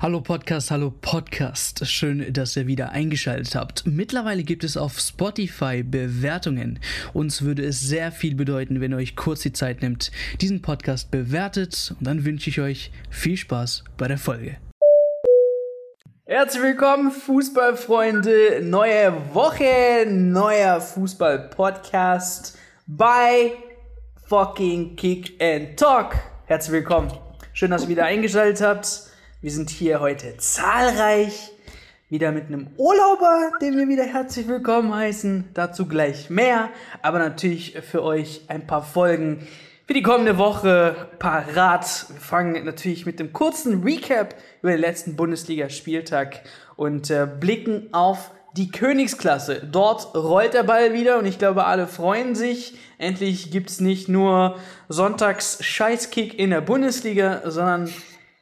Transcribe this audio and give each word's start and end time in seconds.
Hallo 0.00 0.20
Podcast, 0.20 0.70
hallo 0.70 0.92
Podcast. 0.92 1.84
Schön, 1.84 2.32
dass 2.32 2.56
ihr 2.56 2.68
wieder 2.68 2.90
eingeschaltet 2.92 3.56
habt. 3.56 3.84
Mittlerweile 3.84 4.44
gibt 4.44 4.62
es 4.62 4.76
auf 4.76 5.00
Spotify 5.00 5.82
Bewertungen. 5.82 6.78
Uns 7.14 7.42
würde 7.42 7.64
es 7.64 7.80
sehr 7.80 8.12
viel 8.12 8.36
bedeuten, 8.36 8.80
wenn 8.80 8.92
ihr 8.92 8.96
euch 8.96 9.16
kurz 9.16 9.40
die 9.40 9.52
Zeit 9.52 9.82
nimmt, 9.82 10.12
diesen 10.40 10.62
Podcast 10.62 11.10
bewertet. 11.10 11.96
Und 11.98 12.06
dann 12.06 12.24
wünsche 12.24 12.48
ich 12.48 12.60
euch 12.60 12.92
viel 13.10 13.36
Spaß 13.36 13.82
bei 13.96 14.06
der 14.06 14.18
Folge. 14.18 14.58
Herzlich 16.26 16.62
willkommen, 16.62 17.10
Fußballfreunde. 17.10 18.60
Neue 18.62 19.12
Woche, 19.34 20.06
neuer 20.06 20.80
Fußball-Podcast 20.80 22.56
bei 22.86 23.50
fucking 24.28 24.94
Kick 24.94 25.42
and 25.42 25.76
Talk. 25.76 26.14
Herzlich 26.46 26.72
willkommen. 26.72 27.10
Schön, 27.52 27.72
dass 27.72 27.82
ihr 27.82 27.88
wieder 27.88 28.04
eingeschaltet 28.04 28.64
habt. 28.64 29.07
Wir 29.40 29.52
sind 29.52 29.70
hier 29.70 30.00
heute 30.00 30.36
zahlreich, 30.38 31.52
wieder 32.08 32.32
mit 32.32 32.46
einem 32.46 32.70
Urlauber, 32.76 33.52
den 33.62 33.76
wir 33.76 33.86
wieder 33.86 34.02
herzlich 34.02 34.48
willkommen 34.48 34.92
heißen. 34.92 35.50
Dazu 35.54 35.86
gleich 35.86 36.28
mehr, 36.28 36.70
aber 37.02 37.20
natürlich 37.20 37.78
für 37.88 38.02
euch 38.02 38.42
ein 38.48 38.66
paar 38.66 38.82
Folgen 38.82 39.46
für 39.86 39.94
die 39.94 40.02
kommende 40.02 40.38
Woche 40.38 41.08
parat. 41.20 42.06
Wir 42.08 42.20
fangen 42.20 42.64
natürlich 42.64 43.06
mit 43.06 43.20
dem 43.20 43.32
kurzen 43.32 43.84
Recap 43.84 44.34
über 44.60 44.72
den 44.72 44.80
letzten 44.80 45.14
Bundesligaspieltag 45.14 46.40
und 46.74 47.08
äh, 47.08 47.28
blicken 47.38 47.94
auf 47.94 48.32
die 48.56 48.72
Königsklasse. 48.72 49.68
Dort 49.70 50.16
rollt 50.16 50.54
der 50.54 50.64
Ball 50.64 50.94
wieder 50.94 51.16
und 51.16 51.26
ich 51.26 51.38
glaube, 51.38 51.64
alle 51.64 51.86
freuen 51.86 52.34
sich. 52.34 52.76
Endlich 52.98 53.52
gibt's 53.52 53.78
nicht 53.78 54.08
nur 54.08 54.58
Sonntags 54.88 55.64
Scheißkick 55.64 56.36
in 56.36 56.50
der 56.50 56.60
Bundesliga, 56.60 57.42
sondern 57.44 57.88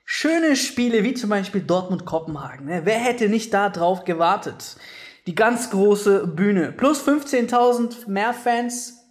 Schöne 0.09 0.55
Spiele 0.55 1.03
wie 1.03 1.15
zum 1.15 1.31
Beispiel 1.31 1.63
Dortmund-Kopenhagen. 1.63 2.67
Ne? 2.67 2.83
Wer 2.85 2.99
hätte 2.99 3.29
nicht 3.29 3.53
da 3.53 3.69
drauf 3.69 4.05
gewartet? 4.05 4.77
Die 5.27 5.35
ganz 5.35 5.69
große 5.71 6.29
Bühne. 6.29 6.71
Plus 6.71 7.07
15.000 7.07 8.09
mehr 8.09 8.33
Fans 8.33 9.05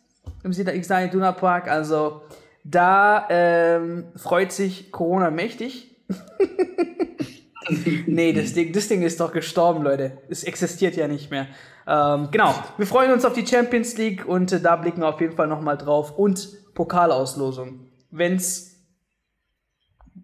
im 0.43 0.53
Sider 0.53 1.07
Duna 1.09 1.33
Park. 1.33 1.67
Also 1.67 2.21
da 2.63 3.27
ähm, 3.29 4.05
freut 4.15 4.53
sich 4.53 4.93
Corona 4.93 5.31
mächtig. 5.31 5.93
nee, 8.07 8.31
das 8.31 8.53
Ding, 8.53 8.71
das 8.71 8.87
Ding 8.87 9.01
ist 9.01 9.19
doch 9.19 9.33
gestorben, 9.33 9.83
Leute. 9.83 10.19
Es 10.29 10.45
existiert 10.45 10.95
ja 10.95 11.09
nicht 11.09 11.29
mehr. 11.29 11.47
Ähm, 11.85 12.29
genau, 12.31 12.55
wir 12.77 12.87
freuen 12.87 13.11
uns 13.11 13.25
auf 13.25 13.33
die 13.33 13.45
Champions 13.45 13.97
League 13.97 14.25
und 14.25 14.49
äh, 14.53 14.61
da 14.61 14.77
blicken 14.77 15.01
wir 15.01 15.09
auf 15.09 15.19
jeden 15.19 15.35
Fall 15.35 15.47
nochmal 15.47 15.77
drauf. 15.77 16.17
Und 16.17 16.73
Pokalauslosung. 16.73 17.81
Wenn's 18.11 18.75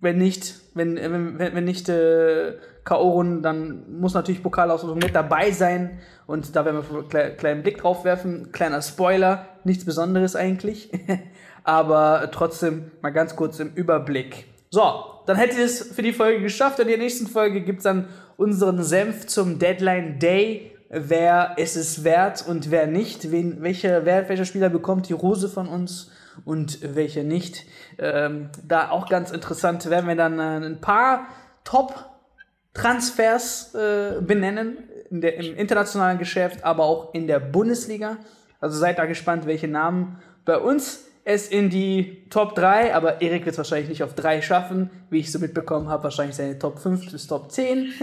wenn 0.02 0.18
nicht, 0.18 0.61
wenn, 0.74 0.96
wenn, 0.96 1.38
wenn 1.56 1.64
nicht 1.64 1.90
äh, 1.90 2.54
K.O.-Runden, 2.84 3.42
dann 3.42 4.00
muss 4.00 4.14
natürlich 4.14 4.42
Pokalauslosung 4.42 5.00
mit 5.00 5.14
dabei 5.14 5.52
sein. 5.52 6.00
Und 6.28 6.56
da 6.56 6.66
werden 6.66 6.82
wir 6.90 7.20
einen 7.20 7.38
kleinen 7.38 7.64
Blick 7.64 7.80
drauf 7.80 8.06
werfen. 8.06 8.52
Kleiner 8.52 8.82
Spoiler, 8.82 9.48
nichts 9.64 9.86
Besonderes 9.86 10.36
eigentlich. 10.36 10.90
Aber 11.64 12.30
trotzdem 12.32 12.92
mal 13.02 13.12
ganz 13.12 13.36
kurz 13.36 13.60
im 13.60 13.74
Überblick. 13.74 14.46
So, 14.70 15.04
dann 15.26 15.36
hätte 15.36 15.58
ihr 15.58 15.66
es 15.66 15.82
für 15.94 16.02
die 16.02 16.14
Folge 16.14 16.42
geschafft. 16.42 16.80
In 16.80 16.88
der 16.88 16.98
nächsten 16.98 17.28
Folge 17.28 17.62
gibt 17.62 17.80
es 17.80 17.84
dann 17.84 18.08
unseren 18.38 18.82
Senf 18.82 19.28
zum 19.28 19.60
Deadline 19.60 20.18
Day. 20.18 20.72
Wer 20.90 21.54
ist 21.58 21.76
es 21.76 22.04
wert 22.04 22.46
und 22.48 22.72
wer 22.72 22.88
nicht? 22.88 23.32
Wen, 23.32 23.62
welcher, 23.62 24.06
wer, 24.06 24.28
welcher 24.28 24.46
Spieler 24.46 24.70
bekommt 24.70 25.10
die 25.10 25.14
Rose 25.14 25.48
von 25.48 25.68
uns? 25.68 26.11
Und 26.46 26.96
welche 26.96 27.24
nicht. 27.24 27.66
Ähm, 27.98 28.50
da 28.68 28.90
auch 28.90 29.10
ganz 29.10 29.32
interessant 29.32 29.90
werden 29.90 30.08
wir 30.08 30.16
dann 30.16 30.40
äh, 30.40 30.66
ein 30.66 30.82
paar 30.82 31.28
Top-Transfers 31.64 33.76
äh, 33.76 34.22
benennen 34.22 34.78
der, 35.10 35.38
im 35.38 35.56
internationalen 35.56 36.18
Geschäft, 36.18 36.64
aber 36.64 36.86
auch 36.86 37.14
in 37.14 37.28
der 37.28 37.40
Bundesliga. 37.40 38.18
Also 38.60 38.78
seid 38.78 39.00
da 39.00 39.06
gespannt, 39.06 39.46
welche 39.46 39.68
Namen 39.68 40.22
bei 40.46 40.58
uns 40.58 41.06
es 41.24 41.48
in 41.48 41.70
die 41.70 42.28
Top 42.30 42.56
3, 42.56 42.96
aber 42.96 43.22
Erik 43.22 43.46
wird 43.46 43.54
es 43.54 43.58
wahrscheinlich 43.58 43.90
nicht 43.90 44.04
auf 44.04 44.16
3 44.16 44.42
schaffen, 44.42 44.90
wie 45.10 45.20
ich 45.20 45.32
so 45.32 45.38
mitbekommen 45.38 45.88
habe, 45.88 46.06
wahrscheinlich 46.06 46.36
seine 46.36 46.58
Top 46.58 46.80
5 46.80 47.12
bis 47.12 47.28
Top 47.28 47.52
10. 47.52 47.94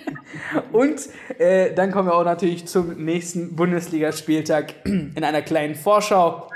Und 0.72 1.08
äh, 1.38 1.74
dann 1.74 1.90
kommen 1.90 2.08
wir 2.08 2.14
auch 2.14 2.24
natürlich 2.24 2.66
zum 2.66 3.04
nächsten 3.04 3.56
Bundesligaspieltag 3.56 4.74
in 4.84 5.24
einer 5.24 5.42
kleinen 5.42 5.74
Vorschau. 5.74 6.48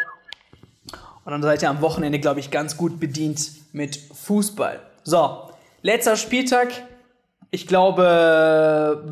Und 1.26 1.32
dann 1.32 1.42
seid 1.42 1.60
ihr 1.60 1.70
am 1.70 1.80
Wochenende, 1.80 2.20
glaube 2.20 2.38
ich, 2.38 2.52
ganz 2.52 2.76
gut 2.76 3.00
bedient 3.00 3.50
mit 3.72 3.96
Fußball. 3.96 4.80
So, 5.02 5.50
letzter 5.82 6.14
Spieltag. 6.14 6.68
Ich 7.50 7.66
glaube, 7.66 9.04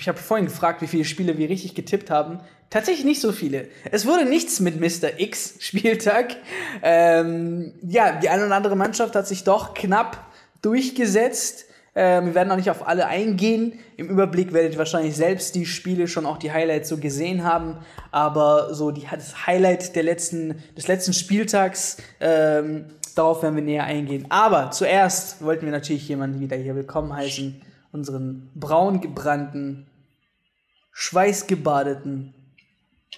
ich 0.00 0.08
habe 0.08 0.16
vorhin 0.16 0.46
gefragt, 0.46 0.80
wie 0.80 0.86
viele 0.86 1.04
Spiele 1.04 1.36
wir 1.36 1.50
richtig 1.50 1.74
getippt 1.74 2.10
haben. 2.10 2.40
Tatsächlich 2.70 3.04
nicht 3.04 3.20
so 3.20 3.32
viele. 3.32 3.68
Es 3.92 4.06
wurde 4.06 4.24
nichts 4.24 4.60
mit 4.60 4.80
Mr. 4.80 5.20
X 5.20 5.56
Spieltag. 5.60 6.36
Ähm, 6.82 7.74
ja, 7.82 8.12
die 8.12 8.30
eine 8.30 8.46
oder 8.46 8.56
andere 8.56 8.76
Mannschaft 8.76 9.14
hat 9.14 9.26
sich 9.26 9.44
doch 9.44 9.74
knapp 9.74 10.26
durchgesetzt. 10.62 11.66
Ähm, 11.94 12.26
wir 12.26 12.34
werden 12.34 12.50
auch 12.50 12.56
nicht 12.56 12.70
auf 12.70 12.86
alle 12.86 13.06
eingehen. 13.06 13.78
Im 13.96 14.08
Überblick 14.08 14.52
werdet 14.52 14.72
ihr 14.72 14.78
wahrscheinlich 14.78 15.16
selbst 15.16 15.54
die 15.54 15.66
Spiele 15.66 16.08
schon 16.08 16.26
auch 16.26 16.38
die 16.38 16.52
Highlights 16.52 16.88
so 16.88 16.98
gesehen 16.98 17.44
haben. 17.44 17.78
Aber 18.10 18.74
so 18.74 18.90
die, 18.90 19.06
das 19.10 19.46
Highlight 19.46 19.96
der 19.96 20.02
letzten, 20.02 20.62
des 20.76 20.88
letzten 20.88 21.12
Spieltags, 21.12 21.98
ähm, 22.20 22.86
darauf 23.14 23.42
werden 23.42 23.56
wir 23.56 23.62
näher 23.62 23.84
eingehen. 23.84 24.26
Aber 24.28 24.70
zuerst 24.70 25.42
wollten 25.42 25.64
wir 25.64 25.72
natürlich 25.72 26.08
jemanden 26.08 26.40
wieder 26.40 26.56
hier 26.56 26.74
willkommen 26.74 27.14
heißen. 27.14 27.62
Unseren 27.90 28.50
braungebrannten, 28.54 29.86
schweißgebadeten 30.92 32.34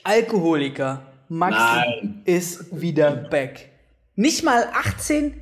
Alkoholiker 0.04 1.02
Max 1.28 1.56
Nein. 1.56 2.22
ist 2.24 2.80
wieder 2.80 3.12
back. 3.12 3.70
Nicht 4.16 4.42
mal 4.42 4.68
18, 4.74 5.34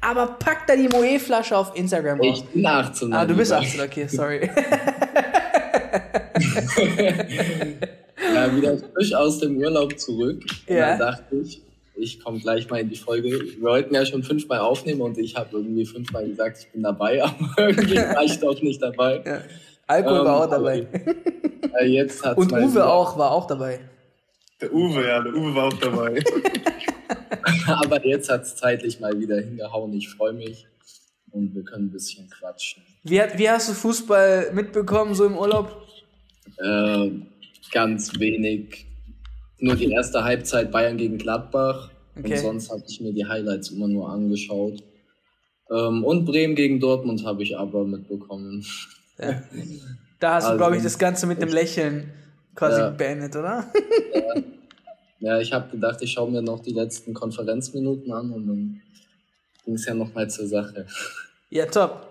aber 0.00 0.26
pack 0.38 0.66
da 0.66 0.76
die 0.76 0.88
Moe-Flasche 0.88 1.56
auf 1.56 1.76
Instagram 1.76 2.20
raus. 2.20 2.38
Ich 2.38 2.44
bin 2.44 2.66
18. 2.66 3.12
Ah, 3.12 3.24
du 3.24 3.34
bist 3.34 3.52
18, 3.52 3.80
okay, 3.80 4.06
sorry. 4.06 4.50
ja, 8.34 8.56
wieder 8.56 8.78
frisch 8.78 9.14
aus 9.14 9.38
dem 9.40 9.56
Urlaub 9.56 9.98
zurück. 9.98 10.42
Ja. 10.66 10.74
Und 10.74 10.80
dann 10.80 10.98
dachte 10.98 11.36
ich, 11.36 11.62
ich 11.96 12.20
komme 12.20 12.38
gleich 12.38 12.68
mal 12.70 12.80
in 12.80 12.88
die 12.88 12.96
Folge. 12.96 13.28
Wir 13.28 13.60
wollten 13.60 13.94
ja 13.94 14.06
schon 14.06 14.22
fünfmal 14.22 14.60
aufnehmen 14.60 15.00
und 15.00 15.18
ich 15.18 15.36
habe 15.36 15.48
irgendwie 15.52 15.84
fünfmal 15.84 16.26
gesagt, 16.28 16.58
ich 16.60 16.70
bin 16.70 16.82
dabei, 16.82 17.22
aber 17.24 17.54
irgendwie 17.58 17.96
war 17.96 18.22
ich 18.22 18.38
doch 18.38 18.60
nicht 18.62 18.82
dabei. 18.82 19.22
Ja. 19.24 19.42
Alkohol 19.86 20.18
ähm, 20.18 20.24
war 20.24 20.44
auch 20.44 20.50
dabei. 20.50 20.86
Äh, 21.80 21.86
jetzt 21.86 22.24
hat's 22.24 22.38
und 22.38 22.52
Uwe 22.52 22.86
auch, 22.86 23.18
war 23.18 23.32
auch 23.32 23.46
dabei. 23.46 23.80
Der 24.60 24.72
Uwe, 24.72 25.06
ja, 25.06 25.22
der 25.22 25.34
Uwe 25.34 25.54
war 25.54 25.64
auch 25.66 25.78
dabei. 25.78 26.22
Aber 27.66 28.04
jetzt 28.04 28.30
hat 28.30 28.42
es 28.42 28.56
zeitlich 28.56 29.00
mal 29.00 29.18
wieder 29.18 29.40
hingehauen. 29.40 29.92
Ich 29.94 30.08
freue 30.08 30.32
mich 30.32 30.66
und 31.30 31.54
wir 31.54 31.64
können 31.64 31.86
ein 31.86 31.90
bisschen 31.90 32.28
quatschen. 32.30 32.82
Wie, 33.04 33.20
wie 33.36 33.48
hast 33.48 33.68
du 33.68 33.72
Fußball 33.74 34.52
mitbekommen, 34.52 35.14
so 35.14 35.24
im 35.26 35.36
Urlaub? 35.36 35.82
Äh, 36.58 37.10
ganz 37.72 38.18
wenig. 38.18 38.86
Nur 39.58 39.76
die 39.76 39.90
erste 39.90 40.22
Halbzeit 40.22 40.70
Bayern 40.70 40.96
gegen 40.96 41.18
Gladbach. 41.18 41.90
Okay. 42.16 42.32
Und 42.32 42.38
sonst 42.38 42.70
habe 42.70 42.82
ich 42.88 43.00
mir 43.00 43.12
die 43.12 43.26
Highlights 43.26 43.70
immer 43.70 43.88
nur 43.88 44.10
angeschaut. 44.10 44.82
Ähm, 45.70 46.04
und 46.04 46.24
Bremen 46.24 46.54
gegen 46.54 46.80
Dortmund 46.80 47.24
habe 47.24 47.42
ich 47.42 47.56
aber 47.56 47.84
mitbekommen. 47.84 48.64
Ja. 49.18 49.42
Da 50.18 50.34
hast 50.34 50.44
also, 50.46 50.52
du, 50.52 50.58
glaube 50.58 50.76
ich, 50.76 50.82
das 50.82 50.98
Ganze 50.98 51.26
mit 51.26 51.42
einem 51.42 51.52
Lächeln 51.52 52.10
quasi 52.54 52.80
ja. 52.80 52.90
beendet, 52.90 53.36
oder? 53.36 53.70
Ja. 54.14 54.42
Ja, 55.20 55.38
ich 55.40 55.52
habe 55.52 55.70
gedacht, 55.70 56.00
ich 56.00 56.12
schaue 56.12 56.30
mir 56.30 56.42
noch 56.42 56.60
die 56.60 56.72
letzten 56.72 57.12
Konferenzminuten 57.12 58.12
an 58.12 58.30
und 58.30 58.46
dann 58.46 58.80
ging 59.64 59.74
es 59.74 59.84
ja 59.84 59.94
nochmal 59.94 60.30
zur 60.30 60.46
Sache. 60.46 60.86
Ja, 61.50 61.66
top. 61.66 62.06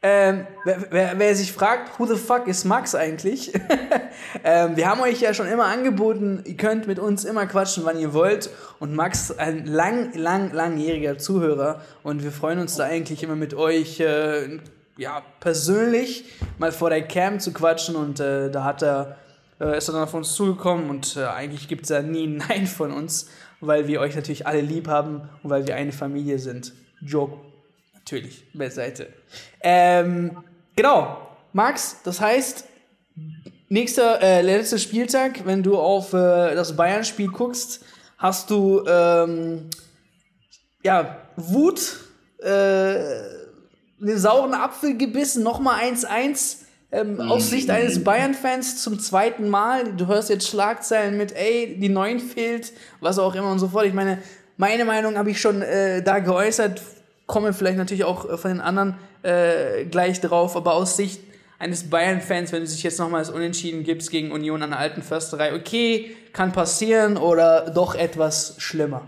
Ähm, 0.00 0.46
wer, 0.64 0.86
wer, 0.90 1.18
wer, 1.18 1.34
sich 1.34 1.52
fragt, 1.52 1.98
who 1.98 2.06
the 2.06 2.14
fuck 2.14 2.46
ist 2.46 2.64
Max 2.64 2.94
eigentlich? 2.94 3.52
ähm, 4.44 4.76
wir 4.76 4.88
haben 4.88 5.00
euch 5.00 5.20
ja 5.20 5.34
schon 5.34 5.48
immer 5.48 5.64
angeboten, 5.64 6.44
ihr 6.44 6.56
könnt 6.56 6.86
mit 6.86 7.00
uns 7.00 7.24
immer 7.24 7.46
quatschen, 7.46 7.84
wann 7.84 7.98
ihr 7.98 8.14
wollt. 8.14 8.48
Und 8.78 8.94
Max, 8.94 9.36
ein 9.36 9.66
lang, 9.66 10.14
lang, 10.14 10.52
langjähriger 10.52 11.18
Zuhörer. 11.18 11.80
Und 12.04 12.22
wir 12.22 12.30
freuen 12.30 12.60
uns 12.60 12.76
da 12.76 12.84
eigentlich 12.84 13.24
immer 13.24 13.34
mit 13.34 13.54
euch, 13.54 13.98
äh, 13.98 14.60
ja, 14.96 15.22
persönlich 15.40 16.24
mal 16.58 16.70
vor 16.70 16.90
der 16.90 17.02
Cam 17.02 17.40
zu 17.40 17.52
quatschen. 17.52 17.96
Und 17.96 18.20
äh, 18.20 18.52
da 18.52 18.62
hat 18.62 18.84
er 18.84 19.16
äh, 19.60 19.76
ist 19.78 19.88
er 19.88 19.94
dann 19.94 20.02
auf 20.04 20.14
uns 20.14 20.34
zugekommen 20.34 20.90
und 20.90 21.16
äh, 21.16 21.24
eigentlich 21.26 21.68
gibt 21.68 21.82
es 21.82 21.88
da 21.88 22.02
nie 22.02 22.26
ein 22.26 22.36
Nein 22.48 22.66
von 22.66 22.92
uns, 22.92 23.28
weil 23.60 23.86
wir 23.86 24.00
euch 24.00 24.14
natürlich 24.14 24.46
alle 24.46 24.60
lieb 24.60 24.88
haben 24.88 25.28
und 25.42 25.50
weil 25.50 25.66
wir 25.66 25.76
eine 25.76 25.92
Familie 25.92 26.38
sind. 26.38 26.72
Joke, 27.00 27.38
natürlich, 27.94 28.44
beiseite. 28.54 29.08
Ähm, 29.60 30.44
genau, 30.76 31.18
Max, 31.52 32.00
das 32.04 32.20
heißt, 32.20 32.64
nächster, 33.68 34.22
äh, 34.22 34.42
letzter 34.42 34.78
Spieltag, 34.78 35.44
wenn 35.46 35.62
du 35.62 35.78
auf 35.78 36.12
äh, 36.12 36.54
das 36.54 36.76
Bayern-Spiel 36.76 37.28
guckst, 37.28 37.84
hast 38.16 38.50
du 38.50 38.84
ähm, 38.86 39.70
ja, 40.82 41.16
Wut, 41.36 41.98
äh, 42.38 42.98
den 44.00 44.18
sauren 44.18 44.54
Apfel 44.54 44.96
gebissen, 44.96 45.42
nochmal 45.42 45.82
1-1. 45.82 46.67
Ähm, 46.90 47.14
mhm. 47.14 47.20
Aus 47.20 47.50
Sicht 47.50 47.68
eines 47.70 48.02
Bayern-Fans 48.02 48.82
zum 48.82 48.98
zweiten 48.98 49.48
Mal. 49.48 49.92
Du 49.92 50.06
hörst 50.06 50.30
jetzt 50.30 50.48
Schlagzeilen 50.48 51.16
mit, 51.16 51.32
ey, 51.36 51.76
die 51.78 51.88
Neun 51.88 52.18
fehlt, 52.18 52.72
was 53.00 53.18
auch 53.18 53.34
immer 53.34 53.50
und 53.50 53.58
so 53.58 53.68
fort. 53.68 53.86
Ich 53.86 53.92
meine, 53.92 54.18
meine 54.56 54.84
Meinung 54.84 55.18
habe 55.18 55.30
ich 55.30 55.40
schon 55.40 55.60
äh, 55.62 56.02
da 56.02 56.18
geäußert, 56.18 56.80
komme 57.26 57.52
vielleicht 57.52 57.76
natürlich 57.76 58.04
auch 58.04 58.28
äh, 58.28 58.38
von 58.38 58.52
den 58.52 58.60
anderen 58.60 58.94
äh, 59.22 59.84
gleich 59.84 60.20
drauf, 60.20 60.56
aber 60.56 60.74
aus 60.74 60.96
Sicht 60.96 61.20
eines 61.58 61.90
Bayern-Fans, 61.90 62.52
wenn 62.52 62.60
du 62.60 62.66
sich 62.66 62.82
jetzt 62.82 62.98
nochmal 62.98 63.20
das 63.20 63.30
Unentschieden 63.30 63.84
gibst 63.84 64.10
gegen 64.10 64.32
Union 64.32 64.62
an 64.62 64.70
der 64.70 64.78
alten 64.78 65.02
Försterei, 65.02 65.54
okay, 65.54 66.12
kann 66.32 66.52
passieren 66.52 67.16
oder 67.16 67.70
doch 67.70 67.94
etwas 67.94 68.54
schlimmer? 68.58 69.02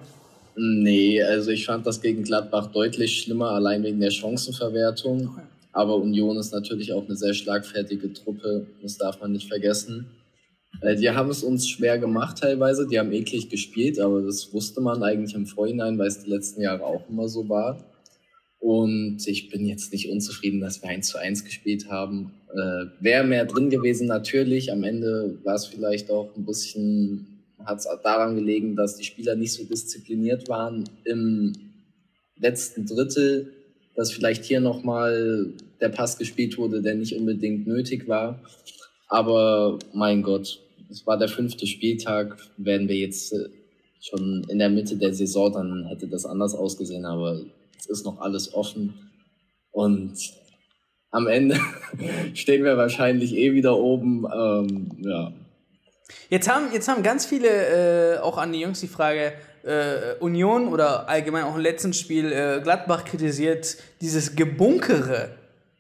Nee, 0.57 1.23
also 1.23 1.51
ich 1.53 1.65
fand 1.65 1.87
das 1.87 2.03
gegen 2.03 2.25
Gladbach 2.25 2.67
deutlich 2.67 3.23
schlimmer, 3.23 3.53
allein 3.53 3.83
wegen 3.83 4.01
der 4.01 4.11
Chancenverwertung. 4.11 5.39
Aber 5.73 5.97
Union 5.97 6.37
ist 6.37 6.53
natürlich 6.53 6.93
auch 6.93 7.05
eine 7.05 7.17
sehr 7.17 7.35
schlagfertige 7.35 8.13
Truppe, 8.13 8.67
das 8.83 8.99
darf 8.99 9.21
man 9.21 9.33
nicht 9.33 9.49
vergessen. 9.49 10.07
Äh, 10.81 10.97
die 10.97 11.11
haben 11.11 11.31
es 11.31 11.43
uns 11.43 11.69
schwer 11.69 11.99
gemacht 11.99 12.39
teilweise, 12.39 12.87
die 12.87 12.99
haben 12.99 13.13
eklig 13.13 13.49
gespielt, 13.49 14.01
aber 14.01 14.23
das 14.23 14.53
wusste 14.53 14.81
man 14.81 15.03
eigentlich 15.03 15.35
im 15.35 15.47
Vorhinein, 15.47 15.99
weil 15.99 16.09
es 16.09 16.23
die 16.23 16.31
letzten 16.31 16.63
Jahre 16.63 16.85
auch 16.85 17.09
immer 17.09 17.29
so 17.29 17.49
war. 17.49 17.85
Und 18.59 19.27
ich 19.27 19.49
bin 19.49 19.65
jetzt 19.65 19.93
nicht 19.93 20.11
unzufrieden, 20.11 20.61
dass 20.61 20.83
wir 20.83 20.91
1 20.91 21.09
zu 21.09 21.19
1 21.19 21.45
gespielt 21.45 21.89
haben. 21.89 22.33
Äh, 22.53 22.87
Wäre 23.03 23.25
mehr 23.25 23.47
drin 23.47 23.71
gewesen, 23.71 24.07
natürlich. 24.07 24.71
Am 24.71 24.85
Ende 24.85 25.39
war 25.45 25.55
es 25.55 25.67
vielleicht 25.67 26.11
auch 26.11 26.37
ein 26.37 26.45
bisschen, 26.45 27.43
hat 27.65 27.79
es 27.79 27.89
daran 28.03 28.37
gelegen, 28.37 28.77
dass 28.77 28.97
die 28.97 29.05
Spieler 29.05 29.35
nicht 29.35 29.55
so 29.55 29.65
diszipliniert 29.65 30.49
waren 30.49 30.85
im 31.05 31.55
letzten 32.37 32.85
Drittel, 32.85 33.51
dass 33.97 34.13
vielleicht 34.13 34.45
hier 34.45 34.61
nochmal 34.61 35.53
der 35.81 35.89
Pass 35.89 36.19
gespielt 36.19 36.59
wurde, 36.59 36.83
der 36.83 36.95
nicht 36.95 37.15
unbedingt 37.15 37.67
nötig 37.67 38.09
war. 38.09 38.41
Aber 39.09 39.79
mein 39.93 40.23
Gott, 40.23 40.61
es 40.91 41.07
war 41.07 41.19
der 41.19 41.29
fünfte 41.29 41.67
Spieltag. 41.67 42.37
Werden 42.57 42.89
wir 42.89 42.97
jetzt 42.97 43.33
äh, 43.33 43.49
schon 44.01 44.47
in 44.49 44.59
der 44.59 44.71
Mitte 44.71 44.97
der 44.97 45.13
Saison, 45.13 45.53
dann 45.53 45.87
hätte 45.87 46.07
das 46.07 46.27
anders 46.27 46.55
ausgesehen. 46.55 47.05
Aber 47.05 47.41
es 47.79 47.87
ist 47.87 48.05
noch 48.05 48.21
alles 48.21 48.55
offen. 48.55 49.11
Und 49.73 50.17
am 51.11 51.27
Ende 51.27 51.59
stehen 52.35 52.65
wir 52.65 52.77
wahrscheinlich 52.77 53.35
eh 53.37 53.53
wieder 53.53 53.77
oben. 53.77 54.27
Ähm, 54.33 54.91
ja. 55.01 55.33
Jetzt 56.29 56.49
haben, 56.49 56.67
jetzt 56.73 56.89
haben 56.89 57.03
ganz 57.03 57.27
viele 57.27 58.15
äh, 58.15 58.19
auch 58.19 58.39
an 58.39 58.53
die 58.53 58.61
Jungs 58.61 58.81
die 58.81 58.89
Frage, 58.89 59.33
äh, 59.65 60.15
Union 60.21 60.69
oder 60.69 61.09
allgemein 61.09 61.45
auch 61.45 61.55
im 61.55 61.61
letzten 61.61 61.93
Spiel 61.93 62.33
äh, 62.33 62.61
Gladbach 62.63 63.05
kritisiert, 63.05 63.77
dieses 64.01 64.37
Gebunkere. 64.37 65.31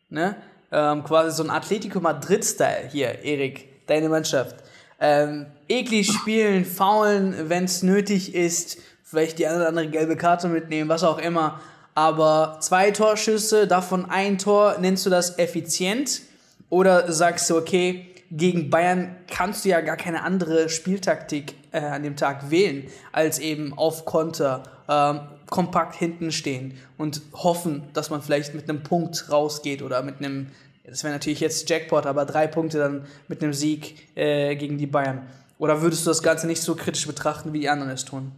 Ne? 0.09 0.37
Ähm, 0.73 1.05
quasi 1.05 1.37
so 1.37 1.43
ein 1.43 1.51
Atletico 1.51 2.01
Madrid-Style 2.01 2.89
hier, 2.91 3.25
Erik, 3.25 3.87
deine 3.87 4.09
Mannschaft. 4.09 4.57
Ähm, 5.01 5.47
eklig 5.69 6.13
spielen, 6.13 6.65
faulen, 6.65 7.49
wenn 7.49 7.65
es 7.65 7.83
nötig 7.83 8.35
ist, 8.35 8.79
vielleicht 9.03 9.39
die 9.39 9.47
eine 9.47 9.57
oder 9.57 9.69
andere 9.69 9.89
gelbe 9.89 10.17
Karte 10.17 10.49
mitnehmen, 10.49 10.89
was 10.89 11.03
auch 11.03 11.19
immer. 11.19 11.61
Aber 11.95 12.59
zwei 12.61 12.91
Torschüsse, 12.91 13.67
davon 13.67 14.09
ein 14.09 14.39
Tor, 14.39 14.77
nennst 14.79 15.07
du 15.07 15.11
das 15.11 15.39
effizient? 15.39 16.23
Oder 16.69 17.11
sagst 17.11 17.51
du, 17.51 17.57
okay, 17.57 18.10
gegen 18.31 18.71
Bayern 18.71 19.17
kannst 19.29 19.65
du 19.65 19.71
ja 19.71 19.81
gar 19.81 19.97
keine 19.97 20.23
andere 20.23 20.69
Spieltaktik 20.69 21.55
äh, 21.73 21.81
an 21.81 22.03
dem 22.03 22.17
Tag 22.17 22.51
wählen, 22.51 22.87
als 23.13 23.39
eben 23.39 23.77
auf 23.77 24.05
Konter 24.05 24.63
ähm, 24.89 25.21
kompakt 25.49 25.97
hinten 25.97 26.31
stehen 26.31 26.79
und 26.97 27.23
hoffen, 27.33 27.83
dass 27.93 28.11
man 28.11 28.23
vielleicht 28.23 28.55
mit 28.55 28.69
einem 28.69 28.83
Punkt 28.83 29.31
rausgeht 29.31 29.83
oder 29.83 30.03
mit 30.03 30.19
einem, 30.19 30.49
das 30.85 31.03
wäre 31.03 31.13
natürlich 31.13 31.41
jetzt 31.41 31.69
Jackpot, 31.69 32.07
aber 32.07 32.25
drei 32.25 32.47
Punkte 32.47 32.79
dann 32.79 33.07
mit 33.27 33.43
einem 33.43 33.53
Sieg 33.53 34.17
äh, 34.17 34.55
gegen 34.55 34.79
die 34.79 34.87
Bayern. 34.87 35.27
Oder 35.59 35.83
würdest 35.83 36.07
du 36.07 36.11
das 36.11 36.23
Ganze 36.23 36.47
nicht 36.47 36.63
so 36.63 36.75
kritisch 36.75 37.07
betrachten, 37.07 37.53
wie 37.53 37.61
die 37.61 37.69
anderen 37.69 37.93
es 37.93 38.05
tun? 38.05 38.33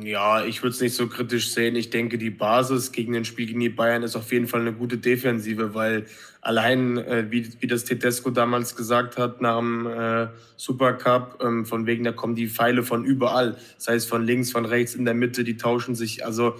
Ja, 0.00 0.44
ich 0.44 0.62
würde 0.62 0.74
es 0.74 0.80
nicht 0.80 0.94
so 0.94 1.08
kritisch 1.08 1.50
sehen. 1.52 1.76
Ich 1.76 1.90
denke, 1.90 2.16
die 2.16 2.30
Basis 2.30 2.92
gegen 2.92 3.12
den 3.12 3.24
Spiel 3.24 3.46
gegen 3.46 3.60
die 3.60 3.68
Bayern 3.68 4.02
ist 4.02 4.16
auf 4.16 4.32
jeden 4.32 4.46
Fall 4.46 4.60
eine 4.60 4.72
gute 4.72 4.96
Defensive, 4.96 5.74
weil 5.74 6.06
allein, 6.40 6.98
äh, 6.98 7.26
wie, 7.30 7.48
wie 7.60 7.66
das 7.66 7.84
Tedesco 7.84 8.30
damals 8.30 8.74
gesagt 8.76 9.18
hat 9.18 9.40
nach 9.40 9.58
dem 9.58 9.86
äh, 9.86 10.28
Supercup, 10.56 11.40
ähm, 11.42 11.66
von 11.66 11.86
wegen, 11.86 12.04
da 12.04 12.12
kommen 12.12 12.34
die 12.36 12.48
Pfeile 12.48 12.84
von 12.84 13.04
überall. 13.04 13.56
Das 13.76 13.88
heißt, 13.88 14.08
von 14.08 14.24
links, 14.24 14.52
von 14.52 14.64
rechts, 14.64 14.94
in 14.94 15.04
der 15.04 15.14
Mitte, 15.14 15.44
die 15.44 15.56
tauschen 15.56 15.94
sich. 15.94 16.24
Also 16.24 16.56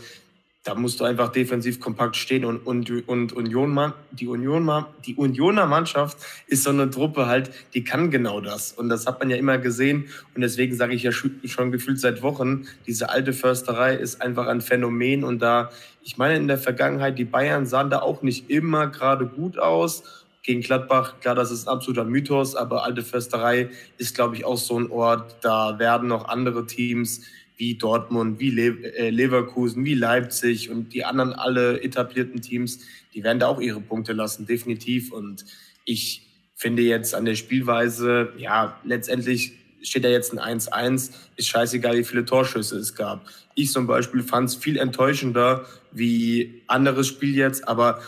da 0.65 0.77
musst 0.77 1.01
du 1.01 1.05
einfach 1.05 1.31
defensiv 1.31 1.81
kompakt 1.81 2.15
stehen 2.17 2.45
und, 2.45 2.65
und, 2.67 2.89
und 3.09 3.33
Union, 3.33 3.93
die, 4.13 4.29
Union, 4.29 4.85
die 5.05 5.17
Unioner 5.17 5.67
Mannschaft 5.67 6.19
ist 6.47 6.63
so 6.63 6.71
eine 6.71 6.89
Truppe 6.89 7.27
halt, 7.27 7.51
die 7.75 7.83
kann 7.83 8.13
genau 8.13 8.41
das. 8.41 8.71
Und 8.73 8.89
das 8.89 9.07
hat 9.07 9.19
man 9.19 9.29
ja 9.29 9.37
immer 9.37 9.59
gesehen. 9.59 10.09
Und 10.37 10.43
deswegen 10.43 10.77
sage 10.77 10.95
ich 10.95 11.03
ja 11.03 11.11
schon 11.11 11.73
gefühlt 11.73 11.99
seit 11.99 12.23
Wochen, 12.23 12.69
diese 12.87 13.11
alte 13.11 13.33
Försterei 13.33 13.97
ist 13.97 14.23
einfach 14.23 14.47
ein 14.47 14.61
Phänomen. 14.61 15.25
Und 15.25 15.41
da, 15.43 15.71
ich 16.05 16.17
meine, 16.17 16.37
in 16.37 16.47
der 16.47 16.59
Vergangenheit, 16.59 17.19
die 17.19 17.25
Bayern 17.25 17.67
sahen 17.67 17.91
da 17.91 18.01
auch 18.01 18.23
nicht 18.23 18.49
immer 18.49 18.87
gerade 18.87 19.27
gut 19.27 19.59
aus. 19.59 20.05
Gegen 20.45 20.61
Gladbach, 20.61 21.21
klar, 21.21 21.35
das 21.35 21.51
ist 21.51 21.67
ein 21.67 21.73
absoluter 21.73 22.05
Mythos, 22.05 22.55
aber 22.57 22.85
alte 22.85 23.03
Försterei 23.03 23.71
ist, 23.99 24.15
glaube 24.15 24.37
ich, 24.37 24.45
auch 24.45 24.59
so 24.59 24.79
ein 24.79 24.91
Ort, 24.91 25.37
da 25.41 25.79
werden 25.79 26.09
noch 26.09 26.29
andere 26.29 26.67
Teams 26.67 27.23
wie 27.57 27.75
Dortmund, 27.75 28.41
wie 28.41 28.59
äh, 28.59 29.11
Leverkusen, 29.11 29.85
wie 29.85 29.95
Leipzig 29.95 30.71
und 30.71 30.93
die 30.93 31.05
anderen 31.05 31.33
alle 31.33 31.83
etablierten 31.83 32.41
Teams, 32.41 32.81
die 33.15 33.23
werden 33.23 33.39
da 33.39 33.49
auch 33.49 33.61
ihre 33.61 33.81
Punkte 33.81 34.13
lassen, 34.13 34.47
definitiv. 34.47 35.13
Und 35.13 35.45
ich 35.85 36.27
finde 36.55 36.83
jetzt 36.83 37.15
an 37.15 37.25
der 37.25 37.35
Spielweise, 37.35 38.33
ja, 38.39 38.81
letztendlich 38.85 39.53
steht 39.83 40.05
da 40.05 40.09
jetzt 40.09 40.37
ein 40.37 40.61
1-1, 40.61 41.11
ist 41.37 41.49
scheißegal, 41.49 41.99
wie 41.99 42.05
viele 42.05 42.25
Torschüsse 42.25 42.77
es 42.79 42.95
gab. 42.95 43.27
Ich 43.55 43.73
zum 43.73 43.87
Beispiel 43.87 44.23
fand 44.23 44.49
es 44.49 44.55
viel 44.55 44.77
enttäuschender 44.77 45.67
wie 45.91 46.63
anderes 46.69 47.09
Spiel 47.09 47.35
jetzt, 47.35 47.69
aber 47.69 48.01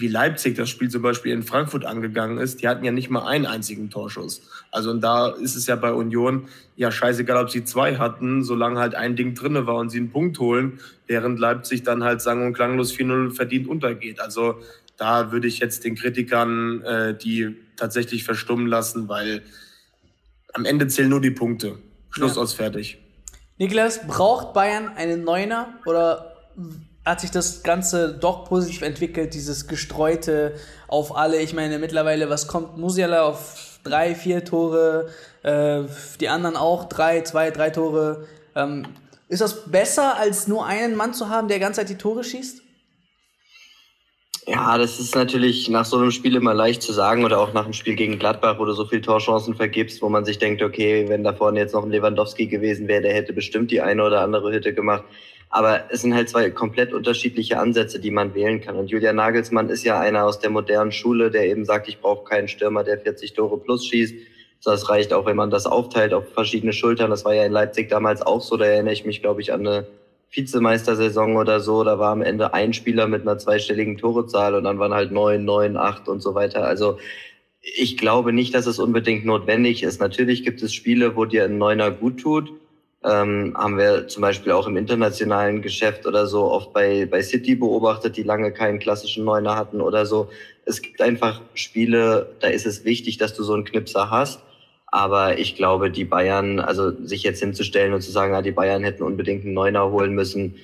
wie 0.00 0.08
Leipzig 0.08 0.56
das 0.56 0.68
Spiel 0.68 0.88
zum 0.88 1.02
Beispiel 1.02 1.32
in 1.32 1.42
Frankfurt 1.42 1.84
angegangen 1.84 2.38
ist, 2.38 2.62
die 2.62 2.68
hatten 2.68 2.84
ja 2.84 2.92
nicht 2.92 3.10
mal 3.10 3.26
einen 3.26 3.46
einzigen 3.46 3.90
Torschuss. 3.90 4.42
Also 4.70 4.90
und 4.90 5.00
da 5.00 5.28
ist 5.28 5.56
es 5.56 5.66
ja 5.66 5.76
bei 5.76 5.92
Union 5.92 6.48
ja 6.76 6.90
scheißegal, 6.90 7.42
ob 7.44 7.50
sie 7.50 7.64
zwei 7.64 7.96
hatten, 7.96 8.42
solange 8.42 8.80
halt 8.80 8.94
ein 8.94 9.16
Ding 9.16 9.34
drinne 9.34 9.66
war 9.66 9.76
und 9.76 9.90
sie 9.90 9.98
einen 9.98 10.10
Punkt 10.10 10.38
holen, 10.38 10.80
während 11.06 11.38
Leipzig 11.38 11.82
dann 11.82 12.02
halt 12.02 12.22
sang- 12.22 12.46
und 12.46 12.52
klanglos 12.54 12.92
4-0 12.92 13.32
verdient 13.32 13.68
untergeht. 13.68 14.20
Also 14.20 14.60
da 14.96 15.32
würde 15.32 15.48
ich 15.48 15.58
jetzt 15.58 15.84
den 15.84 15.94
Kritikern 15.94 16.82
äh, 16.82 17.16
die 17.16 17.56
tatsächlich 17.76 18.24
verstummen 18.24 18.66
lassen, 18.66 19.08
weil 19.08 19.42
am 20.52 20.64
Ende 20.64 20.86
zählen 20.88 21.08
nur 21.08 21.20
die 21.20 21.30
Punkte. 21.30 21.78
Schluss 22.10 22.36
ja. 22.36 22.42
aus 22.42 22.54
fertig. 22.54 22.98
Niklas, 23.58 24.06
braucht 24.06 24.54
Bayern 24.54 24.88
einen 24.96 25.22
Neuner 25.22 25.74
oder 25.84 26.34
hat 27.04 27.20
sich 27.20 27.30
das 27.30 27.62
Ganze 27.62 28.12
doch 28.12 28.44
positiv 28.44 28.82
entwickelt, 28.82 29.34
dieses 29.34 29.66
gestreute 29.66 30.54
auf 30.86 31.16
alle. 31.16 31.40
Ich 31.40 31.54
meine, 31.54 31.78
mittlerweile, 31.78 32.28
was 32.28 32.46
kommt? 32.46 32.76
Musiala 32.76 33.22
auf 33.22 33.78
drei, 33.82 34.14
vier 34.14 34.44
Tore, 34.44 35.08
äh, 35.42 35.82
die 36.20 36.28
anderen 36.28 36.56
auch 36.56 36.84
drei, 36.84 37.22
zwei, 37.22 37.50
drei 37.50 37.70
Tore. 37.70 38.26
Ähm, 38.54 38.86
ist 39.28 39.40
das 39.40 39.70
besser, 39.70 40.16
als 40.16 40.48
nur 40.48 40.66
einen 40.66 40.96
Mann 40.96 41.14
zu 41.14 41.28
haben, 41.28 41.48
der 41.48 41.56
die 41.56 41.62
ganze 41.62 41.80
Zeit 41.80 41.88
die 41.88 41.96
Tore 41.96 42.24
schießt? 42.24 42.62
Ja, 44.46 44.76
das 44.78 44.98
ist 44.98 45.14
natürlich 45.14 45.68
nach 45.68 45.84
so 45.84 45.96
einem 45.98 46.10
Spiel 46.10 46.34
immer 46.34 46.54
leicht 46.54 46.82
zu 46.82 46.92
sagen 46.92 47.24
oder 47.24 47.38
auch 47.38 47.52
nach 47.52 47.64
einem 47.64 47.72
Spiel 47.72 47.94
gegen 47.94 48.18
Gladbach, 48.18 48.58
wo 48.58 48.64
du 48.64 48.72
so 48.72 48.84
viele 48.86 49.02
Torchancen 49.02 49.54
vergibst, 49.54 50.02
wo 50.02 50.08
man 50.08 50.24
sich 50.24 50.38
denkt, 50.38 50.62
okay, 50.62 51.08
wenn 51.08 51.22
da 51.22 51.32
vorne 51.32 51.60
jetzt 51.60 51.72
noch 51.72 51.84
ein 51.84 51.90
Lewandowski 51.90 52.46
gewesen 52.46 52.88
wäre, 52.88 53.02
der 53.02 53.14
hätte 53.14 53.32
bestimmt 53.32 53.70
die 53.70 53.80
eine 53.80 54.02
oder 54.02 54.22
andere 54.22 54.50
Hütte 54.50 54.74
gemacht. 54.74 55.04
Aber 55.52 55.86
es 55.90 56.02
sind 56.02 56.14
halt 56.14 56.28
zwei 56.28 56.48
komplett 56.50 56.94
unterschiedliche 56.94 57.58
Ansätze, 57.58 57.98
die 57.98 58.12
man 58.12 58.34
wählen 58.34 58.60
kann. 58.60 58.76
Und 58.76 58.88
Julian 58.88 59.16
Nagelsmann 59.16 59.68
ist 59.68 59.82
ja 59.82 59.98
einer 59.98 60.24
aus 60.24 60.38
der 60.38 60.50
modernen 60.50 60.92
Schule, 60.92 61.32
der 61.32 61.48
eben 61.48 61.64
sagt, 61.64 61.88
ich 61.88 62.00
brauche 62.00 62.24
keinen 62.24 62.46
Stürmer, 62.46 62.84
der 62.84 62.98
40 62.98 63.32
Tore 63.34 63.58
plus 63.58 63.84
schießt. 63.86 64.14
Das 64.64 64.88
reicht 64.88 65.12
auch, 65.12 65.26
wenn 65.26 65.36
man 65.36 65.50
das 65.50 65.66
aufteilt 65.66 66.14
auf 66.14 66.32
verschiedene 66.32 66.72
Schultern. 66.72 67.10
Das 67.10 67.24
war 67.24 67.34
ja 67.34 67.44
in 67.44 67.52
Leipzig 67.52 67.88
damals 67.88 68.22
auch 68.22 68.40
so. 68.40 68.56
Da 68.56 68.66
erinnere 68.66 68.92
ich 68.92 69.04
mich, 69.04 69.22
glaube 69.22 69.40
ich, 69.40 69.52
an 69.52 69.66
eine 69.66 69.86
Vizemeistersaison 70.30 71.36
oder 71.36 71.58
so. 71.58 71.82
Da 71.82 71.98
war 71.98 72.12
am 72.12 72.22
Ende 72.22 72.54
ein 72.54 72.72
Spieler 72.72 73.08
mit 73.08 73.22
einer 73.22 73.38
zweistelligen 73.38 73.98
Torezahl 73.98 74.54
und 74.54 74.64
dann 74.64 74.78
waren 74.78 74.94
halt 74.94 75.10
neun, 75.10 75.44
neun, 75.44 75.76
acht 75.76 76.08
und 76.08 76.20
so 76.20 76.36
weiter. 76.36 76.64
Also 76.64 76.98
ich 77.60 77.96
glaube 77.96 78.32
nicht, 78.32 78.54
dass 78.54 78.66
es 78.66 78.78
unbedingt 78.78 79.24
notwendig 79.24 79.82
ist. 79.82 80.00
Natürlich 80.00 80.44
gibt 80.44 80.62
es 80.62 80.72
Spiele, 80.72 81.16
wo 81.16 81.24
dir 81.24 81.44
ein 81.44 81.58
Neuner 81.58 81.90
gut 81.90 82.20
tut 82.20 82.52
ähm, 83.02 83.54
haben 83.56 83.78
wir 83.78 84.08
zum 84.08 84.20
Beispiel 84.20 84.52
auch 84.52 84.66
im 84.66 84.76
internationalen 84.76 85.62
Geschäft 85.62 86.06
oder 86.06 86.26
so 86.26 86.50
oft 86.50 86.72
bei, 86.72 87.06
bei 87.06 87.22
City 87.22 87.54
beobachtet, 87.54 88.16
die 88.16 88.22
lange 88.22 88.52
keinen 88.52 88.78
klassischen 88.78 89.24
Neuner 89.24 89.56
hatten 89.56 89.80
oder 89.80 90.04
so. 90.04 90.28
Es 90.66 90.82
gibt 90.82 91.00
einfach 91.00 91.40
Spiele, 91.54 92.36
da 92.40 92.48
ist 92.48 92.66
es 92.66 92.84
wichtig, 92.84 93.16
dass 93.16 93.34
du 93.34 93.42
so 93.42 93.54
einen 93.54 93.64
Knipser 93.64 94.10
hast. 94.10 94.40
Aber 94.92 95.38
ich 95.38 95.54
glaube, 95.54 95.90
die 95.90 96.04
Bayern, 96.04 96.58
also 96.58 96.90
sich 97.04 97.22
jetzt 97.22 97.40
hinzustellen 97.40 97.94
und 97.94 98.02
zu 98.02 98.10
sagen, 98.10 98.34
ah, 98.34 98.42
die 98.42 98.50
Bayern 98.50 98.82
hätten 98.82 99.04
unbedingt 99.04 99.44
einen 99.44 99.54
Neuner 99.54 99.90
holen 99.90 100.14
müssen, 100.14 100.56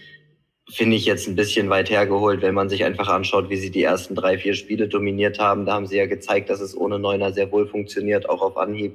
finde 0.69 0.97
ich 0.97 1.07
jetzt 1.07 1.29
ein 1.29 1.37
bisschen 1.37 1.71
weit 1.71 1.91
hergeholt, 1.91 2.43
wenn 2.43 2.55
man 2.55 2.69
sich 2.69 2.85
einfach 2.85 3.09
anschaut, 3.09 3.51
wie 3.51 3.57
sie 3.57 3.71
die 3.71 3.85
ersten 3.85 4.17
drei, 4.17 4.37
vier 4.37 4.55
Spiele 4.55 4.89
dominiert 4.89 5.39
haben. 5.39 5.65
Da 5.65 5.75
haben 5.75 5.87
sie 5.87 5.97
ja 5.97 6.07
gezeigt, 6.07 6.51
dass 6.51 6.61
es 6.61 6.77
ohne 6.77 6.99
Neuner 6.99 7.33
sehr 7.33 7.53
wohl 7.53 7.69
funktioniert, 7.69 8.29
auch 8.29 8.43
auf 8.43 8.57
Anhieb. 8.57 8.95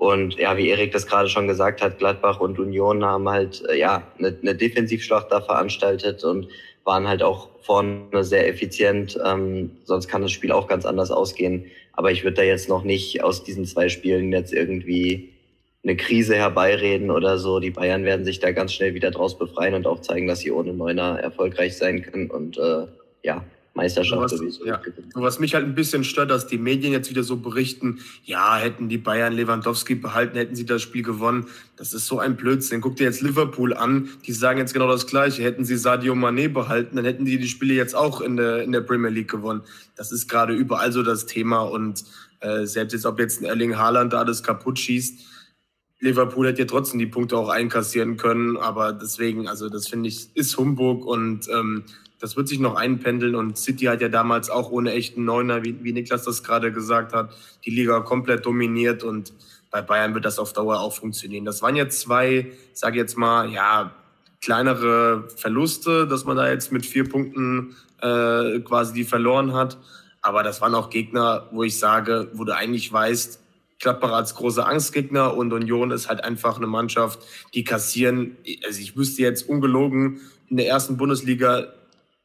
Und 0.00 0.38
ja, 0.38 0.56
wie 0.56 0.70
Erik 0.70 0.92
das 0.92 1.06
gerade 1.06 1.28
schon 1.28 1.46
gesagt 1.46 1.82
hat, 1.82 1.98
Gladbach 1.98 2.40
und 2.40 2.58
Union 2.58 3.04
haben 3.04 3.28
halt 3.28 3.62
äh, 3.68 3.78
ja 3.78 4.02
eine, 4.18 4.34
eine 4.40 4.54
Defensivschlacht 4.54 5.30
da 5.30 5.42
veranstaltet 5.42 6.24
und 6.24 6.48
waren 6.84 7.06
halt 7.06 7.22
auch 7.22 7.50
vorne 7.60 8.24
sehr 8.24 8.48
effizient. 8.48 9.20
Ähm, 9.22 9.72
sonst 9.84 10.08
kann 10.08 10.22
das 10.22 10.30
Spiel 10.30 10.52
auch 10.52 10.68
ganz 10.68 10.86
anders 10.86 11.10
ausgehen. 11.10 11.66
Aber 11.92 12.10
ich 12.10 12.24
würde 12.24 12.38
da 12.38 12.42
jetzt 12.44 12.70
noch 12.70 12.82
nicht 12.82 13.22
aus 13.22 13.44
diesen 13.44 13.66
zwei 13.66 13.90
Spielen 13.90 14.32
jetzt 14.32 14.54
irgendwie 14.54 15.34
eine 15.84 15.96
Krise 15.96 16.34
herbeireden 16.34 17.10
oder 17.10 17.36
so. 17.36 17.60
Die 17.60 17.70
Bayern 17.70 18.04
werden 18.04 18.24
sich 18.24 18.40
da 18.40 18.52
ganz 18.52 18.72
schnell 18.72 18.94
wieder 18.94 19.10
draus 19.10 19.36
befreien 19.36 19.74
und 19.74 19.86
auch 19.86 20.00
zeigen, 20.00 20.26
dass 20.26 20.40
sie 20.40 20.50
ohne 20.50 20.72
Neuner 20.72 21.20
erfolgreich 21.20 21.76
sein 21.76 22.00
können 22.00 22.30
und 22.30 22.56
äh, 22.56 22.86
ja, 23.22 23.44
Meisterschaft 23.80 24.22
was, 24.22 24.32
sowieso. 24.32 24.66
Ja. 24.66 24.80
Was 25.14 25.38
mich 25.38 25.54
halt 25.54 25.64
ein 25.64 25.74
bisschen 25.74 26.04
stört, 26.04 26.30
dass 26.30 26.46
die 26.46 26.58
Medien 26.58 26.92
jetzt 26.92 27.08
wieder 27.08 27.22
so 27.22 27.36
berichten, 27.36 28.00
ja, 28.24 28.56
hätten 28.56 28.88
die 28.88 28.98
Bayern 28.98 29.32
Lewandowski 29.32 29.94
behalten, 29.94 30.36
hätten 30.36 30.54
sie 30.54 30.66
das 30.66 30.82
Spiel 30.82 31.02
gewonnen. 31.02 31.46
Das 31.76 31.92
ist 31.92 32.06
so 32.06 32.18
ein 32.18 32.36
Blödsinn. 32.36 32.80
Guck 32.80 32.96
dir 32.96 33.04
jetzt 33.04 33.22
Liverpool 33.22 33.72
an, 33.72 34.10
die 34.26 34.32
sagen 34.32 34.58
jetzt 34.58 34.74
genau 34.74 34.88
das 34.88 35.06
Gleiche. 35.06 35.42
Hätten 35.42 35.64
sie 35.64 35.76
Sadio 35.76 36.14
Mané 36.14 36.48
behalten, 36.48 36.96
dann 36.96 37.04
hätten 37.04 37.24
die 37.24 37.38
die 37.38 37.48
Spiele 37.48 37.74
jetzt 37.74 37.96
auch 37.96 38.20
in 38.20 38.36
der, 38.36 38.62
in 38.62 38.72
der 38.72 38.82
Premier 38.82 39.10
League 39.10 39.30
gewonnen. 39.30 39.62
Das 39.96 40.12
ist 40.12 40.28
gerade 40.28 40.52
überall 40.52 40.92
so 40.92 41.02
das 41.02 41.26
Thema 41.26 41.60
und 41.62 42.04
äh, 42.40 42.66
selbst 42.66 42.92
jetzt, 42.92 43.06
ob 43.06 43.18
jetzt 43.18 43.40
ein 43.40 43.46
Erling 43.46 43.76
Haaland 43.76 44.12
da 44.12 44.18
alles 44.18 44.42
kaputt 44.42 44.78
schießt, 44.78 45.26
Liverpool 46.00 46.46
hätte 46.46 46.60
ja 46.60 46.66
trotzdem 46.66 46.98
die 46.98 47.06
Punkte 47.06 47.36
auch 47.36 47.50
einkassieren 47.50 48.16
können, 48.16 48.56
aber 48.56 48.92
deswegen, 48.92 49.46
also 49.48 49.68
das 49.68 49.86
finde 49.86 50.08
ich, 50.08 50.34
ist 50.34 50.56
Humbug 50.56 51.04
und 51.04 51.46
ähm, 51.48 51.84
das 52.20 52.36
wird 52.36 52.48
sich 52.48 52.60
noch 52.60 52.76
einpendeln 52.76 53.34
und 53.34 53.58
City 53.58 53.86
hat 53.86 54.00
ja 54.02 54.08
damals 54.08 54.50
auch 54.50 54.70
ohne 54.70 54.92
echten 54.92 55.24
Neuner, 55.24 55.64
wie, 55.64 55.82
wie 55.82 55.92
Niklas 55.92 56.24
das 56.24 56.42
gerade 56.42 56.70
gesagt 56.70 57.12
hat, 57.12 57.32
die 57.64 57.70
Liga 57.70 58.00
komplett 58.00 58.46
dominiert 58.46 59.02
und 59.02 59.32
bei 59.70 59.82
Bayern 59.82 60.14
wird 60.14 60.24
das 60.24 60.38
auf 60.38 60.52
Dauer 60.52 60.80
auch 60.80 60.94
funktionieren. 60.94 61.44
Das 61.44 61.62
waren 61.62 61.76
jetzt 61.76 62.00
zwei, 62.00 62.52
sage 62.72 62.98
jetzt 62.98 63.16
mal, 63.16 63.50
ja, 63.50 63.92
kleinere 64.42 65.28
Verluste, 65.36 66.06
dass 66.06 66.24
man 66.24 66.36
da 66.36 66.50
jetzt 66.50 66.72
mit 66.72 66.84
vier 66.84 67.08
Punkten 67.08 67.76
äh, 68.00 68.60
quasi 68.60 68.92
die 68.94 69.04
verloren 69.04 69.54
hat. 69.54 69.78
Aber 70.22 70.42
das 70.42 70.60
waren 70.60 70.74
auch 70.74 70.90
Gegner, 70.90 71.48
wo 71.50 71.62
ich 71.62 71.78
sage, 71.78 72.30
wo 72.34 72.44
du 72.44 72.54
eigentlich 72.54 72.92
weißt, 72.92 73.40
Gladbach 73.78 74.12
als 74.12 74.34
großer 74.34 74.66
Angstgegner 74.66 75.34
und 75.34 75.52
Union 75.54 75.90
ist 75.90 76.08
halt 76.08 76.22
einfach 76.22 76.58
eine 76.58 76.66
Mannschaft, 76.66 77.20
die 77.54 77.64
kassieren. 77.64 78.36
Also 78.66 78.80
ich 78.80 78.96
wüsste 78.96 79.22
jetzt 79.22 79.48
ungelogen 79.48 80.20
in 80.48 80.58
der 80.58 80.68
ersten 80.68 80.98
Bundesliga 80.98 81.68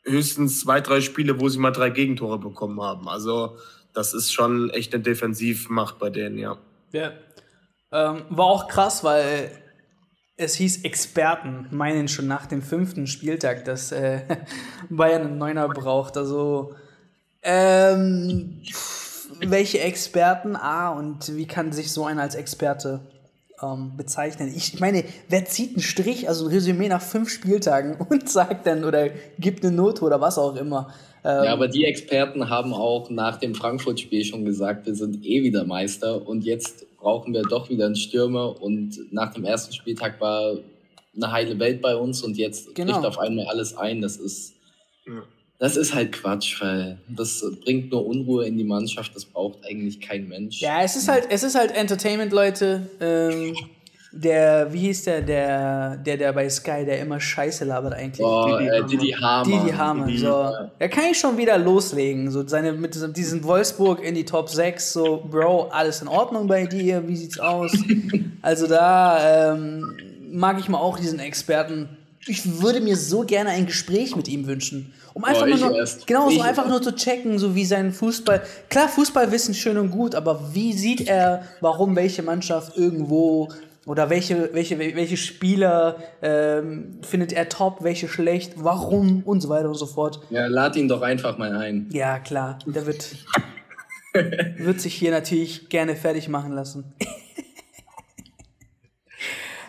höchstens 0.06 0.62
zwei, 0.62 0.82
drei 0.82 1.02
Spiele, 1.02 1.40
wo 1.40 1.50
sie 1.50 1.60
mal 1.60 1.72
drei 1.72 1.90
Gegentore 1.90 2.40
bekommen 2.40 2.82
haben. 2.82 3.10
Also 3.10 3.58
das 3.94 4.14
ist 4.14 4.32
schon 4.32 4.70
echt 4.70 4.94
eine 4.94 5.04
Defensivmacht 5.04 6.00
bei 6.00 6.10
denen, 6.10 6.38
ja. 6.38 6.58
Ja. 6.92 7.12
Ähm, 7.92 8.24
war 8.30 8.46
auch 8.46 8.68
krass, 8.68 9.04
weil 9.04 9.52
es 10.38 10.56
hieß, 10.56 10.84
Experten 10.84 11.68
meinen 11.72 12.08
schon 12.08 12.28
nach 12.28 12.46
dem 12.46 12.62
fünften 12.62 13.08
Spieltag, 13.08 13.66
dass 13.66 13.92
äh, 13.92 14.22
Bayern 14.90 15.24
einen 15.24 15.38
Neuner 15.38 15.70
braucht. 15.70 16.18
Also 16.18 16.76
ähm, 17.42 18.62
welche 19.40 19.80
Experten, 19.80 20.56
ah, 20.56 20.90
und 20.90 21.36
wie 21.36 21.48
kann 21.48 21.72
sich 21.72 21.92
so 21.92 22.06
einer 22.06 22.22
als 22.22 22.36
Experte 22.36 23.02
ähm, 23.62 23.94
bezeichnen? 23.98 24.52
Ich, 24.56 24.74
ich 24.74 24.80
meine, 24.80 25.04
wer 25.30 25.46
zieht 25.46 25.72
einen 25.72 25.82
Strich, 25.82 26.28
also 26.28 26.46
ein 26.46 26.52
Resümee 26.52 26.88
nach 26.88 27.02
fünf 27.02 27.30
Spieltagen 27.30 27.96
und 28.10 28.30
sagt 28.30 28.68
dann 28.68 28.84
oder 28.84 29.10
gibt 29.40 29.66
eine 29.66 29.76
Note 29.76 30.04
oder 30.04 30.22
was 30.22 30.38
auch 30.38 30.56
immer? 30.56 30.94
Ähm, 31.24 31.44
ja, 31.46 31.54
aber 31.54 31.68
die 31.68 31.86
Experten 31.86 32.50
haben 32.50 32.74
auch 32.74 33.10
nach 33.10 33.38
dem 33.38 33.56
Frankfurt-Spiel 33.56 34.24
schon 34.26 34.46
gesagt, 34.46 34.86
wir 34.86 34.96
sind 34.96 35.26
eh 35.26 35.44
wieder 35.44 35.64
Meister 35.64 36.28
und 36.28 36.44
jetzt 36.44 36.86
brauchen 36.98 37.34
wir 37.34 37.44
doch 37.44 37.70
wieder 37.70 37.88
einen 37.88 37.96
Stürmer 37.96 38.62
und 38.62 39.12
nach 39.12 39.34
dem 39.34 39.44
ersten 39.44 39.74
Spieltag 39.74 40.20
war 40.22 40.58
eine 41.16 41.32
heile 41.32 41.58
Welt 41.60 41.82
bei 41.82 41.96
uns 41.96 42.22
und 42.22 42.38
jetzt 42.38 42.76
genau. 42.76 42.94
bricht 42.94 43.06
auf 43.06 43.20
einmal 43.20 43.46
alles 43.46 43.78
ein. 43.78 44.02
Das 44.02 44.18
ist 44.18 44.54
ja. 45.08 45.24
Das 45.58 45.78
ist 45.78 45.94
halt 45.94 46.12
Quatsch, 46.12 46.62
weil 46.62 46.98
das 47.08 47.44
bringt 47.64 47.92
nur 47.92 48.06
Unruhe 48.06 48.46
in 48.46 48.58
die 48.58 48.64
Mannschaft, 48.64 49.16
das 49.16 49.24
braucht 49.24 49.60
eigentlich 49.66 50.02
kein 50.02 50.28
Mensch. 50.28 50.60
Ja, 50.60 50.82
es 50.84 50.96
ist 50.98 51.08
halt, 51.08 51.28
es 51.30 51.44
ist 51.44 51.56
halt 51.56 51.72
Entertainment, 51.72 52.34
Leute. 52.34 52.90
Ähm, 53.00 53.56
der, 54.12 54.72
wie 54.72 54.80
hieß 54.80 55.04
der, 55.04 55.22
der, 55.22 55.98
der, 55.98 56.18
der 56.18 56.34
bei 56.34 56.50
Sky, 56.50 56.86
der 56.86 57.00
immer 57.00 57.20
Scheiße 57.20 57.66
labert 57.66 57.94
eigentlich? 57.94 58.26
Oh, 58.26 58.58
Didi, 58.58 58.70
äh, 58.70 58.86
Didi 58.86 59.12
Hamann. 59.12 59.44
Didi 59.44 59.72
Hamann, 59.72 60.18
so. 60.18 60.26
Ja. 60.26 60.72
Da 60.80 60.88
kann 60.88 61.06
ich 61.12 61.20
schon 61.20 61.38
wieder 61.38 61.58
loslegen, 61.58 62.32
so 62.32 62.48
seine, 62.48 62.72
mit 62.74 62.96
diesem 63.18 63.44
Wolfsburg 63.44 64.04
in 64.04 64.16
die 64.16 64.24
Top 64.24 64.50
6, 64.50 64.94
so, 64.94 65.24
Bro, 65.30 65.70
alles 65.72 66.02
in 66.02 66.08
Ordnung 66.08 66.48
bei 66.48 66.66
dir, 66.66 67.06
wie 67.08 67.16
sieht's 67.16 67.40
aus? 67.40 67.74
also 68.42 68.68
da 68.68 69.54
ähm, 69.54 69.84
mag 70.32 70.60
ich 70.60 70.70
mal 70.70 70.80
auch 70.80 70.98
diesen 70.98 71.20
Experten 71.20 71.90
ich 72.28 72.62
würde 72.62 72.82
mir 72.82 72.98
so 72.98 73.24
gerne 73.24 73.52
ein 73.52 73.66
Gespräch 73.68 74.16
mit 74.16 74.28
ihm 74.28 74.48
wünschen. 74.48 74.94
Um 75.16 75.24
einfach 75.24 75.44
oh, 75.44 75.46
nur, 75.46 75.78
erst. 75.78 76.08
genau, 76.08 76.30
so 76.30 76.42
einfach 76.42 76.64
erst. 76.64 76.70
nur 76.70 76.82
zu 76.82 76.94
checken, 76.94 77.40
so 77.40 77.56
wie 77.56 77.64
sein 77.64 77.94
Fußball. 77.94 78.44
Klar, 78.70 78.90
Fußballwissen 78.90 79.54
schön 79.54 79.78
und 79.78 79.90
gut, 79.90 80.14
aber 80.14 80.54
wie 80.54 80.74
sieht 80.74 81.08
er, 81.08 81.44
warum 81.62 81.96
welche 81.96 82.22
Mannschaft 82.22 82.78
irgendwo 82.78 83.48
oder 83.86 84.10
welche, 84.10 84.54
welche, 84.54 84.78
welche 84.78 85.16
Spieler 85.16 85.96
ähm, 86.22 87.00
findet 87.02 87.32
er 87.32 87.48
top, 87.48 87.82
welche 87.82 88.10
schlecht, 88.10 88.56
warum 88.58 89.24
und 89.24 89.40
so 89.40 89.48
weiter 89.48 89.70
und 89.70 89.76
so 89.76 89.86
fort. 89.86 90.20
Ja, 90.32 90.48
lad 90.48 90.76
ihn 90.76 90.90
doch 90.90 91.02
einfach 91.02 91.38
mal 91.38 91.56
ein. 91.56 91.88
Ja, 91.94 92.20
klar. 92.20 92.60
Der 92.66 92.86
wird, 92.86 93.16
wird 94.58 94.82
sich 94.82 94.96
hier 94.96 95.12
natürlich 95.12 95.70
gerne 95.70 95.96
fertig 95.96 96.28
machen 96.28 96.52
lassen. 96.52 96.94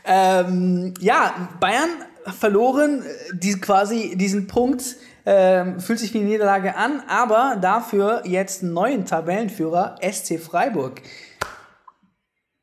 ähm, 0.05 0.93
ja, 0.99 1.51
Bayern 1.61 1.91
verloren, 2.33 3.05
die 3.33 3.53
quasi 3.61 4.17
diesen 4.17 4.49
Punkt 4.49 4.97
äh, 5.27 5.79
fühlt 5.79 5.99
sich 5.99 6.15
wie 6.15 6.21
eine 6.21 6.29
Niederlage 6.29 6.77
an, 6.77 7.03
aber 7.09 7.59
dafür 7.61 8.23
jetzt 8.25 8.63
einen 8.63 8.73
neuen 8.73 9.05
Tabellenführer 9.05 9.97
SC 10.01 10.41
Freiburg. 10.41 11.03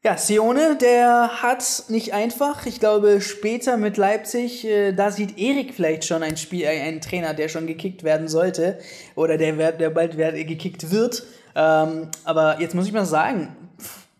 Ja, 0.05 0.17
Sione, 0.17 0.75
der 0.75 1.41
hat 1.41 1.85
nicht 1.87 2.13
einfach. 2.13 2.65
Ich 2.65 2.81
glaube, 2.81 3.21
später 3.21 3.77
mit 3.77 3.95
Leipzig, 3.95 4.65
äh, 4.65 4.91
da 4.91 5.11
sieht 5.11 5.37
Erik 5.37 5.73
vielleicht 5.73 6.03
schon 6.03 6.23
ein 6.23 6.35
Spiel, 6.35 6.63
äh, 6.63 6.81
einen 6.81 6.99
Trainer, 6.99 7.33
der 7.33 7.47
schon 7.47 7.67
gekickt 7.67 8.03
werden 8.03 8.27
sollte 8.27 8.79
oder 9.15 9.37
der, 9.37 9.71
der 9.71 9.89
bald 9.91 10.17
gekickt 10.17 10.91
wird. 10.91 11.23
Ähm, 11.55 12.09
aber 12.25 12.59
jetzt 12.59 12.75
muss 12.75 12.87
ich 12.87 12.91
mal 12.91 13.05
sagen, 13.05 13.55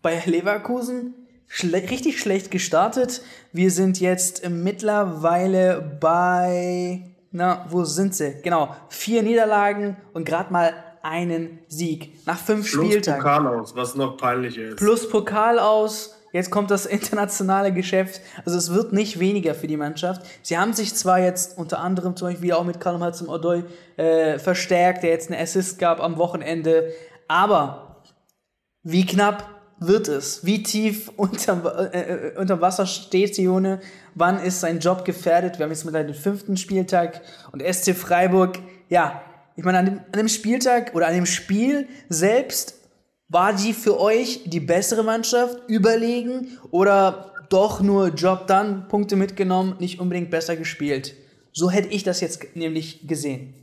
bei 0.02 0.22
Leverkusen 0.26 1.16
schle 1.48 1.78
richtig 1.90 2.20
schlecht 2.20 2.50
gestartet. 2.50 3.22
Wir 3.52 3.70
sind 3.70 4.00
jetzt 4.00 4.48
mittlerweile 4.50 5.98
bei, 6.00 7.02
na, 7.34 7.66
wo 7.68 7.84
sind 7.84 8.14
sie? 8.14 8.36
Genau, 8.44 8.76
vier 8.90 9.24
Niederlagen 9.24 9.98
und 10.14 10.24
gerade 10.24 10.54
mal 10.54 10.72
einen 11.02 11.60
Sieg 11.68 12.26
nach 12.28 12.38
fünf 12.38 12.72
Plus 12.72 12.86
Spieltagen. 12.86 13.22
Plus 13.22 13.34
Pokal 13.34 13.48
aus, 13.48 13.76
was 13.76 13.96
noch 13.96 14.18
peinlich 14.18 14.58
ist. 14.58 14.78
Plus 14.78 15.10
Pokal 15.10 15.60
aus. 15.60 16.16
Jetzt 16.32 16.52
kommt 16.52 16.70
das 16.70 16.86
internationale 16.88 17.74
Geschäft. 17.74 18.22
Also 18.46 18.58
es 18.58 18.72
wird 18.72 18.94
nicht 18.94 19.20
weniger 19.20 19.56
für 19.56 19.68
die 19.68 19.78
Mannschaft. 19.78 20.22
Sie 20.44 20.58
haben 20.58 20.74
sich 20.74 20.94
zwar 20.94 21.20
jetzt 21.20 21.58
unter 21.58 21.80
anderem 21.80 22.16
zum 22.16 22.30
Beispiel 22.30 22.54
auch 22.54 22.64
mit 22.64 22.80
Karl 22.80 23.14
zum 23.16 23.30
Odoi 23.30 23.64
äh, 23.98 24.38
verstärkt, 24.38 25.02
der 25.02 25.10
jetzt 25.10 25.32
einen 25.32 25.42
Assist 25.42 25.80
gab 25.80 26.02
am 26.02 26.18
Wochenende. 26.18 26.94
Aber 27.28 28.04
wie 28.84 29.06
knapp 29.08 29.50
wird 29.88 30.08
es? 30.08 30.46
Wie 30.46 30.64
tief 30.64 31.12
unterm, 31.18 31.66
äh, 31.66 32.00
äh, 32.00 32.38
unterm 32.38 32.62
Wasser 32.62 32.86
steht 32.86 33.36
Sione? 33.36 33.80
Wann 34.16 34.40
ist 34.40 34.60
sein 34.60 34.80
Job 34.80 35.06
gefährdet? 35.06 35.58
Wir 35.58 35.66
haben 35.66 35.72
jetzt 35.72 35.86
mit 35.86 35.96
den 35.96 36.14
fünften 36.14 36.58
Spieltag 36.58 37.22
und 37.52 37.62
SC 37.62 37.96
Freiburg, 37.96 38.60
ja, 38.90 39.22
ich 39.56 39.64
meine, 39.64 39.80
an 39.80 39.86
dem, 39.86 39.98
an 39.98 40.18
dem 40.18 40.28
Spieltag 40.28 40.96
oder 40.96 41.08
an 41.08 41.14
dem 41.14 41.26
Spiel 41.26 41.88
selbst 42.10 42.76
war 43.30 43.54
die 43.54 43.74
für 43.74 44.00
euch 44.00 44.42
die 44.46 44.60
bessere 44.60 45.04
Mannschaft 45.04 45.58
überlegen 45.68 46.60
oder 46.72 47.34
doch 47.50 47.82
nur 47.82 48.10
Job 48.10 48.48
dann, 48.48 48.88
Punkte 48.88 49.16
mitgenommen, 49.16 49.76
nicht 49.80 50.00
unbedingt 50.00 50.32
besser 50.32 50.56
gespielt? 50.56 51.16
So 51.52 51.70
hätte 51.70 51.90
ich 51.90 52.04
das 52.04 52.20
jetzt 52.20 52.56
nämlich 52.56 53.08
gesehen. 53.08 53.63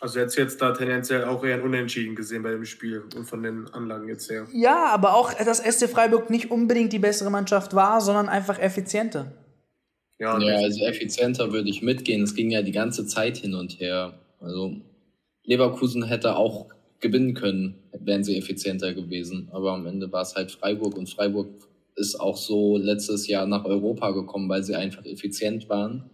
Also 0.00 0.20
jetzt 0.20 0.36
jetzt 0.36 0.62
da 0.62 0.72
tendenziell 0.72 1.24
auch 1.24 1.44
eher 1.44 1.56
ein 1.56 1.62
Unentschieden 1.62 2.14
gesehen 2.14 2.42
bei 2.42 2.50
dem 2.50 2.64
Spiel 2.64 3.02
und 3.16 3.24
von 3.24 3.42
den 3.42 3.66
Anlagen 3.72 4.08
jetzt 4.08 4.30
her. 4.30 4.46
Ja, 4.52 4.86
aber 4.92 5.14
auch, 5.14 5.32
dass 5.34 5.58
SC 5.58 5.88
Freiburg 5.88 6.30
nicht 6.30 6.50
unbedingt 6.50 6.92
die 6.92 7.00
bessere 7.00 7.30
Mannschaft 7.30 7.74
war, 7.74 8.00
sondern 8.00 8.28
einfach 8.28 8.58
effizienter. 8.60 9.32
Ja, 10.18 10.38
ja 10.38 10.56
also 10.56 10.84
effizienter 10.84 11.52
würde 11.52 11.68
ich 11.68 11.82
mitgehen. 11.82 12.22
Es 12.22 12.34
ging 12.34 12.50
ja 12.50 12.62
die 12.62 12.72
ganze 12.72 13.06
Zeit 13.06 13.38
hin 13.38 13.54
und 13.54 13.80
her. 13.80 14.18
Also 14.40 14.76
Leverkusen 15.44 16.04
hätte 16.04 16.36
auch 16.36 16.66
gewinnen 17.00 17.34
können, 17.34 17.74
wären 17.92 18.22
sie 18.22 18.36
effizienter 18.36 18.94
gewesen. 18.94 19.48
Aber 19.52 19.72
am 19.72 19.86
Ende 19.86 20.10
war 20.12 20.22
es 20.22 20.34
halt 20.34 20.52
Freiburg 20.52 20.96
und 20.96 21.08
Freiburg 21.08 21.48
ist 21.96 22.20
auch 22.20 22.36
so 22.36 22.76
letztes 22.76 23.26
Jahr 23.26 23.46
nach 23.46 23.64
Europa 23.64 24.12
gekommen, 24.12 24.48
weil 24.48 24.62
sie 24.62 24.76
einfach 24.76 25.04
effizient 25.04 25.68
waren. 25.68 26.08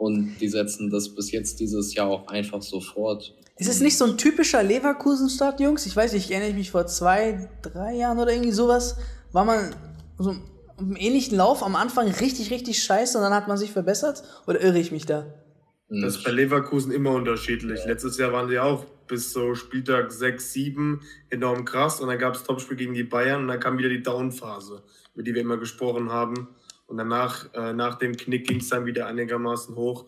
Und 0.00 0.38
die 0.40 0.48
setzen 0.48 0.88
das 0.88 1.14
bis 1.14 1.30
jetzt 1.30 1.60
dieses 1.60 1.94
Jahr 1.94 2.08
auch 2.08 2.26
einfach 2.28 2.62
so 2.62 2.80
fort. 2.80 3.34
Ist 3.58 3.68
es 3.68 3.80
nicht 3.80 3.98
so 3.98 4.06
ein 4.06 4.16
typischer 4.16 4.62
Leverkusen-Start, 4.62 5.60
Jungs? 5.60 5.84
Ich 5.84 5.94
weiß 5.94 6.14
nicht, 6.14 6.24
ich 6.24 6.34
erinnere 6.34 6.56
mich 6.56 6.70
vor 6.70 6.86
zwei, 6.86 7.50
drei 7.60 7.96
Jahren 7.96 8.18
oder 8.18 8.32
irgendwie 8.32 8.50
sowas, 8.50 8.96
war 9.32 9.44
man 9.44 9.74
so 10.16 10.34
im 10.78 10.96
ähnlichen 10.96 11.36
Lauf 11.36 11.62
am 11.62 11.76
Anfang 11.76 12.08
richtig, 12.08 12.50
richtig 12.50 12.82
scheiße 12.82 13.18
und 13.18 13.24
dann 13.24 13.34
hat 13.34 13.46
man 13.46 13.58
sich 13.58 13.72
verbessert? 13.72 14.22
Oder 14.46 14.62
irre 14.62 14.78
ich 14.78 14.90
mich 14.90 15.04
da? 15.04 15.26
Das 15.90 16.16
ist 16.16 16.24
bei 16.24 16.30
Leverkusen 16.30 16.92
immer 16.92 17.10
unterschiedlich. 17.10 17.80
Ja. 17.80 17.88
Letztes 17.88 18.16
Jahr 18.16 18.32
waren 18.32 18.48
die 18.48 18.58
auch 18.58 18.86
bis 19.06 19.34
so 19.34 19.54
Spieltag 19.54 20.12
6, 20.12 20.50
7 20.50 21.00
enorm 21.28 21.66
krass 21.66 22.00
und 22.00 22.08
dann 22.08 22.18
gab 22.18 22.36
es 22.36 22.44
Topspiel 22.44 22.78
gegen 22.78 22.94
die 22.94 23.04
Bayern 23.04 23.42
und 23.42 23.48
dann 23.48 23.60
kam 23.60 23.76
wieder 23.76 23.90
die 23.90 24.02
Down-Phase, 24.02 24.82
über 25.12 25.22
die 25.22 25.34
wir 25.34 25.42
immer 25.42 25.58
gesprochen 25.58 26.10
haben. 26.10 26.48
Und 26.90 26.96
danach, 26.96 27.46
äh, 27.54 27.72
nach 27.72 27.98
dem 27.98 28.16
Knick 28.16 28.48
ging 28.48 28.58
es 28.58 28.68
dann 28.68 28.84
wieder 28.84 29.06
einigermaßen 29.06 29.76
hoch. 29.76 30.06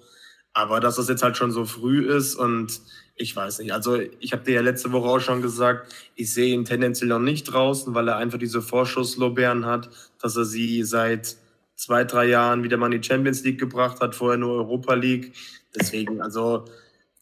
Aber 0.53 0.81
dass 0.81 0.97
das 0.97 1.09
jetzt 1.09 1.23
halt 1.23 1.37
schon 1.37 1.53
so 1.53 1.65
früh 1.65 2.07
ist 2.13 2.35
und 2.35 2.81
ich 3.15 3.35
weiß 3.37 3.61
nicht. 3.61 3.73
Also 3.73 4.01
ich 4.19 4.33
habe 4.33 4.43
dir 4.43 4.55
ja 4.55 4.61
letzte 4.61 4.91
Woche 4.91 5.09
auch 5.09 5.21
schon 5.21 5.43
gesagt, 5.43 5.95
ich 6.17 6.35
sehe 6.35 6.53
ihn 6.53 6.65
tendenziell 6.65 7.09
noch 7.09 7.21
nicht 7.21 7.45
draußen, 7.45 7.95
weil 7.95 8.09
er 8.09 8.17
einfach 8.17 8.39
diese 8.39 8.61
Vorschusslorbeeren 8.61 9.65
hat, 9.65 9.91
dass 10.21 10.37
er 10.37 10.45
sie 10.45 10.83
seit 10.83 11.37
zwei, 11.77 12.03
drei 12.03 12.27
Jahren 12.27 12.65
wieder 12.65 12.77
mal 12.77 12.93
in 12.93 13.01
die 13.01 13.07
Champions 13.07 13.45
League 13.45 13.61
gebracht 13.61 14.01
hat, 14.01 14.17
vorher 14.17 14.39
nur 14.39 14.55
Europa 14.55 14.95
League. 14.95 15.33
Deswegen, 15.75 16.21
also 16.21 16.65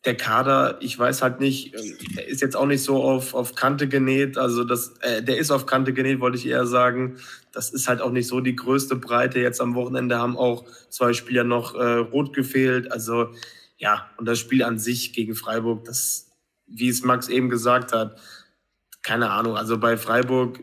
der 0.04 0.16
Kader, 0.16 0.78
ich 0.80 0.98
weiß 0.98 1.20
halt 1.20 1.40
nicht, 1.40 1.74
der 2.16 2.26
ist 2.26 2.40
jetzt 2.40 2.56
auch 2.56 2.66
nicht 2.66 2.82
so 2.82 3.02
auf, 3.02 3.34
auf 3.34 3.54
Kante 3.54 3.86
genäht. 3.86 4.38
Also 4.38 4.64
das, 4.64 4.94
äh, 5.00 5.22
der 5.22 5.36
ist 5.36 5.50
auf 5.50 5.66
Kante 5.66 5.92
genäht, 5.92 6.20
wollte 6.20 6.38
ich 6.38 6.46
eher 6.46 6.66
sagen. 6.66 7.18
Das 7.52 7.70
ist 7.70 7.86
halt 7.86 8.00
auch 8.00 8.10
nicht 8.10 8.26
so 8.26 8.40
die 8.40 8.56
größte 8.56 8.96
Breite. 8.96 9.40
Jetzt 9.40 9.60
am 9.60 9.74
Wochenende 9.74 10.18
haben 10.18 10.38
auch 10.38 10.64
zwei 10.88 11.12
Spieler 11.12 11.44
noch 11.44 11.74
äh, 11.74 11.96
rot 11.98 12.32
gefehlt. 12.32 12.90
Also 12.90 13.28
ja, 13.76 14.10
und 14.16 14.26
das 14.26 14.38
Spiel 14.38 14.62
an 14.62 14.78
sich 14.78 15.12
gegen 15.12 15.34
Freiburg, 15.34 15.84
das, 15.84 16.30
wie 16.66 16.88
es 16.88 17.02
Max 17.02 17.28
eben 17.28 17.50
gesagt 17.50 17.92
hat, 17.92 18.18
keine 19.02 19.30
Ahnung. 19.30 19.56
Also 19.56 19.76
bei 19.78 19.98
Freiburg 19.98 20.60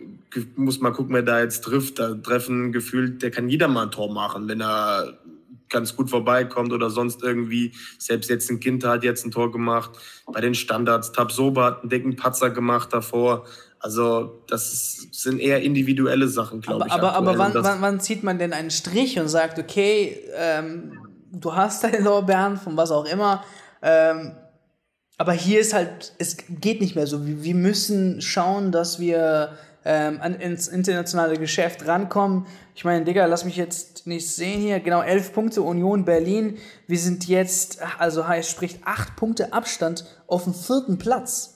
muss 0.55 0.79
man 0.79 0.93
gucken, 0.93 1.13
wer 1.13 1.23
da 1.23 1.41
jetzt 1.41 1.63
trifft. 1.63 1.99
Da 1.99 2.15
treffen 2.15 2.71
gefühlt, 2.71 3.21
der 3.21 3.29
kann 3.29 3.49
jeder 3.49 3.67
mal 3.67 3.83
ein 3.83 3.91
Tor 3.91 4.11
machen, 4.11 4.47
wenn 4.47 4.61
er 4.61 5.19
ganz 5.69 5.95
gut 5.95 6.09
vorbeikommt 6.09 6.71
oder 6.73 6.89
sonst 6.89 7.23
irgendwie. 7.23 7.73
Selbst 7.97 8.29
jetzt 8.29 8.49
ein 8.49 8.59
Kind 8.59 8.83
hat 8.83 9.03
jetzt 9.03 9.25
ein 9.25 9.31
Tor 9.31 9.51
gemacht. 9.51 9.91
Bei 10.25 10.41
den 10.41 10.55
Standards, 10.55 11.11
Tabsoba 11.11 11.65
hat 11.65 11.81
einen 11.81 11.89
dicken 11.89 12.15
Patzer 12.15 12.49
gemacht 12.49 12.93
davor. 12.93 13.45
Also 13.79 14.43
das 14.47 15.07
sind 15.11 15.39
eher 15.39 15.61
individuelle 15.61 16.27
Sachen, 16.27 16.61
glaube 16.61 16.85
ich. 16.87 16.93
Aber, 16.93 17.13
aber 17.13 17.37
wann, 17.37 17.53
wann, 17.53 17.81
wann, 17.81 17.99
zieht 17.99 18.23
man 18.23 18.39
denn 18.39 18.53
einen 18.53 18.71
Strich 18.71 19.19
und 19.19 19.27
sagt, 19.27 19.59
okay, 19.59 20.17
ähm, 20.35 20.97
du 21.31 21.55
hast 21.55 21.83
deine 21.83 21.99
Lorbeeren 21.99 22.57
von 22.57 22.75
was 22.75 22.91
auch 22.91 23.05
immer, 23.05 23.43
ähm, 23.81 24.31
aber 25.17 25.33
hier 25.33 25.59
ist 25.59 25.73
halt, 25.73 26.13
es 26.19 26.37
geht 26.47 26.79
nicht 26.79 26.95
mehr 26.95 27.07
so. 27.07 27.25
Wir 27.25 27.55
müssen 27.55 28.21
schauen, 28.21 28.71
dass 28.71 28.99
wir 28.99 29.57
ähm, 29.87 30.19
ins 30.21 30.67
internationale 30.67 31.37
Geschäft 31.37 31.87
rankommen. 31.87 32.45
Ich 32.75 32.83
meine, 32.83 33.05
Digga, 33.05 33.25
lass 33.25 33.45
mich 33.45 33.55
jetzt 33.55 34.05
nicht 34.05 34.29
sehen 34.29 34.59
hier. 34.59 34.81
Genau, 34.81 35.01
elf 35.01 35.31
Punkte 35.31 35.61
Union 35.61 36.03
Berlin. 36.03 36.57
Wir 36.87 36.99
sind 36.99 37.27
jetzt, 37.27 37.79
also 37.97 38.27
heißt, 38.27 38.51
sprich, 38.51 38.79
acht 38.83 39.15
Punkte 39.15 39.53
Abstand 39.53 40.05
auf 40.27 40.43
dem 40.43 40.53
vierten 40.53 40.97
Platz. 40.97 41.55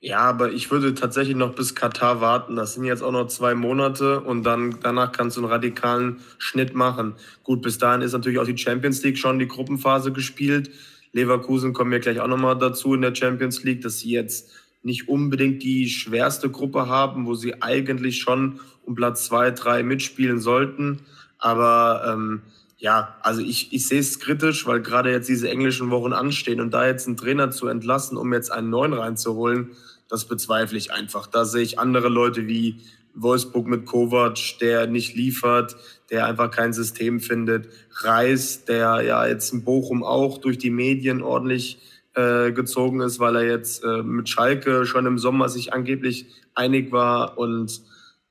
Ja, 0.00 0.18
aber 0.18 0.50
ich 0.50 0.70
würde 0.70 0.94
tatsächlich 0.94 1.36
noch 1.36 1.54
bis 1.54 1.76
Katar 1.76 2.20
warten. 2.20 2.56
Das 2.56 2.74
sind 2.74 2.84
jetzt 2.84 3.02
auch 3.02 3.12
noch 3.12 3.28
zwei 3.28 3.54
Monate 3.54 4.20
und 4.20 4.42
dann 4.42 4.78
danach 4.82 5.12
kannst 5.12 5.36
du 5.36 5.42
einen 5.42 5.50
radikalen 5.50 6.20
Schnitt 6.38 6.74
machen. 6.74 7.14
Gut, 7.44 7.62
bis 7.62 7.78
dahin 7.78 8.00
ist 8.00 8.12
natürlich 8.12 8.38
auch 8.38 8.46
die 8.46 8.58
Champions 8.58 9.02
League 9.04 9.18
schon 9.18 9.38
die 9.38 9.46
Gruppenphase 9.46 10.10
gespielt. 10.10 10.70
Leverkusen 11.12 11.72
kommen 11.72 11.90
wir 11.92 12.00
gleich 12.00 12.18
auch 12.20 12.28
nochmal 12.28 12.58
dazu 12.58 12.94
in 12.94 13.02
der 13.02 13.14
Champions 13.14 13.62
League, 13.62 13.82
dass 13.82 13.98
sie 13.98 14.10
jetzt 14.10 14.50
nicht 14.82 15.08
unbedingt 15.08 15.62
die 15.62 15.88
schwerste 15.88 16.50
Gruppe 16.50 16.88
haben, 16.88 17.26
wo 17.26 17.34
sie 17.34 17.62
eigentlich 17.62 18.20
schon 18.20 18.60
um 18.82 18.94
Platz 18.94 19.26
zwei, 19.26 19.50
drei 19.50 19.82
mitspielen 19.82 20.40
sollten. 20.40 21.00
Aber 21.38 22.02
ähm, 22.06 22.42
ja, 22.78 23.16
also 23.22 23.42
ich, 23.42 23.72
ich 23.72 23.86
sehe 23.86 24.00
es 24.00 24.18
kritisch, 24.18 24.66
weil 24.66 24.80
gerade 24.80 25.10
jetzt 25.10 25.28
diese 25.28 25.50
englischen 25.50 25.90
Wochen 25.90 26.12
anstehen 26.12 26.60
und 26.60 26.72
da 26.72 26.86
jetzt 26.86 27.06
einen 27.06 27.16
Trainer 27.18 27.50
zu 27.50 27.66
entlassen, 27.66 28.16
um 28.16 28.32
jetzt 28.32 28.50
einen 28.50 28.70
neuen 28.70 28.94
reinzuholen, 28.94 29.72
das 30.08 30.24
bezweifle 30.24 30.78
ich 30.78 30.92
einfach. 30.92 31.26
Da 31.26 31.44
sehe 31.44 31.62
ich 31.62 31.78
andere 31.78 32.08
Leute 32.08 32.46
wie 32.46 32.80
Wolfsburg 33.14 33.66
mit 33.66 33.86
Kovac, 33.86 34.38
der 34.60 34.86
nicht 34.86 35.14
liefert, 35.14 35.76
der 36.10 36.26
einfach 36.26 36.50
kein 36.50 36.72
System 36.72 37.20
findet. 37.20 37.68
Reis, 38.00 38.64
der 38.64 39.02
ja 39.02 39.26
jetzt 39.26 39.52
in 39.52 39.62
Bochum 39.62 40.02
auch 40.02 40.38
durch 40.38 40.58
die 40.58 40.70
Medien 40.70 41.22
ordentlich 41.22 41.78
äh, 42.14 42.52
gezogen 42.52 43.00
ist, 43.00 43.20
weil 43.20 43.36
er 43.36 43.44
jetzt 43.44 43.84
äh, 43.84 44.02
mit 44.02 44.28
Schalke 44.28 44.84
schon 44.84 45.06
im 45.06 45.18
Sommer 45.18 45.48
sich 45.48 45.72
angeblich 45.72 46.26
einig 46.54 46.92
war 46.92 47.38
und 47.38 47.82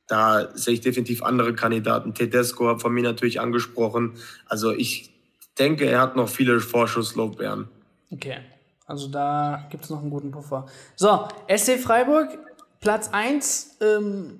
da 0.07 0.49
sehe 0.55 0.73
ich 0.73 0.81
definitiv 0.81 1.23
andere 1.23 1.53
Kandidaten. 1.53 2.13
Tedesco 2.13 2.67
hat 2.67 2.81
von 2.81 2.91
mir 2.91 3.03
natürlich 3.03 3.39
angesprochen. 3.39 4.13
Also 4.47 4.71
ich 4.71 5.13
denke, 5.59 5.85
er 5.85 6.01
hat 6.01 6.15
noch 6.15 6.27
viele 6.27 6.59
Vorschusslobbeeren. 6.59 7.67
Okay, 8.11 8.37
also 8.87 9.07
da 9.07 9.67
gibt 9.69 9.83
es 9.83 9.89
noch 9.91 10.01
einen 10.01 10.09
guten 10.09 10.31
Puffer. 10.31 10.65
So, 10.95 11.27
SC 11.47 11.77
Freiburg, 11.77 12.39
Platz 12.79 13.09
1, 13.11 13.77
ähm, 13.81 14.39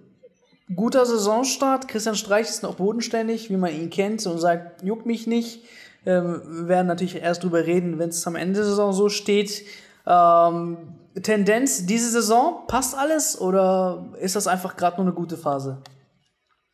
guter 0.76 1.06
Saisonstart. 1.06 1.88
Christian 1.88 2.16
Streich 2.16 2.50
ist 2.50 2.64
noch 2.64 2.76
bodenständig, 2.76 3.50
wie 3.52 3.58
man 3.58 3.74
ihn 3.74 3.92
kennt 3.92 4.26
und 4.26 4.40
sagt, 4.40 4.84
juckt 4.84 5.06
mich 5.06 5.28
nicht. 5.28 5.64
Ähm, 6.06 6.68
werden 6.68 6.88
natürlich 6.88 7.16
erst 7.16 7.44
drüber 7.44 7.66
reden, 7.66 8.00
wenn 8.00 8.10
es 8.10 8.26
am 8.26 8.36
Ende 8.36 8.56
der 8.56 8.66
Saison 8.66 8.94
so 8.94 9.10
steht. 9.10 9.64
Ähm, 10.08 10.78
Tendenz 11.22 11.86
diese 11.86 12.10
Saison, 12.10 12.66
passt 12.68 12.98
alles 12.98 13.40
oder 13.40 14.14
ist 14.22 14.36
das 14.36 14.48
einfach 14.48 14.78
gerade 14.78 14.98
nur 14.98 15.08
eine 15.08 15.16
gute 15.16 15.38
Phase? 15.38 15.82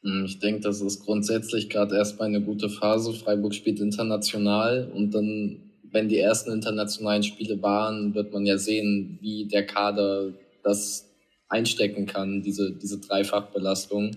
Hm, 0.04 0.26
ich 0.26 0.40
denke, 0.40 0.62
das 0.62 0.82
ist 0.82 1.04
grundsätzlich 1.04 1.70
gerade 1.70 1.96
erstmal 1.96 2.28
eine 2.28 2.42
gute 2.42 2.70
Phase. 2.70 3.14
Freiburg 3.14 3.56
spielt 3.56 3.80
international 3.80 4.92
und 4.94 5.12
dann, 5.16 5.72
wenn 5.92 6.10
die 6.10 6.20
ersten 6.20 6.52
internationalen 6.52 7.24
Spiele 7.24 7.62
waren, 7.62 8.14
wird 8.14 8.32
man 8.32 8.46
ja 8.46 8.58
sehen, 8.58 9.18
wie 9.22 9.48
der 9.48 9.66
Kader 9.66 10.34
das 10.64 11.10
einstecken 11.48 12.06
kann, 12.06 12.42
diese, 12.44 12.72
diese 12.72 13.00
Dreifachbelastung. 13.00 14.16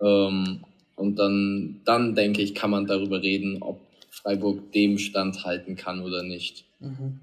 Ähm, 0.00 0.64
und 0.96 1.18
dann, 1.18 1.80
dann 1.84 2.14
denke 2.14 2.42
ich, 2.42 2.54
kann 2.54 2.70
man 2.70 2.86
darüber 2.86 3.22
reden, 3.22 3.62
ob 3.62 3.80
Freiburg 4.10 4.72
dem 4.72 4.98
standhalten 4.98 5.76
kann 5.76 6.02
oder 6.02 6.22
nicht. 6.22 6.64
Mhm. 6.80 7.20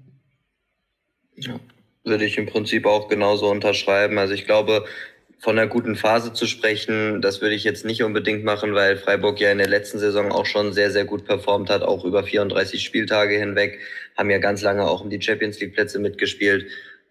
Ja, 1.36 1.60
würde 2.04 2.24
ich 2.24 2.38
im 2.38 2.46
Prinzip 2.46 2.86
auch 2.86 3.08
genauso 3.08 3.48
unterschreiben. 3.50 4.18
Also 4.18 4.34
ich 4.34 4.46
glaube, 4.46 4.84
von 5.38 5.56
einer 5.56 5.68
guten 5.68 5.94
Phase 5.94 6.32
zu 6.32 6.46
sprechen, 6.46 7.22
das 7.22 7.40
würde 7.40 7.54
ich 7.54 7.62
jetzt 7.62 7.84
nicht 7.84 8.02
unbedingt 8.02 8.42
machen, 8.42 8.74
weil 8.74 8.96
Freiburg 8.96 9.38
ja 9.38 9.52
in 9.52 9.58
der 9.58 9.68
letzten 9.68 10.00
Saison 10.00 10.32
auch 10.32 10.46
schon 10.46 10.72
sehr, 10.72 10.90
sehr 10.90 11.04
gut 11.04 11.24
performt 11.24 11.70
hat, 11.70 11.82
auch 11.82 12.04
über 12.04 12.24
34 12.24 12.82
Spieltage 12.82 13.38
hinweg, 13.38 13.78
haben 14.16 14.30
ja 14.30 14.38
ganz 14.38 14.62
lange 14.62 14.84
auch 14.84 15.00
um 15.00 15.10
die 15.10 15.22
Champions 15.22 15.60
League 15.60 15.74
Plätze 15.74 16.00
mitgespielt. 16.00 16.66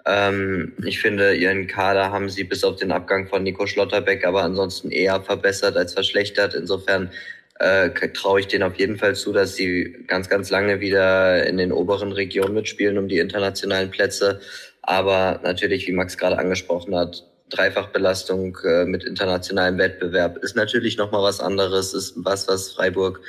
Ähm, 0.05 0.73
ich 0.85 0.99
finde, 0.99 1.35
ihren 1.35 1.67
Kader 1.67 2.11
haben 2.11 2.29
sie 2.29 2.43
bis 2.43 2.65
auf 2.65 2.75
den 2.75 2.91
Abgang 2.91 3.27
von 3.27 3.43
Nico 3.43 3.65
Schlotterbeck 3.65 4.25
aber 4.25 4.43
ansonsten 4.43 4.91
eher 4.91 5.21
verbessert 5.21 5.77
als 5.77 5.93
verschlechtert. 5.93 6.53
Insofern 6.53 7.11
äh, 7.59 7.89
traue 8.09 8.39
ich 8.39 8.47
denen 8.47 8.63
auf 8.63 8.75
jeden 8.75 8.97
Fall 8.97 9.15
zu, 9.15 9.33
dass 9.33 9.55
sie 9.55 10.05
ganz, 10.07 10.29
ganz 10.29 10.49
lange 10.49 10.79
wieder 10.79 11.45
in 11.45 11.57
den 11.57 11.71
oberen 11.71 12.11
Regionen 12.11 12.53
mitspielen 12.53 12.97
um 12.97 13.07
die 13.07 13.19
internationalen 13.19 13.89
Plätze. 13.89 14.39
Aber 14.81 15.39
natürlich, 15.43 15.87
wie 15.87 15.91
Max 15.91 16.17
gerade 16.17 16.37
angesprochen 16.37 16.95
hat, 16.95 17.23
Dreifachbelastung 17.49 18.57
äh, 18.65 18.85
mit 18.85 19.05
internationalem 19.05 19.77
Wettbewerb 19.77 20.37
ist 20.37 20.55
natürlich 20.55 20.97
nochmal 20.97 21.23
was 21.23 21.39
anderes, 21.39 21.93
ist 21.93 22.13
was, 22.17 22.47
was 22.47 22.73
Freiburg 22.73 23.21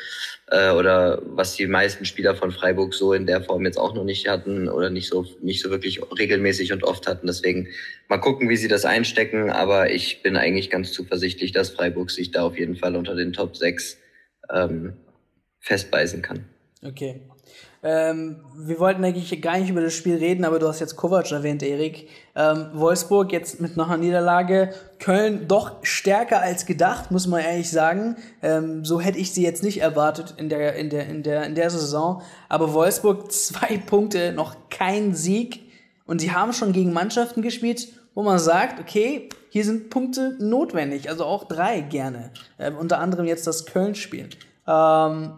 äh, 0.49 0.73
oder 0.73 1.23
was 1.25 1.55
die 1.55 1.69
meisten 1.69 2.05
Spieler 2.05 2.35
von 2.35 2.51
Freiburg 2.51 2.95
so 2.95 3.13
in 3.13 3.27
der 3.27 3.43
Form 3.43 3.65
jetzt 3.65 3.79
auch 3.79 3.95
noch 3.95 4.03
nicht 4.03 4.29
hatten 4.29 4.69
oder 4.69 4.91
nicht 4.91 5.09
so, 5.09 5.25
nicht 5.41 5.63
so 5.63 5.71
wirklich 5.71 6.01
regelmäßig 6.19 6.73
und 6.73 6.83
oft 6.83 7.07
hatten. 7.07 7.29
Deswegen 7.29 7.69
mal 8.09 8.19
gucken, 8.19 8.49
wie 8.49 8.57
sie 8.57 8.69
das 8.69 8.85
einstecken. 8.85 9.51
Aber 9.51 9.91
ich 9.91 10.23
bin 10.23 10.37
eigentlich 10.37 10.69
ganz 10.69 10.93
zuversichtlich, 10.93 11.53
dass 11.53 11.71
Freiburg 11.71 12.11
sich 12.11 12.33
da 12.33 12.43
auf 12.43 12.59
jeden 12.59 12.77
Fall 12.77 12.97
unter 12.97 13.15
den 13.15 13.33
Top 13.33 13.57
6 13.57 13.99
ähm, 14.53 14.95
festbeißen 15.61 16.23
kann. 16.23 16.45
Okay. 16.85 17.23
Ähm, 17.83 18.41
wir 18.57 18.81
wollten 18.81 19.05
eigentlich 19.05 19.41
gar 19.41 19.57
nicht 19.59 19.71
über 19.71 19.81
das 19.81 19.95
Spiel 19.95 20.17
reden, 20.17 20.45
aber 20.45 20.59
du 20.59 20.67
hast 20.67 20.81
jetzt 20.81 20.97
Kovac 20.97 21.31
erwähnt, 21.31 21.63
Erik. 21.63 22.09
Ähm, 22.35 22.71
Wolfsburg 22.75 23.33
jetzt 23.33 23.61
mit 23.61 23.77
noch 23.77 23.89
einer 23.89 23.99
Niederlage. 23.99 24.75
Köln 24.99 25.47
doch 25.47 25.77
stärker 25.83 26.41
als 26.41 26.67
gedacht, 26.67 27.13
muss 27.13 27.29
man 27.29 27.41
ehrlich 27.41 27.71
sagen. 27.71 28.17
Ähm, 28.43 28.85
so 28.85 29.01
hätte 29.01 29.19
ich 29.19 29.33
sie 29.33 29.45
jetzt 29.45 29.63
nicht 29.63 29.81
erwartet 29.81 30.35
in 30.39 30.49
der, 30.49 30.75
in 30.75 30.91
der, 30.91 31.07
in 31.07 31.23
der, 31.23 31.45
in 31.45 31.55
der 31.55 31.71
Saison. 31.71 32.23
Aber 32.49 32.75
Wolfsburg 32.75 33.31
zwei 33.33 33.79
Punkte, 33.79 34.33
noch 34.33 34.57
kein 34.71 35.15
Sieg. 35.15 35.61
Und 36.05 36.21
sie 36.21 36.33
haben 36.33 36.53
schon 36.53 36.73
gegen 36.73 36.93
Mannschaften 36.93 37.43
gespielt, 37.43 37.89
wo 38.15 38.23
man 38.23 38.41
sagt, 38.41 38.81
okay, 38.81 39.29
hier 39.59 39.65
sind 39.65 39.91
Punkte 39.91 40.37
notwendig, 40.39 41.11
also 41.11 41.25
auch 41.25 41.49
drei 41.49 41.81
gerne. 41.81 42.31
Äh, 42.59 42.71
unter 42.71 43.01
anderem 43.01 43.27
jetzt 43.27 43.45
das 43.45 43.67
Köln-Spiel. 43.67 44.29
Ähm, 44.69 45.37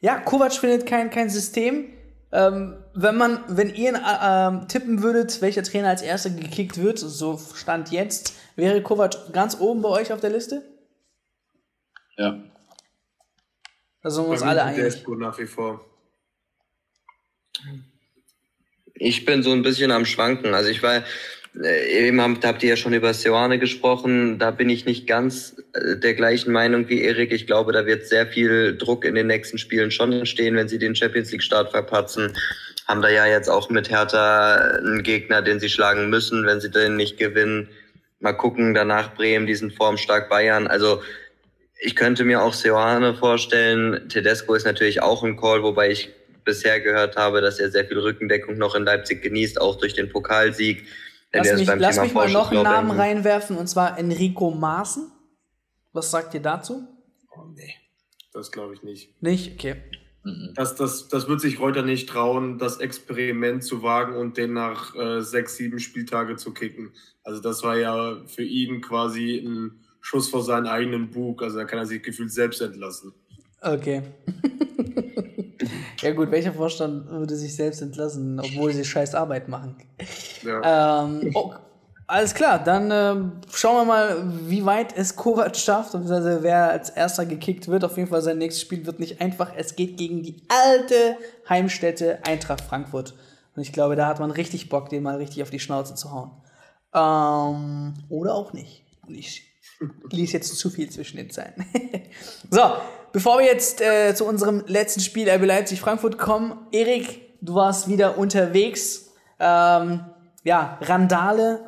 Ja, 0.00 0.20
Kovac 0.20 0.52
findet 0.52 0.86
kein, 0.86 1.10
kein 1.10 1.28
System. 1.28 1.92
Ähm, 2.30 2.76
wenn 2.94 3.16
man, 3.16 3.42
wenn 3.48 3.74
ihr 3.74 3.94
äh, 3.94 4.66
tippen 4.68 5.02
würdet, 5.02 5.42
welcher 5.42 5.64
Trainer 5.64 5.88
als 5.88 6.00
erster 6.00 6.30
gekickt 6.30 6.80
wird, 6.80 7.00
so 7.00 7.40
stand 7.56 7.90
jetzt, 7.90 8.34
wäre 8.54 8.80
Kovac 8.82 9.32
ganz 9.32 9.58
oben 9.58 9.82
bei 9.82 9.88
euch 9.88 10.12
auf 10.12 10.20
der 10.20 10.30
Liste? 10.30 10.62
Ja. 12.16 12.38
Da 14.02 14.10
sind 14.10 14.26
wir 14.26 14.30
uns 14.30 14.42
alle 14.42 14.62
einig. 14.62 15.04
nach 15.18 15.36
wie 15.40 15.46
vor. 15.46 15.84
Ich 18.94 19.24
bin 19.24 19.42
so 19.42 19.50
ein 19.50 19.62
bisschen 19.62 19.90
am 19.90 20.06
Schwanken. 20.06 20.54
Also 20.54 20.70
ich 20.70 20.84
war, 20.84 21.02
eben 21.54 22.20
habt, 22.20 22.44
habt 22.44 22.62
ihr 22.62 22.70
ja 22.70 22.76
schon 22.76 22.92
über 22.92 23.12
Seoane 23.12 23.58
gesprochen. 23.58 24.38
Da 24.38 24.50
bin 24.50 24.68
ich 24.68 24.84
nicht 24.84 25.06
ganz 25.06 25.56
äh, 25.74 25.96
der 25.96 26.14
gleichen 26.14 26.52
Meinung 26.52 26.88
wie 26.88 27.02
Erik. 27.02 27.32
Ich 27.32 27.46
glaube, 27.46 27.72
da 27.72 27.86
wird 27.86 28.06
sehr 28.06 28.26
viel 28.26 28.76
Druck 28.76 29.04
in 29.04 29.14
den 29.14 29.26
nächsten 29.26 29.58
Spielen 29.58 29.90
schon 29.90 30.12
entstehen, 30.12 30.56
wenn 30.56 30.68
sie 30.68 30.78
den 30.78 30.94
Champions 30.94 31.32
League 31.32 31.42
Start 31.42 31.70
verpatzen. 31.70 32.36
Haben 32.86 33.02
da 33.02 33.08
ja 33.08 33.26
jetzt 33.26 33.48
auch 33.48 33.68
mit 33.70 33.90
Hertha 33.90 34.54
einen 34.78 35.02
Gegner, 35.02 35.42
den 35.42 35.60
sie 35.60 35.68
schlagen 35.68 36.08
müssen, 36.08 36.46
wenn 36.46 36.60
sie 36.60 36.70
den 36.70 36.96
nicht 36.96 37.18
gewinnen. 37.18 37.68
Mal 38.20 38.32
gucken, 38.32 38.74
danach 38.74 39.14
Bremen, 39.14 39.46
diesen 39.46 39.70
formstark 39.70 40.28
Bayern. 40.28 40.66
Also 40.66 41.02
ich 41.80 41.96
könnte 41.96 42.24
mir 42.24 42.42
auch 42.42 42.54
Seoane 42.54 43.14
vorstellen. 43.14 44.08
Tedesco 44.08 44.54
ist 44.54 44.66
natürlich 44.66 45.02
auch 45.02 45.24
ein 45.24 45.36
Call, 45.36 45.62
wobei 45.62 45.90
ich 45.90 46.10
bisher 46.44 46.80
gehört 46.80 47.16
habe, 47.16 47.40
dass 47.40 47.58
er 47.58 47.70
sehr 47.70 47.86
viel 47.86 47.98
Rückendeckung 47.98 48.58
noch 48.58 48.74
in 48.74 48.84
Leipzig 48.84 49.22
genießt, 49.22 49.60
auch 49.60 49.76
durch 49.76 49.94
den 49.94 50.08
Pokalsieg. 50.08 50.84
Lass 51.32 51.52
mich, 51.52 51.68
lass 51.76 52.00
mich 52.00 52.14
mal 52.14 52.30
noch 52.30 52.50
einen 52.50 52.62
Namen 52.62 52.90
reinwerfen, 52.90 53.56
und 53.56 53.68
zwar 53.68 53.98
Enrico 53.98 54.50
Maaßen. 54.50 55.10
Was 55.92 56.10
sagt 56.10 56.34
ihr 56.34 56.40
dazu? 56.40 56.86
Oh, 57.30 57.44
nee, 57.54 57.74
das 58.32 58.50
glaube 58.50 58.74
ich 58.74 58.82
nicht. 58.82 59.22
Nicht? 59.22 59.54
Okay. 59.54 59.76
Mhm. 60.24 60.52
Das, 60.54 60.74
das, 60.76 61.08
das 61.08 61.28
wird 61.28 61.40
sich 61.40 61.60
Reuter 61.60 61.82
nicht 61.82 62.08
trauen, 62.08 62.58
das 62.58 62.78
Experiment 62.78 63.64
zu 63.64 63.82
wagen 63.82 64.16
und 64.16 64.36
den 64.36 64.52
nach 64.52 64.94
äh, 64.94 65.22
sechs, 65.22 65.56
sieben 65.56 65.78
Spieltage 65.78 66.36
zu 66.36 66.52
kicken. 66.52 66.92
Also 67.24 67.40
das 67.40 67.62
war 67.62 67.76
ja 67.76 68.20
für 68.26 68.44
ihn 68.44 68.80
quasi 68.80 69.38
ein 69.38 69.80
Schuss 70.00 70.28
vor 70.28 70.42
seinen 70.42 70.66
eigenen 70.66 71.10
Bug. 71.10 71.42
Also 71.42 71.58
da 71.58 71.64
kann 71.64 71.78
er 71.78 71.86
sich 71.86 72.02
gefühlt 72.02 72.32
selbst 72.32 72.60
entlassen. 72.60 73.12
Okay. 73.62 74.02
ja 76.00 76.12
gut, 76.12 76.30
welcher 76.30 76.52
Vorstand 76.52 77.08
würde 77.10 77.36
sich 77.36 77.54
selbst 77.54 77.82
entlassen, 77.82 78.40
obwohl 78.40 78.72
sie 78.72 78.84
scheiß 78.84 79.14
Arbeit 79.14 79.48
machen? 79.48 79.76
Ja. 80.42 81.04
Ähm, 81.04 81.30
oh, 81.34 81.52
alles 82.10 82.34
klar, 82.34 82.58
dann 82.58 82.90
äh, 82.90 83.30
schauen 83.52 83.76
wir 83.76 83.84
mal, 83.84 84.16
wie 84.48 84.64
weit 84.66 84.96
es 84.96 85.14
Kovac 85.14 85.56
schafft, 85.56 85.92
beziehungsweise 85.92 86.42
wer 86.42 86.70
als 86.70 86.90
erster 86.90 87.24
gekickt 87.24 87.68
wird. 87.68 87.84
Auf 87.84 87.96
jeden 87.96 88.08
Fall 88.08 88.20
sein 88.20 88.38
nächstes 88.38 88.62
Spiel 88.62 88.84
wird 88.84 88.98
nicht 88.98 89.20
einfach. 89.20 89.52
Es 89.56 89.76
geht 89.76 89.96
gegen 89.96 90.22
die 90.22 90.42
alte 90.48 91.16
Heimstätte 91.48 92.18
Eintracht 92.26 92.62
Frankfurt. 92.62 93.14
Und 93.54 93.62
ich 93.62 93.72
glaube, 93.72 93.94
da 93.94 94.06
hat 94.06 94.18
man 94.18 94.32
richtig 94.32 94.68
Bock, 94.68 94.88
den 94.88 95.04
mal 95.04 95.16
richtig 95.16 95.42
auf 95.42 95.50
die 95.50 95.60
Schnauze 95.60 95.94
zu 95.94 96.10
hauen. 96.10 96.32
Ähm, 96.94 97.94
oder 98.08 98.34
auch 98.34 98.52
nicht. 98.52 98.84
Und 99.06 99.14
ich 99.14 99.44
lese 100.10 100.34
jetzt 100.34 100.56
zu 100.56 100.68
viel 100.68 100.90
zwischen 100.90 101.16
den 101.16 101.30
Zeilen. 101.30 101.64
so, 102.50 102.60
bevor 103.12 103.38
wir 103.38 103.46
jetzt 103.46 103.80
äh, 103.80 104.14
zu 104.14 104.24
unserem 104.24 104.64
letzten 104.66 105.00
Spiel 105.00 105.28
RB 105.30 105.44
Leipzig-Frankfurt 105.44 106.18
kommen, 106.18 106.66
Erik, 106.72 107.38
du 107.40 107.54
warst 107.54 107.88
wieder 107.88 108.18
unterwegs. 108.18 109.10
Ähm, 109.38 110.04
ja, 110.42 110.78
Randale. 110.80 111.60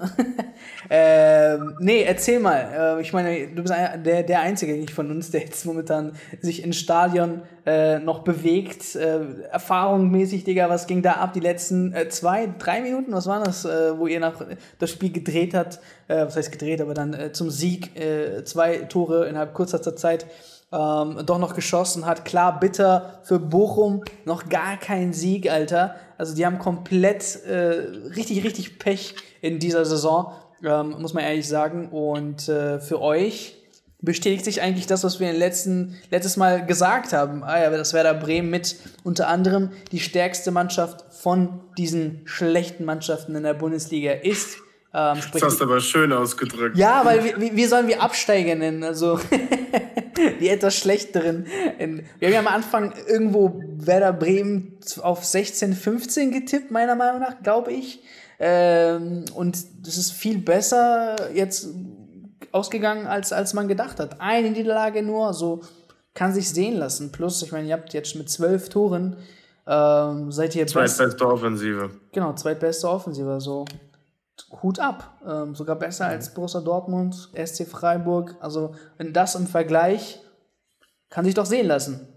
ähm, 0.91 1.77
nee, 1.79 2.03
erzähl 2.05 2.41
mal. 2.41 2.97
Äh, 2.99 3.03
ich 3.03 3.13
meine, 3.13 3.49
du 3.49 3.63
bist 3.63 3.75
der, 3.75 4.23
der 4.23 4.41
Einzige 4.41 4.73
nicht 4.73 4.93
von 4.93 5.11
uns, 5.11 5.31
der 5.31 5.43
jetzt 5.43 5.67
momentan 5.67 6.13
sich 6.41 6.65
ins 6.65 6.79
Stadion 6.79 7.43
äh, 7.67 7.99
noch 7.99 8.21
bewegt. 8.21 8.97
Äh, 8.97 9.43
erfahrungsmäßig, 9.51 10.45
Digga, 10.45 10.71
was 10.71 10.87
ging 10.87 11.03
da 11.03 11.13
ab? 11.13 11.35
Die 11.35 11.41
letzten 11.41 11.93
äh, 11.93 12.09
zwei, 12.09 12.49
drei 12.59 12.81
Minuten, 12.81 13.13
was 13.13 13.27
war 13.27 13.45
das, 13.45 13.67
äh, 13.67 13.99
wo 13.99 14.07
ihr 14.07 14.21
nach 14.21 14.41
das 14.79 14.91
Spiel 14.91 15.13
gedreht 15.13 15.53
habt? 15.53 15.79
Äh, 16.09 16.25
was 16.25 16.37
heißt 16.37 16.51
gedreht, 16.51 16.81
aber 16.81 16.95
dann 16.95 17.13
äh, 17.13 17.33
zum 17.33 17.51
Sieg 17.51 17.95
äh, 18.01 18.43
zwei 18.45 18.79
Tore 18.79 19.27
innerhalb 19.27 19.55
kürzester 19.55 19.97
Zeit 19.97 20.27
ähm, 20.73 21.21
doch 21.27 21.39
noch 21.39 21.55
geschossen 21.55 22.07
hat. 22.07 22.25
Klar, 22.25 22.59
bitter 22.59 23.21
für 23.23 23.39
Bochum, 23.39 24.03
noch 24.25 24.49
gar 24.49 24.79
kein 24.79 25.13
Sieg, 25.13 25.51
Alter. 25.51 25.97
Also 26.23 26.37
die 26.37 26.47
haben 26.47 26.61
komplett 26.61 27.45
äh, 27.47 27.81
richtig, 28.15 28.45
richtig 28.45 28.79
Pech 28.79 29.17
in 29.41 29.59
dieser 29.59 29.85
Saison, 29.85 30.33
ähm, 30.65 30.95
muss 31.01 31.15
man 31.15 31.25
ehrlich 31.25 31.49
sagen. 31.49 31.89
Und 31.89 32.49
äh, 32.49 32.79
für 32.79 33.01
euch 33.01 33.57
bestätigt 34.01 34.45
sich 34.45 34.63
eigentlich 34.63 34.87
das, 34.87 35.03
was 35.03 35.19
wir 35.19 35.29
in 35.29 35.37
letzten, 35.37 35.97
letztes 36.13 36.37
Mal 36.37 36.65
gesagt 36.65 37.13
haben. 37.13 37.43
Ah 37.43 37.61
ja, 37.61 37.71
das 37.71 37.93
Werder 37.93 38.15
Bremen 38.15 38.51
mit 38.51 38.77
unter 39.03 39.27
anderem 39.27 39.71
die 39.91 39.99
stärkste 39.99 40.53
Mannschaft 40.53 41.05
von 41.13 41.59
diesen 41.77 42.21
schlechten 42.25 42.85
Mannschaften 42.85 43.35
in 43.35 43.43
der 43.43 43.55
Bundesliga 43.55 44.13
ist. 44.13 44.59
Ähm, 44.95 45.19
das 45.33 45.43
hast 45.43 45.61
du 45.61 45.65
aber 45.65 45.81
schön 45.81 46.13
ausgedrückt. 46.13 46.77
Ja, 46.77 47.05
weil 47.05 47.41
wie, 47.41 47.57
wie 47.57 47.65
sollen 47.67 47.89
wir 47.89 48.03
Absteiger 48.03 48.55
nennen? 48.55 48.85
Also 48.85 49.19
die 50.41 50.49
etwas 50.49 50.77
schlechteren. 50.77 51.47
Wir 51.79 52.29
haben 52.29 52.35
ja 52.35 52.39
am 52.39 52.47
Anfang 52.47 52.93
irgendwo 53.07 53.63
Werder 53.77 54.13
Bremen 54.13 54.79
auf 55.01 55.25
16, 55.25 55.73
15 55.73 56.33
getippt, 56.33 56.71
meiner 56.71 56.95
Meinung 56.95 57.21
nach, 57.21 57.43
glaube 57.43 57.73
ich. 57.73 58.03
Ähm, 58.39 59.25
und 59.35 59.57
das 59.87 59.97
ist 59.97 60.13
viel 60.13 60.39
besser 60.39 61.17
jetzt 61.33 61.69
ausgegangen, 62.51 63.07
als, 63.07 63.33
als 63.33 63.55
man 63.55 63.69
gedacht 63.69 63.99
hat. 63.99 64.21
Eine 64.21 64.51
Niederlage 64.51 65.03
nur, 65.03 65.33
so 65.33 65.63
kann 66.15 66.35
sich 66.35 66.51
sehen 66.51 66.77
lassen. 66.77 67.13
Plus, 67.13 67.43
ich 67.43 67.53
meine, 67.53 67.69
ihr 67.69 67.75
habt 67.75 67.95
jetzt 67.95 68.15
mit 68.15 68.29
zwölf 68.29 68.69
Toren 68.69 69.17
ähm, 69.67 70.33
seid 70.33 70.57
ihr 70.57 70.67
Zweitbeste 70.67 71.27
Offensive. 71.27 71.91
Genau, 72.13 72.33
zweitbeste 72.35 72.89
Offensive. 72.89 73.41
So 73.41 73.65
Hut 74.63 74.79
ab. 74.79 75.21
Ähm, 75.27 75.55
sogar 75.55 75.77
besser 75.77 76.07
als 76.07 76.31
mhm. 76.31 76.35
Borussia 76.35 76.61
Dortmund, 76.61 77.31
SC 77.35 77.67
Freiburg. 77.67 78.37
Also, 78.41 78.75
wenn 78.99 79.13
das 79.13 79.35
im 79.35 79.47
Vergleich 79.47 80.21
kann 81.09 81.25
sich 81.25 81.35
doch 81.35 81.47
sehen 81.47 81.67
lassen. 81.67 82.09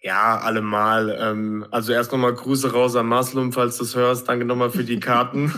Ja, 0.00 0.38
allemal. 0.38 1.16
Ähm, 1.18 1.66
also 1.70 1.92
erst 1.92 2.12
nochmal 2.12 2.34
Grüße 2.34 2.72
raus 2.72 2.94
an 2.94 3.06
Maslum, 3.06 3.52
falls 3.52 3.78
du 3.78 3.84
es 3.84 3.96
hörst. 3.96 4.28
Danke 4.28 4.44
nochmal 4.44 4.70
für 4.70 4.84
die 4.84 5.00
Karten. 5.00 5.52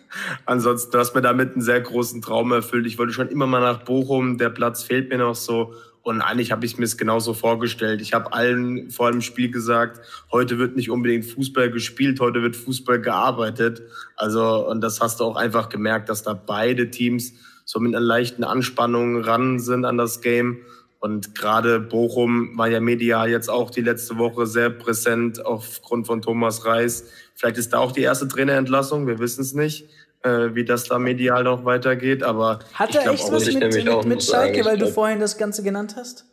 Ansonsten, 0.46 0.90
du 0.90 0.98
hast 0.98 1.14
mir 1.14 1.22
damit 1.22 1.52
einen 1.52 1.62
sehr 1.62 1.80
großen 1.80 2.20
Traum 2.20 2.50
erfüllt. 2.52 2.86
Ich 2.86 2.98
wollte 2.98 3.12
schon 3.12 3.28
immer 3.28 3.46
mal 3.46 3.60
nach 3.60 3.84
Bochum. 3.84 4.36
Der 4.38 4.50
Platz 4.50 4.82
fehlt 4.82 5.10
mir 5.10 5.18
noch 5.18 5.36
so. 5.36 5.74
Und 6.04 6.20
eigentlich 6.20 6.52
habe 6.52 6.66
ich 6.66 6.76
mir 6.76 6.84
es 6.84 6.98
genauso 6.98 7.32
vorgestellt. 7.32 8.02
Ich 8.02 8.12
habe 8.12 8.34
allen 8.34 8.90
vor 8.90 9.10
dem 9.10 9.22
Spiel 9.22 9.50
gesagt, 9.50 10.02
heute 10.30 10.58
wird 10.58 10.76
nicht 10.76 10.90
unbedingt 10.90 11.24
Fußball 11.24 11.70
gespielt, 11.70 12.20
heute 12.20 12.42
wird 12.42 12.56
Fußball 12.56 13.00
gearbeitet. 13.00 13.82
Also, 14.14 14.68
und 14.68 14.82
das 14.82 15.00
hast 15.00 15.20
du 15.20 15.24
auch 15.24 15.36
einfach 15.36 15.70
gemerkt, 15.70 16.10
dass 16.10 16.22
da 16.22 16.34
beide 16.34 16.90
Teams 16.90 17.32
so 17.64 17.80
mit 17.80 17.94
einer 17.94 18.04
leichten 18.04 18.44
Anspannung 18.44 19.22
ran 19.22 19.58
sind 19.58 19.86
an 19.86 19.96
das 19.96 20.20
Game. 20.20 20.58
Und 21.00 21.34
gerade 21.34 21.80
Bochum 21.80 22.56
war 22.58 22.68
ja 22.68 22.80
medial 22.80 23.30
jetzt 23.30 23.48
auch 23.48 23.70
die 23.70 23.80
letzte 23.80 24.18
Woche 24.18 24.46
sehr 24.46 24.68
präsent 24.68 25.44
aufgrund 25.44 26.06
von 26.06 26.20
Thomas 26.20 26.66
Reis. 26.66 27.06
Vielleicht 27.34 27.56
ist 27.56 27.72
da 27.72 27.78
auch 27.78 27.92
die 27.92 28.02
erste 28.02 28.28
Trainerentlassung, 28.28 29.06
wir 29.06 29.18
wissen 29.18 29.40
es 29.40 29.54
nicht 29.54 29.88
äh, 30.24 30.54
wie 30.54 30.64
das 30.64 30.84
da 30.84 30.98
medial 30.98 31.44
noch 31.44 31.64
weitergeht. 31.64 32.22
Aber 32.22 32.58
hat 32.72 32.94
er 32.94 33.12
echt 33.12 33.30
was 33.30 33.46
mit, 33.46 33.74
mit, 33.74 34.04
mit 34.06 34.22
Schalke, 34.22 34.64
weil 34.64 34.78
du 34.78 34.88
vorhin 34.88 35.20
das 35.20 35.38
Ganze 35.38 35.62
genannt 35.62 35.94
hast? 35.96 36.24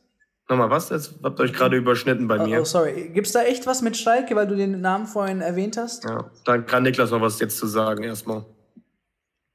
Nochmal 0.50 0.70
was? 0.70 0.90
Jetzt 0.90 1.14
habt 1.24 1.40
ihr 1.40 1.44
euch 1.44 1.54
gerade 1.54 1.78
überschnitten 1.78 2.28
bei 2.28 2.40
oh, 2.40 2.46
mir. 2.46 2.62
Oh, 2.62 2.66
sorry. 2.66 3.10
Gibt 3.14 3.28
es 3.28 3.34
da 3.34 3.44
echt 3.44 3.68
was 3.68 3.82
mit 3.82 3.96
Schalke, 3.96 4.36
weil 4.36 4.48
du 4.48 4.56
den 4.56 4.82
Namen 4.82 5.06
vorhin 5.06 5.42
erwähnt 5.42 5.78
hast? 5.78 6.04
Ja, 6.04 6.30
dann 6.46 6.66
kann 6.66 6.84
Niklas 6.84 7.12
noch 7.12 7.22
was 7.22 7.40
jetzt 7.40 7.58
zu 7.58 7.68
sagen 7.68 8.04
erstmal. 8.04 8.44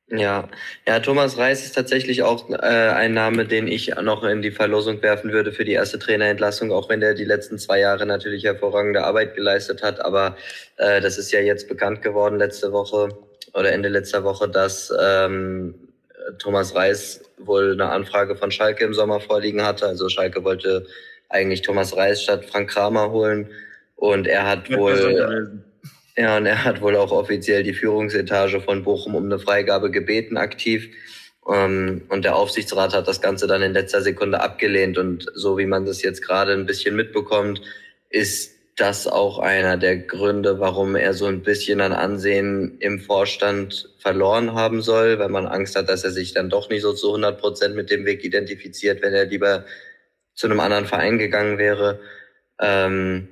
Ja, 0.09 0.49
ja, 0.87 1.01
Thomas 1.01 1.37
Reis 1.37 1.65
ist 1.65 1.75
tatsächlich 1.75 2.23
auch 2.23 2.49
äh, 2.49 2.55
ein 2.55 3.13
Name, 3.13 3.45
den 3.45 3.67
ich 3.67 3.93
noch 4.01 4.23
in 4.23 4.41
die 4.41 4.53
Verlosung 4.53 5.03
werfen 5.03 5.33
würde 5.33 5.53
für 5.53 5.65
die 5.65 5.73
erste 5.73 5.99
Trainerentlassung, 5.99 6.71
auch 6.71 6.89
wenn 6.89 7.01
der 7.01 7.15
die 7.15 7.25
letzten 7.25 7.59
zwei 7.59 7.81
Jahre 7.81 8.07
natürlich 8.07 8.45
hervorragende 8.45 9.03
Arbeit 9.03 9.35
geleistet 9.35 9.83
hat. 9.83 10.01
Aber 10.01 10.37
äh, 10.77 11.01
das 11.01 11.19
ist 11.19 11.33
ja 11.33 11.41
jetzt 11.41 11.69
bekannt 11.69 12.03
geworden 12.03 12.39
letzte 12.39 12.71
Woche 12.71 13.09
oder 13.57 13.73
Ende 13.73 13.89
letzter 13.89 14.23
Woche, 14.23 14.49
dass 14.49 14.93
ähm, 15.03 15.75
Thomas 16.39 16.75
Reis 16.75 17.23
wohl 17.39 17.73
eine 17.73 17.91
Anfrage 17.91 18.37
von 18.37 18.51
Schalke 18.51 18.85
im 18.85 18.95
Sommer 18.95 19.21
vorliegen 19.21 19.63
hatte. 19.63 19.87
Also 19.87 20.09
Schalke 20.09 20.45
wollte 20.45 20.87
eigentlich 21.29 21.63
Thomas 21.63 21.97
Reis 21.97 22.23
statt 22.23 22.45
Frank 22.45 22.71
Kramer 22.71 23.11
holen 23.11 23.51
und 23.97 24.27
er 24.27 24.47
hat 24.47 24.71
wohl 24.71 25.61
ja 26.17 26.37
und 26.37 26.47
er 26.47 26.65
hat 26.65 26.81
wohl 26.81 26.97
auch 26.97 27.13
offiziell 27.13 27.63
die 27.63 27.75
Führungsetage 27.75 28.61
von 28.61 28.85
Bochum 28.85 29.15
um 29.15 29.25
eine 29.25 29.39
Freigabe 29.39 29.91
gebeten 29.91 30.37
aktiv. 30.37 30.89
Ähm, 31.49 32.03
und 32.09 32.25
der 32.25 32.37
Aufsichtsrat 32.37 32.95
hat 32.95 33.09
das 33.09 33.21
Ganze 33.21 33.47
dann 33.47 33.63
in 33.63 33.73
letzter 33.73 34.03
Sekunde 34.03 34.41
abgelehnt. 34.41 34.99
Und 34.99 35.27
so 35.35 35.59
wie 35.59 35.67
man 35.67 35.87
das 35.87 36.03
jetzt 36.03 36.23
gerade 36.23 36.53
ein 36.53 36.67
bisschen 36.67 36.97
mitbekommt, 36.97 37.61
ist 38.11 38.56
das 38.77 39.07
auch 39.07 39.39
einer 39.39 39.79
der 39.79 39.97
Gründe, 39.97 40.61
warum 40.61 40.97
er 40.97 41.15
so 41.15 41.27
ein 41.27 41.43
bisschen 41.43 41.81
an 41.81 41.93
Ansehen 41.93 42.77
im 42.81 43.01
Vorstand 43.01 43.89
verloren 43.99 44.53
haben 44.53 44.83
soll, 44.83 45.19
weil 45.19 45.31
man 45.31 45.47
Angst 45.47 45.77
hat, 45.77 45.89
dass 45.89 46.05
er 46.05 46.11
sich 46.11 46.35
dann 46.35 46.51
doch 46.51 46.69
nicht 46.69 46.83
so 46.83 46.93
zu 46.93 47.09
100 47.09 47.41
Prozent 47.41 47.75
mit 47.75 47.91
dem 47.91 48.05
Weg 48.05 48.23
identifiziert, 48.23 49.03
wenn 49.03 49.15
er 49.15 49.25
lieber 49.25 49.65
zu 50.35 50.47
einem 50.47 50.61
anderen 50.61 50.85
Verein 50.85 51.19
gegangen 51.19 51.57
wäre. 51.57 52.01
Ähm, 52.61 53.29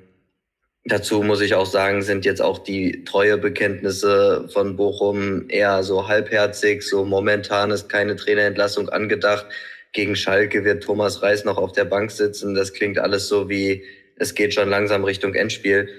Dazu 0.87 1.23
muss 1.23 1.41
ich 1.41 1.55
auch 1.55 1.65
sagen, 1.65 2.03
sind 2.03 2.25
jetzt 2.25 2.43
auch 2.43 2.59
die 2.59 3.03
Treuebekenntnisse 3.05 4.47
von 4.53 4.75
Bochum 4.75 5.49
eher 5.49 5.81
so 5.81 6.07
halbherzig. 6.07 6.83
So 6.83 7.03
momentan 7.05 7.71
ist 7.71 7.89
keine 7.89 8.15
Trainerentlassung 8.15 8.89
angedacht. 8.89 9.47
Gegen 9.93 10.15
Schalke 10.15 10.63
wird 10.63 10.83
Thomas 10.83 11.23
Reis 11.23 11.43
noch 11.43 11.57
auf 11.57 11.71
der 11.71 11.85
Bank 11.85 12.11
sitzen. 12.11 12.53
Das 12.53 12.71
klingt 12.71 12.99
alles 12.99 13.27
so 13.27 13.49
wie, 13.49 13.83
es 14.17 14.35
geht 14.35 14.53
schon 14.53 14.69
langsam 14.69 15.03
Richtung 15.03 15.33
Endspiel. 15.33 15.89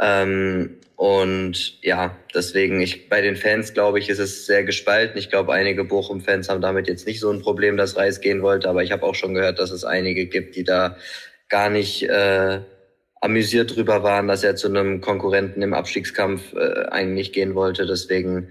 Ähm, 0.00 0.76
und 0.96 1.82
ja, 1.82 2.16
deswegen, 2.34 2.80
ich, 2.80 3.08
bei 3.08 3.20
den 3.20 3.36
Fans, 3.36 3.72
glaube 3.72 3.98
ich, 4.00 4.08
ist 4.08 4.18
es 4.18 4.46
sehr 4.46 4.64
gespalten. 4.64 5.16
Ich 5.16 5.30
glaube, 5.30 5.52
einige 5.52 5.84
Bochum-Fans 5.84 6.48
haben 6.48 6.60
damit 6.60 6.88
jetzt 6.88 7.06
nicht 7.06 7.20
so 7.20 7.30
ein 7.30 7.40
Problem, 7.40 7.76
dass 7.76 7.96
Reis 7.96 8.20
gehen 8.20 8.42
wollte. 8.42 8.68
Aber 8.68 8.82
ich 8.82 8.90
habe 8.90 9.04
auch 9.04 9.14
schon 9.14 9.34
gehört, 9.34 9.58
dass 9.58 9.70
es 9.70 9.84
einige 9.84 10.26
gibt, 10.26 10.56
die 10.56 10.64
da 10.64 10.96
gar 11.48 11.70
nicht 11.70 12.02
äh, 12.02 12.60
amüsiert 13.20 13.76
drüber 13.76 14.02
waren, 14.02 14.28
dass 14.28 14.44
er 14.44 14.56
zu 14.56 14.68
einem 14.68 15.00
Konkurrenten 15.00 15.62
im 15.62 15.74
Abstiegskampf 15.74 16.54
äh, 16.54 16.86
eigentlich 16.90 17.32
gehen 17.32 17.54
wollte. 17.54 17.86
Deswegen 17.86 18.48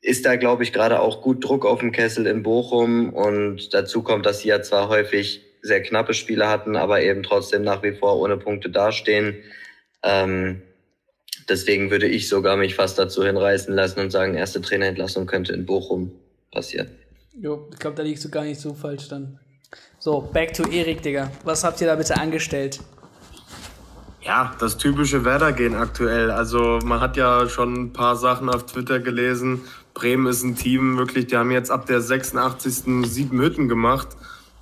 ist 0.00 0.24
da, 0.24 0.36
glaube 0.36 0.62
ich, 0.62 0.72
gerade 0.72 1.00
auch 1.00 1.22
gut 1.22 1.44
Druck 1.44 1.66
auf 1.66 1.80
dem 1.80 1.92
Kessel 1.92 2.26
in 2.26 2.42
Bochum. 2.42 3.12
Und 3.12 3.74
dazu 3.74 4.02
kommt, 4.02 4.26
dass 4.26 4.40
sie 4.40 4.48
ja 4.48 4.62
zwar 4.62 4.88
häufig 4.88 5.42
sehr 5.62 5.82
knappe 5.82 6.14
Spiele 6.14 6.48
hatten, 6.48 6.76
aber 6.76 7.02
eben 7.02 7.22
trotzdem 7.22 7.62
nach 7.62 7.82
wie 7.82 7.92
vor 7.92 8.18
ohne 8.18 8.36
Punkte 8.36 8.70
dastehen. 8.70 9.36
Ähm, 10.02 10.62
deswegen 11.48 11.90
würde 11.90 12.06
ich 12.06 12.28
sogar 12.28 12.56
mich 12.56 12.74
fast 12.74 12.98
dazu 12.98 13.24
hinreißen 13.24 13.74
lassen 13.74 14.00
und 14.00 14.10
sagen, 14.10 14.34
erste 14.34 14.60
Trainerentlassung 14.60 15.26
könnte 15.26 15.52
in 15.52 15.66
Bochum 15.66 16.12
passieren. 16.52 16.90
Jo, 17.40 17.68
ich 17.72 17.78
glaube, 17.78 17.96
da 17.96 18.02
liegst 18.02 18.24
du 18.24 18.30
gar 18.30 18.44
nicht 18.44 18.60
so 18.60 18.74
falsch 18.74 19.08
dann. 19.08 19.38
So, 19.98 20.20
back 20.20 20.54
to 20.54 20.68
Erik, 20.70 21.02
Digga. 21.02 21.30
Was 21.44 21.64
habt 21.64 21.80
ihr 21.80 21.86
da 21.86 21.96
bitte 21.96 22.16
angestellt? 22.16 22.80
Ja, 24.20 24.54
das 24.58 24.76
typische 24.76 25.24
Werder-Gehen 25.24 25.74
aktuell. 25.74 26.30
Also 26.30 26.80
man 26.84 27.00
hat 27.00 27.16
ja 27.16 27.48
schon 27.48 27.74
ein 27.74 27.92
paar 27.92 28.16
Sachen 28.16 28.48
auf 28.48 28.66
Twitter 28.66 28.98
gelesen. 29.00 29.62
Bremen 29.94 30.26
ist 30.26 30.42
ein 30.42 30.54
Team, 30.54 30.98
wirklich, 30.98 31.28
die 31.28 31.36
haben 31.36 31.50
jetzt 31.50 31.70
ab 31.70 31.86
der 31.86 32.00
86. 32.00 33.06
sieben 33.08 33.40
Hütten 33.40 33.68
gemacht. 33.68 34.08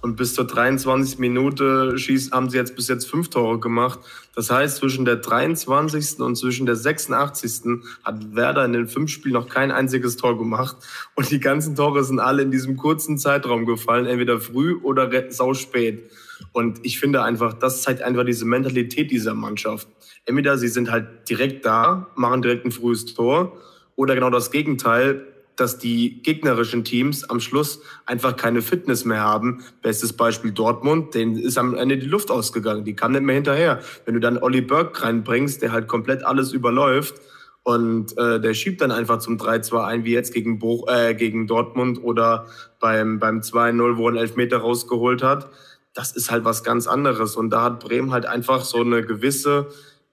Und 0.07 0.14
bis 0.14 0.35
zur 0.35 0.47
23. 0.47 1.19
Minute 1.19 1.99
schießt, 1.99 2.31
haben 2.31 2.49
sie 2.49 2.57
jetzt 2.57 2.77
bis 2.77 2.87
jetzt 2.87 3.11
fünf 3.11 3.29
Tore 3.29 3.59
gemacht. 3.59 3.99
Das 4.37 4.53
heißt, 4.53 4.77
zwischen 4.77 5.05
der 5.05 5.16
23. 5.16 6.21
und 6.21 6.37
zwischen 6.37 6.64
der 6.64 6.77
86. 6.77 7.83
hat 8.05 8.37
Werder 8.37 8.64
in 8.64 8.73
den 8.73 8.87
fünf 8.87 9.11
Spielen 9.11 9.33
noch 9.33 9.49
kein 9.49 9.73
einziges 9.73 10.16
Tor 10.16 10.38
gemacht. 10.38 10.77
Und 11.16 11.33
die 11.33 11.40
ganzen 11.40 11.75
Tore 11.75 12.05
sind 12.05 12.21
alle 12.21 12.42
in 12.42 12.53
diesem 12.53 12.77
kurzen 12.77 13.19
Zeitraum 13.19 13.66
gefallen, 13.66 14.07
entweder 14.07 14.38
früh 14.38 14.77
oder 14.81 15.11
sau 15.31 15.55
spät. 15.55 16.09
Und 16.53 16.79
ich 16.85 17.01
finde 17.01 17.25
einfach, 17.25 17.55
das 17.55 17.83
zeigt 17.83 18.03
einfach 18.03 18.25
diese 18.25 18.45
Mentalität 18.45 19.11
dieser 19.11 19.35
Mannschaft. 19.35 19.88
Entweder 20.25 20.57
sie 20.57 20.69
sind 20.69 20.88
halt 20.88 21.29
direkt 21.29 21.66
da, 21.66 22.07
machen 22.14 22.42
direkt 22.42 22.64
ein 22.64 22.71
frühes 22.71 23.07
Tor, 23.07 23.61
oder 23.97 24.14
genau 24.14 24.31
das 24.31 24.53
Gegenteil, 24.53 25.27
dass 25.57 25.79
die 25.79 26.23
gegnerischen 26.23 26.85
Teams 26.85 27.25
am 27.25 27.40
Schluss 27.40 27.81
einfach 28.05 28.37
keine 28.37 28.62
Fitness 28.62 29.05
mehr 29.05 29.21
haben. 29.21 29.64
Bestes 29.83 30.12
Beispiel 30.12 30.53
Dortmund, 30.53 31.14
denen 31.14 31.37
ist 31.37 31.59
am 31.59 31.75
Ende 31.75 31.99
die 31.99 32.07
Luft 32.07 32.31
ausgegangen. 32.31 32.85
Die 32.85 32.95
kam 32.95 33.12
nicht 33.12 33.25
mehr 33.25 33.35
hinterher. 33.35 33.81
Wenn 34.05 34.14
du 34.14 34.21
dann 34.21 34.38
Olli 34.38 34.61
Burke 34.61 35.03
reinbringst, 35.03 35.62
der 35.62 35.73
halt 35.73 35.88
komplett 35.88 36.25
alles 36.25 36.53
überläuft 36.53 37.14
und 37.62 38.16
äh, 38.16 38.38
der 38.38 38.55
schiebt 38.55 38.81
dann 38.81 38.92
einfach 38.92 39.19
zum 39.19 39.38
3-2 39.38 39.85
ein, 39.85 40.05
wie 40.05 40.12
jetzt 40.12 40.33
gegen, 40.33 40.61
Bo 40.61 40.87
äh, 40.88 41.14
gegen 41.14 41.49
Dortmund 41.49 42.03
oder 42.03 42.47
beim, 42.79 43.19
beim 43.19 43.40
2-0, 43.40 43.97
wo 43.97 44.05
er 44.05 44.09
einen 44.11 44.19
Elfmeter 44.19 44.59
rausgeholt 44.59 45.25
hat, 45.25 45.49
das 45.92 46.12
ist 46.12 46.31
halt 46.31 46.45
was 46.45 46.62
ganz 46.62 46.87
anderes. 46.87 47.35
Und 47.35 47.51
da 47.51 47.62
hat 47.62 47.81
Bremen 47.81 48.12
halt 48.12 48.27
einfach 48.27 48.64
so 48.64 48.83
eine 48.83 49.03
gewisse, 49.03 49.66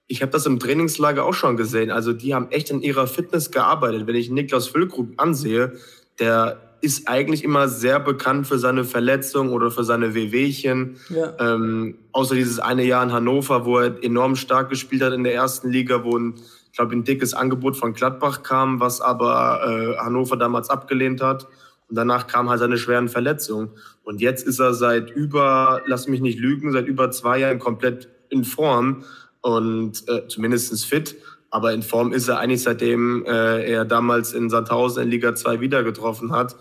ich 0.06 0.22
habe 0.22 0.32
das 0.32 0.46
im 0.46 0.58
Trainingslager 0.58 1.24
auch 1.24 1.34
schon 1.34 1.56
gesehen, 1.56 1.90
also 1.90 2.12
die 2.12 2.34
haben 2.34 2.50
echt 2.50 2.70
in 2.70 2.82
ihrer 2.82 3.06
Fitness 3.06 3.50
gearbeitet. 3.50 4.06
Wenn 4.06 4.16
ich 4.16 4.30
Niklas 4.30 4.68
Füllkrug 4.68 5.12
ansehe, 5.16 5.72
der 6.18 6.60
ist 6.84 7.08
eigentlich 7.08 7.42
immer 7.42 7.68
sehr 7.68 7.98
bekannt 7.98 8.46
für 8.46 8.58
seine 8.58 8.84
Verletzung 8.84 9.52
oder 9.52 9.70
für 9.70 9.84
seine 9.84 10.14
Wehwehchen. 10.14 10.98
Ja. 11.08 11.32
Ähm, 11.40 11.96
außer 12.12 12.34
dieses 12.34 12.58
eine 12.58 12.84
Jahr 12.84 13.02
in 13.02 13.12
Hannover, 13.12 13.64
wo 13.64 13.78
er 13.78 14.04
enorm 14.04 14.36
stark 14.36 14.68
gespielt 14.68 15.02
hat 15.02 15.14
in 15.14 15.24
der 15.24 15.34
ersten 15.34 15.70
Liga, 15.70 16.04
wo 16.04 16.18
ein, 16.18 16.34
ich 16.70 16.76
glaube, 16.76 16.94
ein 16.94 17.04
dickes 17.04 17.32
Angebot 17.32 17.78
von 17.78 17.94
Gladbach 17.94 18.42
kam, 18.42 18.80
was 18.80 19.00
aber 19.00 19.62
äh, 19.64 19.96
Hannover 19.96 20.36
damals 20.36 20.68
abgelehnt 20.68 21.22
hat. 21.22 21.46
Und 21.88 21.96
danach 21.96 22.26
kam 22.26 22.50
halt 22.50 22.60
seine 22.60 22.76
schweren 22.76 23.08
Verletzungen. 23.08 23.70
Und 24.02 24.20
jetzt 24.20 24.46
ist 24.46 24.58
er 24.58 24.74
seit 24.74 25.10
über, 25.10 25.80
lass 25.86 26.06
mich 26.06 26.20
nicht 26.20 26.38
lügen, 26.38 26.70
seit 26.72 26.86
über 26.86 27.10
zwei 27.10 27.38
Jahren 27.38 27.58
komplett 27.58 28.10
in 28.28 28.44
Form 28.44 29.04
und 29.44 30.08
äh, 30.08 30.26
zumindest 30.26 30.86
fit. 30.86 31.16
Aber 31.50 31.74
in 31.74 31.82
Form 31.82 32.12
ist 32.12 32.28
er 32.28 32.38
eigentlich 32.38 32.62
seitdem 32.62 33.26
äh, 33.26 33.70
er 33.70 33.84
damals 33.84 34.32
in 34.32 34.48
Sandhausen 34.48 35.02
in 35.02 35.10
Liga 35.10 35.34
2 35.34 35.60
wieder 35.60 35.84
getroffen 35.84 36.32
hat. 36.32 36.56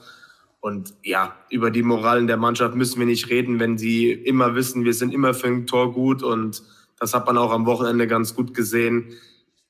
Und 0.60 0.94
ja, 1.02 1.34
über 1.50 1.72
die 1.72 1.82
Moralen 1.82 2.28
der 2.28 2.36
Mannschaft 2.36 2.76
müssen 2.76 3.00
wir 3.00 3.06
nicht 3.06 3.30
reden, 3.30 3.60
wenn 3.60 3.78
sie 3.78 4.12
immer 4.12 4.54
wissen, 4.56 4.84
wir 4.84 4.94
sind 4.94 5.14
immer 5.14 5.34
für 5.34 5.48
ein 5.48 5.66
Tor 5.66 5.94
gut. 5.94 6.24
Und 6.24 6.62
das 7.00 7.14
hat 7.14 7.26
man 7.26 7.38
auch 7.38 7.52
am 7.52 7.66
Wochenende 7.66 8.06
ganz 8.06 8.36
gut 8.36 8.54
gesehen. 8.54 9.14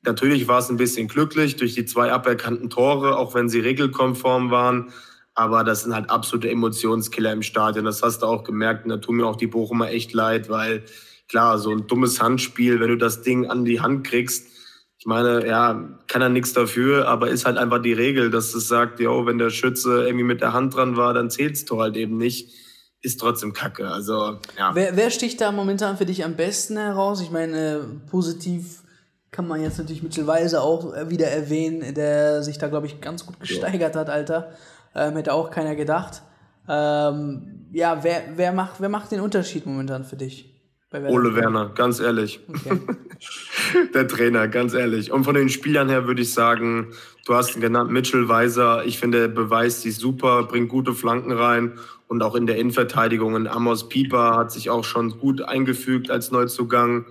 Natürlich 0.01 0.47
war 0.47 0.59
es 0.59 0.69
ein 0.69 0.77
bisschen 0.77 1.07
glücklich 1.07 1.55
durch 1.55 1.75
die 1.75 1.85
zwei 1.85 2.11
aberkannten 2.11 2.71
Tore, 2.71 3.15
auch 3.15 3.35
wenn 3.35 3.47
sie 3.47 3.59
regelkonform 3.59 4.49
waren. 4.49 4.91
Aber 5.35 5.63
das 5.63 5.83
sind 5.83 5.93
halt 5.93 6.09
absolute 6.09 6.49
Emotionskiller 6.49 7.31
im 7.31 7.43
Stadion. 7.43 7.85
Das 7.85 8.01
hast 8.01 8.23
du 8.23 8.25
auch 8.25 8.43
gemerkt. 8.43 8.85
Und 8.85 8.89
da 8.89 8.97
tun 8.97 9.17
mir 9.17 9.27
auch 9.27 9.35
die 9.35 9.47
Bochumer 9.47 9.91
echt 9.91 10.13
leid, 10.13 10.49
weil 10.49 10.83
klar, 11.33 11.57
so 11.57 11.71
ein 11.71 11.87
dummes 11.87 12.21
Handspiel, 12.21 12.79
wenn 12.79 12.89
du 12.89 12.95
das 12.95 13.23
Ding 13.23 13.49
an 13.49 13.65
die 13.65 13.81
Hand 13.81 14.05
kriegst, 14.05 14.45
ich 14.99 15.07
meine, 15.07 15.45
ja, 15.47 15.89
kann 16.07 16.21
er 16.21 16.29
nichts 16.29 16.53
dafür, 16.53 17.07
aber 17.07 17.29
ist 17.29 17.45
halt 17.45 17.57
einfach 17.57 17.81
die 17.81 17.91
Regel, 17.91 18.29
dass 18.29 18.53
es 18.53 18.67
sagt, 18.67 18.99
jo, 18.99 19.25
wenn 19.25 19.39
der 19.39 19.49
Schütze 19.49 20.03
irgendwie 20.05 20.23
mit 20.23 20.41
der 20.41 20.53
Hand 20.53 20.75
dran 20.75 20.95
war, 20.95 21.13
dann 21.15 21.31
zählst 21.31 21.71
du 21.71 21.81
halt 21.81 21.97
eben 21.97 22.17
nicht. 22.17 22.53
Ist 23.01 23.19
trotzdem 23.19 23.51
kacke. 23.51 23.89
Also, 23.89 24.37
ja. 24.57 24.73
Wer, 24.75 24.95
wer 24.95 25.09
sticht 25.09 25.41
da 25.41 25.51
momentan 25.51 25.97
für 25.97 26.05
dich 26.05 26.23
am 26.23 26.35
besten 26.35 26.77
heraus? 26.77 27.19
Ich 27.19 27.31
meine, 27.31 27.81
positiv 28.09 28.83
kann 29.31 29.47
man 29.47 29.61
jetzt 29.61 29.79
natürlich 29.79 30.03
mittelweise 30.03 30.61
auch 30.61 30.93
wieder 31.09 31.27
erwähnen, 31.27 31.95
der 31.95 32.43
sich 32.43 32.59
da, 32.59 32.67
glaube 32.67 32.85
ich, 32.85 33.01
ganz 33.01 33.25
gut 33.25 33.39
gesteigert 33.39 33.95
ja. 33.95 34.01
hat, 34.01 34.09
Alter. 34.09 34.51
Ähm, 34.95 35.15
hätte 35.15 35.33
auch 35.33 35.49
keiner 35.49 35.75
gedacht. 35.75 36.21
Ähm, 36.69 37.67
ja, 37.73 38.05
wer, 38.05 38.21
wer, 38.35 38.53
macht, 38.53 38.79
wer 38.79 38.89
macht 38.89 39.11
den 39.11 39.19
Unterschied 39.19 39.65
momentan 39.65 40.05
für 40.05 40.15
dich? 40.15 40.52
Ole 40.93 41.35
Werner, 41.35 41.71
ganz 41.73 41.99
ehrlich. 41.99 42.39
Okay. 42.47 42.79
Der 43.93 44.07
Trainer, 44.07 44.47
ganz 44.47 44.73
ehrlich. 44.73 45.11
Und 45.11 45.23
von 45.23 45.33
den 45.33 45.49
Spielern 45.49 45.89
her 45.89 46.05
würde 46.05 46.21
ich 46.21 46.33
sagen, 46.33 46.93
du 47.25 47.33
hast 47.33 47.55
ihn 47.55 47.61
genannt, 47.61 47.91
Mitchell 47.91 48.27
Weiser. 48.27 48.85
Ich 48.85 48.99
finde, 48.99 49.21
er 49.21 49.27
beweist 49.27 49.81
sich 49.81 49.97
super, 49.97 50.43
bringt 50.43 50.69
gute 50.69 50.93
Flanken 50.93 51.31
rein. 51.31 51.73
Und 52.07 52.21
auch 52.21 52.35
in 52.35 52.45
der 52.45 52.57
Innenverteidigung. 52.57 53.33
Und 53.33 53.47
Amos 53.47 53.89
Pieper 53.89 54.35
hat 54.37 54.51
sich 54.51 54.69
auch 54.69 54.83
schon 54.83 55.17
gut 55.17 55.41
eingefügt 55.41 56.11
als 56.11 56.29
Neuzugang. 56.31 57.05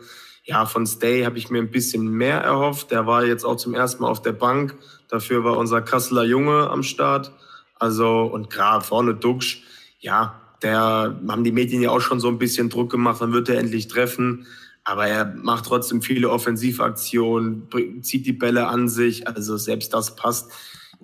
Ja, 0.45 0.67
von 0.67 0.87
Stay 0.87 1.25
habe 1.25 1.39
ich 1.39 1.51
mir 1.51 1.59
ein 1.59 1.71
bisschen 1.71 2.09
mehr 2.09 2.39
erhofft. 2.39 2.93
Der 2.93 3.07
war 3.07 3.25
jetzt 3.25 3.45
auch 3.45 3.57
zum 3.57 3.75
ersten 3.75 4.03
Mal 4.03 4.11
auf 4.11 4.23
der 4.23 4.33
Bank. 4.33 4.77
Dafür 5.09 5.43
war 5.43 5.57
unser 5.57 5.83
Kasseler 5.83 6.25
Junge 6.25 6.71
am 6.71 6.85
Start. 6.85 7.33
Also, 7.79 8.23
und 8.23 8.49
gerade 8.49 8.85
vorne 8.85 9.15
Duxch, 9.15 9.65
ja, 9.99 10.42
der 10.63 11.21
haben 11.29 11.45
die 11.45 11.53
Medien 11.53 11.83
ja 11.83 11.91
auch 11.91 12.01
schon 12.01 12.21
so 12.21 12.29
ein 12.29 12.39
bisschen 12.39 12.69
Druck 12.69 12.91
gemacht, 12.91 13.21
dann 13.21 13.33
wird 13.33 13.49
er 13.49 13.59
endlich 13.59 13.89
treffen. 13.89 14.47
Aber 14.85 15.07
er 15.07 15.25
macht 15.25 15.67
trotzdem 15.67 16.03
viele 16.03 16.29
Offensivaktionen, 16.29 17.69
zieht 18.03 18.27
die 18.27 18.33
Bälle 18.33 18.67
an 18.67 18.89
sich. 18.89 19.29
Also 19.29 19.57
selbst 19.57 19.95
das 19.95 20.17
passt. 20.17 20.51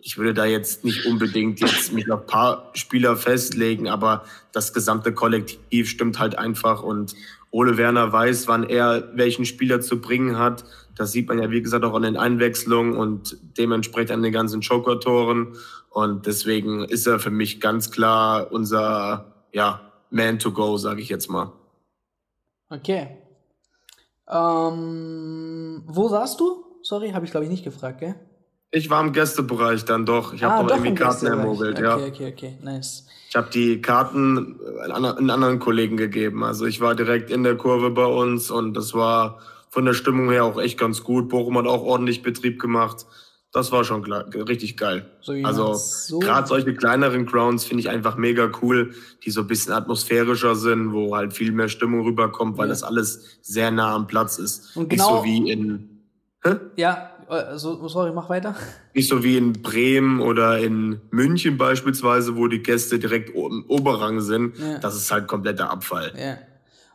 Ich 0.00 0.16
würde 0.18 0.34
da 0.34 0.44
jetzt 0.44 0.84
nicht 0.84 1.06
unbedingt 1.06 1.60
jetzt 1.60 1.92
mich 1.92 2.10
auf 2.10 2.26
paar 2.26 2.70
Spieler 2.74 3.16
festlegen, 3.16 3.88
aber 3.88 4.24
das 4.52 4.72
gesamte 4.72 5.12
Kollektiv 5.12 5.88
stimmt 5.88 6.18
halt 6.18 6.38
einfach 6.38 6.82
und 6.82 7.14
Ole 7.50 7.78
Werner 7.78 8.12
weiß, 8.12 8.46
wann 8.46 8.64
er 8.64 9.10
welchen 9.14 9.44
Spieler 9.44 9.80
zu 9.80 10.00
bringen 10.00 10.38
hat. 10.38 10.64
Das 10.94 11.12
sieht 11.12 11.28
man 11.28 11.38
ja, 11.38 11.50
wie 11.50 11.62
gesagt, 11.62 11.84
auch 11.84 11.94
an 11.94 12.02
den 12.02 12.16
Einwechslungen 12.16 12.94
und 12.94 13.38
dementsprechend 13.56 14.10
an 14.10 14.22
den 14.22 14.32
ganzen 14.32 14.60
Joker-Toren. 14.60 15.56
Und 15.88 16.26
deswegen 16.26 16.84
ist 16.84 17.06
er 17.06 17.18
für 17.18 17.30
mich 17.30 17.60
ganz 17.60 17.90
klar 17.90 18.52
unser 18.52 19.37
ja, 19.52 19.80
Man 20.10 20.38
to 20.38 20.52
go, 20.52 20.76
sage 20.76 21.00
ich 21.00 21.08
jetzt 21.08 21.28
mal. 21.28 21.52
Okay. 22.70 23.08
Ähm, 24.30 25.82
wo 25.86 26.08
saßt 26.08 26.38
du? 26.40 26.64
Sorry, 26.82 27.10
habe 27.10 27.24
ich 27.24 27.30
glaube 27.30 27.44
ich 27.44 27.50
nicht 27.50 27.64
gefragt, 27.64 28.00
gell? 28.00 28.14
Ich 28.70 28.90
war 28.90 29.02
im 29.02 29.12
Gästebereich 29.12 29.86
dann 29.86 30.04
doch. 30.04 30.34
Ich 30.34 30.42
habe 30.42 30.54
ah, 30.54 30.62
noch 30.62 30.70
irgendwie 30.70 30.94
Karten 30.94 31.26
ermogelt, 31.26 31.78
okay, 31.78 31.84
ja. 31.84 31.96
Okay, 31.96 32.08
okay, 32.08 32.32
okay, 32.32 32.58
nice. 32.62 33.06
Ich 33.30 33.36
habe 33.36 33.48
die 33.50 33.80
Karten 33.80 34.60
einen 34.90 35.30
anderen 35.30 35.58
Kollegen 35.58 35.96
gegeben. 35.96 36.44
Also 36.44 36.66
ich 36.66 36.80
war 36.80 36.94
direkt 36.94 37.30
in 37.30 37.44
der 37.44 37.56
Kurve 37.56 37.90
bei 37.90 38.04
uns 38.04 38.50
und 38.50 38.74
das 38.74 38.92
war 38.92 39.38
von 39.70 39.86
der 39.86 39.94
Stimmung 39.94 40.30
her 40.30 40.44
auch 40.44 40.58
echt 40.58 40.78
ganz 40.78 41.02
gut. 41.02 41.28
Bochum 41.28 41.56
hat 41.56 41.66
auch 41.66 41.82
ordentlich 41.82 42.22
Betrieb 42.22 42.60
gemacht. 42.60 43.06
Das 43.52 43.72
war 43.72 43.82
schon 43.84 44.04
richtig 44.04 44.76
geil. 44.76 45.10
So 45.20 45.32
also 45.42 45.74
so 45.74 46.18
gerade 46.18 46.46
solche 46.46 46.74
kleineren 46.74 47.24
Grounds 47.24 47.64
finde 47.64 47.80
ich 47.80 47.88
einfach 47.88 48.16
mega 48.16 48.50
cool, 48.62 48.94
die 49.24 49.30
so 49.30 49.40
ein 49.40 49.46
bisschen 49.46 49.72
atmosphärischer 49.72 50.54
sind, 50.54 50.92
wo 50.92 51.16
halt 51.16 51.32
viel 51.32 51.52
mehr 51.52 51.68
Stimmung 51.68 52.02
rüberkommt, 52.02 52.58
weil 52.58 52.66
ja. 52.66 52.70
das 52.70 52.82
alles 52.82 53.38
sehr 53.40 53.70
nah 53.70 53.94
am 53.94 54.06
Platz 54.06 54.38
ist. 54.38 54.76
Und 54.76 54.90
genau, 54.90 55.10
Nicht 55.10 55.18
so 55.20 55.24
wie 55.24 55.50
in. 55.50 56.04
Hä? 56.44 56.56
Ja, 56.76 57.10
also, 57.28 57.88
sorry, 57.88 58.12
mach 58.12 58.28
weiter. 58.28 58.54
Nicht 58.94 59.08
so 59.08 59.22
wie 59.22 59.36
in 59.36 59.52
Bremen 59.54 60.20
oder 60.20 60.58
in 60.58 61.00
München 61.10 61.58
beispielsweise, 61.58 62.36
wo 62.36 62.48
die 62.48 62.62
Gäste 62.62 62.98
direkt 62.98 63.30
im 63.34 63.64
Oberrang 63.68 64.20
sind. 64.20 64.58
Ja. 64.58 64.78
Das 64.78 64.96
ist 64.96 65.10
halt 65.10 65.26
kompletter 65.26 65.70
Abfall. 65.70 66.12
Ja. 66.16 66.38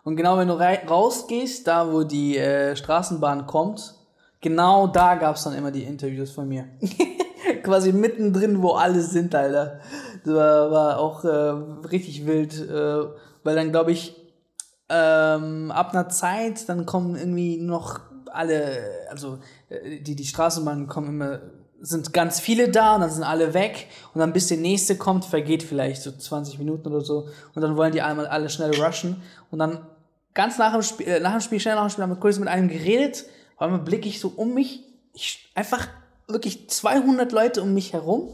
Und 0.04 0.18
genau 0.18 0.38
wenn 0.38 0.48
du 0.48 0.54
rausgehst, 0.54 1.68
da 1.68 1.92
wo 1.92 2.04
die 2.04 2.38
äh, 2.38 2.76
Straßenbahn 2.76 3.48
kommt, 3.48 3.96
genau 4.44 4.86
da 4.86 5.16
gab's 5.16 5.46
dann 5.46 5.56
immer 5.56 5.72
die 5.72 5.84
Interviews 5.84 6.30
von 6.30 6.48
mir. 6.48 6.66
Quasi 7.64 7.92
mittendrin, 7.92 8.62
wo 8.62 8.74
alle 8.74 9.02
sind, 9.02 9.34
Alter. 9.34 9.80
Das 10.24 10.34
war, 10.34 10.72
war 10.72 11.00
auch 11.00 11.24
äh, 11.24 11.88
richtig 11.88 12.28
wild, 12.28 12.54
äh, 12.60 13.06
weil 13.44 13.56
dann 13.56 13.72
glaube 13.72 13.92
ich 13.92 14.16
ähm, 14.90 15.72
ab 15.72 15.92
einer 15.92 16.10
Zeit, 16.10 16.70
dann 16.70 16.86
kommen 16.86 17.16
irgendwie 17.16 17.58
noch 17.58 18.02
alle, 18.32 18.80
also 19.10 19.40
äh, 19.70 20.00
die, 20.00 20.16
die 20.16 20.26
Straßenbahnen 20.26 20.88
kommen 20.88 21.10
immer, 21.10 21.40
sind 21.82 22.14
ganz 22.14 22.40
viele 22.40 22.70
da 22.70 22.96
und 22.96 23.02
dann 23.02 23.10
sind 23.10 23.24
alle 23.24 23.54
weg 23.54 23.88
und 24.14 24.20
dann 24.20 24.34
bis 24.34 24.48
der 24.48 24.58
nächste 24.58 24.96
kommt, 24.96 25.26
vergeht 25.26 25.64
vielleicht 25.64 26.02
so 26.02 26.12
20 26.12 26.58
Minuten 26.60 26.88
oder 26.88 27.02
so 27.02 27.28
und 27.56 27.62
dann 27.62 27.76
wollen 27.76 27.92
die 27.92 28.02
einmal 28.02 28.28
alle 28.28 28.50
schnell 28.50 28.74
rushen 28.82 29.22
und 29.52 29.60
dann 29.60 29.86
ganz 30.34 30.58
nach 30.58 30.74
dem 30.74 30.82
Spiel, 30.82 31.08
äh, 31.08 31.20
nach 31.20 31.32
dem 31.32 31.42
Spiel, 31.42 31.60
schnell 31.60 31.76
nach 31.76 31.86
dem 31.86 31.90
Spiel, 31.90 32.04
haben 32.04 32.12
wir 32.12 32.20
kurz 32.20 32.40
mit 32.40 32.48
einem 32.48 32.70
geredet, 32.70 33.26
auf 33.64 33.68
einmal 33.72 33.86
blicke 33.86 34.10
ich 34.10 34.20
so 34.20 34.28
um 34.36 34.54
mich, 34.54 34.84
ich, 35.14 35.50
einfach 35.56 35.88
wirklich 36.28 36.70
200 36.70 37.32
Leute 37.32 37.62
um 37.62 37.74
mich 37.74 37.94
herum, 37.94 38.28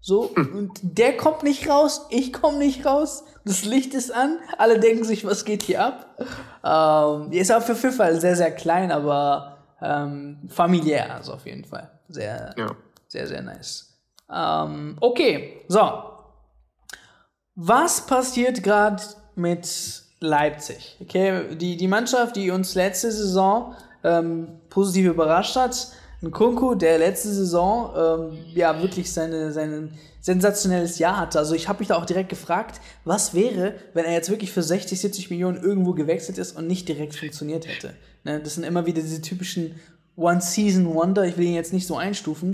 so, 0.00 0.30
hm. 0.34 0.54
und 0.56 0.80
der 0.82 1.16
kommt 1.16 1.42
nicht 1.42 1.68
raus, 1.68 2.06
ich 2.10 2.32
komme 2.32 2.58
nicht 2.58 2.86
raus, 2.86 3.24
das 3.44 3.64
Licht 3.64 3.94
ist 3.94 4.14
an, 4.14 4.38
alle 4.58 4.78
denken 4.78 5.02
sich, 5.02 5.24
was 5.24 5.44
geht 5.44 5.64
hier 5.64 5.84
ab? 5.84 6.16
Ähm, 6.64 7.32
ist 7.32 7.52
auch 7.52 7.62
für 7.62 7.74
FIFA 7.74 8.14
sehr, 8.14 8.36
sehr 8.36 8.52
klein, 8.52 8.92
aber 8.92 9.58
ähm, 9.82 10.38
familiär, 10.48 11.16
also 11.16 11.34
auf 11.34 11.46
jeden 11.46 11.64
Fall. 11.64 11.90
Sehr, 12.08 12.54
ja. 12.56 12.70
sehr, 13.08 13.26
sehr 13.26 13.42
nice. 13.42 13.98
Ähm, 14.32 14.96
okay, 15.00 15.64
so. 15.66 16.02
Was 17.56 18.06
passiert 18.06 18.62
gerade 18.62 19.02
mit 19.34 19.66
Leipzig. 20.20 20.98
Okay, 21.00 21.56
die, 21.56 21.76
die 21.76 21.88
Mannschaft, 21.88 22.36
die 22.36 22.50
uns 22.50 22.74
letzte 22.74 23.10
Saison 23.10 23.74
ähm, 24.04 24.48
positiv 24.68 25.06
überrascht 25.06 25.56
hat, 25.56 25.88
ein 26.22 26.78
der 26.78 26.98
letzte 26.98 27.28
Saison 27.30 27.94
ähm, 27.96 28.38
ja 28.54 28.80
wirklich 28.82 29.10
seine, 29.12 29.52
sein 29.52 29.90
sensationelles 30.20 30.98
Jahr 30.98 31.16
hatte. 31.16 31.38
Also 31.38 31.54
ich 31.54 31.66
habe 31.68 31.78
mich 31.78 31.88
da 31.88 31.96
auch 31.96 32.04
direkt 32.04 32.28
gefragt, 32.28 32.80
was 33.04 33.32
wäre, 33.32 33.74
wenn 33.94 34.04
er 34.04 34.12
jetzt 34.12 34.28
wirklich 34.28 34.52
für 34.52 34.62
60, 34.62 35.00
70 35.00 35.30
Millionen 35.30 35.62
irgendwo 35.62 35.94
gewechselt 35.94 36.36
ist 36.36 36.56
und 36.56 36.66
nicht 36.66 36.88
direkt 36.88 37.14
funktioniert 37.14 37.66
hätte. 37.66 37.94
Ne? 38.24 38.40
Das 38.40 38.54
sind 38.54 38.64
immer 38.64 38.84
wieder 38.84 39.00
diese 39.00 39.22
typischen 39.22 39.76
One-Season-Wonder. 40.16 41.24
Ich 41.24 41.38
will 41.38 41.46
ihn 41.46 41.54
jetzt 41.54 41.72
nicht 41.72 41.86
so 41.86 41.96
einstufen, 41.96 42.52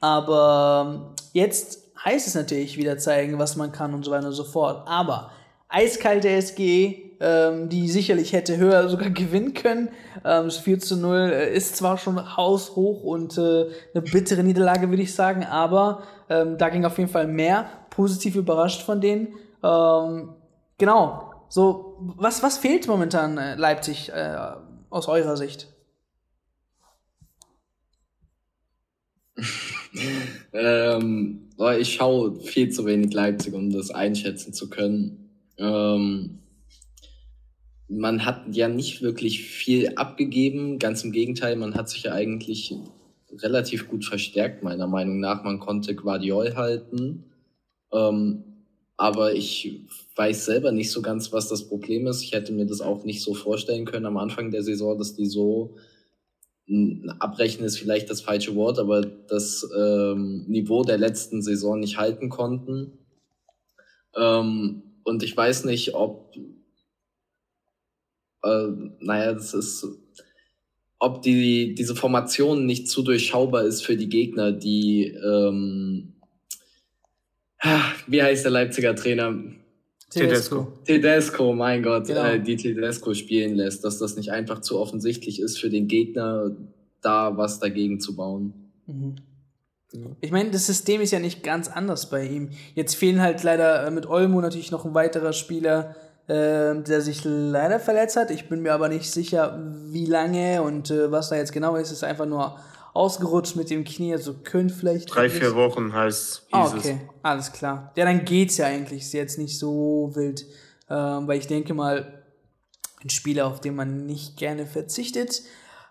aber 0.00 1.12
jetzt 1.32 1.80
heißt 2.04 2.28
es 2.28 2.34
natürlich 2.36 2.76
wieder 2.76 2.98
zeigen, 2.98 3.40
was 3.40 3.56
man 3.56 3.72
kann 3.72 3.94
und 3.94 4.04
so 4.04 4.12
weiter 4.12 4.28
und 4.28 4.32
so 4.32 4.44
fort. 4.44 4.86
Aber 4.86 5.32
eiskalte 5.68 6.28
SG, 6.28 7.07
ähm, 7.20 7.68
die 7.68 7.88
sicherlich 7.88 8.32
hätte 8.32 8.56
höher 8.56 8.88
sogar 8.88 9.10
gewinnen 9.14 9.54
können. 9.54 9.88
Ähm, 10.24 10.44
das 10.44 10.58
4 10.58 10.78
zu 10.78 10.96
0 10.96 11.16
äh, 11.32 11.54
ist 11.54 11.76
zwar 11.76 11.98
schon 11.98 12.36
haushoch 12.36 13.02
und 13.02 13.36
äh, 13.38 13.66
eine 13.94 14.02
bittere 14.02 14.42
Niederlage, 14.42 14.88
würde 14.90 15.02
ich 15.02 15.14
sagen, 15.14 15.44
aber 15.44 16.02
ähm, 16.28 16.58
da 16.58 16.68
ging 16.68 16.84
auf 16.84 16.98
jeden 16.98 17.10
Fall 17.10 17.26
mehr. 17.26 17.68
Positiv 17.90 18.36
überrascht 18.36 18.82
von 18.82 19.00
denen. 19.00 19.34
Ähm, 19.62 20.34
genau. 20.78 21.32
So, 21.48 21.96
was, 22.16 22.42
was 22.42 22.58
fehlt 22.58 22.86
momentan 22.86 23.38
äh, 23.38 23.54
Leipzig 23.54 24.10
äh, 24.10 24.36
aus 24.90 25.08
eurer 25.08 25.36
Sicht? 25.36 25.68
ähm, 30.52 31.48
ich 31.78 31.94
schaue 31.94 32.40
viel 32.40 32.70
zu 32.70 32.86
wenig 32.86 33.12
Leipzig, 33.12 33.54
um 33.54 33.70
das 33.70 33.90
einschätzen 33.90 34.52
zu 34.52 34.68
können. 34.68 35.30
Ähm, 35.58 36.38
man 37.88 38.24
hat 38.24 38.54
ja 38.54 38.68
nicht 38.68 39.02
wirklich 39.02 39.42
viel 39.42 39.94
abgegeben, 39.96 40.78
ganz 40.78 41.04
im 41.04 41.12
Gegenteil, 41.12 41.56
man 41.56 41.74
hat 41.74 41.88
sich 41.88 42.02
ja 42.02 42.12
eigentlich 42.12 42.74
relativ 43.32 43.88
gut 43.88 44.04
verstärkt, 44.04 44.62
meiner 44.62 44.86
Meinung 44.86 45.20
nach. 45.20 45.44
Man 45.44 45.58
konnte 45.58 45.94
Guardiol 45.94 46.54
halten, 46.56 47.24
ähm, 47.92 48.44
aber 48.96 49.34
ich 49.34 49.86
weiß 50.16 50.46
selber 50.46 50.72
nicht 50.72 50.90
so 50.90 51.02
ganz, 51.02 51.32
was 51.32 51.48
das 51.48 51.68
Problem 51.68 52.06
ist. 52.06 52.22
Ich 52.22 52.32
hätte 52.32 52.52
mir 52.52 52.66
das 52.66 52.80
auch 52.80 53.04
nicht 53.04 53.22
so 53.22 53.34
vorstellen 53.34 53.84
können 53.84 54.06
am 54.06 54.16
Anfang 54.16 54.50
der 54.50 54.62
Saison, 54.62 54.98
dass 54.98 55.14
die 55.14 55.26
so 55.26 55.76
abbrechen 57.18 57.64
ist 57.64 57.78
vielleicht 57.78 58.10
das 58.10 58.20
falsche 58.20 58.54
Wort, 58.54 58.78
aber 58.78 59.00
das 59.00 59.66
ähm, 59.78 60.44
Niveau 60.48 60.82
der 60.82 60.98
letzten 60.98 61.40
Saison 61.40 61.80
nicht 61.80 61.96
halten 61.96 62.28
konnten. 62.28 62.98
Ähm, 64.14 64.82
und 65.04 65.22
ich 65.22 65.34
weiß 65.34 65.64
nicht, 65.64 65.94
ob 65.94 66.34
äh, 68.48 68.90
naja, 69.00 69.32
das 69.32 69.54
ist, 69.54 69.86
ob 70.98 71.22
die, 71.22 71.74
diese 71.74 71.94
Formation 71.94 72.66
nicht 72.66 72.88
zu 72.88 73.02
durchschaubar 73.02 73.64
ist 73.64 73.84
für 73.84 73.96
die 73.96 74.08
Gegner, 74.08 74.52
die, 74.52 75.06
ähm, 75.06 76.14
wie 78.06 78.22
heißt 78.22 78.44
der 78.44 78.52
Leipziger 78.52 78.94
Trainer? 78.94 79.34
Tedesco. 80.10 80.72
Tedesco, 80.84 81.52
mein 81.52 81.82
Gott, 81.82 82.06
genau. 82.06 82.24
äh, 82.24 82.40
die 82.40 82.56
Tedesco 82.56 83.12
spielen 83.14 83.56
lässt, 83.56 83.84
dass 83.84 83.98
das 83.98 84.16
nicht 84.16 84.32
einfach 84.32 84.60
zu 84.60 84.78
offensichtlich 84.78 85.40
ist 85.40 85.58
für 85.58 85.68
den 85.68 85.86
Gegner, 85.86 86.56
da 87.02 87.36
was 87.36 87.60
dagegen 87.60 88.00
zu 88.00 88.16
bauen. 88.16 88.70
Mhm. 88.86 89.16
Ich 90.20 90.30
meine, 90.30 90.50
das 90.50 90.66
System 90.66 91.00
ist 91.00 91.12
ja 91.12 91.18
nicht 91.18 91.42
ganz 91.42 91.68
anders 91.68 92.10
bei 92.10 92.26
ihm. 92.26 92.50
Jetzt 92.74 92.94
fehlen 92.94 93.22
halt 93.22 93.42
leider 93.42 93.86
äh, 93.86 93.90
mit 93.90 94.06
Olmo 94.06 94.40
natürlich 94.40 94.70
noch 94.70 94.84
ein 94.84 94.94
weiterer 94.94 95.32
Spieler, 95.32 95.96
äh, 96.28 96.82
der 96.82 97.00
sich 97.00 97.22
leider 97.24 97.80
verletzt 97.80 98.16
hat. 98.16 98.30
Ich 98.30 98.48
bin 98.48 98.60
mir 98.60 98.74
aber 98.74 98.88
nicht 98.88 99.10
sicher, 99.10 99.58
wie 99.86 100.06
lange 100.06 100.62
und 100.62 100.90
äh, 100.90 101.10
was 101.10 101.30
da 101.30 101.36
jetzt 101.36 101.52
genau 101.52 101.76
ist. 101.76 101.90
Ist 101.90 102.04
einfach 102.04 102.26
nur 102.26 102.58
ausgerutscht 102.92 103.56
mit 103.56 103.70
dem 103.70 103.84
Knie, 103.84 104.12
also 104.12 104.34
könnte 104.34 104.74
vielleicht. 104.74 105.14
Drei, 105.14 105.30
vier 105.30 105.54
Wochen 105.54 105.92
heißt 105.92 106.48
ah, 106.52 106.66
okay, 106.66 107.00
alles 107.22 107.52
klar. 107.52 107.92
Ja, 107.96 108.04
dann 108.04 108.24
geht's 108.24 108.58
ja 108.58 108.66
eigentlich. 108.66 109.02
Ist 109.02 109.12
jetzt 109.14 109.38
nicht 109.38 109.58
so 109.58 110.10
wild, 110.14 110.42
äh, 110.88 110.94
weil 110.94 111.38
ich 111.38 111.46
denke 111.46 111.74
mal, 111.74 112.24
ein 113.02 113.10
Spieler, 113.10 113.46
auf 113.46 113.60
den 113.60 113.74
man 113.74 114.06
nicht 114.06 114.36
gerne 114.36 114.66
verzichtet. 114.66 115.42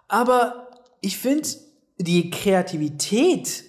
Aber 0.07 0.67
ich 1.01 1.17
finde, 1.17 1.47
die 1.97 2.29
Kreativität, 2.29 3.63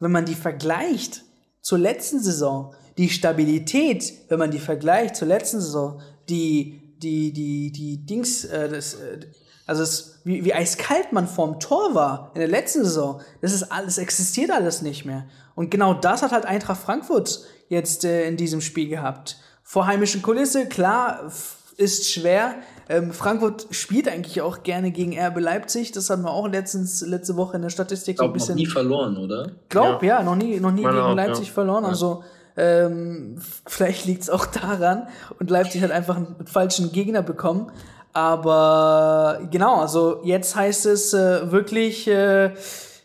wenn 0.00 0.12
man 0.12 0.24
die 0.24 0.34
vergleicht 0.34 1.22
zur 1.60 1.78
letzten 1.78 2.20
Saison, 2.20 2.74
die 2.98 3.08
Stabilität, 3.08 4.12
wenn 4.28 4.38
man 4.38 4.50
die 4.50 4.58
vergleicht 4.58 5.16
zur 5.16 5.28
letzten 5.28 5.60
Saison, 5.60 6.00
die, 6.28 6.80
die, 6.98 7.32
die, 7.32 7.72
die 7.72 8.06
Dings, 8.06 8.44
äh, 8.44 8.68
das, 8.68 8.94
äh, 8.94 9.20
also 9.66 9.82
es, 9.82 10.20
wie, 10.24 10.44
wie 10.44 10.54
eiskalt 10.54 11.12
man 11.12 11.26
vorm 11.26 11.58
Tor 11.58 11.94
war 11.94 12.30
in 12.34 12.40
der 12.40 12.48
letzten 12.48 12.84
Saison, 12.84 13.20
das 13.40 13.52
ist 13.52 13.64
alles, 13.64 13.98
existiert 13.98 14.50
alles 14.50 14.82
nicht 14.82 15.04
mehr. 15.04 15.26
Und 15.54 15.70
genau 15.70 15.94
das 15.94 16.22
hat 16.22 16.32
halt 16.32 16.46
Eintracht 16.46 16.80
Frankfurt 16.80 17.40
jetzt 17.68 18.04
äh, 18.04 18.28
in 18.28 18.36
diesem 18.36 18.60
Spiel 18.60 18.88
gehabt. 18.88 19.38
Vor 19.62 19.86
heimischen 19.86 20.22
Kulisse, 20.22 20.66
klar, 20.66 21.30
ist 21.76 22.10
schwer. 22.10 22.56
Ähm, 22.88 23.12
Frankfurt 23.12 23.66
spielt 23.70 24.08
eigentlich 24.08 24.40
auch 24.42 24.62
gerne 24.62 24.90
gegen 24.90 25.18
RB 25.18 25.40
Leipzig. 25.40 25.92
Das 25.92 26.10
haben 26.10 26.22
wir 26.22 26.30
auch 26.30 26.46
letztens, 26.48 27.00
letzte 27.00 27.36
Woche 27.36 27.56
in 27.56 27.62
der 27.62 27.70
Statistik 27.70 28.18
so 28.18 28.24
ein 28.24 28.32
bisschen. 28.32 28.54
Noch 28.54 28.60
nie 28.60 28.66
verloren, 28.66 29.16
oder? 29.16 29.50
Glaub, 29.68 30.02
ja, 30.02 30.18
ja 30.18 30.22
noch 30.22 30.36
nie, 30.36 30.60
noch 30.60 30.70
nie 30.70 30.82
gegen 30.82 30.98
auch, 30.98 31.14
Leipzig 31.14 31.48
ja. 31.48 31.54
verloren. 31.54 31.84
Also 31.84 32.22
ähm, 32.56 33.40
vielleicht 33.66 34.06
liegt 34.06 34.22
es 34.22 34.30
auch 34.30 34.46
daran 34.46 35.08
und 35.38 35.50
Leipzig 35.50 35.82
hat 35.82 35.90
einfach 35.90 36.16
einen 36.16 36.46
falschen 36.46 36.92
Gegner 36.92 37.22
bekommen. 37.22 37.70
Aber 38.12 39.40
genau, 39.50 39.80
also 39.80 40.20
jetzt 40.22 40.54
heißt 40.54 40.86
es 40.86 41.12
äh, 41.14 41.50
wirklich, 41.50 42.06
äh, 42.06 42.52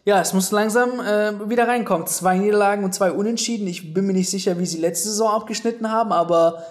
ja, 0.05 0.21
es 0.21 0.33
muss 0.33 0.51
langsam 0.51 0.99
äh, 0.99 1.49
wieder 1.49 1.67
reinkommen. 1.67 2.05
Zwei 2.05 2.37
Niederlagen 2.37 2.83
und 2.83 2.93
zwei 2.93 3.11
Unentschieden. 3.11 3.67
Ich 3.67 3.93
bin 3.93 4.05
mir 4.05 4.13
nicht 4.13 4.29
sicher, 4.29 4.59
wie 4.59 4.67
sie 4.67 4.77
letzte 4.77 5.09
Saison 5.09 5.31
abgeschnitten 5.31 5.91
haben, 5.91 6.11
aber 6.11 6.63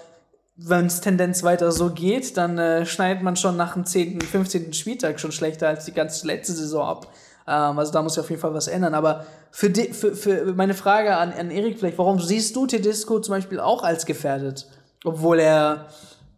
wenn 0.55 0.85
es 0.85 1.01
Tendenz 1.01 1.43
weiter 1.43 1.71
so 1.71 1.89
geht, 1.89 2.37
dann 2.37 2.57
äh, 2.57 2.85
schneidet 2.85 3.23
man 3.23 3.35
schon 3.35 3.57
nach 3.57 3.73
dem 3.73 3.85
10., 3.85 4.21
15. 4.21 4.73
Spieltag 4.73 5.19
schon 5.19 5.31
schlechter 5.31 5.67
als 5.67 5.85
die 5.85 5.93
ganze 5.93 6.25
letzte 6.27 6.53
Saison 6.53 6.85
ab. 6.85 7.07
Ähm, 7.49 7.79
also 7.79 7.91
da 7.91 8.01
muss 8.03 8.13
sich 8.13 8.23
auf 8.23 8.29
jeden 8.29 8.41
Fall 8.41 8.53
was 8.53 8.67
ändern. 8.67 8.93
Aber 8.93 9.25
für, 9.51 9.69
die, 9.69 9.91
für, 9.93 10.15
für 10.15 10.53
meine 10.53 10.75
Frage 10.75 11.17
an, 11.17 11.33
an 11.33 11.49
Erik 11.49 11.79
vielleicht, 11.79 11.97
warum 11.97 12.19
siehst 12.19 12.55
du 12.55 12.67
Tedesco 12.67 13.19
zum 13.19 13.33
Beispiel 13.33 13.59
auch 13.59 13.83
als 13.83 14.05
gefährdet? 14.05 14.67
Obwohl 15.03 15.39
er 15.39 15.87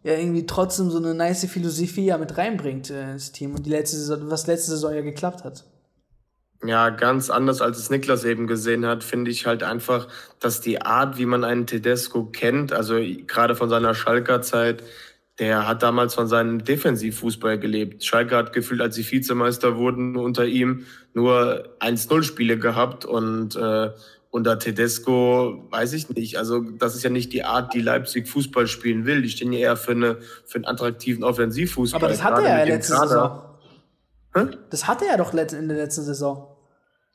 ja 0.02 0.14
irgendwie 0.14 0.46
trotzdem 0.46 0.90
so 0.90 0.98
eine 0.98 1.14
nice 1.14 1.46
Philosophie 1.46 2.06
ja 2.06 2.18
mit 2.18 2.36
reinbringt 2.38 2.90
äh, 2.90 3.12
ins 3.12 3.32
Team 3.32 3.54
und 3.54 3.66
die 3.66 3.70
letzte 3.70 3.96
Saison, 3.96 4.30
was 4.30 4.46
letzte 4.46 4.70
Saison 4.72 4.94
ja 4.94 5.02
geklappt 5.02 5.44
hat. 5.44 5.64
Ja, 6.64 6.90
ganz 6.90 7.28
anders 7.28 7.60
als 7.60 7.78
es 7.78 7.90
Niklas 7.90 8.24
eben 8.24 8.46
gesehen 8.46 8.86
hat, 8.86 9.02
finde 9.02 9.32
ich 9.32 9.46
halt 9.46 9.64
einfach, 9.64 10.06
dass 10.38 10.60
die 10.60 10.80
Art, 10.80 11.18
wie 11.18 11.26
man 11.26 11.42
einen 11.42 11.66
Tedesco 11.66 12.24
kennt, 12.26 12.72
also 12.72 13.00
gerade 13.26 13.56
von 13.56 13.68
seiner 13.68 13.94
Schalker 13.94 14.42
Zeit, 14.42 14.84
der 15.38 15.66
hat 15.66 15.82
damals 15.82 16.14
von 16.14 16.28
seinem 16.28 16.62
Defensivfußball 16.62 17.58
gelebt. 17.58 18.04
Schalke 18.04 18.36
hat 18.36 18.52
gefühlt, 18.52 18.80
als 18.80 18.94
sie 18.94 19.10
Vizemeister 19.10 19.76
wurden 19.76 20.16
unter 20.16 20.44
ihm, 20.44 20.86
nur 21.14 21.76
1-0-Spiele 21.80 22.58
gehabt 22.58 23.04
und 23.04 23.56
äh, 23.56 23.90
unter 24.30 24.58
Tedesco 24.58 25.66
weiß 25.70 25.92
ich 25.94 26.08
nicht. 26.10 26.38
Also 26.38 26.60
das 26.60 26.94
ist 26.94 27.02
ja 27.02 27.10
nicht 27.10 27.32
die 27.32 27.44
Art, 27.44 27.74
die 27.74 27.80
Leipzig 27.80 28.28
Fußball 28.28 28.66
spielen 28.66 29.04
will. 29.04 29.22
Die 29.22 29.28
stehen 29.28 29.52
ja 29.52 29.58
eher 29.58 29.76
für, 29.76 29.92
eine, 29.92 30.18
für 30.46 30.56
einen 30.56 30.64
attraktiven 30.64 31.22
Offensivfußball. 31.22 32.00
Aber 32.00 32.08
das 32.08 32.22
hatte 32.22 32.42
er 32.42 32.60
ja 32.60 32.64
letzte 32.64 32.96
Saison. 32.96 33.42
Hä? 34.34 34.46
Das 34.70 34.88
hatte 34.88 35.04
er 35.06 35.18
doch 35.18 35.34
in 35.34 35.68
der 35.68 35.76
letzten 35.76 36.02
Saison. 36.02 36.51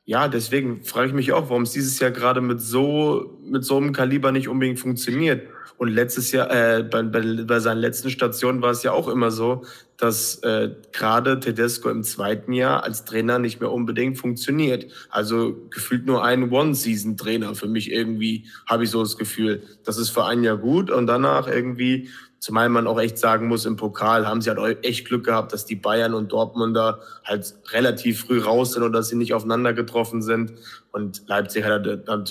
Ja, 0.08 0.26
deswegen 0.26 0.84
frage 0.84 1.08
ich 1.08 1.12
mich 1.12 1.32
auch, 1.34 1.50
warum 1.50 1.64
es 1.64 1.72
dieses 1.72 1.98
Jahr 1.98 2.10
gerade 2.10 2.40
mit 2.40 2.62
so, 2.62 3.38
mit 3.44 3.62
so 3.62 3.76
einem 3.76 3.92
Kaliber 3.92 4.32
nicht 4.32 4.48
unbedingt 4.48 4.78
funktioniert. 4.78 5.46
Und 5.76 5.88
letztes 5.88 6.32
Jahr, 6.32 6.50
äh, 6.50 6.82
bei, 6.82 7.02
bei, 7.02 7.20
bei 7.44 7.60
seinen 7.60 7.76
letzten 7.76 8.08
Stationen 8.08 8.62
war 8.62 8.70
es 8.70 8.82
ja 8.82 8.92
auch 8.92 9.06
immer 9.08 9.30
so, 9.30 9.66
dass 9.98 10.36
äh, 10.36 10.70
gerade 10.92 11.40
Tedesco 11.40 11.90
im 11.90 12.04
zweiten 12.04 12.54
Jahr 12.54 12.84
als 12.84 13.04
Trainer 13.04 13.38
nicht 13.38 13.60
mehr 13.60 13.70
unbedingt 13.70 14.16
funktioniert. 14.16 14.86
Also 15.10 15.54
gefühlt 15.68 16.06
nur 16.06 16.24
ein 16.24 16.50
One-Season-Trainer 16.50 17.54
für 17.54 17.68
mich 17.68 17.92
irgendwie, 17.92 18.46
habe 18.66 18.84
ich 18.84 18.90
so 18.90 19.02
das 19.02 19.18
Gefühl. 19.18 19.62
Das 19.84 19.98
ist 19.98 20.08
für 20.08 20.24
ein 20.24 20.42
Jahr 20.42 20.56
gut 20.56 20.90
und 20.90 21.06
danach 21.06 21.46
irgendwie, 21.46 22.08
zumal 22.38 22.68
man 22.68 22.86
auch 22.86 23.00
echt 23.00 23.18
sagen 23.18 23.48
muss, 23.48 23.66
im 23.66 23.76
Pokal 23.76 24.26
haben 24.26 24.40
sie 24.40 24.50
halt 24.50 24.84
echt 24.84 25.06
Glück 25.06 25.24
gehabt, 25.24 25.52
dass 25.52 25.66
die 25.66 25.76
Bayern 25.76 26.14
und 26.14 26.32
Dortmunder 26.32 27.00
halt 27.24 27.54
relativ 27.72 28.20
früh 28.20 28.40
raus 28.40 28.72
sind 28.72 28.82
und 28.82 28.92
dass 28.92 29.08
sie 29.08 29.16
nicht 29.16 29.34
aufeinander 29.34 29.72
getroffen 29.72 30.22
sind. 30.22 30.52
Und 30.92 31.22
Leipzig 31.26 31.64
hat 31.64 31.86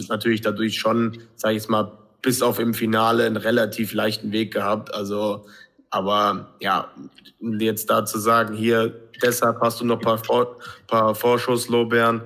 natürlich 0.10 0.42
dadurch 0.42 0.80
schon, 0.80 1.18
sage 1.36 1.56
ich 1.56 1.64
jetzt 1.64 1.70
mal, 1.70 1.92
bis 2.22 2.42
auf 2.42 2.60
im 2.60 2.74
Finale 2.74 3.26
einen 3.26 3.38
relativ 3.38 3.94
leichten 3.94 4.32
Weg 4.32 4.54
gehabt. 4.54 4.94
Also, 4.94 5.46
aber 5.90 6.50
ja, 6.60 6.92
jetzt 7.40 7.90
da 7.90 8.06
zu 8.06 8.20
sagen, 8.20 8.56
hier, 8.56 8.94
deshalb 9.22 9.62
hast 9.62 9.80
du 9.82 9.86
noch 9.86 9.98
ein 9.98 10.02
paar, 10.02 10.18
Vor 10.18 10.58
paar 10.88 11.16
Vorschusslobären. 11.16 12.22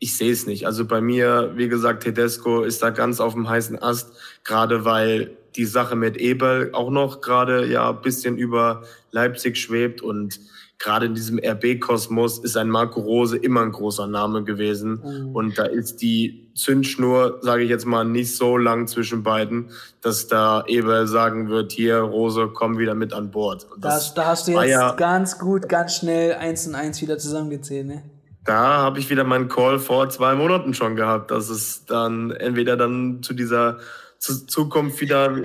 Ich 0.00 0.16
sehe 0.16 0.32
es 0.32 0.46
nicht. 0.46 0.66
Also 0.66 0.84
bei 0.84 1.00
mir, 1.00 1.52
wie 1.56 1.68
gesagt, 1.68 2.04
Tedesco 2.04 2.62
ist 2.62 2.82
da 2.82 2.90
ganz 2.90 3.20
auf 3.20 3.34
dem 3.34 3.48
heißen 3.48 3.80
Ast, 3.82 4.12
gerade 4.44 4.84
weil 4.84 5.37
die 5.58 5.66
Sache 5.66 5.96
mit 5.96 6.16
Eberl 6.16 6.70
auch 6.72 6.90
noch 6.90 7.20
gerade 7.20 7.66
ja 7.66 7.90
ein 7.90 8.00
bisschen 8.00 8.38
über 8.38 8.82
Leipzig 9.10 9.58
schwebt 9.58 10.00
und 10.00 10.40
gerade 10.78 11.06
in 11.06 11.14
diesem 11.14 11.38
RB-Kosmos 11.38 12.38
ist 12.38 12.56
ein 12.56 12.70
Marco 12.70 13.00
Rose 13.00 13.36
immer 13.36 13.62
ein 13.62 13.72
großer 13.72 14.06
Name 14.06 14.44
gewesen. 14.44 15.02
Mhm. 15.02 15.34
Und 15.34 15.58
da 15.58 15.64
ist 15.64 16.00
die 16.00 16.52
Zündschnur, 16.54 17.40
sage 17.42 17.64
ich 17.64 17.70
jetzt 17.70 17.84
mal, 17.84 18.04
nicht 18.04 18.36
so 18.36 18.56
lang 18.56 18.86
zwischen 18.86 19.24
beiden, 19.24 19.70
dass 20.00 20.28
da 20.28 20.64
Eber 20.68 21.08
sagen 21.08 21.48
wird, 21.48 21.72
hier, 21.72 21.98
Rose, 21.98 22.50
komm 22.54 22.78
wieder 22.78 22.94
mit 22.94 23.12
an 23.12 23.32
Bord. 23.32 23.66
Das, 23.78 24.14
da 24.14 24.26
hast 24.26 24.46
du 24.46 24.52
jetzt 24.52 24.70
ja, 24.70 24.92
ganz 24.92 25.38
gut, 25.38 25.68
ganz 25.68 25.96
schnell 25.96 26.34
eins 26.34 26.66
und 26.68 26.76
eins 26.76 27.02
wieder 27.02 27.18
zusammengezählt, 27.18 27.86
ne? 27.86 28.02
Da 28.44 28.78
habe 28.78 28.98
ich 28.98 29.10
wieder 29.10 29.24
meinen 29.24 29.48
Call 29.48 29.78
vor 29.78 30.08
zwei 30.08 30.34
Monaten 30.34 30.72
schon 30.72 30.96
gehabt, 30.96 31.30
dass 31.30 31.50
es 31.50 31.84
dann 31.84 32.30
entweder 32.30 32.78
dann 32.78 33.22
zu 33.22 33.34
dieser 33.34 33.78
Zukunft 34.18 35.00
wieder 35.00 35.42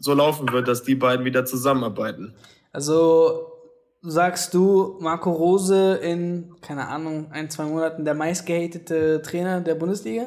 so 0.00 0.14
laufen 0.14 0.50
wird, 0.52 0.68
dass 0.68 0.82
die 0.82 0.94
beiden 0.94 1.24
wieder 1.24 1.44
zusammenarbeiten. 1.44 2.34
Also 2.72 3.52
sagst 4.02 4.54
du, 4.54 4.98
Marco 5.00 5.32
Rose 5.32 5.94
in, 5.96 6.54
keine 6.60 6.88
Ahnung, 6.88 7.28
ein, 7.32 7.50
zwei 7.50 7.64
Monaten 7.64 8.04
der 8.04 8.14
meistgehatete 8.14 9.22
Trainer 9.22 9.60
der 9.60 9.74
Bundesliga? 9.74 10.26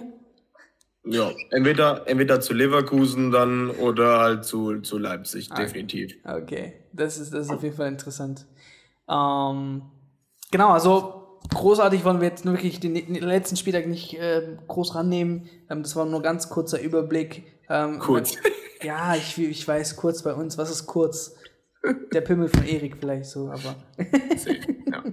Ja, 1.06 1.32
entweder, 1.52 2.08
entweder 2.08 2.42
zu 2.42 2.54
Leverkusen 2.54 3.32
dann 3.32 3.70
oder 3.70 4.20
halt 4.20 4.44
zu, 4.44 4.82
zu 4.82 4.98
Leipzig, 4.98 5.50
ah, 5.52 5.56
definitiv. 5.56 6.14
Okay, 6.26 6.74
das 6.92 7.18
ist, 7.18 7.34
das 7.34 7.46
ist 7.46 7.52
auf 7.52 7.64
jeden 7.64 7.76
Fall 7.76 7.88
interessant. 7.88 8.46
Ähm, 9.08 9.84
genau, 10.52 10.70
also 10.70 11.40
großartig 11.50 12.04
wollen 12.04 12.20
wir 12.20 12.28
jetzt 12.28 12.44
nur 12.44 12.56
wirklich 12.56 12.80
den, 12.80 12.94
den 12.94 13.16
letzten 13.16 13.56
Spieltag 13.56 13.88
nicht 13.88 14.14
äh, 14.16 14.58
groß 14.68 14.96
rannehmen. 14.96 15.50
Ähm, 15.70 15.84
das 15.84 15.96
war 15.96 16.06
nur 16.06 16.22
ganz 16.22 16.50
kurzer 16.50 16.82
Überblick. 16.82 17.59
Ähm, 17.70 18.00
kurz. 18.00 18.34
Ja, 18.82 19.14
ich, 19.14 19.38
ich 19.38 19.68
weiß, 19.68 19.98
kurz 19.98 20.24
bei 20.24 20.34
uns. 20.34 20.58
Was 20.58 20.72
ist 20.72 20.86
kurz? 20.86 21.36
Der 22.14 22.22
Pimmel 22.22 22.48
von 22.48 22.66
Erik 22.66 22.96
vielleicht 22.98 23.26
so, 23.26 23.50
aber. 23.50 23.76
ja. 23.98 25.04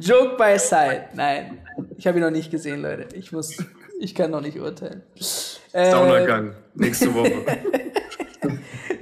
Joke 0.00 0.36
by 0.36 0.58
side. 0.58 1.04
Nein, 1.14 1.60
ich 1.96 2.08
habe 2.08 2.18
ihn 2.18 2.24
noch 2.24 2.32
nicht 2.32 2.50
gesehen, 2.50 2.82
Leute. 2.82 3.14
Ich 3.14 3.30
muss, 3.30 3.56
ich 4.00 4.16
kann 4.16 4.32
noch 4.32 4.40
nicht 4.40 4.58
urteilen. 4.58 5.02
Saunergang, 5.72 6.50
äh, 6.50 6.54
nächste 6.74 7.14
Woche. 7.14 7.44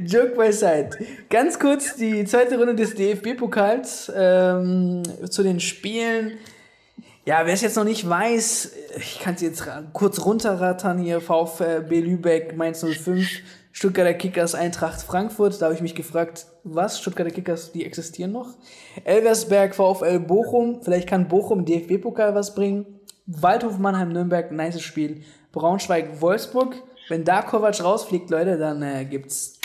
Joke 0.04 0.34
by 0.36 0.52
side. 0.52 0.90
Ganz 1.30 1.58
kurz 1.58 1.96
die 1.96 2.24
zweite 2.24 2.58
Runde 2.58 2.74
des 2.74 2.94
DFB-Pokals 2.94 4.12
ähm, 4.14 5.02
zu 5.28 5.42
den 5.42 5.60
Spielen. 5.60 6.38
Ja, 7.24 7.46
wer 7.46 7.54
es 7.54 7.60
jetzt 7.60 7.76
noch 7.76 7.84
nicht 7.84 8.08
weiß, 8.08 8.72
ich 8.96 9.20
kann 9.20 9.34
es 9.34 9.42
jetzt 9.42 9.64
kurz 9.92 10.24
runterrattern 10.24 10.98
hier. 10.98 11.20
VfB 11.20 12.00
Lübeck, 12.00 12.56
Mainz 12.56 12.84
05, 12.84 13.28
Stuttgarter 13.70 14.14
Kickers, 14.14 14.56
Eintracht 14.56 15.02
Frankfurt. 15.02 15.60
Da 15.60 15.66
habe 15.66 15.74
ich 15.76 15.82
mich 15.82 15.94
gefragt, 15.94 16.46
was? 16.64 16.98
Stuttgarter 16.98 17.30
Kickers, 17.30 17.70
die 17.70 17.86
existieren 17.86 18.32
noch? 18.32 18.48
Elversberg, 19.04 19.72
VfL 19.76 20.18
Bochum. 20.18 20.82
Vielleicht 20.82 21.08
kann 21.08 21.28
Bochum 21.28 21.64
DFB-Pokal 21.64 22.34
was 22.34 22.56
bringen. 22.56 23.00
Waldhof 23.26 23.78
Mannheim, 23.78 24.08
Nürnberg, 24.08 24.50
nice 24.50 24.80
Spiel. 24.82 25.22
Braunschweig, 25.52 26.20
Wolfsburg. 26.20 26.74
Wenn 27.08 27.24
da 27.24 27.42
Kovac 27.42 27.84
rausfliegt, 27.84 28.30
Leute, 28.30 28.58
dann 28.58 28.82
äh, 28.82 29.04
gibt's 29.04 29.60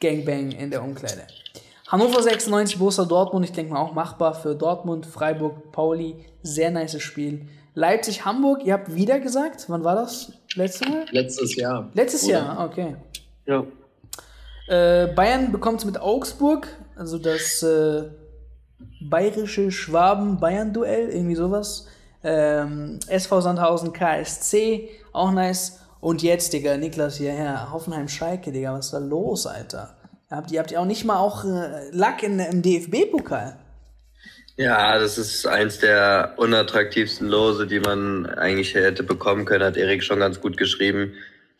Gangbang 0.00 0.52
in 0.52 0.70
der 0.70 0.82
Umkleide. 0.82 1.26
Hannover 1.88 2.22
96, 2.22 2.78
Borussia 2.78 3.04
Dortmund. 3.04 3.44
Ich 3.44 3.52
denke 3.52 3.72
mal 3.72 3.80
auch 3.80 3.92
machbar 3.92 4.34
für 4.34 4.54
Dortmund, 4.54 5.04
Freiburg, 5.06 5.70
Pauli. 5.70 6.16
Sehr 6.42 6.70
nice 6.70 7.00
Spiel. 7.02 7.46
Leipzig, 7.74 8.24
Hamburg. 8.24 8.64
Ihr 8.64 8.72
habt 8.72 8.94
wieder 8.94 9.20
gesagt. 9.20 9.66
Wann 9.68 9.84
war 9.84 9.96
das? 9.96 10.32
Letztes 10.54 10.88
Mal? 10.88 11.04
Letztes 11.10 11.56
Jahr. 11.56 11.90
Letztes 11.92 12.24
Oder? 12.24 12.32
Jahr, 12.32 12.64
okay. 12.64 12.96
Ja. 13.46 13.64
Äh, 14.68 15.08
Bayern 15.08 15.52
bekommt 15.52 15.80
es 15.80 15.84
mit 15.84 16.00
Augsburg, 16.00 16.68
also 16.96 17.18
das 17.18 17.62
äh, 17.62 18.04
bayerische 19.02 19.70
Schwaben-Bayern-Duell, 19.70 21.10
irgendwie 21.10 21.34
sowas. 21.34 21.86
Ähm, 22.22 22.98
SV 23.06 23.42
Sandhausen 23.42 23.92
KSC, 23.92 24.88
auch 25.12 25.32
nice. 25.32 25.80
Und 26.00 26.22
jetzt, 26.22 26.54
Digga, 26.54 26.78
Niklas 26.78 27.16
hierher, 27.16 27.70
Hoffenheim-Schalke, 27.72 28.52
Digga, 28.52 28.72
was 28.72 28.86
ist 28.86 28.94
da 28.94 28.98
los, 28.98 29.46
Alter? 29.46 29.96
Habt 30.34 30.50
ihr, 30.50 30.60
habt 30.60 30.70
ihr 30.70 30.80
auch 30.80 30.86
nicht 30.86 31.04
mal 31.04 31.18
auch 31.18 31.44
äh, 31.44 31.90
Lack 31.92 32.22
in, 32.22 32.38
im 32.38 32.62
DFB-Pokal? 32.62 33.56
Ja, 34.56 34.98
das 34.98 35.18
ist 35.18 35.46
eins 35.46 35.78
der 35.78 36.34
unattraktivsten 36.36 37.28
Lose, 37.28 37.66
die 37.66 37.80
man 37.80 38.26
eigentlich 38.26 38.74
hätte 38.74 39.02
bekommen 39.02 39.44
können, 39.44 39.64
hat 39.64 39.76
Erik 39.76 40.04
schon 40.04 40.20
ganz 40.20 40.40
gut 40.40 40.56
geschrieben 40.56 41.14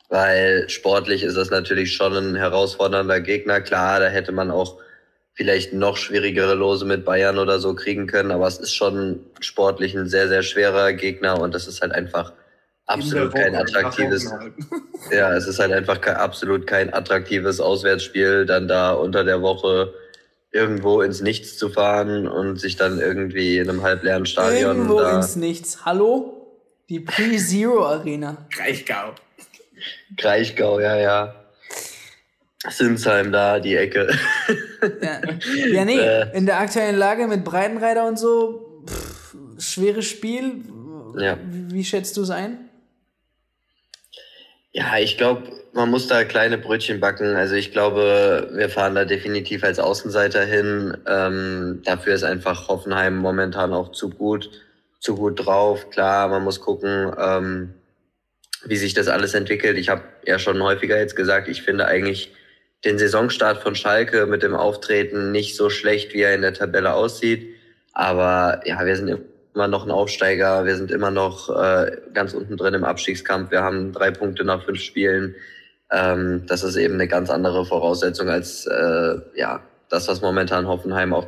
weil 0.09 0.69
sportlich 0.69 1.23
ist 1.23 1.37
das 1.37 1.51
natürlich 1.51 1.95
schon 1.95 2.15
ein 2.15 2.37
herausfordernder 2.37 3.21
Gegner. 3.21 3.61
Klar, 3.61 4.01
da 4.01 4.07
hätte 4.07 4.33
man 4.33 4.53
auch 4.53 4.79
vielleicht 5.33 5.73
noch 5.73 5.97
schwierigere 5.97 6.55
Lose 6.55 6.85
mit 6.85 7.05
Bayern 7.05 7.39
oder 7.39 7.59
so 7.59 7.75
kriegen 7.75 8.07
können, 8.07 8.31
aber 8.31 8.47
es 8.47 8.59
ist 8.59 8.75
schon 8.75 9.21
sportlich 9.41 9.97
ein 9.97 10.09
sehr, 10.09 10.29
sehr 10.29 10.43
schwerer 10.43 10.93
Gegner 10.93 11.41
und 11.41 11.53
das 11.53 11.67
ist 11.67 11.81
halt 11.81 11.93
einfach 11.93 12.33
absolut 12.87 13.35
kein 13.35 13.55
attraktives, 13.55 14.31
ja, 15.11 15.35
es 15.35 15.47
ist 15.47 15.59
halt 15.59 15.73
einfach 15.73 16.01
kein, 16.01 16.17
absolut 16.17 16.67
kein 16.67 16.93
attraktives 16.93 17.61
Auswärtsspiel, 17.61 18.47
dann 18.47 18.69
da 18.69 18.93
unter 18.93 19.25
der 19.25 19.43
Woche 19.43 19.95
irgendwo 20.51 21.03
ins 21.03 21.21
Nichts 21.21 21.59
zu 21.59 21.69
fahren 21.69 22.29
und 22.29 22.61
sich 22.61 22.77
dann 22.77 23.01
irgendwie 23.01 23.59
in 23.59 23.69
einem 23.69 23.83
halbleeren 23.83 24.25
Stadion. 24.25 24.77
Irgendwo 24.77 25.01
ins 25.01 25.37
Nichts. 25.37 25.85
Hallo? 25.85 26.41
Die 26.89 27.01
Pre-Zero 27.01 27.87
Arena. 27.87 28.47
Reichgau. 28.57 29.15
Kraichgau, 30.17 30.81
ja, 30.81 30.97
ja. 30.97 31.35
Sinsheim 32.69 33.33
da, 33.33 33.59
die 33.59 33.77
Ecke. 33.77 34.17
Ja, 35.03 35.21
ja 35.67 35.85
nee, 35.85 35.99
äh, 35.99 36.37
in 36.37 36.47
der 36.47 36.61
aktuellen 36.61 36.97
Lage 36.97 37.27
mit 37.27 37.45
Breitenreiter 37.45 38.07
und 38.07 38.19
so, 38.19 38.85
pff, 38.87 39.37
schweres 39.59 40.07
Spiel. 40.07 40.63
Ja. 41.19 41.39
Wie, 41.45 41.75
wie 41.75 41.85
schätzt 41.85 42.17
du 42.17 42.23
es 42.23 42.31
ein? 42.31 42.64
Ja, 44.77 44.99
ich 44.99 45.17
glaube, 45.17 45.45
man 45.73 45.89
muss 45.89 46.09
da 46.09 46.25
kleine 46.25 46.59
Brötchen 46.59 46.99
backen. 46.99 47.37
Also 47.37 47.55
ich 47.55 47.71
glaube, 47.71 48.51
wir 48.53 48.69
fahren 48.69 48.97
da 48.97 49.05
definitiv 49.05 49.63
als 49.63 49.79
Außenseiter 49.79 50.45
hin. 50.45 50.97
Ähm, 51.07 51.81
dafür 51.85 52.17
ist 52.17 52.25
einfach 52.25 52.67
Hoffenheim 52.67 53.17
momentan 53.17 53.73
auch 53.73 53.93
zu 53.93 54.11
gut, 54.11 54.51
zu 54.99 55.15
gut 55.15 55.47
drauf. 55.47 55.91
Klar, 55.91 56.27
man 56.27 56.43
muss 56.43 56.61
gucken, 56.61 57.13
ähm, 57.17 57.75
wie 58.65 58.77
sich 58.77 58.95
das 58.95 59.07
alles 59.07 59.35
entwickelt. 59.35 59.79
Ich 59.79 59.91
habe 59.91 60.03
ja 60.27 60.41
schon 60.41 60.61
häufiger 60.61 60.99
jetzt 60.99 61.15
gesagt, 61.15 61.47
ich 61.47 61.63
finde 61.63 61.87
eigentlich 61.87 62.33
den 62.85 62.99
Saisonstart 62.99 63.63
von 63.63 63.77
Schalke 63.77 64.27
mit 64.27 64.43
dem 64.43 64.57
Auftreten 64.57 65.31
nicht 65.31 65.55
so 65.55 65.71
schlecht, 65.71 66.15
wie 66.15 66.23
er 66.23 66.35
in 66.35 66.43
der 66.43 66.53
Tabelle 66.53 66.95
aussieht. 66.95 67.55
Aber 67.93 68.61
ja, 68.65 68.85
wir 68.85 68.97
sind 68.97 69.21
immer 69.55 69.69
noch 69.69 69.85
ein 69.85 69.91
Aufsteiger. 69.91 70.65
Wir 70.65 70.77
sind 70.77 70.91
immer 70.91 71.11
noch 71.11 71.49
äh, 71.49 71.99
ganz 72.13 72.35
unten 72.35 72.57
drin 72.57 72.75
im 72.75 72.85
Abstiegskampf. 72.85 73.51
Wir 73.51 73.63
haben 73.63 73.93
drei 73.93 74.11
Punkte 74.11 74.45
nach 74.45 74.65
fünf 74.65 74.81
Spielen. 74.81 75.35
Ähm, 75.93 76.45
das 76.47 76.65
ist 76.65 76.77
eben 76.77 76.95
eine 76.95 77.07
ganz 77.07 77.31
andere 77.31 77.65
Voraussetzung 77.65 78.29
als 78.29 78.67
äh, 78.67 79.17
ja 79.37 79.61
das, 79.89 80.09
was 80.09 80.23
momentan 80.23 80.67
Hoffenheim 80.67 81.15
auch 81.15 81.27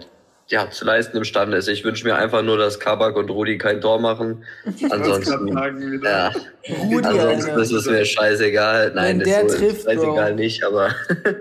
ja, 0.49 0.70
zu 0.70 0.84
leisten 0.84 1.16
imstande 1.16 1.57
ist. 1.57 1.68
Ich 1.68 1.82
wünsche 1.82 2.07
mir 2.07 2.14
einfach 2.14 2.42
nur, 2.42 2.57
dass 2.57 2.78
Kabak 2.78 3.16
und 3.16 3.30
Rudi 3.30 3.59
kein 3.59 3.80
Tor 3.80 4.01
machen. 4.01 4.44
Ansonsten, 4.90 5.49
ja, 5.49 6.32
Rudi, 6.68 7.07
ansonsten 7.07 7.59
ist 7.59 7.72
es 7.72 7.86
mir 7.86 8.05
scheißegal. 8.05 8.92
Nein, 8.94 9.20
das 9.20 9.28
ist 9.28 9.59
trifft, 9.59 9.84
scheißegal 9.84 10.30
Bro. 10.30 10.36
nicht, 10.36 10.64
aber, 10.64 10.94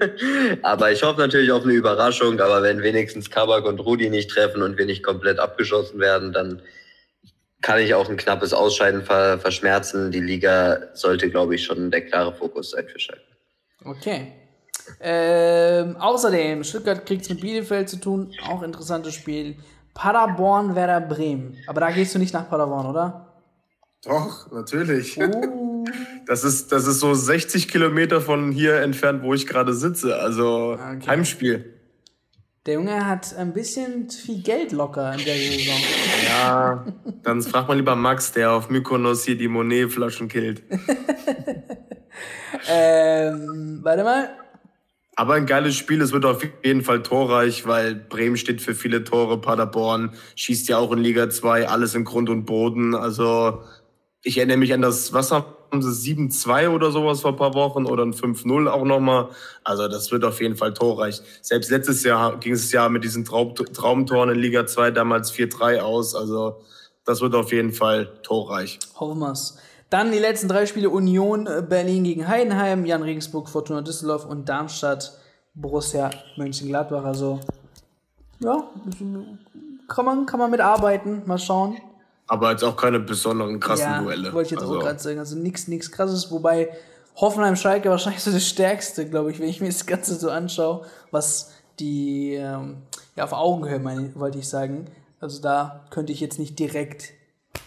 aber 0.61 0.91
ich 0.91 1.03
hoffe 1.03 1.19
natürlich 1.19 1.51
auf 1.51 1.63
eine 1.63 1.73
Überraschung. 1.73 2.39
Aber 2.39 2.63
wenn 2.63 2.81
wenigstens 2.81 3.29
Kabak 3.29 3.65
und 3.65 3.79
Rudi 3.79 4.09
nicht 4.09 4.29
treffen 4.31 4.61
und 4.61 4.77
wir 4.77 4.85
nicht 4.85 5.03
komplett 5.03 5.39
abgeschossen 5.39 5.99
werden, 5.99 6.33
dann 6.33 6.61
kann 7.61 7.79
ich 7.79 7.93
auch 7.93 8.09
ein 8.09 8.17
knappes 8.17 8.53
Ausscheiden 8.53 9.03
ver 9.03 9.39
verschmerzen. 9.39 10.11
Die 10.11 10.19
Liga 10.19 10.89
sollte, 10.93 11.29
glaube 11.29 11.55
ich, 11.55 11.63
schon 11.63 11.91
der 11.91 12.01
klare 12.01 12.33
Fokus 12.33 12.71
sein 12.71 12.87
für 12.87 12.99
Schalke. 12.99 13.21
Okay. 13.83 14.44
Ähm, 14.99 15.95
außerdem, 15.97 16.63
Stuttgart 16.63 17.05
kriegt 17.05 17.23
es 17.23 17.29
mit 17.29 17.41
Bielefeld 17.41 17.89
zu 17.89 17.97
tun, 17.97 18.31
auch 18.47 18.61
interessantes 18.63 19.13
Spiel. 19.13 19.57
Paderborn, 19.93 20.75
Werder 20.75 21.01
Bremen. 21.01 21.57
Aber 21.67 21.79
da 21.79 21.91
gehst 21.91 22.13
du 22.13 22.19
nicht 22.19 22.33
nach 22.33 22.49
Paderborn, 22.49 22.85
oder? 22.85 23.33
Doch, 24.03 24.51
natürlich. 24.51 25.17
Uh. 25.17 25.85
Das, 26.27 26.43
ist, 26.43 26.71
das 26.71 26.87
ist 26.87 27.01
so 27.01 27.13
60 27.13 27.67
Kilometer 27.67 28.19
von 28.19 28.51
hier 28.51 28.81
entfernt, 28.81 29.21
wo 29.21 29.35
ich 29.35 29.45
gerade 29.45 29.75
sitze. 29.75 30.17
Also 30.17 30.73
okay. 30.73 31.07
Heimspiel. 31.07 31.75
Der 32.65 32.73
Junge 32.73 33.05
hat 33.05 33.35
ein 33.35 33.53
bisschen 33.53 34.09
viel 34.09 34.41
Geld 34.41 34.71
locker 34.71 35.13
in 35.13 35.23
der 35.23 35.35
Saison. 35.35 35.75
Ja, 36.27 36.85
dann 37.21 37.43
fragt 37.43 37.67
man 37.67 37.77
lieber 37.77 37.95
Max, 37.95 38.31
der 38.31 38.53
auf 38.53 38.71
Mykonos 38.71 39.23
hier 39.23 39.37
die 39.37 39.47
Monet-Flaschen 39.47 40.27
killt. 40.27 40.63
ähm, 42.67 43.81
warte 43.83 44.03
mal. 44.03 44.29
Aber 45.17 45.35
ein 45.35 45.45
geiles 45.45 45.75
Spiel, 45.75 46.01
es 46.01 46.11
wird 46.11 46.25
auf 46.25 46.45
jeden 46.63 46.81
Fall 46.81 47.01
torreich, 47.01 47.65
weil 47.65 47.95
Bremen 47.95 48.35
steht 48.35 48.61
für 48.61 48.75
viele 48.75 49.03
Tore, 49.03 49.39
Paderborn 49.39 50.13
schießt 50.35 50.67
ja 50.67 50.77
auch 50.77 50.91
in 50.91 50.99
Liga 50.99 51.29
2, 51.29 51.69
alles 51.69 51.95
in 51.95 52.03
Grund 52.03 52.29
und 52.29 52.45
Boden. 52.45 52.95
Also 52.95 53.61
ich 54.23 54.37
erinnere 54.37 54.57
mich 54.57 54.73
an 54.73 54.81
das, 54.81 55.13
was 55.13 55.31
haben 55.31 55.45
sie, 55.79 56.15
7-2 56.15 56.69
oder 56.69 56.91
sowas 56.91 57.21
vor 57.21 57.31
ein 57.31 57.37
paar 57.37 57.53
Wochen 57.53 57.85
oder 57.85 58.03
ein 58.03 58.13
5-0 58.13 58.67
auch 58.67 58.83
nochmal. 58.83 59.29
Also 59.63 59.87
das 59.87 60.11
wird 60.11 60.25
auf 60.25 60.41
jeden 60.41 60.57
Fall 60.57 60.73
torreich. 60.73 61.21
Selbst 61.41 61.71
letztes 61.71 62.03
Jahr 62.03 62.37
ging 62.37 62.53
es 62.53 62.71
ja 62.73 62.89
mit 62.89 63.03
diesen 63.05 63.23
Traum 63.23 63.55
Traumtoren 63.55 64.29
in 64.31 64.39
Liga 64.39 64.65
2 64.65 64.91
damals 64.91 65.33
4-3 65.33 65.79
aus. 65.79 66.13
Also 66.13 66.61
das 67.05 67.21
wird 67.21 67.35
auf 67.35 67.53
jeden 67.53 67.71
Fall 67.71 68.19
torreich. 68.21 68.79
Hoffen 68.95 69.19
wir's. 69.19 69.57
Dann 69.89 70.11
die 70.11 70.19
letzten 70.19 70.47
drei 70.47 70.65
Spiele 70.65 70.89
Union 70.89 71.47
äh, 71.47 71.63
Berlin 71.67 72.03
gegen 72.03 72.27
Heidenheim, 72.27 72.85
Jan 72.85 73.03
Regensburg, 73.03 73.49
Fortuna 73.49 73.81
Düsseldorf 73.81 74.25
und 74.25 74.49
Darmstadt 74.49 75.17
Borussia 75.53 76.09
Mönchengladbach. 76.37 77.03
Also 77.03 77.39
ja, 78.39 78.63
kann 79.87 80.05
man, 80.05 80.25
kann 80.25 80.39
man 80.39 80.51
mitarbeiten. 80.51 81.23
Mal 81.25 81.37
schauen. 81.37 81.77
Aber 82.27 82.51
jetzt 82.51 82.63
auch 82.63 82.75
keine 82.75 82.99
besonderen 82.99 83.59
krassen 83.59 83.85
ja, 83.85 84.01
Duelle. 84.01 84.33
Wollte 84.33 84.47
ich 84.47 84.51
jetzt 84.51 84.61
also. 84.61 84.77
auch 84.77 84.83
gerade 84.83 84.99
sagen. 84.99 85.19
Also 85.19 85.37
nichts 85.37 85.67
nichts 85.67 85.91
krasses, 85.91 86.31
wobei 86.31 86.75
Hoffenheim 87.15 87.55
Schalke 87.55 87.89
wahrscheinlich 87.89 88.23
so 88.23 88.31
das 88.31 88.45
Stärkste, 88.45 89.07
glaube 89.07 89.31
ich, 89.31 89.39
wenn 89.39 89.47
ich 89.47 89.61
mir 89.61 89.67
das 89.67 89.85
Ganze 89.85 90.15
so 90.15 90.29
anschaue, 90.29 90.85
was 91.11 91.51
die 91.79 92.33
ähm, 92.33 92.77
ja 93.15 93.23
auf 93.23 93.33
Augenhöhe 93.33 93.79
meine, 93.79 94.13
wollte 94.15 94.39
ich 94.39 94.49
sagen. 94.49 94.85
Also 95.19 95.41
da 95.41 95.85
könnte 95.91 96.11
ich 96.11 96.19
jetzt 96.19 96.39
nicht 96.39 96.57
direkt 96.59 97.11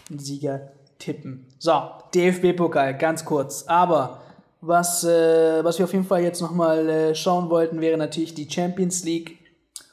einen 0.09 0.19
Sieger 0.19 0.71
tippen. 0.99 1.47
So, 1.61 1.73
DFB-Pokal, 2.15 2.97
ganz 2.97 3.25
kurz. 3.25 3.65
Aber 3.67 4.21
was, 4.61 5.03
äh, 5.03 5.61
was 5.61 5.77
wir 5.77 5.83
auf 5.83 5.91
jeden 5.91 6.05
Fall 6.05 6.21
jetzt 6.21 6.41
nochmal 6.41 6.87
äh, 6.87 7.15
schauen 7.15 7.49
wollten, 7.49 7.81
wäre 7.81 7.97
natürlich 7.97 8.33
die 8.33 8.49
Champions 8.49 9.03
League. 9.03 9.37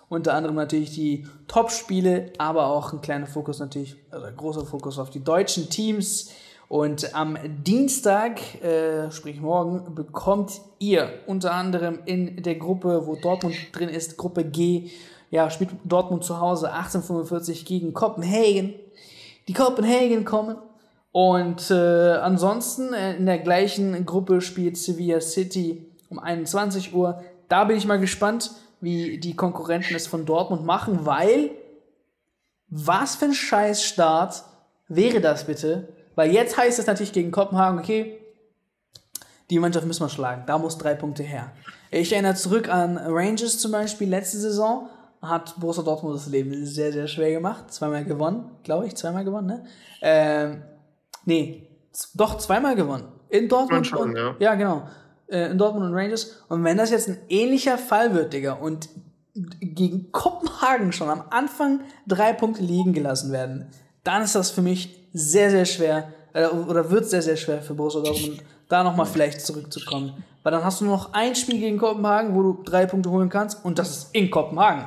Unter 0.09 0.35
anderem 0.35 0.55
natürlich 0.55 0.93
die 0.93 1.27
Top-Spiele, 1.49 2.33
aber 2.39 2.69
auch 2.69 2.93
ein 2.93 3.01
kleiner 3.01 3.27
Fokus 3.27 3.59
natürlich, 3.59 3.97
also 4.13 4.29
großer 4.37 4.65
Fokus 4.65 5.01
auf 5.01 5.11
die 5.11 5.25
deutschen 5.25 5.69
Teams. 5.69 6.31
Und 6.69 7.17
am 7.17 7.37
Dienstag, 7.65 8.41
äh, 8.63 9.11
sprich 9.11 9.41
morgen, 9.41 9.97
bekommt 9.97 10.61
ihr 10.79 11.09
unter 11.27 11.53
anderem 11.53 11.99
in 12.05 12.45
der 12.45 12.55
Gruppe, 12.55 13.09
wo 13.09 13.17
Dortmund 13.17 13.57
drin 13.73 13.89
ist, 13.89 14.17
Gruppe 14.17 14.45
G, 14.45 14.91
ja, 15.33 15.51
spielt 15.51 15.71
Dortmund 15.83 16.23
zu 16.23 16.39
Hause 16.39 16.73
1845 16.73 17.65
gegen 17.65 17.93
Kopenhagen. 17.93 18.75
Die 19.49 19.53
Kopenhagen 19.53 20.25
kommen 20.25 20.57
und 21.17 21.71
äh, 21.71 21.75
ansonsten 21.75 22.93
äh, 22.93 23.17
in 23.17 23.25
der 23.25 23.39
gleichen 23.39 24.05
Gruppe 24.05 24.43
spielt 24.43 24.77
Sevilla 24.77 25.23
City 25.23 25.91
um 26.11 26.19
21 26.19 26.95
Uhr. 26.95 27.25
Da 27.49 27.65
bin 27.65 27.79
ich 27.79 27.87
mal 27.87 27.99
gespannt, 27.99 28.51
wie 28.83 29.17
die 29.17 29.35
Konkurrenten 29.35 29.97
es 29.97 30.07
von 30.07 30.27
Dortmund 30.27 30.67
machen, 30.67 31.07
weil 31.07 31.53
was 32.69 33.17
für 33.17 33.25
ein 33.25 33.33
Scheißstart 33.33 34.45
wäre 34.89 35.23
das 35.23 35.45
bitte? 35.45 35.89
Weil 36.17 36.33
jetzt 36.33 36.59
heißt 36.59 36.79
es 36.79 36.87
natürlich 36.87 37.15
gegen 37.15 37.31
Kopenhagen, 37.31 37.79
okay, 37.79 38.19
die 39.49 39.59
Mannschaft 39.59 39.87
müssen 39.87 40.05
wir 40.05 40.11
schlagen. 40.11 40.43
Da 40.47 40.59
muss 40.59 40.77
drei 40.77 40.93
Punkte 40.93 41.23
her. 41.23 41.51
Ich 41.91 42.13
erinnere 42.13 42.35
zurück 42.35 42.69
an 42.69 42.99
Rangers 42.99 43.59
zum 43.59 43.73
Beispiel 43.73 44.11
letzte 44.11 44.37
Saison. 44.37 44.91
Hat 45.23 45.59
Borussia 45.59 45.83
Dortmund 45.83 46.15
das 46.15 46.27
Leben 46.27 46.67
sehr, 46.67 46.93
sehr 46.93 47.09
schwer 47.09 47.31
gemacht. 47.31 47.73
Zweimal 47.73 48.05
gewonnen, 48.05 48.51
glaube 48.65 48.87
ich, 48.87 48.97
zweimal 48.97 49.25
gewonnen, 49.25 49.47
ne? 49.47 49.65
Ähm, 50.03 50.63
Nee, 51.27 51.69
doch 52.15 52.39
zweimal 52.39 52.75
gewonnen. 52.75 53.09
In 53.29 53.49
Dortmund. 53.49 53.87
Schon, 53.87 54.11
und, 54.11 54.17
ja. 54.17 54.35
ja, 54.39 54.55
genau. 54.55 54.89
Äh, 55.27 55.51
in 55.51 55.59
Dortmund 55.59 55.87
und 55.87 55.95
Rangers. 55.95 56.43
Und 56.49 56.65
wenn 56.65 56.79
das 56.79 56.91
jetzt 56.91 57.09
ein 57.09 57.19
ähnlicher 57.29 57.77
Fall 57.77 58.15
wird, 58.15 58.33
Digga, 58.33 58.55
und 58.55 58.89
gegen 59.35 60.11
Kopenhagen 60.13 60.93
schon 60.93 61.11
am 61.11 61.25
Anfang 61.31 61.81
drei 62.07 62.33
Punkte 62.33 62.63
liegen 62.63 62.93
gelassen 62.93 63.33
werden, 63.33 63.67
dann 64.05 64.23
ist 64.23 64.35
das 64.35 64.51
für 64.51 64.63
mich 64.63 65.09
sehr, 65.13 65.51
sehr 65.51 65.65
schwer, 65.65 66.13
äh, 66.33 66.47
oder 66.47 66.91
wird 66.91 67.07
sehr, 67.07 67.23
sehr 67.23 67.37
schwer 67.37 67.61
für 67.61 67.75
Borussia 67.75 68.01
Dortmund, 68.01 68.43
da 68.69 68.83
nochmal 68.83 69.07
vielleicht 69.07 69.41
zurückzukommen. 69.41 70.25
Weil 70.43 70.53
dann 70.53 70.65
hast 70.65 70.81
du 70.81 70.85
noch 70.85 71.13
ein 71.13 71.35
Spiel 71.35 71.59
gegen 71.59 71.77
Kopenhagen, 71.77 72.35
wo 72.35 72.43
du 72.43 72.63
drei 72.63 72.87
Punkte 72.87 73.11
holen 73.11 73.29
kannst, 73.29 73.65
und 73.65 73.79
das 73.79 73.91
ist 73.91 74.15
in 74.15 74.31
Kopenhagen. 74.31 74.87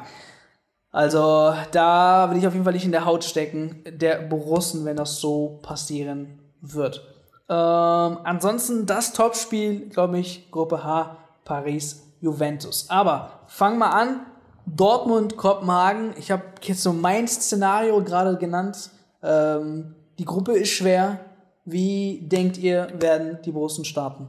Also 0.91 1.53
da 1.71 2.29
will 2.29 2.37
ich 2.37 2.47
auf 2.47 2.53
jeden 2.53 2.65
Fall 2.65 2.73
nicht 2.73 2.85
in 2.85 2.91
der 2.91 3.05
Haut 3.05 3.23
stecken, 3.23 3.83
der 3.87 4.21
Borussen, 4.23 4.85
wenn 4.85 4.97
das 4.97 5.19
so 5.19 5.59
passieren 5.61 6.39
wird. 6.61 7.03
Ähm, 7.47 8.17
ansonsten 8.23 8.85
das 8.85 9.13
Topspiel, 9.13 9.89
glaube 9.89 10.19
ich, 10.19 10.49
Gruppe 10.51 10.83
H, 10.83 11.17
Paris, 11.45 12.03
Juventus. 12.21 12.89
Aber 12.89 13.31
fang 13.47 13.77
mal 13.77 13.89
an. 13.89 14.25
Dortmund, 14.65 15.35
Kopenhagen. 15.35 16.13
Ich 16.17 16.29
habe 16.29 16.43
jetzt 16.61 16.83
so 16.83 16.93
mein 16.93 17.27
Szenario 17.27 18.03
gerade 18.03 18.37
genannt. 18.37 18.91
Ähm, 19.23 19.95
die 20.19 20.25
Gruppe 20.25 20.53
ist 20.53 20.69
schwer. 20.69 21.19
Wie 21.65 22.21
denkt 22.21 22.57
ihr, 22.57 22.87
werden 22.99 23.39
die 23.43 23.51
Borussen 23.51 23.85
starten? 23.85 24.27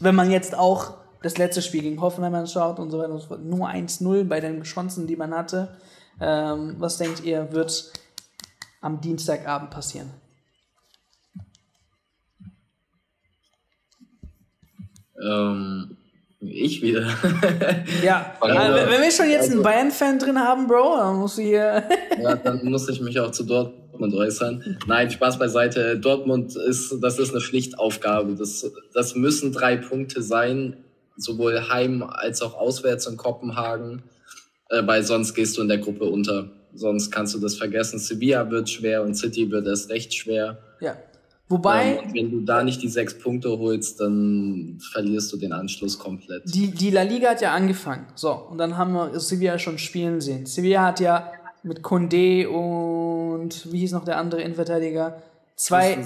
Wenn 0.00 0.14
man 0.14 0.30
jetzt 0.30 0.56
auch 0.56 0.94
das 1.22 1.38
letzte 1.38 1.62
Spiel 1.62 1.82
gegen 1.82 2.00
Hoffenheim 2.00 2.34
anschaut 2.34 2.78
und 2.78 2.90
so 2.90 2.98
weiter 2.98 3.12
und 3.12 3.20
so 3.20 3.28
fort, 3.28 3.44
nur 3.44 3.68
1-0 3.68 4.24
bei 4.24 4.40
den 4.40 4.62
Chancen, 4.62 5.06
die 5.06 5.16
man 5.16 5.34
hatte. 5.34 5.76
Ähm, 6.20 6.76
was 6.78 6.98
denkt 6.98 7.24
ihr, 7.24 7.52
wird 7.52 7.92
am 8.80 9.00
Dienstagabend 9.00 9.70
passieren? 9.70 10.10
Ähm, 15.20 15.96
ich 16.40 16.82
wieder. 16.82 17.00
ja, 18.04 18.36
also, 18.40 18.90
wenn 18.90 19.02
wir 19.02 19.10
schon 19.10 19.28
jetzt 19.28 19.42
also, 19.42 19.54
einen 19.54 19.62
Bayern-Fan 19.62 20.18
drin 20.20 20.38
haben, 20.38 20.68
Bro, 20.68 20.96
dann 20.98 21.16
musst 21.16 21.38
du 21.38 21.42
hier. 21.42 21.82
ja, 22.22 22.36
dann 22.36 22.64
muss 22.64 22.88
ich 22.88 23.00
mich 23.00 23.18
auch 23.18 23.32
zu 23.32 23.42
Dortmund 23.42 24.14
äußern. 24.14 24.78
Nein, 24.86 25.10
Spaß 25.10 25.38
beiseite. 25.38 25.98
Dortmund 25.98 26.54
ist, 26.54 26.94
das 27.00 27.18
ist 27.18 27.30
eine 27.30 27.40
Pflichtaufgabe. 27.40 28.36
Das, 28.36 28.70
das 28.94 29.16
müssen 29.16 29.52
drei 29.52 29.76
Punkte 29.76 30.22
sein 30.22 30.76
sowohl 31.18 31.68
heim 31.68 32.02
als 32.02 32.40
auch 32.40 32.54
auswärts 32.54 33.06
in 33.06 33.16
Kopenhagen, 33.16 34.02
äh, 34.70 34.86
weil 34.86 35.02
sonst 35.02 35.34
gehst 35.34 35.58
du 35.58 35.62
in 35.62 35.68
der 35.68 35.78
Gruppe 35.78 36.04
unter. 36.04 36.50
Sonst 36.74 37.10
kannst 37.10 37.34
du 37.34 37.38
das 37.38 37.56
vergessen. 37.56 37.98
Sevilla 37.98 38.50
wird 38.50 38.70
schwer 38.70 39.02
und 39.02 39.14
City 39.14 39.50
wird 39.50 39.66
erst 39.66 39.90
recht 39.90 40.14
schwer. 40.14 40.58
Ja. 40.80 40.96
Wobei. 41.48 42.00
Ähm, 42.04 42.14
wenn 42.14 42.30
du 42.30 42.40
da 42.40 42.62
nicht 42.62 42.82
die 42.82 42.88
sechs 42.88 43.18
Punkte 43.18 43.58
holst, 43.58 44.00
dann 44.00 44.78
verlierst 44.92 45.32
du 45.32 45.38
den 45.38 45.52
Anschluss 45.52 45.98
komplett. 45.98 46.42
Die, 46.44 46.70
die 46.70 46.90
La 46.90 47.02
Liga 47.02 47.30
hat 47.30 47.40
ja 47.40 47.52
angefangen. 47.52 48.06
So, 48.14 48.32
und 48.32 48.58
dann 48.58 48.76
haben 48.76 48.92
wir 48.92 49.18
Sevilla 49.18 49.58
schon 49.58 49.78
spielen 49.78 50.20
sehen. 50.20 50.46
Sevilla 50.46 50.84
hat 50.84 51.00
ja 51.00 51.32
mit 51.62 51.80
Condé 51.80 52.46
und 52.46 53.72
wie 53.72 53.78
hieß 53.78 53.92
noch 53.92 54.04
der 54.04 54.18
andere 54.18 54.42
Innenverteidiger? 54.42 55.22
Zwei. 55.58 55.98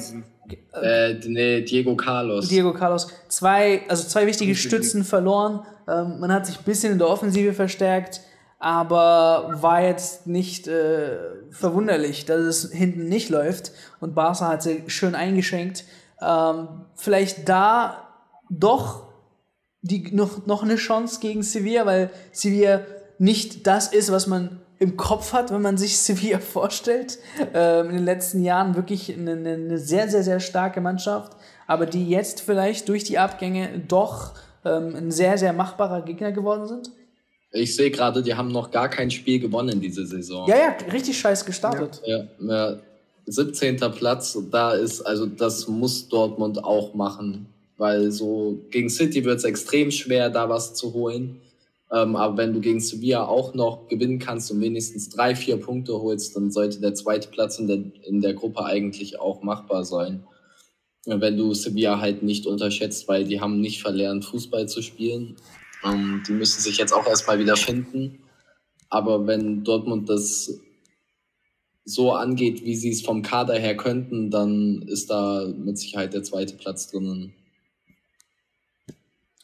Äh, 0.73 1.15
nee, 1.27 1.61
Diego 1.61 1.95
Carlos. 1.95 2.49
Diego 2.49 2.73
Carlos. 2.73 3.09
Zwei, 3.29 3.83
also 3.89 4.09
zwei 4.09 4.27
wichtige 4.27 4.55
Stützen 4.55 5.05
verloren. 5.05 5.65
Ähm, 5.89 6.19
man 6.19 6.33
hat 6.33 6.47
sich 6.47 6.59
ein 6.59 6.65
bisschen 6.65 6.93
in 6.93 6.99
der 6.99 7.09
Offensive 7.09 7.53
verstärkt. 7.53 8.21
aber 8.63 9.59
war 9.61 9.83
jetzt 9.83 10.29
nicht 10.29 10.69
äh, 10.69 11.19
verwunderlich, 11.51 12.27
dass 12.27 12.41
es 12.43 12.71
hinten 12.71 13.09
nicht 13.09 13.29
läuft 13.29 13.73
und 13.99 14.15
Barca 14.15 14.47
hat 14.47 14.63
sie 14.63 14.85
schön 14.87 15.17
eingeschenkt. 15.17 15.85
Ähm, 16.21 16.69
vielleicht 16.95 17.49
da 17.49 18.09
doch 18.49 19.09
die, 19.81 20.15
noch, 20.15 20.47
noch 20.47 20.63
eine 20.63 20.77
Chance 20.77 21.19
gegen 21.21 21.43
Sevilla, 21.43 21.87
weil 21.87 22.11
Sevilla 22.31 22.83
nicht 23.19 23.67
das 23.67 23.93
ist, 23.93 24.13
was 24.13 24.29
man 24.29 24.61
im 24.83 24.97
Kopf 24.97 25.33
hat, 25.33 25.53
wenn 25.53 25.62
man 25.62 25.78
sich 25.78 25.97
Sevilla 25.99 26.41
vorstellt. 26.41 27.18
Ähm, 27.55 27.91
in 27.91 27.97
den 27.97 28.05
letzten 28.05 28.43
Jahren 28.43 28.74
wirklich 28.74 29.12
eine, 29.12 29.33
eine, 29.33 29.78
sehr, 29.78 30.09
sehr, 30.09 30.22
sehr 30.22 30.41
starke 30.41 30.80
Mannschaft, 30.80 31.37
aber 31.66 31.87
die 31.87 32.09
jetzt 32.09 32.41
vielleicht 32.41 32.89
durch 32.89 33.05
die 33.05 33.18
Abgänge 33.18 33.83
doch 33.87 34.33
ähm, 34.64 34.95
ein 34.97 35.11
sehr, 35.11 35.39
sehr 35.39 35.53
machbarer 35.53 36.03
Gegner 36.03 36.33
geworden 36.33 36.66
sind. 36.66 36.91
Ich 37.53 37.76
sehe 37.76 37.91
gerade, 37.91 38.22
die 38.22 38.35
haben 38.35 38.49
noch 38.49 38.70
gar 38.70 38.89
kein 38.89 39.11
Spiel 39.11 39.39
gewonnen 39.39 39.80
diese 39.80 40.07
Saison. 40.07 40.49
Ja, 40.49 40.57
ja, 40.57 40.76
richtig 40.91 41.18
scheiß 41.18 41.45
gestartet. 41.45 42.01
Ja, 42.05 42.24
ja, 42.41 42.78
17. 43.26 43.76
Platz, 43.95 44.37
da 44.51 44.72
ist, 44.72 45.03
also 45.03 45.26
das 45.26 45.68
muss 45.68 46.09
Dortmund 46.09 46.64
auch 46.64 46.95
machen, 46.95 47.47
weil 47.76 48.11
so 48.11 48.59
gegen 48.70 48.89
City 48.89 49.24
wird 49.24 49.39
es 49.39 49.45
extrem 49.45 49.91
schwer, 49.91 50.30
da 50.30 50.49
was 50.49 50.74
zu 50.74 50.93
holen. 50.95 51.41
Ähm, 51.93 52.16
aber 52.16 52.38
wenn 52.38 52.55
du 52.55 52.61
gegen 52.61 52.80
Sevilla 52.80 53.26
auch 53.26 53.53
noch 53.55 53.86
gewinnen 53.88 54.18
kannst 54.18 54.51
und 54.51 54.61
wenigstens 54.62 55.11
drei, 55.11 55.36
vier 55.36 55.59
Punkte 55.59 56.01
holst, 56.01 56.34
dann 56.34 56.51
sollte 56.51 56.80
der 56.80 56.95
zweite 56.95 57.28
Platz 57.28 57.59
in 57.59 57.66
der, 57.66 57.82
in 58.05 58.22
der 58.22 58.32
Gruppe 58.32 58.64
eigentlich 58.64 59.20
auch 59.20 59.43
machbar 59.43 59.84
sein. 59.84 60.24
Wenn 61.05 61.36
du 61.36 61.53
Sevilla 61.53 62.01
halt 62.01 62.22
nicht 62.22 62.47
unterschätzt, 62.47 63.09
weil 63.09 63.24
die 63.24 63.40
haben 63.40 63.61
nicht 63.61 63.82
verlernt, 63.82 64.24
Fußball 64.24 64.68
zu 64.68 64.80
spielen. 64.80 65.36
Ähm, 65.84 66.22
die 66.26 66.32
müssen 66.32 66.62
sich 66.62 66.78
jetzt 66.78 66.93
auch 66.93 67.07
erstmal 67.07 67.38
wieder 67.38 67.57
finden. 67.57 68.20
Aber 68.88 69.26
wenn 69.26 69.64
Dortmund 69.64 70.09
das 70.09 70.61
so 71.84 72.12
angeht, 72.12 72.64
wie 72.64 72.76
sie 72.76 72.90
es 72.90 73.03
vom 73.03 73.22
Kader 73.22 73.55
her 73.55 73.76
könnten, 73.76 74.30
dann 74.30 74.82
ist 74.82 75.11
da 75.11 75.47
mit 75.47 75.76
Sicherheit 75.78 76.14
der 76.14 76.22
zweite 76.22 76.55
Platz 76.55 76.90
drinnen. 76.90 77.34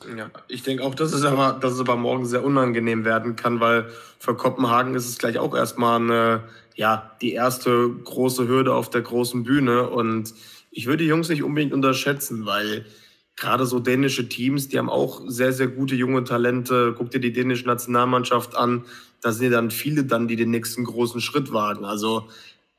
Ja, 0.07 0.31
ich 0.47 0.63
denke 0.63 0.85
auch, 0.85 0.95
dass 0.95 1.13
es, 1.13 1.25
aber, 1.25 1.59
dass 1.61 1.73
es 1.73 1.81
aber 1.81 1.97
morgen 1.97 2.25
sehr 2.25 2.45
unangenehm 2.45 3.05
werden 3.05 3.35
kann, 3.35 3.59
weil 3.59 3.91
für 4.21 4.37
Kopenhagen 4.37 4.95
ist 4.95 5.09
es 5.09 5.19
gleich 5.19 5.39
auch 5.39 5.57
erstmal 5.57 6.01
eine, 6.01 6.45
ja, 6.77 7.17
die 7.21 7.33
erste 7.33 7.91
große 8.05 8.47
Hürde 8.47 8.75
auf 8.75 8.91
der 8.91 9.01
großen 9.03 9.43
Bühne. 9.43 9.91
Und 9.91 10.35
ich 10.71 10.87
würde 10.87 11.03
die 11.03 11.09
Jungs 11.09 11.29
nicht 11.29 11.43
unbedingt 11.43 11.73
unterschätzen, 11.73 12.47
weil 12.47 12.87
gerade 13.35 13.67
so 13.67 13.81
dänische 13.81 14.29
Teams, 14.29 14.69
die 14.69 14.79
haben 14.79 14.89
auch 14.89 15.23
sehr, 15.27 15.53
sehr 15.53 15.67
gute 15.67 15.97
junge 15.97 16.23
Talente. 16.23 16.95
Guck 16.97 17.11
dir 17.11 17.21
die 17.21 17.33
dänische 17.33 17.67
Nationalmannschaft 17.67 18.55
an. 18.57 18.85
Da 19.21 19.33
sind 19.33 19.47
ja 19.47 19.51
dann 19.51 19.73
viele 19.73 20.05
dann, 20.05 20.29
die 20.29 20.37
den 20.37 20.51
nächsten 20.51 20.85
großen 20.85 21.21
Schritt 21.21 21.53
wagen. 21.53 21.85
Also 21.85 22.29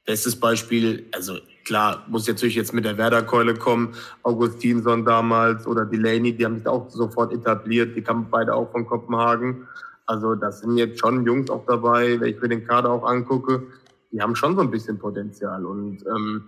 bestes 0.05 0.37
Beispiel, 0.39 1.05
also 1.11 1.37
klar, 1.69 2.03
muss 2.07 2.27
natürlich 2.27 2.55
jetzt 2.55 2.73
mit 2.73 2.83
der 2.83 2.97
Werder-Keule 2.97 3.53
kommen. 3.53 3.93
Augustinsson 4.23 5.05
damals 5.05 5.67
oder 5.67 5.85
Delaney, 5.85 6.35
die 6.35 6.43
haben 6.43 6.57
sich 6.57 6.67
auch 6.67 6.89
sofort 6.89 7.31
etabliert. 7.31 7.95
Die 7.95 8.01
kamen 8.01 8.25
beide 8.31 8.55
auch 8.55 8.71
von 8.71 8.87
Kopenhagen. 8.87 9.67
Also 10.07 10.33
das 10.33 10.61
sind 10.61 10.77
jetzt 10.77 10.99
schon 10.99 11.27
Jungs 11.27 11.51
auch 11.51 11.67
dabei, 11.67 12.19
wenn 12.19 12.29
ich 12.29 12.41
mir 12.41 12.49
den 12.49 12.65
Kader 12.65 12.89
auch 12.89 13.03
angucke. 13.03 13.67
Die 14.11 14.19
haben 14.19 14.35
schon 14.35 14.55
so 14.55 14.61
ein 14.61 14.71
bisschen 14.71 14.97
Potenzial. 14.97 15.63
Und 15.63 16.03
ähm, 16.07 16.43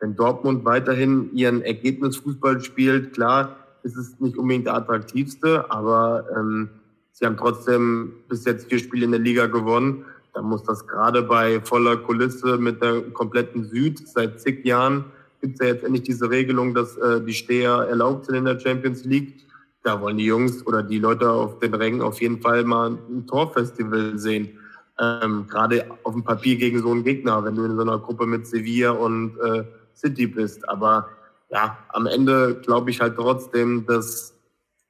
wenn 0.00 0.16
Dortmund 0.16 0.64
weiterhin 0.64 1.32
ihren 1.32 1.62
Ergebnisfußball 1.62 2.60
spielt, 2.60 3.14
klar, 3.14 3.54
ist 3.84 3.96
es 3.96 4.18
nicht 4.18 4.36
unbedingt 4.36 4.66
der 4.66 4.74
attraktivste, 4.74 5.70
aber 5.70 6.26
ähm, 6.36 6.68
sie 7.12 7.26
haben 7.26 7.36
trotzdem 7.36 8.12
bis 8.28 8.44
jetzt 8.44 8.68
vier 8.68 8.80
Spiele 8.80 9.04
in 9.04 9.12
der 9.12 9.20
Liga 9.20 9.46
gewonnen. 9.46 10.04
Da 10.34 10.42
muss 10.42 10.62
das 10.64 10.86
gerade 10.86 11.22
bei 11.22 11.60
voller 11.62 11.96
Kulisse 11.96 12.58
mit 12.58 12.82
der 12.82 13.00
kompletten 13.12 13.64
Süd 13.64 14.06
seit 14.06 14.40
zig 14.40 14.64
Jahren 14.64 15.06
gibt 15.44 15.60
es 15.60 15.66
ja 15.66 15.74
jetzt 15.74 15.84
endlich 15.84 16.04
diese 16.04 16.30
Regelung, 16.30 16.72
dass 16.72 16.96
äh, 16.96 17.20
die 17.20 17.34
Steher 17.34 17.86
erlaubt 17.88 18.24
sind 18.24 18.36
in 18.36 18.46
der 18.46 18.58
Champions 18.58 19.04
League. 19.04 19.44
Da 19.82 20.00
wollen 20.00 20.16
die 20.16 20.24
Jungs 20.24 20.66
oder 20.66 20.82
die 20.82 20.98
Leute 20.98 21.30
auf 21.30 21.58
den 21.58 21.74
Rängen 21.74 22.00
auf 22.00 22.22
jeden 22.22 22.40
Fall 22.40 22.64
mal 22.64 22.92
ein 22.92 23.26
Torfestival 23.26 24.18
sehen. 24.18 24.58
Ähm, 24.98 25.46
gerade 25.46 25.84
auf 26.04 26.14
dem 26.14 26.24
Papier 26.24 26.56
gegen 26.56 26.78
so 26.80 26.90
einen 26.90 27.04
Gegner, 27.04 27.44
wenn 27.44 27.56
du 27.56 27.64
in 27.64 27.76
so 27.76 27.82
einer 27.82 27.98
Gruppe 27.98 28.24
mit 28.24 28.46
Sevilla 28.46 28.92
und 28.92 29.36
äh, 29.40 29.64
City 29.94 30.26
bist. 30.26 30.66
Aber 30.66 31.08
ja, 31.50 31.76
am 31.90 32.06
Ende 32.06 32.58
glaube 32.62 32.90
ich 32.90 33.02
halt 33.02 33.16
trotzdem, 33.16 33.84
dass 33.84 34.33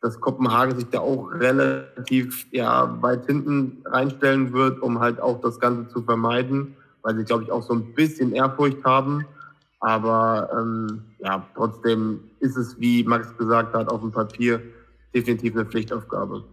dass 0.04 0.20
Kopenhagen 0.20 0.76
sich 0.76 0.90
da 0.90 1.00
auch 1.00 1.30
relativ 1.32 2.46
ja, 2.52 2.94
weit 3.00 3.24
hinten 3.24 3.82
reinstellen 3.86 4.52
wird, 4.52 4.82
um 4.82 5.00
halt 5.00 5.18
auch 5.18 5.40
das 5.40 5.58
Ganze 5.58 5.88
zu 5.88 6.02
vermeiden, 6.02 6.76
weil 7.00 7.16
sie, 7.16 7.24
glaube 7.24 7.44
ich, 7.44 7.50
auch 7.50 7.62
so 7.62 7.72
ein 7.72 7.94
bisschen 7.94 8.34
Ehrfurcht 8.34 8.84
haben. 8.84 9.24
Aber 9.80 10.50
ähm, 10.52 11.04
ja, 11.20 11.46
trotzdem 11.54 12.20
ist 12.40 12.54
es, 12.58 12.78
wie 12.78 13.02
Max 13.04 13.34
gesagt 13.38 13.74
hat, 13.74 13.88
auf 13.88 14.02
dem 14.02 14.12
Papier 14.12 14.60
definitiv 15.14 15.54
eine 15.54 15.64
Pflichtaufgabe. 15.64 16.44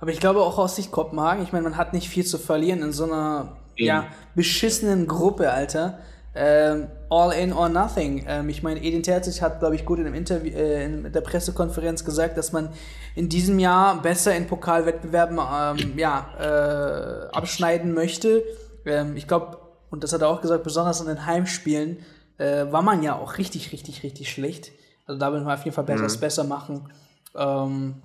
Aber 0.00 0.10
ich 0.10 0.18
glaube 0.18 0.40
auch 0.40 0.56
aus 0.56 0.76
Sicht 0.76 0.90
Kopenhagen, 0.90 1.42
ich 1.42 1.52
meine, 1.52 1.64
man 1.64 1.76
hat 1.76 1.92
nicht 1.92 2.08
viel 2.08 2.24
zu 2.24 2.38
verlieren 2.38 2.80
in 2.80 2.92
so 2.92 3.04
einer 3.04 3.58
ja, 3.76 4.06
beschissenen 4.34 5.06
Gruppe, 5.06 5.52
Alter 5.52 5.98
ähm, 6.38 6.86
all 7.10 7.32
in 7.32 7.52
or 7.52 7.68
nothing. 7.68 8.24
Ähm, 8.28 8.48
ich 8.48 8.62
meine, 8.62 8.80
Edin 8.82 9.02
Terzic 9.02 9.42
hat, 9.42 9.58
glaube 9.58 9.74
ich, 9.74 9.84
gut 9.84 9.98
in, 9.98 10.06
einem 10.06 10.14
Interview, 10.14 10.52
äh, 10.52 10.84
in 10.84 11.12
der 11.12 11.20
Pressekonferenz 11.20 12.04
gesagt, 12.04 12.38
dass 12.38 12.52
man 12.52 12.70
in 13.16 13.28
diesem 13.28 13.58
Jahr 13.58 14.00
besser 14.00 14.36
in 14.36 14.46
Pokalwettbewerben 14.46 15.38
ähm, 15.38 15.98
ja, 15.98 16.28
äh, 16.38 17.36
abschneiden 17.36 17.92
möchte. 17.92 18.44
Ähm, 18.86 19.16
ich 19.16 19.26
glaube, 19.26 19.58
und 19.90 20.04
das 20.04 20.12
hat 20.12 20.20
er 20.20 20.28
auch 20.28 20.40
gesagt, 20.40 20.62
besonders 20.62 21.00
in 21.00 21.08
den 21.08 21.26
Heimspielen 21.26 21.98
äh, 22.38 22.70
war 22.70 22.82
man 22.82 23.02
ja 23.02 23.16
auch 23.16 23.38
richtig, 23.38 23.72
richtig, 23.72 24.04
richtig 24.04 24.30
schlecht. 24.30 24.70
Also 25.06 25.18
da 25.18 25.32
will 25.32 25.40
man 25.40 25.54
auf 25.54 25.64
jeden 25.64 25.74
Fall 25.74 25.84
besser, 25.84 26.08
mhm. 26.08 26.20
besser 26.20 26.44
machen. 26.44 26.92
Ähm, 27.34 27.96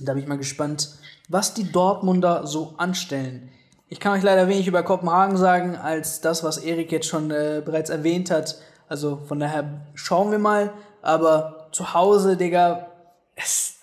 da 0.00 0.14
bin 0.14 0.22
ich 0.22 0.28
mal 0.28 0.38
gespannt, 0.38 0.90
was 1.28 1.54
die 1.54 1.70
Dortmunder 1.70 2.46
so 2.46 2.74
anstellen. 2.76 3.50
Ich 3.88 4.00
kann 4.00 4.12
euch 4.12 4.22
leider 4.22 4.48
wenig 4.48 4.66
über 4.66 4.82
Kopenhagen 4.82 5.36
sagen, 5.36 5.76
als 5.76 6.20
das, 6.20 6.42
was 6.42 6.58
Erik 6.58 6.90
jetzt 6.90 7.06
schon 7.06 7.30
äh, 7.30 7.62
bereits 7.64 7.88
erwähnt 7.88 8.30
hat. 8.30 8.56
Also 8.88 9.20
von 9.26 9.38
daher 9.38 9.82
schauen 9.94 10.32
wir 10.32 10.38
mal. 10.38 10.72
Aber 11.02 11.68
zu 11.70 11.94
Hause, 11.94 12.36
Digga, 12.36 12.88
es, 13.36 13.76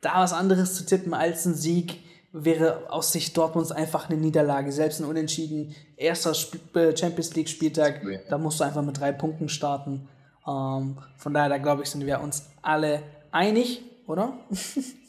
da 0.00 0.20
was 0.20 0.32
anderes 0.32 0.74
zu 0.74 0.86
tippen 0.86 1.12
als 1.12 1.44
ein 1.44 1.54
Sieg 1.54 2.02
wäre 2.32 2.90
aus 2.90 3.12
Sicht 3.12 3.36
Dortmunds 3.36 3.70
einfach 3.70 4.08
eine 4.08 4.18
Niederlage. 4.18 4.72
Selbst 4.72 5.00
ein 5.00 5.06
Unentschieden, 5.06 5.74
erster 5.96 6.32
äh, 6.74 6.96
Champions 6.96 7.34
League 7.34 7.48
Spieltag, 7.48 8.02
ja. 8.02 8.18
da 8.28 8.38
musst 8.38 8.60
du 8.60 8.64
einfach 8.64 8.82
mit 8.82 8.98
drei 8.98 9.12
Punkten 9.12 9.48
starten. 9.48 10.08
Ähm, 10.46 10.98
von 11.16 11.34
daher, 11.34 11.50
da 11.50 11.58
glaube 11.58 11.82
ich, 11.82 11.90
sind 11.90 12.04
wir 12.06 12.20
uns 12.20 12.46
alle 12.62 13.02
einig, 13.30 13.82
oder? 14.06 14.32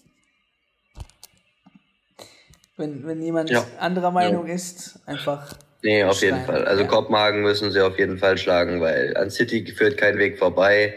Wenn, 2.78 3.07
wenn 3.07 3.21
jemand 3.21 3.49
ja. 3.49 3.65
anderer 3.80 4.11
Meinung 4.11 4.47
ja. 4.47 4.53
ist, 4.53 4.99
einfach. 5.05 5.55
Nee, 5.82 6.03
auf 6.03 6.21
jeden 6.21 6.43
Fall. 6.45 6.65
Also 6.65 6.84
ja. 6.84 6.88
Kopenhagen 6.88 7.41
müssen 7.41 7.71
sie 7.71 7.82
auf 7.82 7.97
jeden 7.97 8.17
Fall 8.17 8.38
schlagen, 8.38 8.82
weil 8.82 9.15
an 9.15 9.30
City 9.30 9.65
führt 9.65 9.97
kein 9.97 10.17
Weg 10.17 10.39
vorbei. 10.39 10.95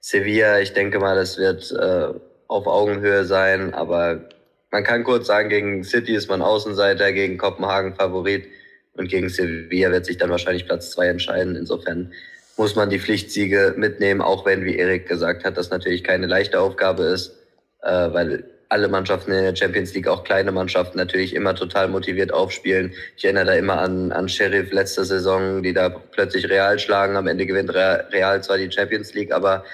Sevilla, 0.00 0.60
ich 0.60 0.72
denke 0.72 0.98
mal, 0.98 1.14
das 1.14 1.38
wird 1.38 1.70
äh, 1.72 2.18
auf 2.48 2.66
Augenhöhe 2.66 3.24
sein, 3.24 3.72
aber 3.72 4.28
man 4.70 4.84
kann 4.84 5.04
kurz 5.04 5.28
sagen, 5.28 5.48
gegen 5.48 5.84
City 5.84 6.14
ist 6.14 6.28
man 6.28 6.42
Außenseiter, 6.42 7.12
gegen 7.12 7.38
Kopenhagen 7.38 7.94
Favorit 7.94 8.46
und 8.94 9.08
gegen 9.08 9.28
Sevilla 9.28 9.92
wird 9.92 10.04
sich 10.04 10.18
dann 10.18 10.30
wahrscheinlich 10.30 10.66
Platz 10.66 10.90
zwei 10.90 11.06
entscheiden. 11.06 11.56
Insofern 11.56 12.12
muss 12.56 12.76
man 12.76 12.90
die 12.90 12.98
Pflichtsiege 12.98 13.74
mitnehmen, 13.76 14.20
auch 14.20 14.44
wenn, 14.44 14.64
wie 14.64 14.76
Erik 14.76 15.08
gesagt 15.08 15.44
hat, 15.44 15.56
das 15.56 15.70
natürlich 15.70 16.04
keine 16.04 16.26
leichte 16.26 16.60
Aufgabe 16.60 17.04
ist, 17.04 17.36
äh, 17.82 18.12
weil 18.12 18.44
alle 18.74 18.88
Mannschaften 18.88 19.30
in 19.30 19.44
der 19.44 19.54
Champions 19.54 19.94
League, 19.94 20.08
auch 20.08 20.24
kleine 20.24 20.50
Mannschaften, 20.50 20.98
natürlich 20.98 21.32
immer 21.32 21.54
total 21.54 21.86
motiviert 21.86 22.32
aufspielen. 22.32 22.92
Ich 23.16 23.24
erinnere 23.24 23.44
da 23.44 23.52
immer 23.52 23.78
an, 23.78 24.10
an 24.10 24.28
Sheriff 24.28 24.72
letzte 24.72 25.04
Saison, 25.04 25.62
die 25.62 25.72
da 25.72 25.88
plötzlich 25.90 26.50
Real 26.50 26.76
schlagen. 26.80 27.14
Am 27.14 27.28
Ende 27.28 27.46
gewinnt 27.46 27.72
Real 27.72 28.42
zwar 28.42 28.58
die 28.58 28.72
Champions 28.72 29.14
League, 29.14 29.30
aber 29.30 29.64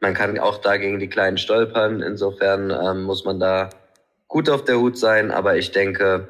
man 0.00 0.12
kann 0.12 0.38
auch 0.38 0.58
da 0.58 0.76
gegen 0.76 0.98
die 0.98 1.08
Kleinen 1.08 1.38
stolpern. 1.38 2.02
Insofern 2.02 2.70
ähm, 2.70 3.04
muss 3.04 3.24
man 3.24 3.40
da 3.40 3.70
gut 4.28 4.50
auf 4.50 4.62
der 4.62 4.78
Hut 4.78 4.98
sein. 4.98 5.30
Aber 5.30 5.56
ich 5.56 5.72
denke, 5.72 6.28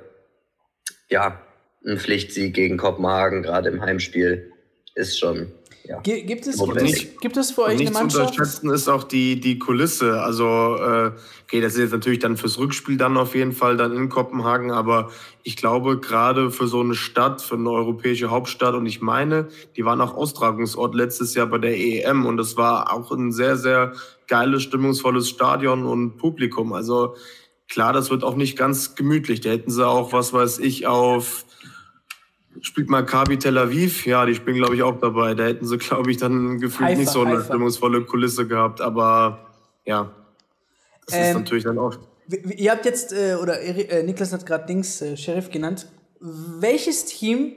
ja, 1.08 1.40
ein 1.84 1.98
Pflichtsieg 1.98 2.54
gegen 2.54 2.76
Kopenhagen, 2.76 3.42
gerade 3.42 3.70
im 3.70 3.82
Heimspiel, 3.82 4.52
ist 4.94 5.18
schon 5.18 5.50
ja. 5.84 5.98
Gibt, 6.00 6.46
es, 6.46 6.58
gibt, 6.58 6.76
es, 6.76 7.20
gibt 7.20 7.36
es 7.36 7.50
für 7.52 7.62
euch 7.62 7.80
eine 7.80 7.90
Mannschaft? 7.90 8.02
Nicht 8.02 8.12
zu 8.12 8.20
unterschätzen 8.20 8.70
ist 8.70 8.88
auch 8.88 9.04
die, 9.04 9.40
die 9.40 9.58
Kulisse. 9.58 10.20
Also, 10.22 10.44
äh, 10.76 11.12
okay, 11.44 11.60
das 11.60 11.74
ist 11.74 11.78
jetzt 11.80 11.92
natürlich 11.92 12.18
dann 12.18 12.36
fürs 12.36 12.58
Rückspiel 12.58 12.96
dann 12.96 13.16
auf 13.16 13.34
jeden 13.34 13.52
Fall 13.52 13.76
dann 13.76 13.92
in 13.92 14.08
Kopenhagen, 14.08 14.70
aber 14.70 15.10
ich 15.42 15.56
glaube, 15.56 15.98
gerade 15.98 16.50
für 16.50 16.66
so 16.66 16.80
eine 16.80 16.94
Stadt, 16.94 17.40
für 17.42 17.54
eine 17.54 17.70
europäische 17.70 18.30
Hauptstadt, 18.30 18.74
und 18.74 18.86
ich 18.86 19.00
meine, 19.00 19.48
die 19.76 19.84
waren 19.84 20.00
auch 20.00 20.14
Austragungsort 20.14 20.94
letztes 20.94 21.34
Jahr 21.34 21.46
bei 21.46 21.58
der 21.58 21.76
EM 21.76 22.26
und 22.26 22.36
das 22.36 22.56
war 22.56 22.92
auch 22.92 23.10
ein 23.10 23.32
sehr, 23.32 23.56
sehr 23.56 23.92
geiles, 24.28 24.62
stimmungsvolles 24.62 25.28
Stadion 25.28 25.86
und 25.86 26.18
Publikum. 26.18 26.72
Also, 26.72 27.14
klar, 27.68 27.92
das 27.92 28.10
wird 28.10 28.22
auch 28.22 28.36
nicht 28.36 28.56
ganz 28.56 28.94
gemütlich. 28.94 29.40
Da 29.40 29.50
hätten 29.50 29.70
sie 29.70 29.86
auch, 29.86 30.12
was 30.12 30.32
weiß 30.32 30.58
ich, 30.58 30.86
auf 30.86 31.46
spielt 32.62 32.88
Maccabi 32.88 33.38
Tel 33.38 33.58
Aviv, 33.58 34.06
ja, 34.06 34.26
die 34.26 34.34
spielen, 34.34 34.56
glaube 34.56 34.74
ich, 34.74 34.82
auch 34.82 34.98
dabei. 34.98 35.34
Da 35.34 35.44
hätten 35.44 35.66
sie, 35.66 35.78
glaube 35.78 36.10
ich, 36.10 36.16
dann 36.16 36.58
gefühlt 36.58 36.90
Haifa, 36.90 37.00
nicht 37.00 37.10
so 37.10 37.22
eine 37.22 37.36
Haifa. 37.36 37.44
stimmungsvolle 37.44 38.04
Kulisse 38.04 38.46
gehabt. 38.46 38.80
Aber 38.80 39.50
ja, 39.84 40.10
das 41.06 41.14
ähm, 41.14 41.22
ist 41.22 41.34
natürlich 41.34 41.64
dann 41.64 41.78
auch. 41.78 41.96
Ihr 42.56 42.70
habt 42.70 42.84
jetzt, 42.84 43.12
äh, 43.12 43.34
oder 43.34 43.60
äh, 43.60 44.02
Niklas 44.02 44.32
hat 44.32 44.46
gerade 44.46 44.66
Dings, 44.66 45.02
äh, 45.02 45.16
Sheriff 45.16 45.50
genannt. 45.50 45.86
Welches 46.20 47.06
Team 47.06 47.54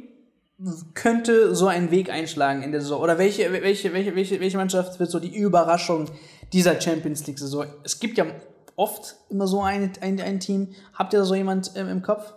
könnte 0.93 1.55
so 1.55 1.67
einen 1.67 1.91
Weg 1.91 2.09
einschlagen 2.09 2.63
in 2.63 2.71
der 2.71 2.81
Saison? 2.81 3.01
Oder 3.01 3.17
welche, 3.17 3.51
welche, 3.51 3.93
welche, 3.93 4.15
welche, 4.15 4.39
welche 4.39 4.57
Mannschaft 4.57 4.99
wird 4.99 5.11
so 5.11 5.19
die 5.19 5.35
Überraschung 5.35 6.09
dieser 6.53 6.79
Champions 6.79 7.27
League-Saison? 7.27 7.65
Es 7.83 7.99
gibt 7.99 8.17
ja 8.17 8.25
oft 8.75 9.15
immer 9.29 9.47
so 9.47 9.61
ein, 9.61 9.91
ein, 10.01 10.19
ein 10.21 10.39
Team. 10.39 10.69
Habt 10.93 11.13
ihr 11.13 11.19
da 11.19 11.25
so 11.25 11.35
jemand 11.35 11.71
ähm, 11.75 11.89
im 11.89 12.01
Kopf? 12.01 12.33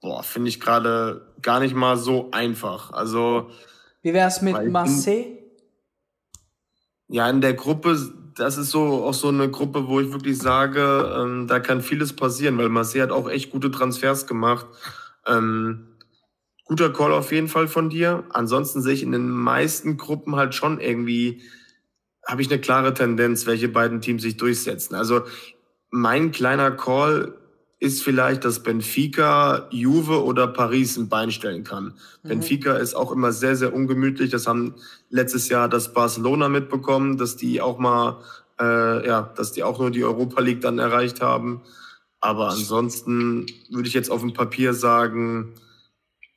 Boah, 0.00 0.22
finde 0.22 0.48
ich 0.48 0.60
gerade 0.60 1.34
gar 1.42 1.60
nicht 1.60 1.74
mal 1.74 1.96
so 1.96 2.30
einfach. 2.32 2.92
Also. 2.92 3.50
Wie 4.02 4.14
wäre 4.14 4.28
es 4.28 4.40
mit 4.40 4.70
Marseille? 4.70 5.40
ja, 7.10 7.28
in 7.28 7.40
der 7.40 7.54
Gruppe, 7.54 7.98
das 8.36 8.56
ist 8.56 8.70
so 8.70 9.04
auch 9.04 9.14
so 9.14 9.28
eine 9.28 9.50
Gruppe, 9.50 9.88
wo 9.88 10.00
ich 10.00 10.12
wirklich 10.12 10.38
sage, 10.38 11.12
ähm, 11.18 11.48
da 11.48 11.58
kann 11.58 11.82
vieles 11.82 12.14
passieren, 12.14 12.56
weil 12.56 12.68
Marseille 12.68 13.02
hat 13.02 13.10
auch 13.10 13.28
echt 13.28 13.50
gute 13.50 13.72
Transfers 13.72 14.28
gemacht. 14.28 14.66
Ähm, 15.26 15.88
guter 16.66 16.92
Call 16.92 17.12
auf 17.12 17.32
jeden 17.32 17.48
Fall 17.48 17.66
von 17.66 17.90
dir. 17.90 18.22
Ansonsten 18.30 18.80
sehe 18.80 18.94
ich 18.94 19.02
in 19.02 19.10
den 19.10 19.28
meisten 19.28 19.96
Gruppen 19.96 20.36
halt 20.36 20.54
schon 20.54 20.78
irgendwie, 20.78 21.42
habe 22.24 22.42
ich 22.42 22.50
eine 22.50 22.60
klare 22.60 22.94
Tendenz, 22.94 23.44
welche 23.46 23.68
beiden 23.68 24.00
Teams 24.00 24.22
sich 24.22 24.36
durchsetzen. 24.36 24.94
Also 24.94 25.22
mein 25.90 26.30
kleiner 26.30 26.70
Call 26.70 27.34
ist 27.80 28.02
vielleicht, 28.02 28.44
dass 28.44 28.62
Benfica, 28.62 29.66
Juve 29.70 30.22
oder 30.22 30.46
Paris 30.46 30.98
ein 30.98 31.08
Bein 31.08 31.32
stellen 31.32 31.64
kann. 31.64 31.94
Mhm. 32.22 32.28
Benfica 32.28 32.74
ist 32.74 32.94
auch 32.94 33.10
immer 33.10 33.32
sehr, 33.32 33.56
sehr 33.56 33.74
ungemütlich. 33.74 34.30
Das 34.30 34.46
haben 34.46 34.74
letztes 35.08 35.48
Jahr 35.48 35.68
das 35.68 35.94
Barcelona 35.94 36.50
mitbekommen, 36.50 37.16
dass 37.16 37.36
die 37.36 37.62
auch 37.62 37.78
mal, 37.78 38.18
äh, 38.60 39.06
ja, 39.06 39.32
dass 39.34 39.52
die 39.52 39.62
auch 39.62 39.78
nur 39.78 39.90
die 39.90 40.04
Europa 40.04 40.42
League 40.42 40.60
dann 40.60 40.78
erreicht 40.78 41.22
haben. 41.22 41.62
Aber 42.20 42.50
ansonsten 42.50 43.46
würde 43.70 43.88
ich 43.88 43.94
jetzt 43.94 44.10
auf 44.10 44.20
dem 44.20 44.34
Papier 44.34 44.74
sagen, 44.74 45.54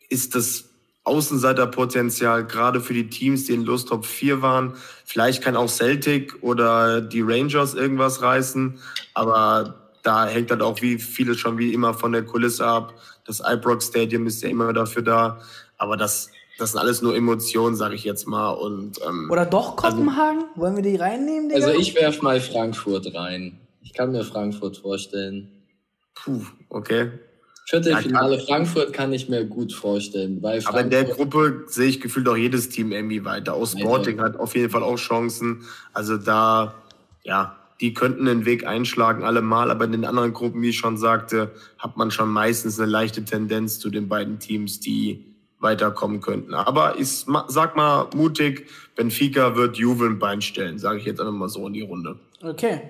ist 0.07 0.35
das 0.35 0.69
Außenseiterpotenzial 1.03 2.47
gerade 2.47 2.79
für 2.79 2.93
die 2.93 3.09
Teams, 3.09 3.43
die 3.43 3.53
in 3.53 3.65
Lust 3.65 3.89
Top 3.89 4.05
4 4.05 4.41
waren. 4.41 4.75
Vielleicht 5.03 5.43
kann 5.43 5.57
auch 5.57 5.67
Celtic 5.67 6.37
oder 6.41 7.01
die 7.01 7.19
Rangers 7.19 7.73
irgendwas 7.73 8.21
reißen, 8.21 8.79
aber 9.13 9.82
da 10.03 10.27
hängt 10.27 10.51
dann 10.51 10.61
auch 10.61 10.81
wie 10.81 10.99
vieles 10.99 11.39
schon 11.39 11.57
wie 11.57 11.73
immer 11.73 11.93
von 11.93 12.11
der 12.11 12.23
Kulisse 12.23 12.65
ab. 12.65 12.93
Das 13.25 13.41
Ibrox 13.41 13.87
Stadium 13.87 14.27
ist 14.27 14.43
ja 14.43 14.49
immer 14.49 14.73
dafür 14.73 15.01
da, 15.01 15.41
aber 15.77 15.97
das 15.97 16.29
das 16.57 16.71
sind 16.71 16.79
alles 16.79 17.01
nur 17.01 17.15
Emotionen, 17.15 17.75
sage 17.75 17.95
ich 17.95 18.03
jetzt 18.03 18.27
mal. 18.27 18.51
Und, 18.51 18.99
ähm, 19.07 19.29
Oder 19.31 19.45
doch 19.45 19.75
also 19.83 19.97
Kopenhagen? 19.97 20.43
Also, 20.43 20.61
Wollen 20.61 20.75
wir 20.75 20.83
die 20.83 20.95
reinnehmen? 20.95 21.49
Digga? 21.49 21.65
Also 21.65 21.79
ich 21.79 21.95
werf 21.95 22.21
mal 22.21 22.39
Frankfurt 22.39 23.13
rein. 23.15 23.59
Ich 23.81 23.93
kann 23.93 24.11
mir 24.11 24.23
Frankfurt 24.23 24.77
vorstellen. 24.77 25.49
Puh, 26.13 26.41
okay. 26.69 27.11
Viertelfinale 27.65 28.37
ja, 28.37 28.43
Frankfurt 28.45 28.93
kann 28.93 29.13
ich 29.13 29.29
mir 29.29 29.45
gut 29.45 29.73
vorstellen. 29.73 30.43
Weil 30.43 30.61
aber 30.65 30.81
in 30.81 30.89
der 30.89 31.05
Gruppe 31.05 31.63
sehe 31.67 31.87
ich 31.87 32.01
gefühlt 32.01 32.27
auch 32.27 32.37
jedes 32.37 32.69
Team 32.69 32.91
irgendwie 32.91 33.23
weiter. 33.23 33.53
Auch 33.53 33.65
Sporting 33.65 34.19
hat 34.21 34.35
auf 34.35 34.55
jeden 34.55 34.69
Fall 34.69 34.83
auch 34.83 34.97
Chancen. 34.97 35.63
Also 35.93 36.17
da, 36.17 36.75
ja, 37.23 37.57
die 37.83 37.93
könnten 37.93 38.23
den 38.23 38.45
Weg 38.45 38.65
einschlagen, 38.65 39.25
allemal. 39.25 39.69
Aber 39.69 39.83
in 39.83 39.91
den 39.91 40.05
anderen 40.05 40.31
Gruppen, 40.31 40.61
wie 40.61 40.69
ich 40.69 40.77
schon 40.77 40.97
sagte, 40.97 41.51
hat 41.77 41.97
man 41.97 42.11
schon 42.11 42.29
meistens 42.29 42.79
eine 42.79 42.89
leichte 42.89 43.25
Tendenz 43.25 43.77
zu 43.77 43.89
den 43.89 44.07
beiden 44.07 44.39
Teams, 44.39 44.79
die 44.79 45.35
weiterkommen 45.59 46.21
könnten. 46.21 46.53
Aber 46.53 46.97
ich 46.97 47.25
sag 47.49 47.75
mal 47.75 48.09
mutig, 48.15 48.67
Benfica 48.95 49.57
wird 49.57 49.75
Juve 49.75 50.05
ein 50.05 50.17
Bein 50.17 50.41
stellen, 50.41 50.79
sage 50.79 50.99
ich 50.99 51.05
jetzt 51.05 51.19
einfach 51.19 51.33
mal 51.33 51.49
so 51.49 51.67
in 51.67 51.73
die 51.73 51.81
Runde. 51.81 52.17
Okay. 52.41 52.83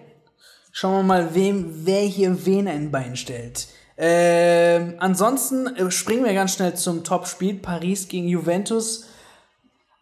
Schauen 0.71 0.99
wir 0.99 1.03
mal, 1.03 1.33
wem, 1.33 1.85
wer 1.85 2.01
hier 2.01 2.45
wen 2.45 2.67
ein 2.67 2.91
Bein 2.91 3.15
stellt. 3.15 3.69
Ähm, 3.97 4.93
ansonsten 4.99 5.65
äh, 5.75 5.89
springen 5.89 6.23
wir 6.23 6.35
ganz 6.35 6.53
schnell 6.53 6.75
zum 6.75 7.03
Topspiel. 7.03 7.55
Paris 7.55 8.09
gegen 8.09 8.27
Juventus. 8.27 9.07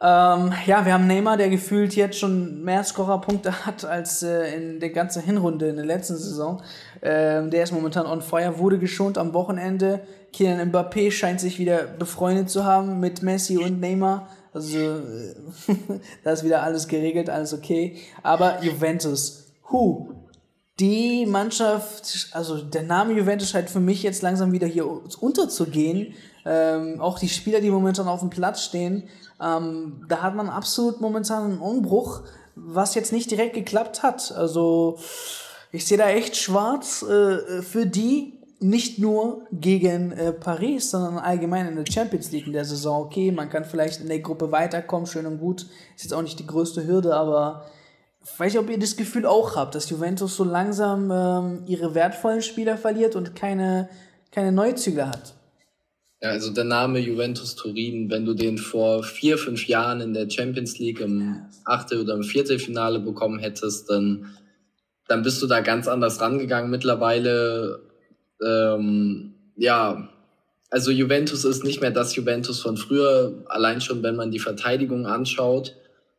Ähm, 0.03 0.51
ja, 0.65 0.83
wir 0.83 0.93
haben 0.93 1.05
Neymar, 1.05 1.37
der 1.37 1.49
gefühlt 1.49 1.95
jetzt 1.95 2.17
schon 2.17 2.63
mehr 2.63 2.83
Scorerpunkte 2.83 3.67
hat 3.67 3.85
als 3.85 4.23
äh, 4.23 4.55
in 4.55 4.79
der 4.79 4.89
ganzen 4.89 5.21
Hinrunde 5.21 5.67
in 5.69 5.75
der 5.75 5.85
letzten 5.85 6.17
Saison. 6.17 6.63
Ähm, 7.03 7.51
der 7.51 7.63
ist 7.63 7.71
momentan 7.71 8.07
on 8.07 8.23
fire, 8.23 8.57
wurde 8.57 8.79
geschont 8.79 9.19
am 9.19 9.35
Wochenende. 9.35 10.01
Kylian 10.33 10.71
Mbappé 10.71 11.11
scheint 11.11 11.39
sich 11.39 11.59
wieder 11.59 11.83
befreundet 11.83 12.49
zu 12.49 12.65
haben 12.65 12.99
mit 12.99 13.21
Messi 13.21 13.59
und 13.59 13.79
Neymar. 13.79 14.27
Also, 14.53 14.79
äh, 14.79 15.35
da 16.23 16.31
ist 16.31 16.43
wieder 16.43 16.63
alles 16.63 16.87
geregelt, 16.87 17.29
alles 17.29 17.53
okay. 17.53 17.97
Aber 18.23 18.63
Juventus, 18.63 19.51
hu, 19.71 20.15
die 20.79 21.27
Mannschaft, 21.27 22.29
also 22.31 22.57
der 22.57 22.81
Name 22.81 23.13
Juventus 23.13 23.51
scheint 23.51 23.69
für 23.69 23.79
mich 23.79 24.01
jetzt 24.01 24.23
langsam 24.23 24.51
wieder 24.51 24.65
hier 24.65 24.87
unterzugehen. 25.19 26.15
Ähm, 26.45 26.99
auch 26.99 27.19
die 27.19 27.29
Spieler, 27.29 27.61
die 27.61 27.69
momentan 27.69 28.07
auf 28.07 28.21
dem 28.21 28.29
Platz 28.29 28.63
stehen, 28.63 29.03
ähm, 29.41 30.05
da 30.07 30.21
hat 30.21 30.35
man 30.35 30.49
absolut 30.49 31.01
momentan 31.01 31.43
einen 31.43 31.59
Umbruch, 31.59 32.21
was 32.55 32.95
jetzt 32.95 33.11
nicht 33.11 33.29
direkt 33.31 33.53
geklappt 33.53 34.03
hat. 34.03 34.31
Also 34.31 34.97
ich 35.71 35.85
sehe 35.85 35.97
da 35.97 36.09
echt 36.09 36.35
schwarz 36.35 37.03
äh, 37.03 37.61
für 37.61 37.85
die, 37.85 38.39
nicht 38.59 38.99
nur 38.99 39.47
gegen 39.51 40.11
äh, 40.11 40.31
Paris, 40.31 40.91
sondern 40.91 41.17
allgemein 41.17 41.67
in 41.67 41.75
der 41.75 41.91
Champions 41.91 42.31
League 42.31 42.45
in 42.45 42.53
der 42.53 42.65
Saison. 42.65 43.05
Okay, 43.05 43.31
man 43.31 43.49
kann 43.49 43.65
vielleicht 43.65 44.01
in 44.01 44.07
der 44.07 44.19
Gruppe 44.19 44.51
weiterkommen, 44.51 45.07
schön 45.07 45.25
und 45.25 45.39
gut. 45.39 45.65
Ist 45.95 46.03
jetzt 46.03 46.13
auch 46.13 46.21
nicht 46.21 46.39
die 46.39 46.45
größte 46.45 46.85
Hürde, 46.85 47.15
aber 47.15 47.65
ich 48.23 48.39
weiß 48.39 48.53
nicht, 48.53 48.61
ob 48.61 48.69
ihr 48.69 48.77
das 48.77 48.95
Gefühl 48.95 49.25
auch 49.25 49.55
habt, 49.55 49.73
dass 49.73 49.89
Juventus 49.89 50.35
so 50.35 50.43
langsam 50.43 51.09
ähm, 51.11 51.63
ihre 51.65 51.95
wertvollen 51.95 52.43
Spieler 52.43 52.77
verliert 52.77 53.15
und 53.15 53.35
keine, 53.35 53.89
keine 54.31 54.51
Neuzüge 54.51 55.07
hat. 55.07 55.33
Ja, 56.23 56.29
also 56.29 56.53
der 56.53 56.65
Name 56.65 56.99
Juventus 56.99 57.55
Turin, 57.55 58.11
wenn 58.11 58.25
du 58.25 58.35
den 58.35 58.59
vor 58.59 59.01
vier, 59.03 59.39
fünf 59.39 59.67
Jahren 59.67 60.01
in 60.01 60.13
der 60.13 60.29
Champions 60.29 60.77
League 60.77 60.99
im 60.99 61.45
Achtel- 61.65 62.01
oder 62.01 62.13
im 62.13 62.21
Viertelfinale 62.21 62.99
bekommen 62.99 63.39
hättest, 63.39 63.89
dann, 63.89 64.27
dann 65.07 65.23
bist 65.23 65.41
du 65.41 65.47
da 65.47 65.61
ganz 65.61 65.87
anders 65.87 66.21
rangegangen. 66.21 66.69
Mittlerweile, 66.69 67.81
ähm, 68.39 69.33
ja, 69.55 70.09
also 70.69 70.91
Juventus 70.91 71.43
ist 71.43 71.63
nicht 71.63 71.81
mehr 71.81 71.89
das 71.89 72.15
Juventus 72.15 72.61
von 72.61 72.77
früher, 72.77 73.43
allein 73.47 73.81
schon, 73.81 74.03
wenn 74.03 74.15
man 74.15 74.29
die 74.29 74.39
Verteidigung 74.39 75.07
anschaut. 75.07 75.75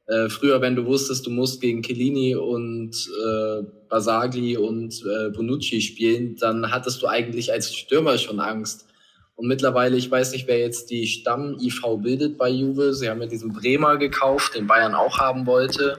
Äh, 0.07 0.29
früher, 0.29 0.61
wenn 0.61 0.75
du 0.75 0.85
wusstest, 0.85 1.27
du 1.27 1.31
musst 1.31 1.61
gegen 1.61 1.81
Chiellini 1.83 2.35
und 2.35 2.91
äh, 3.25 3.63
Basagli 3.89 4.57
und 4.57 5.01
äh, 5.07 5.31
Bonucci 5.31 5.81
spielen, 5.81 6.35
dann 6.37 6.73
hattest 6.73 7.03
du 7.03 7.07
eigentlich 7.07 7.53
als 7.53 7.73
Stürmer 7.73 8.19
schon 8.19 8.41
Angst. 8.41 8.87
Und 9.35 9.49
mittlerweile, 9.49 9.97
ich 9.97 10.11
weiß 10.11 10.33
nicht, 10.33 10.47
wer 10.47 10.59
jetzt 10.59 10.91
die 10.91 11.07
Stamm-IV 11.07 11.81
bildet 11.99 12.39
bei 12.39 12.49
Juve. 12.51 12.95
Sie 12.95 13.09
haben 13.09 13.21
ja 13.21 13.27
diesen 13.27 13.53
Bremer 13.53 13.97
gekauft, 13.97 14.55
den 14.55 14.67
Bayern 14.67 14.95
auch 14.95 15.19
haben 15.19 15.47
wollte. 15.47 15.99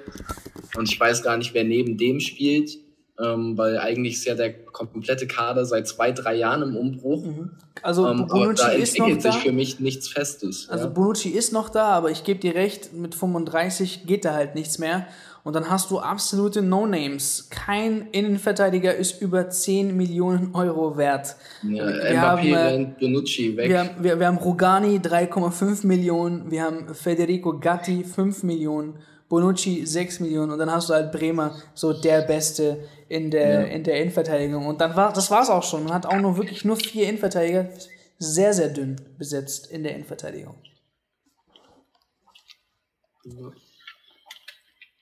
Und 0.76 0.90
ich 0.90 1.00
weiß 1.00 1.24
gar 1.24 1.38
nicht, 1.38 1.54
wer 1.54 1.64
neben 1.64 1.98
dem 1.98 2.20
spielt, 2.20 2.78
ähm, 3.20 3.58
weil 3.58 3.78
eigentlich 3.78 4.16
ist 4.16 4.26
ja 4.26 4.34
der 4.34 4.54
komplette 4.54 5.28
Kader 5.28 5.66
seit 5.66 5.88
zwei, 5.88 6.12
drei 6.12 6.36
Jahren 6.36 6.64
im 6.64 6.76
Umbruch. 6.76 7.24
Mhm. 7.24 7.52
Also 7.82 8.08
ähm, 8.08 8.28
Bonucci 8.28 8.64
da 8.64 8.72
ist 8.72 8.98
noch 8.98 9.20
sich 9.20 9.36
für 9.36 9.52
mich 9.52 9.80
nichts 9.80 10.08
Festes. 10.08 10.68
Also 10.70 10.86
ja. 10.86 10.90
Bonucci 10.90 11.30
ist 11.30 11.54
noch 11.54 11.70
da, 11.70 11.90
aber 11.90 12.10
ich 12.10 12.24
gebe 12.24 12.40
dir 12.40 12.56
recht, 12.56 12.94
mit 12.94 13.14
35 13.14 14.08
geht 14.08 14.26
da 14.26 14.34
halt 14.34 14.56
nichts 14.56 14.80
mehr. 14.80 15.08
Und 15.44 15.58
dann 15.58 15.70
hast 15.70 15.92
du 15.92 16.00
absolute 16.00 16.62
No-Names. 16.62 17.50
Kein 17.50 18.08
Innenverteidiger 18.14 18.96
ist 18.96 19.22
über 19.22 19.50
10 19.50 19.96
Millionen 19.96 20.56
Euro 20.56 20.96
wert. 20.96 21.36
Ja, 21.64 21.86
wir 21.86 21.94
Mbappé 21.94 22.56
haben, 22.56 22.86
äh, 22.86 22.88
Bonucci 22.98 23.58
weg. 23.58 23.70
Wir 23.70 23.80
haben, 23.80 23.90
wir, 24.00 24.20
wir 24.20 24.28
haben 24.28 24.38
Rogani 24.38 25.00
3,5 25.00 25.86
Millionen. 25.86 26.50
Wir 26.50 26.64
haben 26.64 26.96
Federico 26.96 27.60
Gatti 27.60 28.06
5 28.06 28.44
Millionen. 28.44 28.96
Bonucci 29.30 29.86
6 29.86 30.20
Millionen. 30.20 30.52
Und 30.52 30.60
dann 30.60 30.72
hast 30.72 30.90
du 30.90 30.94
halt 30.94 31.12
Bremer, 31.12 31.56
so 31.74 31.94
der 31.94 32.22
Beste 32.22 32.84
in 33.10 33.32
der, 33.32 33.62
ja. 33.62 33.68
in 33.68 33.84
der 33.84 34.00
Innenverteidigung. 34.02 34.66
Und 34.66 34.82
dann 34.82 34.96
war, 34.96 35.14
das 35.14 35.32
war's 35.32 35.50
auch 35.50 35.64
schon. 35.64 35.84
Man 35.84 35.94
hat 35.94 36.06
auch 36.06 36.20
nur 36.20 36.38
wirklich 36.38 36.66
nur 36.66 36.76
vier 36.76 37.08
Innenverteidiger. 37.08 37.70
Sehr, 38.20 38.54
sehr 38.54 38.70
dünn 38.70 38.96
besetzt 39.18 39.68
in 39.72 39.84
der 39.84 39.96
Innenverteidigung. 39.96 40.56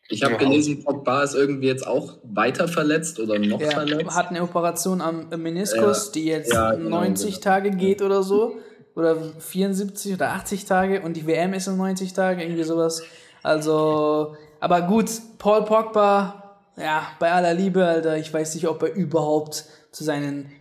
Ich 0.09 0.24
habe 0.24 0.38
gelesen, 0.38 0.84
Pogba 0.84 1.24
ist 1.24 1.36
irgendwie 1.36 1.67
jetzt 1.67 1.88
auch 1.88 2.17
weiter 2.24 2.67
verletzt 2.67 3.19
oder 3.19 3.39
noch 3.39 3.61
ja, 3.61 3.72
verletzt. 3.72 4.15
Hat 4.15 4.30
eine 4.30 4.43
Operation 4.43 5.01
am 5.01 5.30
Meniskus, 5.30 6.07
ja, 6.07 6.11
die 6.13 6.26
jetzt 6.26 6.53
ja, 6.53 6.74
genau, 6.74 7.01
90 7.01 7.30
genau. 7.30 7.43
Tage 7.43 7.72
geht 7.72 8.01
oder 8.01 8.22
so. 8.22 8.57
Oder 8.93 9.15
74 9.39 10.13
oder 10.13 10.32
80 10.32 10.65
Tage 10.65 11.01
und 11.01 11.15
die 11.15 11.26
WM 11.26 11.53
ist 11.53 11.67
in 11.67 11.78
90 11.78 12.11
Tage, 12.11 12.43
irgendwie 12.43 12.63
sowas. 12.63 13.01
Also, 13.43 14.35
aber 14.59 14.81
gut, 14.81 15.09
Paul 15.37 15.65
Pogba, 15.65 16.57
ja, 16.77 17.07
bei 17.19 17.31
aller 17.31 17.53
Liebe, 17.53 17.85
Alter, 17.85 18.17
ich 18.17 18.33
weiß 18.33 18.55
nicht, 18.55 18.67
ob 18.67 18.83
er 18.83 18.93
überhaupt 18.93 19.65
zu 19.91 20.03
seinen 20.03 20.51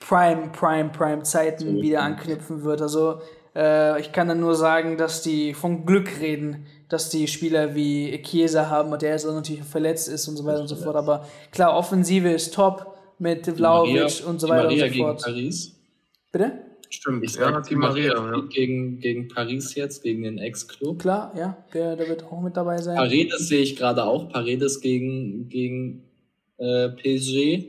Prime, 0.00 0.50
Prime, 0.52 0.90
Prime 0.90 1.22
Zeiten 1.22 1.76
mhm. 1.76 1.82
wieder 1.82 2.02
anknüpfen 2.02 2.62
wird. 2.64 2.82
Also 2.82 3.20
äh, 3.54 4.00
ich 4.00 4.12
kann 4.12 4.28
dann 4.28 4.40
nur 4.40 4.54
sagen, 4.54 4.96
dass 4.96 5.22
die 5.22 5.54
von 5.54 5.86
Glück 5.86 6.20
reden, 6.20 6.66
dass 6.88 7.10
die 7.10 7.28
Spieler 7.28 7.74
wie 7.74 8.20
Chiesa 8.22 8.68
haben, 8.68 8.98
der 8.98 9.10
jetzt 9.10 9.26
natürlich 9.26 9.62
verletzt 9.62 10.08
ist 10.08 10.26
und 10.28 10.36
so 10.36 10.44
weiter 10.44 10.60
und 10.60 10.68
so 10.68 10.76
fort. 10.76 10.96
Aber 10.96 11.24
klar, 11.52 11.76
Offensive 11.76 12.28
ist 12.30 12.54
top 12.54 12.98
mit 13.18 13.46
Vlaovic 13.46 14.26
und 14.26 14.40
so 14.40 14.48
weiter 14.48 14.68
und 14.68 14.78
so 14.78 14.86
fort. 14.86 14.92
Gegen 14.92 15.16
Paris. 15.16 15.76
Bitte? 16.32 16.69
Stimmt, 16.92 17.22
ich 17.22 17.36
ja, 17.36 17.60
die 17.60 17.76
Maria, 17.76 18.14
ja. 18.14 18.40
gegen, 18.48 18.98
gegen 18.98 19.28
Paris 19.28 19.76
jetzt, 19.76 20.02
gegen 20.02 20.24
den 20.24 20.38
Ex-Club. 20.38 20.98
Klar, 20.98 21.32
ja, 21.36 21.56
der, 21.72 21.94
der 21.94 22.08
wird 22.08 22.24
auch 22.24 22.40
mit 22.40 22.56
dabei 22.56 22.78
sein. 22.78 22.96
Paredes 22.96 23.46
sehe 23.46 23.60
ich 23.60 23.76
gerade 23.76 24.04
auch. 24.04 24.28
Paredes 24.28 24.80
gegen, 24.80 25.48
gegen 25.48 26.02
äh, 26.58 26.88
PSG. 26.88 27.64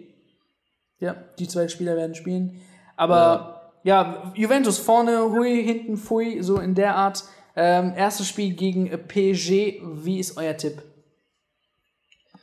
Ja, 1.00 1.24
die 1.38 1.48
zwei 1.48 1.68
Spieler 1.68 1.96
werden 1.96 2.16
spielen. 2.16 2.62
Aber 2.96 3.74
ja. 3.84 4.04
ja, 4.04 4.34
Juventus 4.36 4.80
vorne, 4.80 5.32
hui, 5.32 5.64
hinten, 5.64 5.98
fui, 5.98 6.42
so 6.42 6.60
in 6.60 6.74
der 6.74 6.96
Art. 6.96 7.24
Ähm, 7.56 7.94
erstes 7.96 8.28
Spiel 8.28 8.54
gegen 8.54 8.90
PSG. 9.08 9.82
Wie 10.04 10.20
ist 10.20 10.36
euer 10.36 10.58
Tipp? 10.58 10.82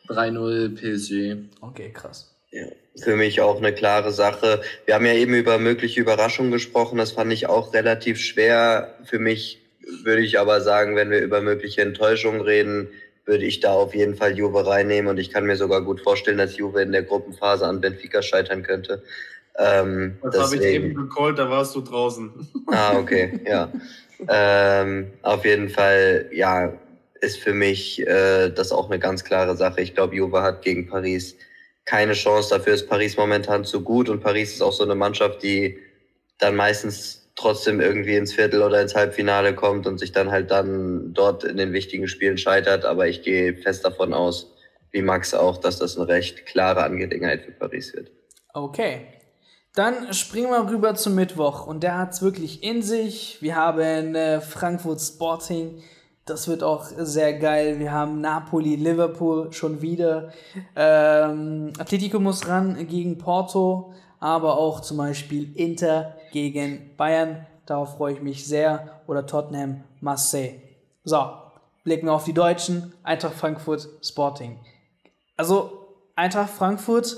3-0 0.08 0.74
PSG. 0.74 1.48
Okay, 1.60 1.90
krass. 1.92 2.34
Ja, 2.50 2.66
für 3.02 3.16
mich 3.16 3.40
auch 3.40 3.58
eine 3.58 3.72
klare 3.72 4.12
Sache. 4.12 4.60
Wir 4.86 4.94
haben 4.94 5.06
ja 5.06 5.14
eben 5.14 5.34
über 5.34 5.58
mögliche 5.58 6.00
Überraschungen 6.00 6.52
gesprochen. 6.52 6.98
Das 6.98 7.12
fand 7.12 7.32
ich 7.32 7.48
auch 7.48 7.72
relativ 7.74 8.18
schwer. 8.18 8.94
Für 9.04 9.18
mich 9.18 9.60
würde 10.02 10.22
ich 10.22 10.38
aber 10.38 10.60
sagen, 10.60 10.96
wenn 10.96 11.10
wir 11.10 11.20
über 11.20 11.40
mögliche 11.40 11.82
Enttäuschungen 11.82 12.40
reden, 12.40 12.88
würde 13.24 13.44
ich 13.44 13.60
da 13.60 13.72
auf 13.72 13.94
jeden 13.94 14.16
Fall 14.16 14.36
Juve 14.36 14.66
reinnehmen. 14.66 15.10
Und 15.10 15.18
ich 15.18 15.30
kann 15.30 15.44
mir 15.44 15.56
sogar 15.56 15.82
gut 15.82 16.00
vorstellen, 16.00 16.38
dass 16.38 16.56
Juve 16.56 16.82
in 16.82 16.92
der 16.92 17.02
Gruppenphase 17.02 17.66
an 17.66 17.80
Benfica 17.80 18.22
scheitern 18.22 18.62
könnte. 18.62 19.02
Ähm, 19.58 20.16
das 20.22 20.52
habe 20.52 20.56
ich 20.56 20.62
eben 20.62 20.94
gecallt, 20.94 21.38
da 21.38 21.50
warst 21.50 21.74
du 21.74 21.80
draußen. 21.80 22.30
Ah, 22.70 22.98
okay, 22.98 23.40
ja. 23.46 23.72
ähm, 24.28 25.10
auf 25.22 25.44
jeden 25.44 25.70
Fall, 25.70 26.26
ja, 26.32 26.74
ist 27.20 27.38
für 27.38 27.54
mich 27.54 28.06
äh, 28.06 28.50
das 28.50 28.72
auch 28.72 28.90
eine 28.90 28.98
ganz 28.98 29.24
klare 29.24 29.56
Sache. 29.56 29.80
Ich 29.80 29.94
glaube, 29.94 30.14
Juve 30.14 30.42
hat 30.42 30.62
gegen 30.62 30.86
Paris 30.86 31.34
keine 31.88 32.12
Chance. 32.12 32.50
Dafür 32.50 32.74
ist 32.74 32.86
Paris 32.88 33.16
momentan 33.16 33.64
zu 33.64 33.82
gut 33.82 34.10
und 34.10 34.20
Paris 34.20 34.52
ist 34.52 34.62
auch 34.62 34.72
so 34.72 34.84
eine 34.84 34.94
Mannschaft, 34.94 35.42
die 35.42 35.78
dann 36.38 36.54
meistens 36.54 37.30
trotzdem 37.34 37.80
irgendwie 37.80 38.16
ins 38.16 38.34
Viertel 38.34 38.62
oder 38.62 38.82
ins 38.82 38.94
Halbfinale 38.94 39.54
kommt 39.54 39.86
und 39.86 39.98
sich 39.98 40.12
dann 40.12 40.30
halt 40.30 40.50
dann 40.50 41.14
dort 41.14 41.44
in 41.44 41.56
den 41.56 41.72
wichtigen 41.72 42.06
Spielen 42.06 42.36
scheitert. 42.36 42.84
Aber 42.84 43.08
ich 43.08 43.22
gehe 43.22 43.56
fest 43.56 43.86
davon 43.86 44.12
aus, 44.12 44.52
wie 44.90 45.00
Max 45.00 45.32
auch, 45.32 45.56
dass 45.56 45.78
das 45.78 45.96
eine 45.96 46.08
recht 46.08 46.44
klare 46.44 46.82
Angelegenheit 46.82 47.42
für 47.42 47.52
Paris 47.52 47.94
wird. 47.94 48.10
Okay. 48.52 49.06
Dann 49.74 50.12
springen 50.12 50.50
wir 50.50 50.68
rüber 50.70 50.94
zum 50.94 51.14
Mittwoch 51.14 51.66
und 51.66 51.82
der 51.82 51.96
hat 51.96 52.12
es 52.12 52.20
wirklich 52.20 52.62
in 52.62 52.82
sich. 52.82 53.38
Wir 53.40 53.56
haben 53.56 54.14
äh, 54.14 54.40
Frankfurt 54.40 55.00
Sporting 55.00 55.82
das 56.28 56.48
wird 56.48 56.62
auch 56.62 56.84
sehr 56.96 57.38
geil. 57.38 57.78
Wir 57.78 57.92
haben 57.92 58.20
Napoli, 58.20 58.76
Liverpool 58.76 59.52
schon 59.52 59.82
wieder. 59.82 60.32
Ähm, 60.76 61.72
Atletico 61.78 62.18
muss 62.18 62.46
ran 62.46 62.86
gegen 62.86 63.18
Porto, 63.18 63.92
aber 64.20 64.58
auch 64.58 64.80
zum 64.80 64.98
Beispiel 64.98 65.52
Inter 65.56 66.14
gegen 66.32 66.90
Bayern. 66.96 67.46
Darauf 67.66 67.96
freue 67.96 68.14
ich 68.14 68.22
mich 68.22 68.46
sehr. 68.46 69.00
Oder 69.06 69.26
Tottenham, 69.26 69.84
Marseille. 70.00 70.60
So, 71.04 71.30
blicken 71.84 72.06
wir 72.06 72.14
auf 72.14 72.24
die 72.24 72.34
Deutschen. 72.34 72.92
Eintracht 73.02 73.34
Frankfurt, 73.34 73.88
Sporting. 74.02 74.58
Also, 75.36 75.70
Eintracht 76.14 76.50
Frankfurt 76.50 77.16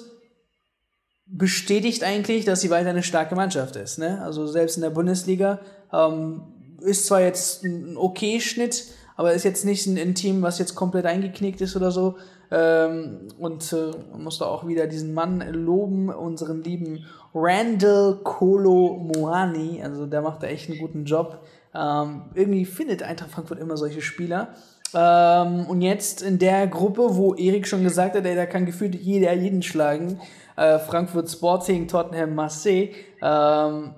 bestätigt 1.27 2.03
eigentlich, 2.05 2.45
dass 2.45 2.61
sie 2.61 2.71
weiter 2.71 2.91
eine 2.91 3.03
starke 3.03 3.35
Mannschaft 3.35 3.77
ist. 3.77 3.99
Ne? 3.99 4.21
Also 4.23 4.47
selbst 4.47 4.77
in 4.77 4.83
der 4.83 4.91
Bundesliga 4.91 5.61
ähm, 5.93 6.43
ist 6.81 7.07
zwar 7.07 7.21
jetzt 7.21 7.65
ein 7.65 7.97
okay 7.97 8.41
Schnitt, 8.41 8.87
aber 9.21 9.35
ist 9.35 9.45
jetzt 9.45 9.67
nicht 9.67 9.87
ein, 9.87 9.99
ein 9.99 10.15
Team, 10.15 10.41
was 10.41 10.59
jetzt 10.59 10.75
komplett 10.75 11.05
eingeknickt 11.05 11.61
ist 11.61 11.77
oder 11.77 11.91
so. 11.91 12.17
Ähm, 12.51 13.29
und 13.39 13.71
äh, 13.71 13.91
muss 14.17 14.39
da 14.39 14.47
auch 14.47 14.67
wieder 14.67 14.87
diesen 14.87 15.13
Mann 15.13 15.41
loben, 15.53 16.09
unseren 16.09 16.63
lieben 16.63 17.05
Randall 17.35 18.21
Kolo 18.25 19.13
Moani. 19.15 19.83
Also 19.85 20.07
der 20.07 20.23
macht 20.23 20.43
da 20.43 20.47
echt 20.47 20.71
einen 20.71 20.79
guten 20.79 21.05
Job. 21.05 21.45
Ähm, 21.75 22.31
irgendwie 22.33 22.65
findet 22.65 23.03
Eintracht 23.03 23.31
Frankfurt 23.31 23.59
immer 23.59 23.77
solche 23.77 24.01
Spieler. 24.01 24.55
Ähm, 24.95 25.67
und 25.67 25.83
jetzt 25.83 26.23
in 26.23 26.39
der 26.39 26.67
Gruppe, 26.67 27.15
wo 27.15 27.35
Erik 27.35 27.69
schon 27.69 27.85
gesagt 27.85 28.17
hat, 28.17 28.25
ey, 28.25 28.35
da 28.35 28.47
kann 28.47 28.65
gefühlt 28.65 28.95
jeder 28.95 29.35
jeden 29.35 29.63
schlagen. 29.63 30.19
Äh, 30.57 30.79
Frankfurt 30.79 31.31
Sporting, 31.31 31.89
Tottenham, 31.89 32.35
Marseille. 32.35 32.89
Ähm, 33.21 33.93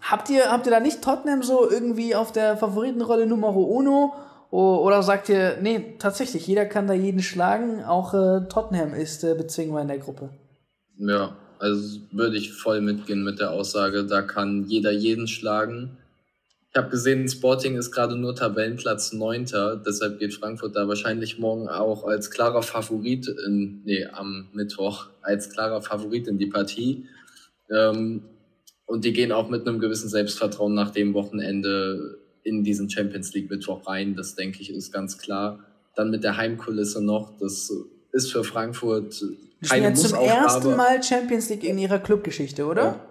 habt, 0.00 0.30
ihr, 0.30 0.48
habt 0.48 0.64
ihr 0.66 0.70
da 0.70 0.78
nicht 0.78 1.02
Tottenham 1.02 1.42
so 1.42 1.68
irgendwie 1.68 2.14
auf 2.14 2.30
der 2.30 2.56
Favoritenrolle 2.56 3.26
Numero 3.26 3.62
Uno? 3.62 4.12
Oder 4.50 5.02
sagt 5.02 5.28
ihr, 5.28 5.58
nee, 5.62 5.94
tatsächlich, 5.98 6.46
jeder 6.46 6.66
kann 6.66 6.88
da 6.88 6.92
jeden 6.92 7.22
schlagen, 7.22 7.84
auch 7.84 8.14
äh, 8.14 8.48
Tottenham 8.48 8.94
ist 8.94 9.22
äh, 9.22 9.34
bezwingbar 9.34 9.82
in 9.82 9.88
der 9.88 9.98
Gruppe? 9.98 10.30
Ja, 10.98 11.36
also 11.60 12.00
würde 12.10 12.36
ich 12.36 12.52
voll 12.52 12.80
mitgehen 12.80 13.22
mit 13.22 13.38
der 13.38 13.52
Aussage, 13.52 14.04
da 14.04 14.22
kann 14.22 14.64
jeder 14.66 14.90
jeden 14.90 15.28
schlagen. 15.28 15.98
Ich 16.72 16.76
habe 16.76 16.90
gesehen, 16.90 17.28
Sporting 17.28 17.76
ist 17.76 17.90
gerade 17.90 18.16
nur 18.16 18.36
Tabellenplatz 18.36 19.12
9. 19.12 19.46
Deshalb 19.84 20.20
geht 20.20 20.34
Frankfurt 20.34 20.76
da 20.76 20.86
wahrscheinlich 20.86 21.38
morgen 21.40 21.68
auch 21.68 22.04
als 22.04 22.30
klarer 22.30 22.62
Favorit 22.62 23.26
in, 23.44 23.82
nee, 23.84 24.06
am 24.06 24.48
Mittwoch 24.52 25.08
als 25.20 25.50
klarer 25.50 25.82
Favorit 25.82 26.28
in 26.28 26.38
die 26.38 26.46
Partie. 26.46 27.06
Ähm, 27.70 28.22
und 28.86 29.04
die 29.04 29.12
gehen 29.12 29.32
auch 29.32 29.48
mit 29.48 29.66
einem 29.66 29.80
gewissen 29.80 30.08
Selbstvertrauen 30.08 30.72
nach 30.72 30.90
dem 30.90 31.12
Wochenende 31.12 32.19
in 32.42 32.64
diesen 32.64 32.88
Champions 32.90 33.32
League 33.34 33.50
Mittwoch 33.50 33.86
rein. 33.86 34.14
Das 34.14 34.34
denke 34.34 34.60
ich 34.60 34.70
ist 34.70 34.92
ganz 34.92 35.18
klar. 35.18 35.60
Dann 35.96 36.10
mit 36.10 36.24
der 36.24 36.36
Heimkulisse 36.36 37.02
noch, 37.02 37.36
das 37.38 37.72
ist 38.12 38.32
für 38.32 38.44
Frankfurt 38.44 39.22
keine 39.68 39.92
Die 39.92 39.94
zum 39.94 40.18
ersten 40.18 40.76
Mal 40.76 41.02
Champions 41.02 41.48
League 41.50 41.64
in 41.64 41.78
ihrer 41.78 41.98
Clubgeschichte, 41.98 42.64
oder? 42.66 42.82
Ja. 42.82 43.06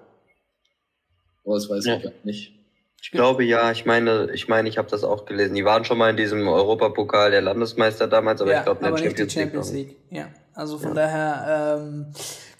Oh, 1.43 1.53
das 1.55 1.69
weiß 1.69 1.85
ja. 1.85 1.97
ich 1.97 2.03
gar 2.03 2.11
nicht. 2.23 2.55
Ich 3.01 3.11
glaube 3.11 3.45
ja, 3.45 3.71
ich 3.71 3.85
meine, 3.85 4.29
ich 4.33 4.47
meine, 4.47 4.67
ich 4.67 4.77
habe 4.77 4.89
das 4.89 5.03
auch 5.03 5.25
gelesen. 5.25 5.55
Die 5.55 5.63
waren 5.63 5.85
schon 5.85 5.97
mal 5.97 6.09
in 6.09 6.17
diesem 6.17 6.47
Europapokal 6.47 7.31
der 7.31 7.41
Landesmeister 7.41 8.07
damals, 8.07 8.41
aber 8.41 8.51
ja, 8.51 8.59
ich 8.59 8.65
glaube 8.65 8.85
in 8.85 8.93
der 8.93 9.03
Champions, 9.03 9.33
Champions 9.33 9.71
League. 9.71 9.87
League. 9.87 9.97
Ja, 10.09 10.29
also 10.53 10.77
von 10.77 10.89
ja. 10.89 10.95
daher 10.95 11.77
ähm, 11.79 12.07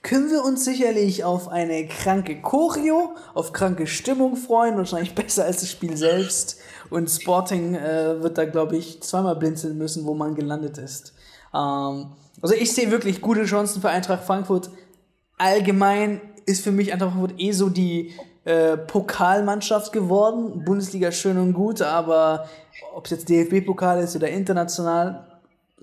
können 0.02 0.32
wir 0.32 0.43
uns 0.43 0.64
sicherlich 0.64 1.24
auf 1.24 1.50
eine 1.50 1.88
kranke 1.88 2.41
Choreo, 2.41 3.16
auf 3.34 3.52
kranke 3.52 3.86
Stimmung 3.86 4.36
freuen, 4.36 4.78
wahrscheinlich 4.78 5.16
besser 5.16 5.45
als 5.45 5.60
das 5.62 5.70
Spiel 5.70 5.97
selbst. 5.97 6.60
Und 6.89 7.10
Sporting 7.10 7.76
äh, 7.76 8.22
wird 8.22 8.38
da, 8.38 8.45
glaube 8.45 8.78
ich, 8.78 9.02
zweimal 9.02 9.36
blinzeln 9.36 9.78
müssen, 9.78 10.06
wo 10.06 10.14
man 10.14 10.36
gelandet 10.36 10.78
ist. 10.78 11.14
Ähm, 11.54 12.08
also 12.41 12.56
ich 12.56 12.74
sehe 12.74 12.91
wirklich 12.91 13.22
gute 13.22 13.43
Chancen 13.45 13.82
für 13.82 13.89
Eintracht 13.89 14.24
Frankfurt. 14.24 14.70
Allgemein 15.38 16.22
ist 16.45 16.64
für 16.64 16.72
mich 16.72 16.93
Eintracht 16.93 17.12
Frankfurt 17.12 17.39
eh 17.39 17.52
so 17.52 17.70
die 17.70 18.14
äh, 18.45 18.78
Pokalmannschaft 18.78 19.91
geworden. 19.91 20.64
Bundesliga 20.64 21.12
schön 21.12 21.38
und 21.38 21.54
gut, 21.54 21.82
aber 21.82 22.47
ob 22.95 23.06
es 23.06 23.12
jetzt 23.12 23.30
DFB-Pokal 23.30 24.02
ist 24.02 24.16
oder 24.16 24.30
international, 24.30 25.28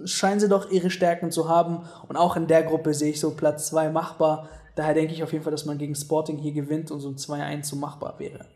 scheinen 0.04 0.40
sie 0.40 0.48
doch 0.48 0.70
ihre 0.70 0.90
Stärken 0.90 1.30
zu 1.30 1.48
haben. 1.48 1.88
Und 2.08 2.16
auch 2.16 2.36
in 2.36 2.46
der 2.46 2.62
Gruppe 2.62 2.94
sehe 2.94 3.10
ich 3.10 3.20
so 3.20 3.32
Platz 3.34 3.68
2 3.68 3.90
machbar. 3.90 4.48
Daher 4.74 4.94
denke 4.94 5.14
ich 5.14 5.22
auf 5.22 5.32
jeden 5.32 5.44
Fall, 5.44 5.52
dass 5.52 5.64
man 5.64 5.78
gegen 5.78 5.94
Sporting 5.94 6.36
hier 6.38 6.52
gewinnt 6.52 6.90
und 6.90 7.00
so 7.00 7.08
ein 7.08 7.16
2-1 7.16 7.64
so 7.64 7.76
machbar 7.76 8.18
wäre. 8.18 8.46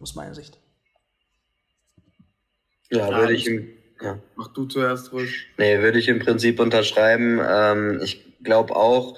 Aus 0.00 0.14
meiner 0.14 0.34
Sicht. 0.34 0.58
Ja, 2.90 3.16
würde 3.16 3.34
ich 3.34 3.46
im, 3.46 3.68
ja. 4.02 4.18
Mach 4.34 4.48
du 4.48 4.64
zuerst 4.64 5.12
ruhig. 5.12 5.46
Nee, 5.58 5.80
würde 5.80 5.98
ich 5.98 6.08
im 6.08 6.18
Prinzip 6.18 6.58
unterschreiben. 6.58 7.40
Ähm, 7.40 8.00
ich 8.02 8.42
glaube 8.42 8.74
auch, 8.74 9.16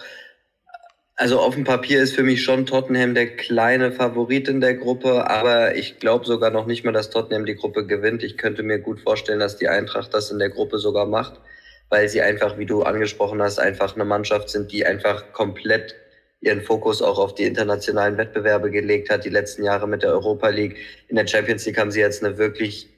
also 1.15 1.39
auf 1.41 1.55
dem 1.55 1.65
Papier 1.65 2.03
ist 2.03 2.15
für 2.15 2.23
mich 2.23 2.43
schon 2.43 2.67
Tottenham 2.67 3.15
der 3.15 3.37
kleine 3.37 3.93
Favorit 3.93 4.49
in 4.49 4.61
der 4.61 4.75
Gruppe, 4.75 5.31
aber 5.31 5.77
ich 5.77 6.01
glaube 6.01 6.27
sogar 6.27 6.51
noch 6.51 6.67
nicht 6.67 6.85
mal, 6.85 6.93
dass 6.93 7.11
Tottenham 7.11 7.47
die 7.47 7.55
Gruppe 7.55 7.87
gewinnt. 7.87 8.23
Ich 8.25 8.37
könnte 8.37 8.63
mir 8.63 8.79
gut 8.79 9.01
vorstellen, 9.01 9.39
dass 9.39 9.57
die 9.57 9.69
Eintracht 9.69 10.13
das 10.13 10.31
in 10.31 10.39
der 10.39 10.51
Gruppe 10.51 10.79
sogar 10.79 11.07
macht 11.07 11.41
weil 11.93 12.09
sie 12.09 12.23
einfach, 12.23 12.57
wie 12.57 12.65
du 12.65 12.85
angesprochen 12.85 13.43
hast, 13.43 13.59
einfach 13.59 13.95
eine 13.95 14.07
Mannschaft 14.07 14.49
sind, 14.49 14.73
die 14.73 14.87
einfach 14.87 15.35
komplett 15.35 15.95
ihren 16.41 16.63
Fokus 16.63 17.03
auch 17.03 17.19
auf 17.19 17.35
die 17.35 17.45
internationalen 17.45 18.17
Wettbewerbe 18.17 18.71
gelegt 18.71 19.11
hat, 19.11 19.27
die 19.27 19.29
letzten 19.29 19.63
Jahre 19.63 19.87
mit 19.87 20.03
der 20.03 20.13
Europa 20.13 20.49
League. 20.49 20.79
In 21.09 21.17
der 21.17 21.27
Champions 21.27 21.67
League 21.67 21.77
haben 21.77 21.91
sie 21.91 22.01
jetzt 22.01 22.25
eine 22.25 22.39
wirklich 22.39 22.89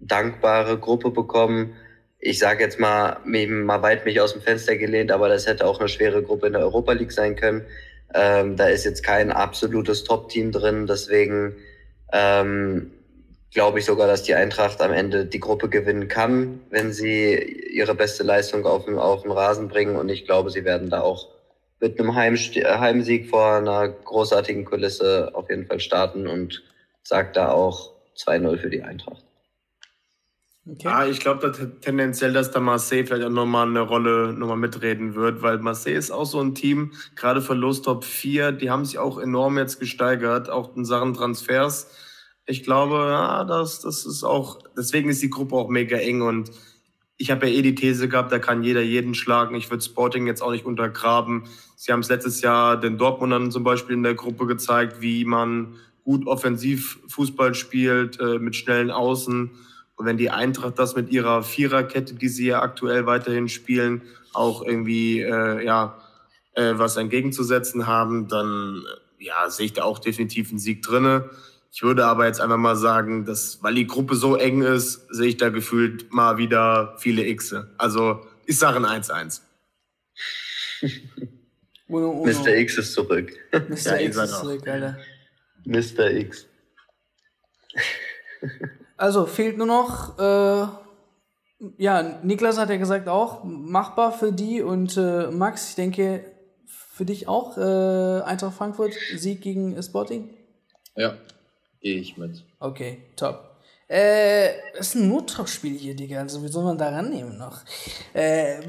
dankbare 0.00 0.76
Gruppe 0.76 1.12
bekommen. 1.12 1.76
Ich 2.18 2.40
sage 2.40 2.64
jetzt 2.64 2.80
mal, 2.80 3.20
mal 3.24 3.82
weit 3.82 4.04
mich 4.04 4.20
aus 4.20 4.32
dem 4.32 4.42
Fenster 4.42 4.74
gelehnt, 4.74 5.12
aber 5.12 5.28
das 5.28 5.46
hätte 5.46 5.64
auch 5.64 5.78
eine 5.78 5.88
schwere 5.88 6.20
Gruppe 6.20 6.48
in 6.48 6.54
der 6.54 6.62
Europa 6.62 6.94
League 6.94 7.12
sein 7.12 7.36
können. 7.36 7.64
Ähm, 8.12 8.56
da 8.56 8.66
ist 8.66 8.84
jetzt 8.84 9.04
kein 9.04 9.30
absolutes 9.30 10.02
Top-Team 10.02 10.50
drin, 10.50 10.88
deswegen 10.88 11.54
ähm, 12.12 12.90
glaube 13.52 13.78
ich 13.78 13.84
sogar, 13.84 14.06
dass 14.06 14.22
die 14.22 14.34
Eintracht 14.34 14.80
am 14.80 14.92
Ende 14.92 15.26
die 15.26 15.40
Gruppe 15.40 15.68
gewinnen 15.68 16.08
kann, 16.08 16.60
wenn 16.70 16.92
sie 16.92 17.34
ihre 17.34 17.94
beste 17.94 18.22
Leistung 18.22 18.64
auf 18.66 18.86
dem, 18.86 18.98
auf 18.98 19.22
dem 19.22 19.32
Rasen 19.32 19.68
bringen. 19.68 19.96
Und 19.96 20.08
ich 20.08 20.24
glaube, 20.24 20.50
sie 20.50 20.64
werden 20.64 20.90
da 20.90 21.00
auch 21.02 21.28
mit 21.80 21.98
einem 21.98 22.14
Heimst 22.14 22.54
Heimsieg 22.54 23.28
vor 23.28 23.56
einer 23.56 23.88
großartigen 23.88 24.64
Kulisse 24.64 25.30
auf 25.34 25.50
jeden 25.50 25.66
Fall 25.66 25.80
starten 25.80 26.26
und 26.26 26.62
sagt 27.02 27.36
da 27.36 27.50
auch 27.50 27.90
2-0 28.16 28.58
für 28.58 28.70
die 28.70 28.82
Eintracht. 28.82 29.24
Okay. 30.64 30.88
Ah, 30.88 31.06
ich 31.06 31.18
glaube 31.18 31.50
da 31.50 31.66
tendenziell, 31.80 32.32
dass 32.32 32.52
da 32.52 32.60
Marseille 32.60 33.04
vielleicht 33.04 33.24
auch 33.24 33.30
nochmal 33.30 33.66
eine 33.66 33.80
Rolle 33.80 34.32
nochmal 34.32 34.56
mitreden 34.56 35.16
wird, 35.16 35.42
weil 35.42 35.58
Marseille 35.58 35.96
ist 35.96 36.12
auch 36.12 36.24
so 36.24 36.40
ein 36.40 36.54
Team, 36.54 36.92
gerade 37.16 37.42
für 37.42 37.54
Los 37.54 37.82
Top 37.82 38.04
4, 38.04 38.52
die 38.52 38.70
haben 38.70 38.84
sich 38.84 38.98
auch 38.98 39.18
enorm 39.18 39.58
jetzt 39.58 39.80
gesteigert, 39.80 40.48
auch 40.50 40.76
in 40.76 40.84
Sachen 40.84 41.14
Transfers. 41.14 41.90
Ich 42.46 42.64
glaube, 42.64 42.94
ja, 42.94 43.44
das, 43.44 43.80
das 43.80 44.04
ist 44.04 44.24
auch, 44.24 44.58
deswegen 44.76 45.08
ist 45.08 45.22
die 45.22 45.30
Gruppe 45.30 45.54
auch 45.56 45.68
mega 45.68 45.96
eng 45.96 46.22
und 46.22 46.50
ich 47.16 47.30
habe 47.30 47.48
ja 47.48 47.54
eh 47.54 47.62
die 47.62 47.74
These 47.74 48.08
gehabt, 48.08 48.32
da 48.32 48.38
kann 48.40 48.64
jeder 48.64 48.82
jeden 48.82 49.14
schlagen. 49.14 49.54
Ich 49.54 49.70
würde 49.70 49.84
Sporting 49.84 50.26
jetzt 50.26 50.42
auch 50.42 50.50
nicht 50.50 50.64
untergraben. 50.64 51.44
Sie 51.76 51.92
haben 51.92 52.00
es 52.00 52.08
letztes 52.08 52.40
Jahr 52.40 52.80
den 52.80 52.98
Dortmundern 52.98 53.52
zum 53.52 53.62
Beispiel 53.62 53.94
in 53.94 54.02
der 54.02 54.14
Gruppe 54.14 54.46
gezeigt, 54.46 55.00
wie 55.00 55.24
man 55.24 55.76
gut 56.02 56.26
offensiv 56.26 56.98
Fußball 57.06 57.54
spielt, 57.54 58.18
äh, 58.18 58.40
mit 58.40 58.56
schnellen 58.56 58.90
Außen 58.90 59.52
und 60.02 60.06
wenn 60.06 60.16
die 60.16 60.30
Eintracht 60.30 60.80
das 60.80 60.96
mit 60.96 61.10
ihrer 61.10 61.44
Viererkette, 61.44 62.14
die 62.14 62.28
sie 62.28 62.46
ja 62.46 62.60
aktuell 62.60 63.06
weiterhin 63.06 63.48
spielen, 63.48 64.02
auch 64.32 64.64
irgendwie 64.64 65.20
äh, 65.20 65.64
ja, 65.64 65.98
äh, 66.54 66.72
was 66.74 66.96
entgegenzusetzen 66.96 67.86
haben, 67.86 68.26
dann 68.26 68.82
äh, 69.20 69.26
ja, 69.26 69.48
sehe 69.48 69.66
ich 69.66 69.74
da 69.74 69.84
auch 69.84 70.00
definitiv 70.00 70.50
einen 70.50 70.58
Sieg 70.58 70.82
drinne. 70.82 71.30
Ich 71.74 71.82
würde 71.82 72.04
aber 72.04 72.26
jetzt 72.26 72.38
einfach 72.38 72.58
mal 72.58 72.76
sagen, 72.76 73.24
dass, 73.24 73.62
weil 73.62 73.74
die 73.74 73.86
Gruppe 73.86 74.14
so 74.14 74.36
eng 74.36 74.60
ist, 74.60 75.06
sehe 75.08 75.28
ich 75.28 75.38
da 75.38 75.48
gefühlt 75.48 76.12
mal 76.12 76.36
wieder 76.36 76.94
viele 76.98 77.34
Xe. 77.34 77.74
Also 77.78 78.26
ich 78.44 78.58
sage 78.58 78.76
ein 78.76 79.02
1-1. 79.02 79.40
Mr. 81.88 82.54
X 82.56 82.76
ist 82.76 82.92
zurück. 82.92 83.32
Mr. 83.52 83.76
ja, 83.76 84.00
X 84.00 84.16
ist 84.18 84.40
zurück, 84.40 84.68
Alter. 84.68 84.98
Mr. 85.64 86.10
X. 86.10 86.46
Also 88.98 89.26
fehlt 89.26 89.56
nur 89.58 89.66
noch, 89.66 90.16
äh, 90.16 90.66
ja, 91.78 92.20
Niklas 92.22 92.56
hat 92.56 92.70
ja 92.70 92.76
gesagt 92.76 93.08
auch, 93.08 93.42
machbar 93.42 94.12
für 94.12 94.32
die 94.32 94.62
und 94.62 94.96
äh, 94.96 95.28
Max, 95.28 95.70
ich 95.70 95.74
denke, 95.74 96.24
für 96.66 97.04
dich 97.04 97.26
auch, 97.26 97.56
äh, 97.56 98.22
Eintracht 98.22 98.54
Frankfurt, 98.56 98.92
Sieg 99.16 99.40
gegen 99.40 99.82
Sporting? 99.82 100.30
Ja, 100.94 101.16
gehe 101.82 102.00
ich 102.00 102.16
mit. 102.16 102.44
Okay, 102.60 102.98
top. 103.16 103.52
Äh, 103.88 104.52
das 104.76 104.88
ist 104.88 104.94
ein 104.94 105.08
Notdruckspiel 105.08 105.76
hier, 105.76 105.94
Digga. 105.94 106.20
Also, 106.20 106.42
wie 106.42 106.48
soll 106.48 106.64
man 106.64 106.78
da 106.78 106.88
rannehmen 106.88 107.36
noch? 107.36 107.60
Äh, 108.14 108.60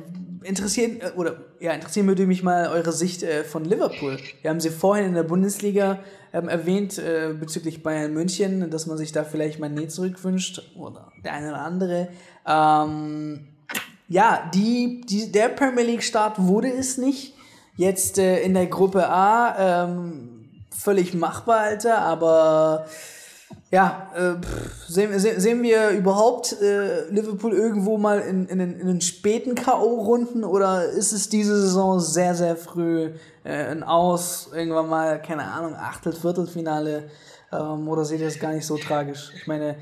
interessieren, 0.43 0.99
äh, 0.99 1.11
oder, 1.15 1.37
ja, 1.61 1.71
interessieren 1.71 2.07
würde 2.07 2.27
mich 2.27 2.43
mal 2.43 2.67
eure 2.67 2.91
Sicht 2.91 3.23
äh, 3.23 3.45
von 3.45 3.63
Liverpool. 3.63 4.17
Wir 4.41 4.49
haben 4.49 4.59
sie 4.59 4.69
vorhin 4.69 5.05
in 5.05 5.13
der 5.13 5.23
Bundesliga 5.23 5.99
ähm, 6.33 6.49
erwähnt, 6.49 6.97
äh, 6.97 7.33
bezüglich 7.39 7.83
Bayern 7.83 8.13
München, 8.13 8.69
dass 8.69 8.85
man 8.85 8.97
sich 8.97 9.13
da 9.13 9.23
vielleicht 9.23 9.59
mal 9.59 9.69
nie 9.69 9.87
zurückwünscht. 9.87 10.61
Oder 10.75 11.13
der 11.23 11.33
eine 11.33 11.49
oder 11.49 11.61
andere. 11.61 12.09
Ähm, 12.45 13.47
ja, 14.09 14.51
die, 14.53 15.01
die, 15.07 15.31
der 15.31 15.47
Premier 15.49 15.85
League 15.85 16.03
Start 16.03 16.37
wurde 16.37 16.67
es 16.67 16.97
nicht. 16.97 17.33
Jetzt 17.77 18.19
äh, 18.19 18.41
in 18.41 18.53
der 18.53 18.67
Gruppe 18.67 19.07
A, 19.07 19.85
ähm, 19.85 20.32
völlig 20.75 21.13
machbar, 21.13 21.59
Alter, 21.59 21.99
aber 21.99 22.85
ja, 23.71 24.11
äh, 24.15 24.35
sehen, 24.87 25.17
sehen, 25.17 25.63
wir 25.63 25.89
überhaupt 25.89 26.61
äh, 26.61 27.09
Liverpool 27.09 27.53
irgendwo 27.53 27.97
mal 27.97 28.19
in, 28.19 28.47
in, 28.47 28.59
den, 28.59 28.79
in 28.79 28.85
den 28.85 29.01
späten 29.01 29.55
K.O.-Runden 29.55 30.43
oder 30.43 30.85
ist 30.85 31.11
es 31.11 31.29
diese 31.29 31.59
Saison 31.59 31.99
sehr, 31.99 32.35
sehr 32.35 32.55
früh 32.55 33.13
äh, 33.43 33.65
ein 33.65 33.83
Aus, 33.83 34.49
irgendwann 34.53 34.89
mal, 34.89 35.21
keine 35.21 35.45
Ahnung, 35.45 35.75
Achtel-, 35.75 36.13
Viertelfinale 36.13 37.09
ähm, 37.51 37.87
oder 37.87 38.05
seht 38.05 38.19
ihr 38.19 38.27
das 38.27 38.39
gar 38.39 38.53
nicht 38.53 38.67
so 38.67 38.77
tragisch? 38.77 39.31
Ich 39.35 39.47
meine, 39.47 39.75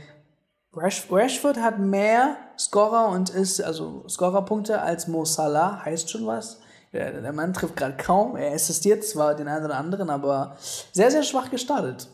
Rash, 0.73 1.07
Rashford 1.11 1.57
hat 1.57 1.79
mehr 1.79 2.37
Scorer 2.57 3.09
und 3.09 3.29
ist, 3.29 3.61
also 3.61 4.05
Scorerpunkte 4.07 4.81
als 4.81 5.09
Mo 5.09 5.25
Salah, 5.25 5.83
heißt 5.83 6.09
schon 6.09 6.25
was. 6.25 6.60
Der, 6.93 7.21
der 7.21 7.33
Mann 7.33 7.53
trifft 7.53 7.77
gerade 7.77 7.95
kaum, 7.95 8.35
er 8.35 8.53
assistiert 8.53 9.03
zwar 9.03 9.35
den 9.35 9.47
einen 9.47 9.65
oder 9.65 9.77
anderen, 9.77 10.09
aber 10.09 10.57
sehr, 10.91 11.09
sehr 11.09 11.23
schwach 11.23 11.49
gestartet. 11.49 12.09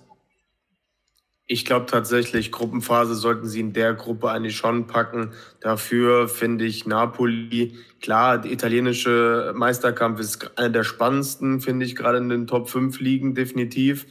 Ich 1.49 1.63
glaube 1.63 1.85
tatsächlich, 1.85 2.51
Gruppenphase 2.51 3.15
sollten 3.15 3.47
sie 3.47 3.61
in 3.61 3.71
der 3.71 3.93
Gruppe 3.93 4.29
eigentlich 4.29 4.57
schon 4.57 4.85
packen. 4.85 5.31
Dafür 5.61 6.27
finde 6.27 6.65
ich 6.65 6.85
Napoli, 6.85 7.77
klar, 8.01 8.37
der 8.37 8.51
italienische 8.51 9.53
Meisterkampf 9.55 10.19
ist 10.19 10.57
einer 10.59 10.69
der 10.69 10.83
spannendsten, 10.83 11.61
finde 11.61 11.85
ich, 11.85 11.95
gerade 11.95 12.17
in 12.17 12.27
den 12.27 12.47
Top 12.47 12.69
5 12.69 12.99
Ligen 12.99 13.33
definitiv. 13.33 14.07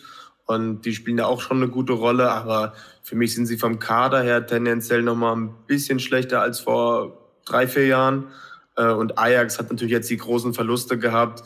Und 0.47 0.87
die 0.87 0.95
spielen 0.95 1.19
da 1.19 1.27
auch 1.27 1.43
schon 1.43 1.59
eine 1.59 1.69
gute 1.69 1.93
Rolle, 1.93 2.31
aber 2.31 2.73
für 3.03 3.17
mich 3.17 3.35
sind 3.35 3.45
sie 3.45 3.59
vom 3.59 3.81
Kader 3.81 4.23
her 4.23 4.47
tendenziell 4.47 5.03
nochmal 5.03 5.37
ein 5.37 5.55
bisschen 5.67 5.99
schlechter 6.01 6.41
als 6.41 6.61
vor 6.61 7.19
drei, 7.45 7.69
vier 7.69 7.87
Jahren. 7.87 8.29
Äh, 8.77 8.93
und 8.93 9.19
Ajax 9.19 9.59
hat 9.59 9.71
natürlich 9.71 9.93
jetzt 9.93 10.11
die 10.11 10.17
großen 10.17 10.55
Verluste 10.55 10.99
gehabt. 10.99 11.43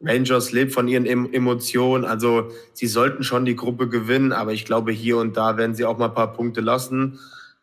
Rangers 0.00 0.52
lebt 0.52 0.72
von 0.72 0.86
ihren 0.88 1.06
Emotionen. 1.06 2.04
Also 2.04 2.50
sie 2.72 2.86
sollten 2.86 3.22
schon 3.22 3.44
die 3.44 3.56
Gruppe 3.56 3.88
gewinnen, 3.88 4.32
aber 4.32 4.52
ich 4.52 4.64
glaube, 4.64 4.92
hier 4.92 5.18
und 5.18 5.36
da 5.36 5.56
werden 5.56 5.74
sie 5.74 5.84
auch 5.84 5.98
mal 5.98 6.08
ein 6.08 6.14
paar 6.14 6.32
Punkte 6.32 6.60
lassen. 6.60 7.18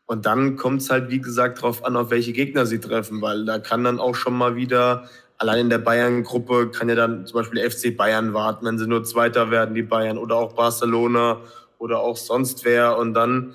Und 0.05 0.25
dann 0.25 0.57
kommt 0.57 0.81
es 0.81 0.89
halt, 0.89 1.09
wie 1.09 1.21
gesagt, 1.21 1.59
darauf 1.59 1.85
an, 1.85 1.95
auf 1.95 2.09
welche 2.09 2.33
Gegner 2.33 2.65
sie 2.65 2.79
treffen, 2.79 3.21
weil 3.21 3.45
da 3.45 3.59
kann 3.59 3.83
dann 3.83 3.99
auch 3.99 4.15
schon 4.15 4.33
mal 4.33 4.55
wieder, 4.55 5.07
allein 5.37 5.59
in 5.61 5.69
der 5.69 5.77
Bayern-Gruppe 5.77 6.69
kann 6.71 6.89
ja 6.89 6.95
dann 6.95 7.25
zum 7.25 7.39
Beispiel 7.39 7.69
FC 7.69 7.95
Bayern 7.95 8.33
warten, 8.33 8.65
wenn 8.65 8.77
sie 8.77 8.87
nur 8.87 9.03
Zweiter 9.03 9.51
werden, 9.51 9.73
die 9.73 9.83
Bayern, 9.83 10.17
oder 10.17 10.35
auch 10.35 10.53
Barcelona 10.53 11.39
oder 11.77 11.99
auch 11.99 12.17
sonst 12.17 12.65
wer. 12.65 12.97
Und 12.97 13.13
dann, 13.13 13.53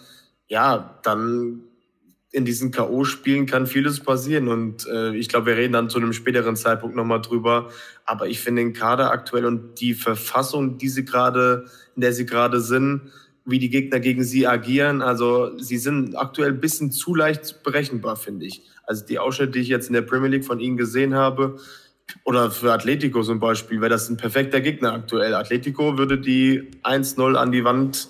ja, 0.48 0.98
dann 1.02 1.62
in 2.32 2.44
diesen 2.44 2.70
K.O.-Spielen 2.70 3.46
kann 3.46 3.66
vieles 3.66 4.00
passieren. 4.00 4.48
Und 4.48 4.86
äh, 4.86 5.14
ich 5.14 5.28
glaube, 5.28 5.46
wir 5.46 5.56
reden 5.56 5.72
dann 5.72 5.88
zu 5.90 5.98
einem 5.98 6.12
späteren 6.12 6.56
Zeitpunkt 6.56 6.96
nochmal 6.96 7.22
drüber. 7.22 7.70
Aber 8.04 8.28
ich 8.28 8.40
finde 8.40 8.62
den 8.62 8.72
Kader 8.72 9.10
aktuell 9.10 9.46
und 9.46 9.80
die 9.80 9.94
Verfassung, 9.94 10.78
die 10.78 10.88
sie 10.88 11.04
gerade, 11.04 11.66
in 11.94 12.02
der 12.02 12.12
sie 12.12 12.26
gerade 12.26 12.60
sind, 12.60 13.12
wie 13.46 13.58
die 13.60 13.70
Gegner 13.70 14.00
gegen 14.00 14.24
sie 14.24 14.46
agieren, 14.46 15.02
also 15.02 15.56
sie 15.58 15.78
sind 15.78 16.16
aktuell 16.16 16.50
ein 16.50 16.60
bisschen 16.60 16.90
zu 16.90 17.14
leicht 17.14 17.62
berechenbar, 17.62 18.16
finde 18.16 18.44
ich. 18.44 18.62
Also 18.82 19.06
die 19.06 19.20
Ausschnitte, 19.20 19.52
die 19.52 19.60
ich 19.60 19.68
jetzt 19.68 19.86
in 19.86 19.94
der 19.94 20.02
Premier 20.02 20.28
League 20.28 20.44
von 20.44 20.58
ihnen 20.58 20.76
gesehen 20.76 21.14
habe, 21.14 21.56
oder 22.24 22.50
für 22.50 22.72
Atletico 22.72 23.22
zum 23.22 23.40
Beispiel, 23.40 23.80
wäre 23.80 23.90
das 23.90 24.08
ein 24.08 24.16
perfekter 24.16 24.60
Gegner 24.60 24.92
aktuell. 24.92 25.34
Atletico 25.34 25.98
würde 25.98 26.18
die 26.18 26.70
1-0 26.82 27.34
an 27.34 27.50
die 27.50 27.64
Wand 27.64 28.08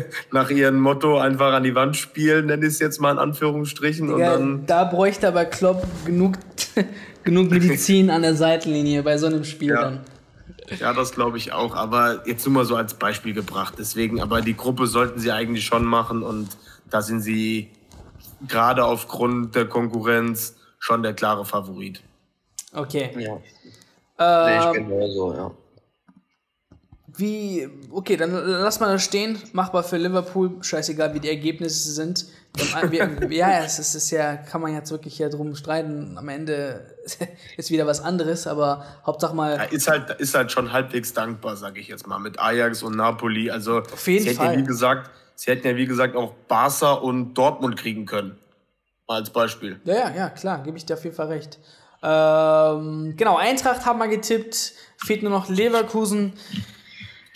nach 0.32 0.50
ihrem 0.50 0.80
Motto 0.80 1.18
einfach 1.18 1.52
an 1.52 1.62
die 1.62 1.74
Wand 1.74 1.96
spielen, 1.96 2.46
nenne 2.46 2.66
ich 2.66 2.74
es 2.74 2.78
jetzt 2.78 3.00
mal 3.00 3.12
in 3.12 3.18
Anführungsstrichen. 3.18 4.08
Ja, 4.08 4.14
und 4.14 4.20
dann 4.20 4.66
da 4.66 4.84
bräuchte 4.84 5.28
aber 5.28 5.44
Klopp 5.44 5.86
genug, 6.04 6.36
genug 7.24 7.50
Medizin 7.50 8.10
an 8.10 8.22
der 8.22 8.34
Seitenlinie 8.34 9.02
bei 9.02 9.18
so 9.18 9.26
einem 9.26 9.44
Spiel 9.44 9.70
ja. 9.70 9.82
dann. 9.82 10.00
Ja, 10.78 10.92
das 10.92 11.12
glaube 11.12 11.36
ich 11.36 11.52
auch. 11.52 11.74
Aber 11.74 12.22
jetzt 12.26 12.46
nur 12.46 12.54
mal 12.54 12.64
so 12.64 12.76
als 12.76 12.94
Beispiel 12.94 13.34
gebracht. 13.34 13.74
Deswegen, 13.78 14.20
aber 14.20 14.40
die 14.40 14.56
Gruppe 14.56 14.86
sollten 14.86 15.20
sie 15.20 15.30
eigentlich 15.30 15.64
schon 15.66 15.84
machen 15.84 16.22
und 16.22 16.48
da 16.88 17.02
sind 17.02 17.20
sie 17.20 17.70
gerade 18.48 18.84
aufgrund 18.84 19.54
der 19.54 19.66
Konkurrenz 19.66 20.56
schon 20.78 21.02
der 21.02 21.14
klare 21.14 21.44
Favorit. 21.44 22.02
Okay. 22.72 23.10
Ja. 23.18 23.38
Ähm, 24.18 24.60
ich 24.60 24.72
genauso, 24.72 25.34
ja. 25.34 25.50
Wie, 27.16 27.68
okay, 27.90 28.16
dann 28.16 28.32
lass 28.32 28.80
mal 28.80 28.92
das 28.92 29.02
stehen. 29.02 29.38
Machbar 29.52 29.82
für 29.82 29.98
Liverpool, 29.98 30.62
scheißegal 30.62 31.12
wie 31.14 31.20
die 31.20 31.28
Ergebnisse 31.28 31.92
sind. 31.92 32.26
ja, 33.30 33.64
es 33.64 33.78
ist, 33.78 34.10
ja, 34.10 34.36
kann 34.36 34.60
man 34.60 34.74
jetzt 34.74 34.90
wirklich 34.90 35.18
ja 35.18 35.28
drum 35.28 35.54
streiten. 35.54 36.16
Am 36.18 36.28
Ende 36.28 36.86
ist 37.56 37.70
wieder 37.70 37.86
was 37.86 38.00
anderes, 38.00 38.46
aber 38.46 38.84
Hauptsache 39.06 39.34
mal. 39.34 39.56
Ja, 39.56 39.62
ist 39.64 39.88
halt, 39.88 40.10
ist 40.20 40.34
halt 40.34 40.52
schon 40.52 40.72
halbwegs 40.72 41.12
dankbar, 41.12 41.56
sage 41.56 41.80
ich 41.80 41.88
jetzt 41.88 42.06
mal, 42.06 42.18
mit 42.18 42.38
Ajax 42.38 42.82
und 42.82 42.96
Napoli. 42.96 43.50
Also, 43.50 43.78
auf 43.78 44.06
jeden 44.06 44.24
sie 44.24 44.34
Fall. 44.34 44.48
Hätten 44.48 44.58
ja, 44.58 44.64
wie 44.64 44.68
gesagt, 44.68 45.10
sie 45.34 45.50
hätten 45.50 45.66
ja, 45.66 45.76
wie 45.76 45.86
gesagt, 45.86 46.16
auch 46.16 46.34
Barca 46.48 46.92
und 46.92 47.34
Dortmund 47.34 47.76
kriegen 47.76 48.06
können. 48.06 48.38
Als 49.06 49.30
Beispiel. 49.30 49.80
Ja, 49.84 49.94
ja, 49.94 50.14
ja, 50.14 50.30
klar, 50.30 50.62
gebe 50.62 50.76
ich 50.76 50.86
dir 50.86 50.94
auf 50.94 51.04
jeden 51.04 51.16
Fall 51.16 51.26
recht. 51.26 51.58
Ähm, 52.02 53.14
genau, 53.16 53.36
Eintracht 53.36 53.84
haben 53.84 53.98
wir 53.98 54.08
getippt. 54.08 54.72
Fehlt 54.96 55.22
nur 55.22 55.30
noch 55.32 55.48
Leverkusen. 55.48 56.32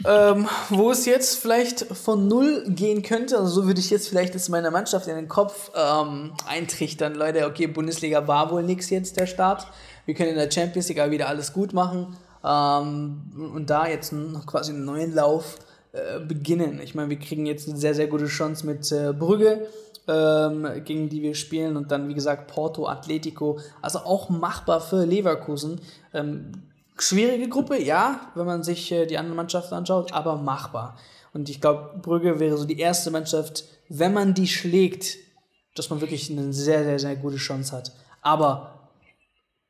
Ähm, 0.04 0.46
wo 0.68 0.90
es 0.90 1.06
jetzt 1.06 1.38
vielleicht 1.38 1.80
von 1.80 2.28
null 2.28 2.64
gehen 2.68 3.02
könnte, 3.02 3.38
also 3.38 3.62
so 3.62 3.66
würde 3.66 3.80
ich 3.80 3.88
jetzt 3.88 4.08
vielleicht 4.08 4.34
jetzt 4.34 4.50
meiner 4.50 4.70
Mannschaft 4.70 5.08
in 5.08 5.16
den 5.16 5.26
Kopf 5.26 5.70
ähm, 5.74 6.34
eintrichtern, 6.46 7.14
Leute, 7.14 7.46
okay, 7.46 7.66
Bundesliga 7.66 8.28
war 8.28 8.50
wohl 8.50 8.62
nichts 8.62 8.90
jetzt 8.90 9.18
der 9.18 9.26
Start. 9.26 9.66
Wir 10.04 10.14
können 10.14 10.30
in 10.30 10.36
der 10.36 10.50
Champions 10.50 10.88
League 10.88 11.10
wieder 11.10 11.28
alles 11.28 11.54
gut 11.54 11.72
machen 11.72 12.16
ähm, 12.44 13.52
und 13.54 13.70
da 13.70 13.88
jetzt 13.88 14.12
noch 14.12 14.46
quasi 14.46 14.72
einen 14.72 14.84
neuen 14.84 15.14
Lauf 15.14 15.56
äh, 15.92 16.20
beginnen. 16.20 16.80
Ich 16.82 16.94
meine, 16.94 17.08
wir 17.08 17.18
kriegen 17.18 17.46
jetzt 17.46 17.66
eine 17.68 17.78
sehr, 17.78 17.94
sehr 17.94 18.06
gute 18.06 18.26
Chance 18.26 18.66
mit 18.66 18.92
äh, 18.92 19.14
Brügge, 19.14 19.66
ähm, 20.06 20.68
gegen 20.84 21.08
die 21.08 21.22
wir 21.22 21.34
spielen. 21.34 21.76
Und 21.76 21.90
dann, 21.90 22.08
wie 22.08 22.14
gesagt, 22.14 22.48
Porto, 22.48 22.86
Atletico. 22.86 23.58
Also 23.80 24.00
auch 24.00 24.28
machbar 24.28 24.80
für 24.80 25.04
Leverkusen. 25.04 25.80
Schwierige 26.98 27.48
Gruppe, 27.48 27.80
ja, 27.82 28.32
wenn 28.34 28.46
man 28.46 28.62
sich 28.62 28.90
äh, 28.92 29.06
die 29.06 29.18
anderen 29.18 29.36
Mannschaften 29.36 29.74
anschaut, 29.74 30.12
aber 30.12 30.36
machbar. 30.36 30.96
Und 31.32 31.50
ich 31.50 31.60
glaube, 31.60 31.98
Brügge 32.00 32.40
wäre 32.40 32.56
so 32.56 32.64
die 32.64 32.78
erste 32.78 33.10
Mannschaft, 33.10 33.64
wenn 33.88 34.14
man 34.14 34.32
die 34.32 34.48
schlägt, 34.48 35.18
dass 35.74 35.90
man 35.90 36.00
wirklich 36.00 36.30
eine 36.30 36.52
sehr, 36.52 36.84
sehr, 36.84 36.98
sehr 36.98 37.16
gute 37.16 37.36
Chance 37.36 37.76
hat. 37.76 37.92
Aber 38.22 38.76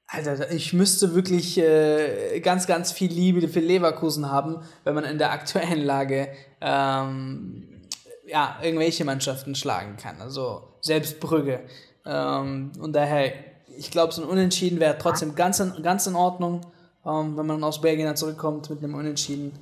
Alter, 0.08 0.52
ich 0.52 0.72
müsste 0.72 1.14
wirklich 1.16 1.58
äh, 1.58 2.38
ganz, 2.40 2.68
ganz 2.68 2.92
viel 2.92 3.10
Liebe 3.10 3.48
für 3.48 3.58
Leverkusen 3.58 4.30
haben, 4.30 4.60
wenn 4.84 4.94
man 4.94 5.04
in 5.04 5.18
der 5.18 5.32
aktuellen 5.32 5.84
Lage 5.84 6.28
ähm, 6.60 7.88
ja, 8.26 8.56
irgendwelche 8.62 9.04
Mannschaften 9.04 9.54
schlagen 9.56 9.96
kann. 9.96 10.20
Also 10.20 10.62
selbst 10.80 11.18
Brügge. 11.18 11.60
Ähm, 12.04 12.70
und 12.78 12.92
daher, 12.94 13.32
ich 13.76 13.90
glaube, 13.90 14.12
so 14.12 14.22
ein 14.22 14.28
Unentschieden 14.28 14.78
wäre 14.78 14.96
trotzdem 14.96 15.34
ganz 15.34 15.58
in, 15.58 15.82
ganz 15.82 16.06
in 16.06 16.14
Ordnung, 16.14 16.60
ähm, 17.06 17.36
wenn 17.36 17.46
man 17.46 17.62
aus 17.64 17.80
Belgien 17.80 18.06
dann 18.06 18.16
zurückkommt 18.16 18.68
mit 18.70 18.82
einem 18.82 18.94
Unentschieden. 18.94 19.52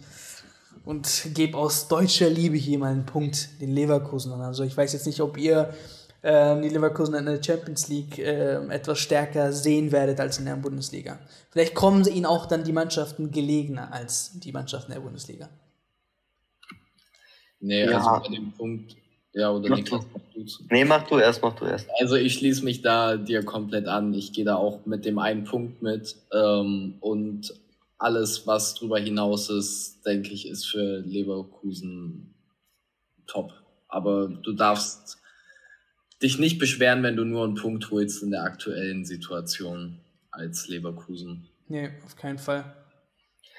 Und 0.84 1.28
gebe 1.32 1.56
aus 1.56 1.88
deutscher 1.88 2.28
Liebe 2.28 2.56
hier 2.56 2.78
mal 2.78 2.92
einen 2.92 3.06
Punkt 3.06 3.60
den 3.60 3.72
Leverkusen. 3.72 4.32
Also 4.32 4.64
ich 4.64 4.76
weiß 4.76 4.92
jetzt 4.92 5.06
nicht, 5.06 5.20
ob 5.20 5.38
ihr 5.38 5.72
ähm, 6.22 6.62
die 6.62 6.68
Leverkusen 6.68 7.14
in 7.14 7.26
der 7.26 7.42
Champions 7.42 7.88
League 7.88 8.18
äh, 8.18 8.56
etwas 8.68 8.98
stärker 8.98 9.52
sehen 9.52 9.92
werdet 9.92 10.20
als 10.20 10.38
in 10.38 10.44
der 10.44 10.56
Bundesliga. 10.56 11.18
Vielleicht 11.50 11.74
kommen 11.74 12.04
sie 12.04 12.10
ihnen 12.10 12.26
auch 12.26 12.46
dann 12.46 12.64
die 12.64 12.72
Mannschaften 12.72 13.30
gelegener 13.30 13.92
als 13.92 14.32
die 14.40 14.52
Mannschaften 14.52 14.92
der 14.92 15.00
Bundesliga. 15.00 15.48
Nee, 17.60 17.86
ja. 17.86 17.96
also 17.96 18.28
bei 18.28 18.34
dem 18.34 18.52
Punkt, 18.52 18.96
ja, 19.34 19.50
oder 19.50 19.68
mach 19.68 19.76
Niklas, 19.76 20.06
mach 20.12 20.20
du 20.32 20.44
zu. 20.44 20.62
Nee, 20.70 20.84
mach 20.84 21.06
du 21.08 21.18
erst, 21.18 21.42
mach 21.42 21.54
du 21.56 21.64
erst. 21.64 21.88
Also 22.00 22.14
ich 22.14 22.34
schließe 22.34 22.64
mich 22.64 22.82
da 22.82 23.16
dir 23.16 23.44
komplett 23.44 23.88
an. 23.88 24.14
Ich 24.14 24.32
gehe 24.32 24.44
da 24.44 24.54
auch 24.54 24.86
mit 24.86 25.04
dem 25.04 25.18
einen 25.18 25.42
Punkt 25.42 25.82
mit. 25.82 26.16
Ähm, 26.32 26.94
und 27.00 27.52
alles, 27.98 28.46
was 28.46 28.74
drüber 28.76 28.98
hinaus 28.98 29.50
ist, 29.50 30.06
denke 30.06 30.30
ich, 30.30 30.46
ist 30.46 30.66
für 30.66 31.00
Leverkusen 31.00 32.34
top. 33.26 33.52
Aber 33.88 34.28
du 34.28 34.52
darfst 34.52 35.18
dich 36.22 36.38
nicht 36.38 36.58
beschweren, 36.58 37.02
wenn 37.02 37.16
du 37.16 37.24
nur 37.24 37.44
einen 37.44 37.56
Punkt 37.56 37.90
holst 37.90 38.22
in 38.22 38.30
der 38.30 38.44
aktuellen 38.44 39.04
Situation 39.04 39.98
als 40.30 40.68
Leverkusen. 40.68 41.48
Nee, 41.66 41.90
auf 42.04 42.14
keinen 42.14 42.38
Fall. 42.38 42.72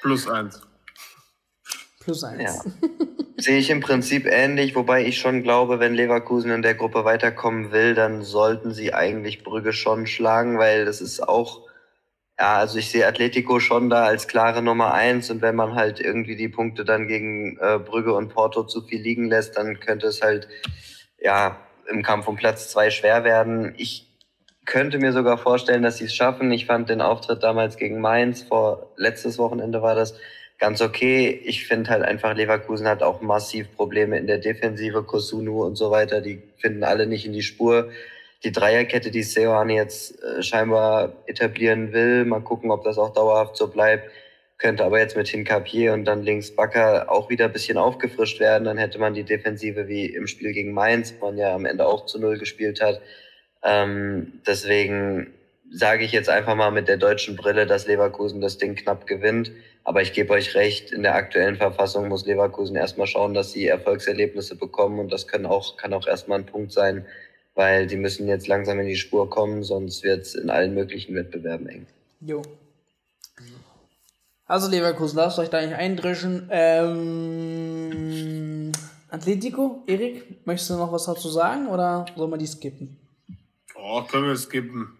Plus 0.01 0.27
eins. 0.27 0.61
Plus 2.05 2.23
eins. 2.23 2.43
Ja. 2.43 2.89
Sehe 3.37 3.57
ich 3.57 3.69
im 3.71 3.81
Prinzip 3.81 4.27
ähnlich, 4.27 4.75
wobei 4.75 5.03
ich 5.03 5.17
schon 5.17 5.41
glaube, 5.41 5.79
wenn 5.79 5.95
Leverkusen 5.95 6.51
in 6.51 6.61
der 6.61 6.75
Gruppe 6.75 7.03
weiterkommen 7.03 7.71
will, 7.71 7.95
dann 7.95 8.21
sollten 8.21 8.71
sie 8.71 8.93
eigentlich 8.93 9.43
Brügge 9.43 9.73
schon 9.73 10.07
schlagen, 10.07 10.57
weil 10.59 10.85
das 10.85 11.01
ist 11.01 11.27
auch, 11.27 11.63
ja, 12.39 12.57
also 12.57 12.77
ich 12.77 12.91
sehe 12.91 13.07
Atletico 13.07 13.59
schon 13.59 13.89
da 13.89 14.05
als 14.05 14.27
klare 14.27 14.61
Nummer 14.61 14.93
eins 14.93 15.31
und 15.31 15.41
wenn 15.41 15.55
man 15.55 15.73
halt 15.73 15.99
irgendwie 15.99 16.35
die 16.35 16.47
Punkte 16.47 16.85
dann 16.85 17.07
gegen 17.07 17.57
äh, 17.59 17.79
Brügge 17.79 18.13
und 18.13 18.29
Porto 18.29 18.63
zu 18.63 18.83
viel 18.83 19.01
liegen 19.01 19.25
lässt, 19.25 19.57
dann 19.57 19.79
könnte 19.79 20.07
es 20.07 20.21
halt, 20.21 20.47
ja, 21.19 21.57
im 21.89 22.03
Kampf 22.03 22.27
um 22.27 22.35
Platz 22.35 22.69
zwei 22.69 22.89
schwer 22.91 23.23
werden. 23.23 23.73
Ich 23.77 24.07
könnte 24.65 24.99
mir 24.99 25.11
sogar 25.11 25.37
vorstellen, 25.37 25.83
dass 25.83 25.97
sie 25.97 26.05
es 26.05 26.15
schaffen. 26.15 26.51
Ich 26.51 26.67
fand 26.67 26.89
den 26.89 27.01
Auftritt 27.01 27.43
damals 27.43 27.77
gegen 27.77 27.99
Mainz, 27.99 28.43
vor 28.43 28.91
letztes 28.95 29.37
Wochenende 29.37 29.81
war 29.81 29.95
das, 29.95 30.15
ganz 30.57 30.81
okay. 30.81 31.41
Ich 31.43 31.67
finde 31.67 31.89
halt 31.89 32.03
einfach, 32.03 32.35
Leverkusen 32.35 32.87
hat 32.87 33.03
auch 33.03 33.21
massiv 33.21 33.73
Probleme 33.75 34.17
in 34.17 34.27
der 34.27 34.37
Defensive, 34.39 35.03
Kosunu 35.03 35.63
und 35.63 35.75
so 35.75 35.91
weiter, 35.91 36.21
die 36.21 36.41
finden 36.57 36.83
alle 36.83 37.07
nicht 37.07 37.25
in 37.25 37.33
die 37.33 37.43
Spur. 37.43 37.89
Die 38.43 38.51
Dreierkette, 38.51 39.11
die 39.11 39.23
Seoane 39.23 39.73
jetzt 39.73 40.21
äh, 40.23 40.43
scheinbar 40.43 41.13
etablieren 41.25 41.93
will, 41.93 42.25
mal 42.25 42.41
gucken, 42.41 42.71
ob 42.71 42.83
das 42.83 42.97
auch 42.97 43.13
dauerhaft 43.13 43.57
so 43.57 43.67
bleibt 43.67 44.09
könnte 44.57 44.85
aber 44.85 44.99
jetzt 44.99 45.17
mit 45.17 45.27
Hinkapier 45.27 45.93
und 45.93 46.05
dann 46.05 46.23
links 46.23 46.55
Bakker 46.55 47.11
auch 47.11 47.29
wieder 47.29 47.45
ein 47.45 47.51
bisschen 47.51 47.77
aufgefrischt 47.77 48.39
werden. 48.39 48.63
Dann 48.63 48.77
hätte 48.77 48.99
man 48.99 49.13
die 49.13 49.23
Defensive 49.23 49.87
wie 49.87 50.05
im 50.05 50.27
Spiel 50.27 50.53
gegen 50.53 50.73
Mainz, 50.73 51.13
wo 51.19 51.25
man 51.27 51.37
ja 51.37 51.53
am 51.53 51.65
Ende 51.65 51.85
auch 51.85 52.05
zu 52.05 52.19
Null 52.19 52.37
gespielt 52.37 52.81
hat. 52.81 53.01
Ähm, 53.63 54.41
deswegen 54.47 55.33
sage 55.71 56.05
ich 56.05 56.11
jetzt 56.11 56.29
einfach 56.29 56.55
mal 56.55 56.71
mit 56.71 56.87
der 56.87 56.97
deutschen 56.97 57.35
Brille, 57.35 57.65
dass 57.65 57.87
Leverkusen 57.87 58.39
das 58.39 58.57
Ding 58.57 58.75
knapp 58.75 59.07
gewinnt. 59.07 59.51
Aber 59.85 60.01
ich 60.01 60.11
gebe 60.11 60.33
euch 60.33 60.55
recht, 60.55 60.91
in 60.91 61.03
der 61.03 61.15
aktuellen 61.15 61.55
Verfassung 61.55 62.09
muss 62.09 62.25
Leverkusen 62.25 62.75
erstmal 62.75 63.07
schauen, 63.07 63.33
dass 63.33 63.53
sie 63.53 63.67
Erfolgserlebnisse 63.67 64.55
bekommen. 64.57 64.99
Und 64.99 65.13
das 65.13 65.27
können 65.27 65.45
auch, 65.45 65.77
kann 65.77 65.93
auch 65.93 66.07
erstmal 66.07 66.39
ein 66.39 66.45
Punkt 66.45 66.73
sein, 66.73 67.05
weil 67.53 67.87
die 67.87 67.95
müssen 67.95 68.27
jetzt 68.27 68.47
langsam 68.47 68.79
in 68.79 68.87
die 68.87 68.97
Spur 68.97 69.29
kommen, 69.29 69.63
sonst 69.63 70.03
wird 70.03 70.23
es 70.23 70.35
in 70.35 70.49
allen 70.49 70.73
möglichen 70.73 71.15
Wettbewerben 71.15 71.69
eng. 71.69 71.87
Jo, 72.19 72.41
also 74.47 74.69
Leverkusen, 74.69 75.17
lasst 75.17 75.39
euch 75.39 75.49
da 75.49 75.59
nicht 75.59 75.73
eindrischen. 75.73 76.47
Ähm, 76.51 77.51
Atletico, 79.09 79.81
Erik, 79.87 80.45
möchtest 80.45 80.69
du 80.69 80.75
noch 80.75 80.91
was 80.91 81.05
dazu 81.05 81.29
sagen 81.29 81.65
oder 81.67 82.05
soll 82.15 82.27
man 82.27 82.37
die 82.37 82.45
skippen? 82.45 82.95
Oh, 83.75 84.03
können 84.03 84.27
wir 84.27 84.37
skippen. 84.37 84.99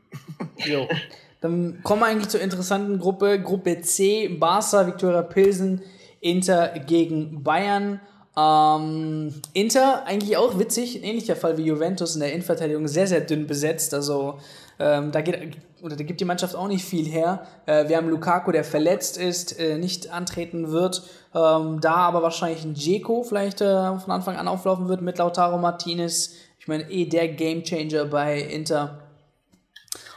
Jo. 0.58 0.88
Dann 1.46 1.80
kommen 1.84 2.02
wir 2.02 2.08
eigentlich 2.08 2.30
zur 2.30 2.42
interessanten 2.42 2.98
Gruppe. 2.98 3.40
Gruppe 3.40 3.80
C, 3.82 4.30
Barca, 4.30 4.88
Viktoria 4.88 5.22
Pilsen, 5.22 5.84
Inter 6.20 6.70
gegen 6.88 7.44
Bayern. 7.44 8.02
Ähm, 8.36 9.32
Inter, 9.54 10.08
eigentlich 10.08 10.38
auch 10.38 10.58
witzig, 10.58 10.96
ein 10.96 11.04
ähnlicher 11.04 11.36
Fall 11.36 11.56
wie 11.60 11.66
Juventus 11.66 12.16
in 12.16 12.22
der 12.22 12.34
Innenverteidigung, 12.34 12.88
sehr, 12.88 13.06
sehr 13.06 13.22
dünn 13.22 13.46
besetzt. 13.46 13.94
Also 13.94 14.40
ähm, 14.80 15.12
da, 15.12 15.22
geht, 15.22 15.56
oder 15.84 15.96
da 15.96 16.04
gibt 16.04 16.20
die 16.20 16.26
Mannschaft 16.26 16.56
auch 16.56 16.68
nicht 16.68 16.84
viel 16.84 17.06
her. 17.06 17.46
Äh, 17.68 17.90
wir 17.90 17.98
haben 17.98 18.10
Lukaku, 18.10 18.52
der 18.52 18.64
verletzt 18.64 19.18
ist, 19.20 19.60
äh, 19.60 19.78
nicht 19.78 20.12
antreten 20.12 20.72
wird. 20.72 21.04
Ähm, 21.36 21.80
da 21.80 21.94
aber 21.94 22.24
wahrscheinlich 22.24 22.66
ein 22.66 22.74
Dzeko 22.74 23.22
vielleicht 23.22 23.62
äh, 23.62 24.00
von 24.00 24.12
Anfang 24.12 24.36
an 24.36 24.48
auflaufen 24.48 24.90
wird 24.90 25.04
mit 25.04 25.20
Lautaro 25.20 25.60
Martinez. 25.60 26.34
Ich 26.60 26.68
meine, 26.68 26.90
eh 26.90 27.06
der 27.06 27.28
Gamechanger 27.28 28.06
bei 28.06 28.42
Inter. 28.42 29.05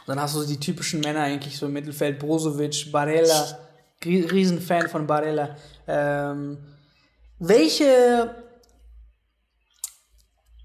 Dann 0.09 0.19
hast 0.19 0.35
du 0.35 0.43
die 0.43 0.59
typischen 0.59 1.01
Männer 1.01 1.21
eigentlich 1.21 1.57
so 1.57 1.67
im 1.67 1.73
Mittelfeld. 1.73 2.17
Brozovic, 2.17 2.91
Barella. 2.91 3.59
Riesenfan 4.03 4.89
von 4.89 5.05
Barella. 5.05 5.55
Ähm, 5.87 6.57
welche 7.37 8.35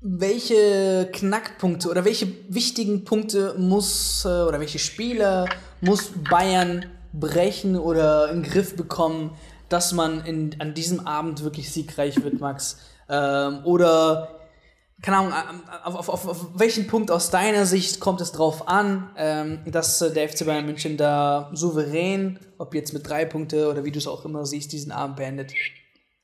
welche 0.07 1.09
Knackpunkte 1.13 1.89
oder 1.89 2.05
welche 2.05 2.29
wichtigen 2.49 3.05
Punkte 3.05 3.55
muss 3.57 4.25
äh, 4.25 4.29
oder 4.29 4.61
welche 4.61 4.79
Spieler 4.79 5.47
muss 5.81 6.11
Bayern 6.31 6.87
brechen 7.15 7.77
oder 7.77 8.31
in 8.31 8.43
den 8.43 8.51
Griff 8.51 8.77
bekommen, 8.77 9.31
dass 9.71 9.93
man 9.93 10.25
in, 10.27 10.57
an 10.59 10.75
diesem 10.75 11.07
Abend 11.07 11.43
wirklich 11.43 11.71
siegreich 11.71 12.23
wird, 12.23 12.39
Max? 12.39 12.79
Ähm, 13.09 13.65
oder, 13.65 14.29
keine 15.05 15.19
Ahnung, 15.19 15.63
auf, 15.85 15.95
auf, 15.97 16.09
auf, 16.09 16.29
auf, 16.29 16.59
welchen 16.59 16.87
Punkt 16.87 17.11
aus 17.11 17.31
deiner 17.31 17.67
Sicht 17.67 18.01
kommt 18.01 18.23
es 18.23 18.33
drauf 18.33 18.67
an, 18.67 19.11
ähm, 19.19 19.59
dass 19.67 20.01
äh, 20.01 20.15
der 20.15 20.31
FC 20.31 20.47
Bayern 20.47 20.65
München 20.65 20.97
da 20.97 21.51
souverän, 21.53 22.39
ob 22.57 22.75
jetzt 22.75 22.95
mit 22.95 23.07
drei 23.07 23.27
Punkte 23.27 23.69
oder 23.69 23.85
wie 23.85 23.91
du 23.91 23.99
es 23.99 24.07
auch 24.07 24.25
immer 24.25 24.47
siehst, 24.47 24.73
diesen 24.73 24.93
Abend 24.93 25.17
beendet? 25.17 25.53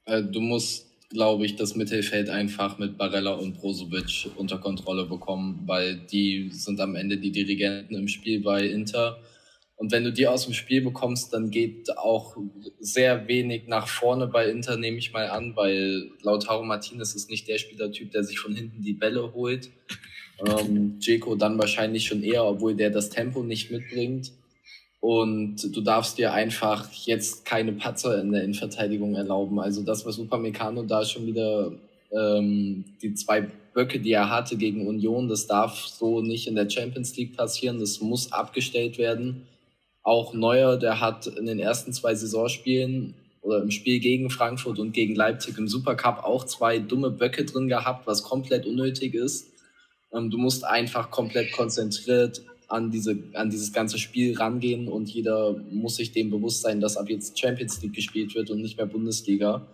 Äh, 0.07 0.23
du 0.23 0.41
musst 0.41 0.87
glaube 1.11 1.45
ich, 1.45 1.57
das 1.57 1.75
Mittelfeld 1.75 2.31
einfach 2.31 2.79
mit 2.79 2.97
Barella 2.97 3.33
und 3.33 3.59
Brozovic 3.59 4.31
unter 4.37 4.59
Kontrolle 4.59 5.07
bekommen, 5.07 5.65
weil 5.67 5.97
die 5.97 6.51
sind 6.53 6.81
am 6.81 6.95
Ende 6.95 7.19
die 7.19 7.33
Dirigenten 7.33 7.97
im 7.97 8.07
Spiel 8.07 8.41
bei 8.41 8.65
Inter. 8.65 9.19
Und 9.81 9.93
wenn 9.93 10.05
du 10.05 10.13
die 10.13 10.27
aus 10.27 10.45
dem 10.45 10.53
Spiel 10.53 10.83
bekommst, 10.83 11.33
dann 11.33 11.51
geht 11.51 11.97
auch 11.97 12.37
sehr 12.81 13.27
wenig 13.29 13.67
nach 13.67 13.89
vorne 13.89 14.27
bei 14.27 14.51
Inter, 14.51 14.77
nehme 14.77 14.99
ich 14.99 15.15
mal 15.15 15.31
an, 15.31 15.57
weil 15.57 16.11
Lautaro 16.21 16.63
Martinez 16.63 17.15
ist 17.15 17.31
nicht 17.31 17.49
der 17.49 17.57
Spielertyp, 17.57 18.11
der 18.11 18.23
sich 18.23 18.39
von 18.39 18.55
hinten 18.55 18.83
die 18.83 18.93
Bälle 18.93 19.33
holt. 19.33 19.71
Ähm, 20.47 20.99
Jeko 21.01 21.35
dann 21.35 21.59
wahrscheinlich 21.59 22.05
schon 22.05 22.23
eher, 22.23 22.45
obwohl 22.45 22.75
der 22.75 22.91
das 22.91 23.09
Tempo 23.09 23.43
nicht 23.43 23.71
mitbringt. 23.71 24.33
Und 25.01 25.75
du 25.75 25.81
darfst 25.81 26.19
dir 26.19 26.35
einfach 26.35 26.93
jetzt 26.93 27.47
keine 27.47 27.73
Patzer 27.73 28.21
in 28.21 28.33
der 28.33 28.45
Innenverteidigung 28.45 29.15
erlauben. 29.15 29.61
Also 29.61 29.83
das, 29.83 30.05
was 30.05 30.19
Upamecano 30.19 30.83
da 30.83 31.07
schon 31.07 31.27
wieder 31.27 31.73
ähm, 32.13 32.85
die 33.01 33.15
zwei 33.15 33.49
Böcke, 33.73 33.99
die 33.99 34.13
er 34.13 34.29
hatte 34.29 34.59
gegen 34.59 34.87
Union, 34.87 35.27
das 35.27 35.47
darf 35.47 35.87
so 35.87 36.21
nicht 36.21 36.47
in 36.49 36.55
der 36.55 36.69
Champions 36.69 37.17
League 37.17 37.35
passieren. 37.35 37.81
Das 37.81 38.03
muss 38.03 38.31
abgestellt 38.31 38.99
werden. 38.99 39.47
Auch 40.03 40.33
Neuer, 40.35 40.77
der 40.77 41.01
hat 41.01 41.27
in 41.27 41.47
den 41.47 41.59
ersten 41.59 41.93
zwei 41.93 42.15
Saisonspielen 42.15 43.15
oder 43.43 43.63
im 43.63 43.71
Spiel 43.71 44.01
gegen 44.01 44.31
Frankfurt 44.31 44.79
und 44.79 44.93
gegen 44.93 45.15
Leipzig 45.15 45.57
im 45.59 45.69
Supercup 45.69 46.25
auch 46.25 46.45
zwei 46.45 46.79
dumme 46.79 47.11
Böcke 47.11 47.45
drin 47.45 47.69
gehabt, 47.69 48.07
was 48.07 48.23
komplett 48.23 48.67
unnötig 48.67 49.15
ist. 49.15 49.49
Ähm, 50.13 50.31
du 50.31 50.39
musst 50.39 50.65
einfach 50.65 51.11
komplett 51.11 51.53
konzentriert 51.53 52.43
an, 52.69 52.91
diese, 52.91 53.19
an 53.35 53.51
dieses 53.51 53.73
ganze 53.73 53.99
Spiel 53.99 54.37
rangehen 54.37 54.89
und 54.89 55.11
jeder 55.11 55.57
muss 55.71 55.97
sich 55.97 56.13
dem 56.13 56.31
bewusst 56.31 56.63
sein, 56.63 56.81
dass 56.81 56.97
ab 56.97 57.09
jetzt 57.09 57.39
Champions 57.39 57.83
League 57.83 57.95
gespielt 57.95 58.35
wird 58.35 58.51
und 58.51 58.63
nicht 58.63 58.77
mehr 58.77 58.87
Bundesliga. 58.87 59.67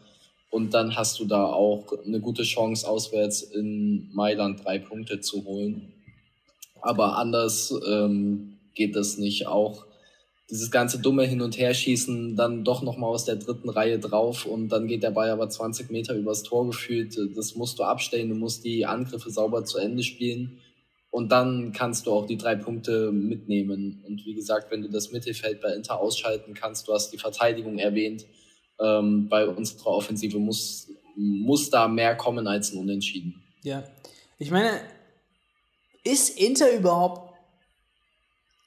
Und 0.51 0.73
dann 0.73 0.97
hast 0.97 1.19
du 1.21 1.27
da 1.27 1.45
auch 1.45 1.93
eine 2.07 2.21
gute 2.21 2.45
Chance, 2.45 2.89
auswärts 2.89 3.43
in 3.43 4.09
Mailand 4.15 4.65
drei 4.65 4.79
Punkte 4.79 5.21
zu 5.21 5.45
holen. 5.45 5.93
Aber 6.81 7.19
anders 7.19 7.75
ähm, 7.87 8.57
geht 8.75 8.97
das 8.97 9.19
nicht. 9.19 9.47
Auch 9.47 9.85
dieses 10.51 10.71
ganze 10.71 11.01
dumme 11.01 11.25
Hin- 11.25 11.43
und 11.43 11.59
Herschießen, 11.59 12.37
dann 12.37 12.63
doch 12.63 12.83
nochmal 12.83 13.11
aus 13.11 13.25
der 13.25 13.37
dritten 13.37 13.69
Reihe 13.69 13.99
drauf 13.99 14.47
und 14.47 14.69
dann 14.69 14.87
geht 14.87 15.03
der 15.03 15.11
Ball 15.11 15.31
aber 15.31 15.49
20 15.49 15.91
Meter 15.91 16.15
übers 16.15 16.45
Tor 16.45 16.67
gefühlt. 16.67 17.19
Das 17.35 17.57
musst 17.57 17.79
du 17.79 17.83
abstellen, 17.83 18.29
du 18.29 18.37
musst 18.37 18.65
die 18.65 18.87
Angriffe 18.87 19.31
sauber 19.31 19.65
zu 19.65 19.79
Ende 19.79 20.03
spielen. 20.03 20.61
Und 21.11 21.33
dann 21.33 21.73
kannst 21.73 22.07
du 22.07 22.13
auch 22.13 22.27
die 22.27 22.37
drei 22.37 22.57
Punkte 22.57 23.11
mitnehmen. 23.11 24.05
Und 24.07 24.27
wie 24.27 24.35
gesagt, 24.35 24.71
wenn 24.71 24.83
du 24.83 24.91
das 24.91 25.13
Mittelfeld 25.13 25.63
bei 25.63 25.73
Inter 25.73 25.99
ausschalten 25.99 26.53
kannst, 26.53 26.87
du 26.87 26.93
hast 26.93 27.11
die 27.11 27.19
Verteidigung 27.19 27.79
erwähnt, 27.79 28.27
ähm, 28.79 29.29
bei 29.29 29.49
unserer 29.49 29.93
Offensive 29.93 30.39
muss, 30.39 30.89
muss 31.17 31.71
da 31.71 31.89
mehr 31.89 32.17
kommen 32.17 32.47
als 32.47 32.73
ein 32.73 32.79
Unentschieden. 32.79 33.43
Ja, 33.63 33.85
ich 34.39 34.51
meine, 34.51 34.81
ist 36.05 36.39
Inter 36.39 36.71
überhaupt 36.73 37.26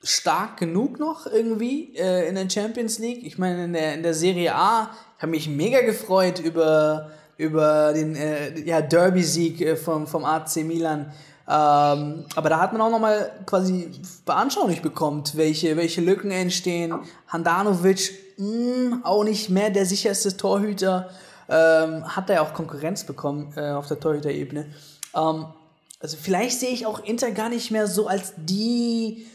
stark 0.03 0.57
genug 0.57 0.99
noch 0.99 1.25
irgendwie 1.25 1.95
äh, 1.95 2.27
in 2.27 2.35
der 2.35 2.49
Champions 2.49 2.99
League? 2.99 3.25
Ich 3.25 3.37
meine, 3.37 3.65
in 3.65 3.73
der, 3.73 3.93
in 3.95 4.03
der 4.03 4.13
Serie 4.13 4.55
A 4.55 4.91
habe 5.17 5.31
mich 5.31 5.49
mega 5.49 5.81
gefreut 5.81 6.39
über, 6.39 7.11
über 7.37 7.93
den 7.93 8.15
äh, 8.15 8.59
ja, 8.61 8.81
Derby-Sieg 8.81 9.61
äh, 9.61 9.75
vom, 9.75 10.07
vom 10.07 10.23
AC 10.23 10.57
Milan. 10.57 11.11
Ähm, 11.47 12.25
aber 12.35 12.49
da 12.49 12.59
hat 12.59 12.73
man 12.73 12.81
auch 12.81 12.91
nochmal 12.91 13.31
quasi 13.45 13.89
beanschaulich 14.23 14.81
bekommen, 14.81 15.23
welche, 15.33 15.75
welche 15.75 15.99
Lücken 15.99 16.29
entstehen. 16.29 16.93
Handanovic, 17.27 18.11
mh, 18.37 18.45
hm, 18.45 19.01
auch 19.03 19.23
nicht 19.23 19.49
mehr 19.49 19.71
der 19.71 19.85
sicherste 19.85 20.37
Torhüter, 20.37 21.09
ähm, 21.49 22.05
hat 22.15 22.29
da 22.29 22.35
ja 22.35 22.41
auch 22.41 22.53
Konkurrenz 22.53 23.03
bekommen 23.03 23.51
äh, 23.55 23.71
auf 23.71 23.87
der 23.87 23.99
Torhüterebene. 23.99 24.67
Ähm, 25.15 25.45
also 25.99 26.17
vielleicht 26.21 26.59
sehe 26.59 26.69
ich 26.69 26.85
auch 26.85 27.03
Inter 27.03 27.31
gar 27.31 27.49
nicht 27.49 27.71
mehr 27.71 27.87
so 27.87 28.07
als 28.07 28.33
die, 28.37 29.27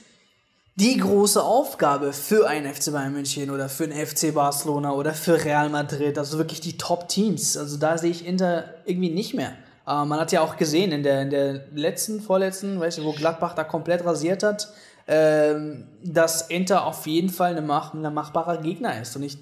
die 0.77 0.97
große 0.97 1.43
Aufgabe 1.43 2.13
für 2.13 2.49
einen 2.49 2.73
FC 2.73 2.93
Bayern 2.93 3.13
München 3.13 3.51
oder 3.51 3.69
für 3.69 3.87
den 3.87 4.07
FC 4.07 4.35
Barcelona 4.35 4.93
oder 4.93 5.15
für 5.15 5.45
Real 5.45 5.69
Madrid, 5.69 6.19
also 6.19 6.37
wirklich 6.39 6.61
die 6.61 6.77
Top-Teams. 6.77 7.57
Also 7.57 7.77
da 7.77 7.97
sehe 7.97 8.11
ich 8.11 8.27
Inter 8.27 8.65
irgendwie 8.85 9.11
nicht 9.11 9.35
mehr. 9.35 9.53
Äh, 9.87 10.05
man 10.05 10.19
hat 10.19 10.33
ja 10.33 10.41
auch 10.41 10.57
gesehen 10.57 10.91
in 10.91 11.05
der, 11.05 11.23
in 11.23 11.31
der 11.31 11.61
letzten, 11.75 12.21
vorletzten, 12.21 12.81
weißt 12.81 12.99
du, 12.99 13.05
wo 13.05 13.13
Gladbach 13.13 13.55
da 13.55 13.63
komplett 13.63 14.05
rasiert 14.05 14.43
hat, 14.43 14.73
äh, 15.07 15.55
dass 16.03 16.49
Inter 16.51 16.87
auf 16.87 17.07
jeden 17.07 17.31
Fall 17.31 17.53
eine, 17.53 17.63
mach, 17.63 17.95
ein 17.95 18.03
machbarer 18.13 18.57
Gegner 18.57 19.01
ist. 19.01 19.15
Und 19.15 19.23
ich 19.23 19.39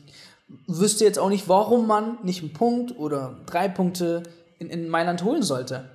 wüsste 0.66 1.04
jetzt 1.04 1.18
auch 1.18 1.30
nicht, 1.30 1.48
warum 1.48 1.86
man 1.86 2.18
nicht 2.22 2.42
einen 2.42 2.52
Punkt 2.52 2.98
oder 2.98 3.36
drei 3.46 3.68
Punkte 3.68 4.22
in, 4.58 4.68
in 4.68 4.86
Mailand 4.88 5.24
holen 5.24 5.42
sollte. 5.42 5.88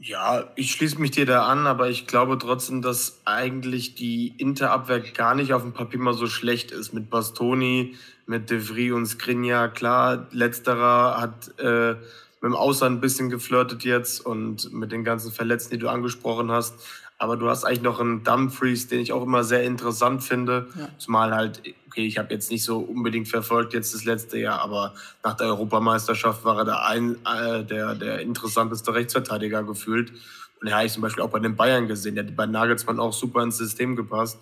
Ja, 0.00 0.52
ich 0.54 0.70
schließe 0.70 1.00
mich 1.00 1.10
dir 1.10 1.26
da 1.26 1.46
an, 1.46 1.66
aber 1.66 1.90
ich 1.90 2.06
glaube 2.06 2.38
trotzdem, 2.38 2.82
dass 2.82 3.20
eigentlich 3.24 3.96
die 3.96 4.28
Interabwehr 4.38 5.00
gar 5.00 5.34
nicht 5.34 5.52
auf 5.52 5.62
dem 5.62 5.72
Papier 5.72 5.98
mal 5.98 6.14
so 6.14 6.28
schlecht 6.28 6.70
ist. 6.70 6.92
Mit 6.92 7.10
Bastoni, 7.10 7.96
mit 8.24 8.48
De 8.48 8.60
Vries 8.60 8.92
und 8.92 9.06
Skriniar. 9.06 9.68
Klar, 9.68 10.28
letzterer 10.30 11.20
hat 11.20 11.58
äh, 11.58 11.94
mit 11.94 12.44
dem 12.44 12.54
Ausland 12.54 12.98
ein 12.98 13.00
bisschen 13.00 13.28
geflirtet 13.28 13.82
jetzt 13.82 14.24
und 14.24 14.72
mit 14.72 14.92
den 14.92 15.02
ganzen 15.02 15.32
Verletzten, 15.32 15.74
die 15.74 15.80
du 15.80 15.88
angesprochen 15.88 16.52
hast. 16.52 16.74
Aber 17.20 17.36
du 17.36 17.48
hast 17.48 17.64
eigentlich 17.64 17.82
noch 17.82 17.98
einen 17.98 18.22
Dumfries, 18.22 18.86
den 18.86 19.00
ich 19.00 19.12
auch 19.12 19.24
immer 19.24 19.42
sehr 19.42 19.64
interessant 19.64 20.22
finde. 20.22 20.68
Ja. 20.78 20.88
Zumal 20.98 21.34
halt, 21.34 21.62
okay, 21.88 22.06
ich 22.06 22.16
habe 22.16 22.32
jetzt 22.32 22.50
nicht 22.50 22.62
so 22.62 22.78
unbedingt 22.78 23.26
verfolgt 23.26 23.74
jetzt 23.74 23.92
das 23.92 24.04
letzte 24.04 24.38
Jahr, 24.38 24.60
aber 24.60 24.94
nach 25.24 25.34
der 25.34 25.48
Europameisterschaft 25.48 26.44
war 26.44 26.58
er 26.58 26.64
der, 26.64 26.86
ein, 26.86 27.16
äh, 27.26 27.64
der, 27.64 27.96
der 27.96 28.20
interessanteste 28.20 28.94
Rechtsverteidiger 28.94 29.64
gefühlt. 29.64 30.12
Und 30.60 30.68
er 30.68 30.76
habe 30.76 30.86
ich 30.86 30.92
zum 30.92 31.02
Beispiel 31.02 31.24
auch 31.24 31.30
bei 31.30 31.40
den 31.40 31.56
Bayern 31.56 31.88
gesehen. 31.88 32.14
Der 32.14 32.24
hat 32.24 32.36
bei 32.36 32.46
Nagelsmann 32.46 33.00
auch 33.00 33.12
super 33.12 33.42
ins 33.42 33.58
System 33.58 33.96
gepasst. 33.96 34.38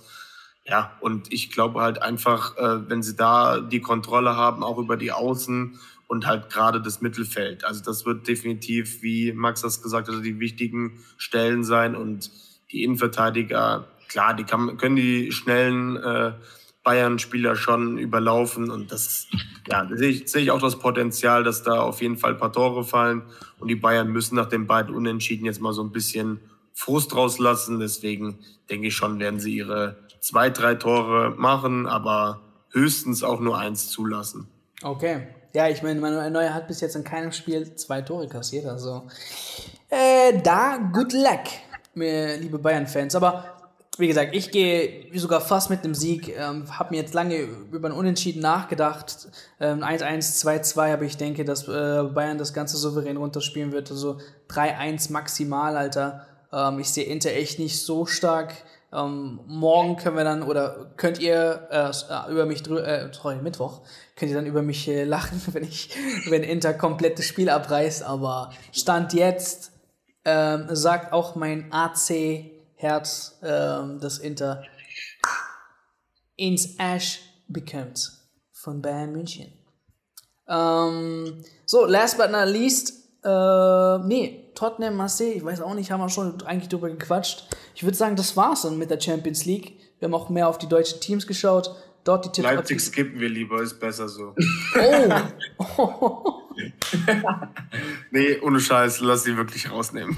Ja, 0.66 0.92
und 1.00 1.32
ich 1.32 1.52
glaube 1.52 1.80
halt 1.80 2.02
einfach, 2.02 2.56
äh, 2.58 2.90
wenn 2.90 3.02
sie 3.02 3.16
da 3.16 3.60
die 3.60 3.80
Kontrolle 3.80 4.36
haben, 4.36 4.62
auch 4.62 4.78
über 4.78 4.96
die 4.98 5.12
Außen 5.12 5.78
und 6.08 6.26
halt 6.26 6.50
gerade 6.50 6.82
das 6.82 7.00
Mittelfeld. 7.00 7.64
Also 7.64 7.82
das 7.82 8.04
wird 8.04 8.28
definitiv, 8.28 9.02
wie 9.02 9.32
Max 9.32 9.62
das 9.62 9.82
gesagt 9.82 10.08
hat, 10.08 10.24
die 10.24 10.40
wichtigen 10.40 11.04
Stellen 11.16 11.64
sein 11.64 11.94
und 11.94 12.30
die 12.70 12.84
Innenverteidiger, 12.84 13.86
klar, 14.08 14.34
die 14.34 14.44
kann, 14.44 14.76
können 14.76 14.96
die 14.96 15.32
schnellen 15.32 15.96
äh, 15.96 16.32
Bayern-Spieler 16.82 17.56
schon 17.56 17.98
überlaufen 17.98 18.70
und 18.70 18.92
das, 18.92 19.26
ja, 19.68 19.84
da 19.84 19.96
sehe 19.96 20.10
ich, 20.10 20.30
sehe 20.30 20.42
ich 20.42 20.50
auch 20.52 20.60
das 20.60 20.78
Potenzial, 20.78 21.42
dass 21.42 21.64
da 21.64 21.80
auf 21.80 22.00
jeden 22.00 22.16
Fall 22.16 22.34
ein 22.34 22.38
paar 22.38 22.52
Tore 22.52 22.84
fallen 22.84 23.22
und 23.58 23.68
die 23.68 23.74
Bayern 23.74 24.08
müssen 24.08 24.36
nach 24.36 24.46
den 24.48 24.68
beiden 24.68 24.94
Unentschieden 24.94 25.46
jetzt 25.46 25.60
mal 25.60 25.72
so 25.72 25.82
ein 25.82 25.90
bisschen 25.90 26.40
Frust 26.72 27.16
rauslassen. 27.16 27.80
Deswegen 27.80 28.38
denke 28.70 28.88
ich 28.88 28.94
schon, 28.94 29.18
werden 29.18 29.40
sie 29.40 29.56
ihre 29.56 29.96
zwei, 30.20 30.48
drei 30.50 30.76
Tore 30.76 31.34
machen, 31.36 31.86
aber 31.86 32.42
höchstens 32.70 33.24
auch 33.24 33.40
nur 33.40 33.58
eins 33.58 33.90
zulassen. 33.90 34.46
Okay. 34.82 35.26
Ja, 35.54 35.68
ich 35.68 35.82
meine, 35.82 36.00
Manuel 36.00 36.30
Neuer 36.30 36.52
hat 36.52 36.68
bis 36.68 36.82
jetzt 36.82 36.96
in 36.96 37.02
keinem 37.02 37.32
Spiel 37.32 37.74
zwei 37.76 38.02
Tore 38.02 38.28
kassiert, 38.28 38.66
also 38.66 39.08
äh, 39.88 40.38
da 40.42 40.76
good 40.92 41.14
luck 41.14 41.44
liebe 41.96 42.58
Bayern-Fans. 42.58 43.14
Aber 43.14 43.44
wie 43.98 44.08
gesagt, 44.08 44.34
ich 44.34 44.50
gehe 44.50 45.06
sogar 45.14 45.40
fast 45.40 45.70
mit 45.70 45.82
einem 45.82 45.94
Sieg. 45.94 46.28
Ähm, 46.36 46.78
habe 46.78 46.90
mir 46.90 47.00
jetzt 47.00 47.14
lange 47.14 47.38
über 47.72 47.88
ein 47.88 47.94
Unentschieden 47.94 48.42
nachgedacht. 48.42 49.28
Ähm, 49.58 49.82
1-1, 49.82 50.44
2-2, 50.44 50.92
aber 50.92 51.02
ich 51.02 51.16
denke, 51.16 51.44
dass 51.44 51.66
äh, 51.66 52.02
Bayern 52.02 52.38
das 52.38 52.52
Ganze 52.52 52.76
souverän 52.76 53.16
runterspielen 53.16 53.72
wird. 53.72 53.90
Also 53.90 54.18
3-1 54.50 55.12
maximal, 55.12 55.76
Alter. 55.76 56.26
Ähm, 56.52 56.78
ich 56.78 56.90
sehe 56.90 57.04
Inter 57.04 57.30
echt 57.30 57.58
nicht 57.58 57.80
so 57.80 58.04
stark. 58.04 58.52
Ähm, 58.92 59.40
morgen 59.46 59.96
können 59.96 60.16
wir 60.16 60.24
dann, 60.24 60.42
oder 60.42 60.92
könnt 60.96 61.18
ihr 61.18 61.68
äh, 61.70 62.30
über 62.30 62.46
mich 62.46 62.62
drüber, 62.62 62.86
äh, 62.86 63.08
sorry, 63.12 63.36
Mittwoch, 63.36 63.80
könnt 64.14 64.30
ihr 64.30 64.36
dann 64.36 64.46
über 64.46 64.62
mich 64.62 64.86
äh, 64.88 65.04
lachen, 65.04 65.42
wenn 65.52 65.64
ich, 65.64 65.90
wenn 66.28 66.42
Inter 66.42 66.74
komplett 66.74 67.18
das 67.18 67.26
Spiel 67.26 67.48
abreißt. 67.48 68.02
Aber 68.02 68.50
Stand 68.72 69.14
jetzt 69.14 69.72
ähm, 70.26 70.66
sagt 70.74 71.12
auch 71.12 71.36
mein 71.36 71.72
AC-Herz, 71.72 73.38
ähm, 73.42 74.00
das 74.00 74.18
Inter 74.18 74.64
ins 76.34 76.76
Ash 76.78 77.20
bekommt 77.46 78.10
von 78.52 78.82
Bayern 78.82 79.12
München. 79.12 79.52
Ähm, 80.48 81.44
so, 81.64 81.86
last 81.86 82.18
but 82.18 82.32
not 82.32 82.48
least, 82.48 82.92
äh, 83.24 83.98
nee, 83.98 84.50
Tottenham 84.56 84.96
Marseille, 84.96 85.34
ich 85.34 85.44
weiß 85.44 85.60
auch 85.60 85.74
nicht, 85.74 85.92
haben 85.92 86.00
wir 86.00 86.08
schon 86.08 86.42
eigentlich 86.42 86.68
drüber 86.68 86.90
gequatscht. 86.90 87.46
Ich 87.76 87.84
würde 87.84 87.96
sagen, 87.96 88.16
das 88.16 88.36
war's 88.36 88.62
dann 88.62 88.78
mit 88.78 88.90
der 88.90 89.00
Champions 89.00 89.44
League. 89.44 89.78
Wir 90.00 90.06
haben 90.06 90.14
auch 90.14 90.28
mehr 90.28 90.48
auf 90.48 90.58
die 90.58 90.68
deutschen 90.68 91.00
Teams 91.00 91.26
geschaut. 91.26 91.74
Dort 92.06 92.24
die 92.24 92.28
Tipps 92.30 92.44
Leipzig 92.44 92.80
skippen 92.80 93.18
wir 93.18 93.28
lieber, 93.28 93.60
ist 93.60 93.80
besser 93.80 94.08
so. 94.08 94.32
Oh! 95.58 96.42
nee, 98.12 98.38
ohne 98.40 98.60
Scheiß, 98.60 99.00
lass 99.00 99.24
sie 99.24 99.36
wirklich 99.36 99.68
rausnehmen. 99.68 100.16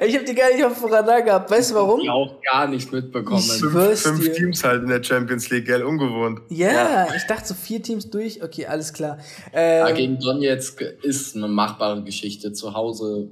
Ich 0.00 0.14
habe 0.14 0.24
die 0.24 0.34
gar 0.34 0.52
nicht 0.52 0.64
auf 0.64 0.78
dem 0.80 0.88
Radar 0.88 1.22
gehabt. 1.22 1.50
Weißt 1.50 1.72
du 1.72 1.74
warum? 1.74 2.00
Ich 2.00 2.08
auch 2.08 2.40
gar 2.42 2.68
nicht 2.68 2.92
mitbekommen. 2.92 3.42
Fünf, 3.42 4.00
fünf 4.00 4.32
Teams 4.36 4.62
halt 4.62 4.84
in 4.84 4.88
der 4.88 5.02
Champions 5.02 5.50
League, 5.50 5.66
gell? 5.66 5.82
Ungewohnt. 5.82 6.40
Yeah, 6.48 7.06
ja, 7.08 7.14
ich 7.14 7.24
dachte 7.24 7.48
so 7.48 7.54
vier 7.54 7.82
Teams 7.82 8.08
durch. 8.08 8.40
Okay, 8.40 8.66
alles 8.66 8.92
klar. 8.92 9.18
Ähm, 9.52 9.86
ja, 9.88 9.90
gegen 9.92 10.20
Donetsk 10.20 10.80
ist 11.02 11.34
eine 11.34 11.48
machbare 11.48 12.04
Geschichte. 12.04 12.52
Zu 12.52 12.72
Hause. 12.72 13.30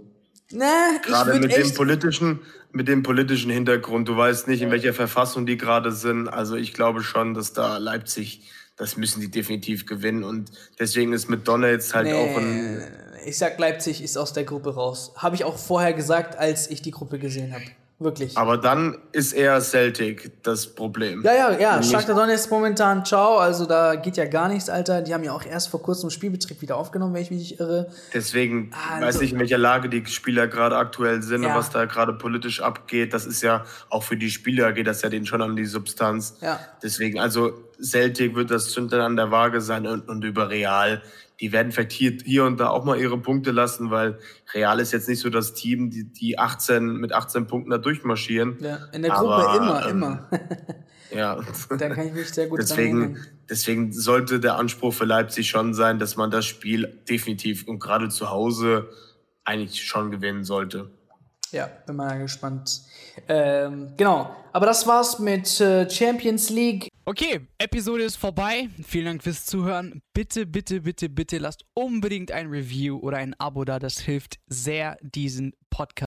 Na, 0.51 0.99
Gerade 1.03 1.39
mit 1.39 1.55
dem 1.55 1.75
politischen, 1.75 2.41
mit 2.73 2.89
dem 2.89 3.03
politischen 3.03 3.51
Hintergrund. 3.51 4.09
Du 4.09 4.17
weißt 4.17 4.49
nicht, 4.49 4.63
in 4.63 4.71
welcher 4.71 4.93
Verfassung 4.93 5.47
die 5.47 5.57
gerade 5.57 5.93
sind. 5.93 6.29
Also 6.29 6.57
ich 6.57 6.75
glaube 6.75 7.03
schon, 7.03 7.35
dass 7.35 7.53
da 7.53 7.79
Leipzig 7.79 8.43
das 8.79 8.97
müssen 8.97 9.21
die 9.21 9.31
definitiv 9.31 9.85
gewinnen. 9.87 10.25
Und 10.25 10.51
deswegen 10.79 11.13
ist 11.13 11.29
mit 11.29 11.47
Donner 11.47 11.69
jetzt 11.69 11.95
halt 11.95 12.07
nee, 12.07 12.15
auch 12.15 12.39
ein. 12.39 12.83
Ich 13.27 13.37
sag, 13.37 13.59
Leipzig 13.59 14.03
ist 14.03 14.17
aus 14.17 14.33
der 14.33 14.45
Gruppe 14.45 14.75
raus. 14.75 15.13
Habe 15.17 15.35
ich 15.35 15.45
auch 15.45 15.59
vorher 15.59 15.93
gesagt, 15.93 16.39
als 16.39 16.71
ich 16.71 16.81
die 16.81 16.93
Gruppe 16.93 17.19
gesehen 17.19 17.53
habe. 17.53 17.65
Wirklich. 18.01 18.39
Aber 18.39 18.59
dann 18.59 18.97
ist 19.11 19.33
eher 19.33 19.61
Celtic 19.61 20.45
das 20.45 20.69
Problem. 20.69 21.23
Ja, 21.25 21.35
ja, 21.35 21.59
ja. 21.59 21.83
Shakhtar 21.83 22.15
Donetsk 22.15 22.49
momentan 22.49 23.05
ciao. 23.05 23.39
Also 23.39 23.67
da 23.67 23.97
geht 23.97 24.17
ja 24.17 24.25
gar 24.27 24.49
nichts, 24.49 24.71
Alter. 24.71 25.03
Die 25.03 25.13
haben 25.13 25.25
ja 25.25 25.33
auch 25.33 25.45
erst 25.45 25.69
vor 25.69 25.83
kurzem 25.83 26.09
Spielbetrieb 26.11 26.63
wieder 26.63 26.77
aufgenommen, 26.77 27.13
wenn 27.15 27.23
ich 27.23 27.31
mich 27.33 27.41
nicht 27.41 27.61
irre. 27.61 27.91
Deswegen 28.15 28.71
also, 28.89 29.07
weiß 29.07 29.21
ich, 29.23 29.33
in 29.33 29.41
welcher 29.41 29.59
Lage 29.59 29.89
die 29.89 30.07
Spieler 30.07 30.47
gerade 30.47 30.77
aktuell 30.77 31.23
sind 31.23 31.43
ja. 31.43 31.49
und 31.49 31.57
was 31.57 31.71
da 31.71 31.87
gerade 31.87 32.13
politisch 32.13 32.63
abgeht. 32.63 33.13
Das 33.13 33.27
ist 33.27 33.43
ja 33.43 33.65
auch 33.91 34.05
für 34.05 34.17
die 34.17 34.31
Spieler 34.31 34.73
geht 34.73 34.87
das 34.87 35.03
ja 35.03 35.09
denen 35.09 35.27
schon 35.27 35.43
an 35.43 35.57
die 35.57 35.67
Substanz. 35.67 36.37
Ja. 36.41 36.61
Deswegen, 36.81 37.19
also 37.19 37.53
Celtic 37.83 38.37
wird 38.37 38.53
das 38.53 38.71
Zündern 38.71 39.01
an 39.01 39.17
der 39.17 39.33
Waage 39.33 39.61
sein 39.61 39.89
und, 39.89 40.09
und 40.09 40.23
über 40.23 40.51
Real. 40.51 41.03
Die 41.41 41.53
werden 41.53 41.71
vielleicht 41.71 41.93
hier, 41.93 42.19
hier 42.25 42.45
und 42.45 42.59
da 42.59 42.69
auch 42.69 42.85
mal 42.85 42.99
ihre 42.99 43.19
Punkte 43.19 43.53
lassen, 43.53 43.91
weil 43.91 44.19
Real 44.55 44.81
ist 44.81 44.93
jetzt 44.93 45.09
nicht 45.09 45.21
so 45.21 45.31
das 45.31 45.55
Team, 45.55 45.91
die, 45.91 46.13
die 46.13 46.39
18 46.39 46.97
mit 46.97 47.13
18 47.13 47.47
Punkten 47.47 47.71
da 47.71 47.79
durchmarschieren. 47.79 48.59
Ja, 48.61 48.79
in 48.93 49.03
der 49.03 49.13
Gruppe 49.13 49.35
Aber, 49.35 49.57
immer, 49.57 49.85
ähm, 49.85 49.91
immer. 49.91 50.31
Ja. 51.11 51.41
Da 51.71 51.89
kann 51.89 52.07
ich 52.07 52.13
mich 52.13 52.29
sehr 52.29 52.49
gut 52.49 52.61
deswegen, 52.61 53.19
deswegen 53.49 53.93
sollte 53.93 54.41
der 54.41 54.57
Anspruch 54.57 54.93
für 54.93 55.07
Leipzig 55.07 55.49
schon 55.49 55.73
sein, 55.75 55.99
dass 55.99 56.17
man 56.17 56.31
das 56.31 56.45
Spiel 56.45 57.03
definitiv 57.09 57.67
und 57.67 57.79
gerade 57.79 58.09
zu 58.11 58.31
Hause 58.31 58.91
eigentlich 59.45 59.83
schon 59.85 60.11
gewinnen 60.11 60.45
sollte. 60.45 60.91
Ja, 61.51 61.67
bin 61.87 61.97
mal 61.97 62.19
gespannt. 62.19 62.83
Ähm, 63.29 63.93
genau, 63.97 64.35
aber 64.53 64.67
das 64.67 64.87
war's 64.87 65.19
mit 65.19 65.61
äh, 65.61 65.89
Champions 65.89 66.51
League. 66.51 66.89
Okay, 67.05 67.41
Episode 67.59 68.03
ist 68.03 68.17
vorbei. 68.17 68.69
Vielen 68.85 69.07
Dank 69.07 69.23
fürs 69.23 69.47
Zuhören. 69.47 70.03
Bitte, 70.13 70.47
bitte, 70.47 70.83
bitte, 70.83 71.09
bitte 71.09 71.39
lasst 71.39 71.65
unbedingt 71.75 72.33
ein 72.33 72.49
Review 72.49 72.99
oder 72.99 73.19
ein 73.19 73.35
Abo 73.39 73.65
da. 73.65 73.79
Das 73.79 73.99
hilft 74.01 74.37
sehr, 74.47 74.97
diesen 75.01 75.53
Podcast 75.71 76.08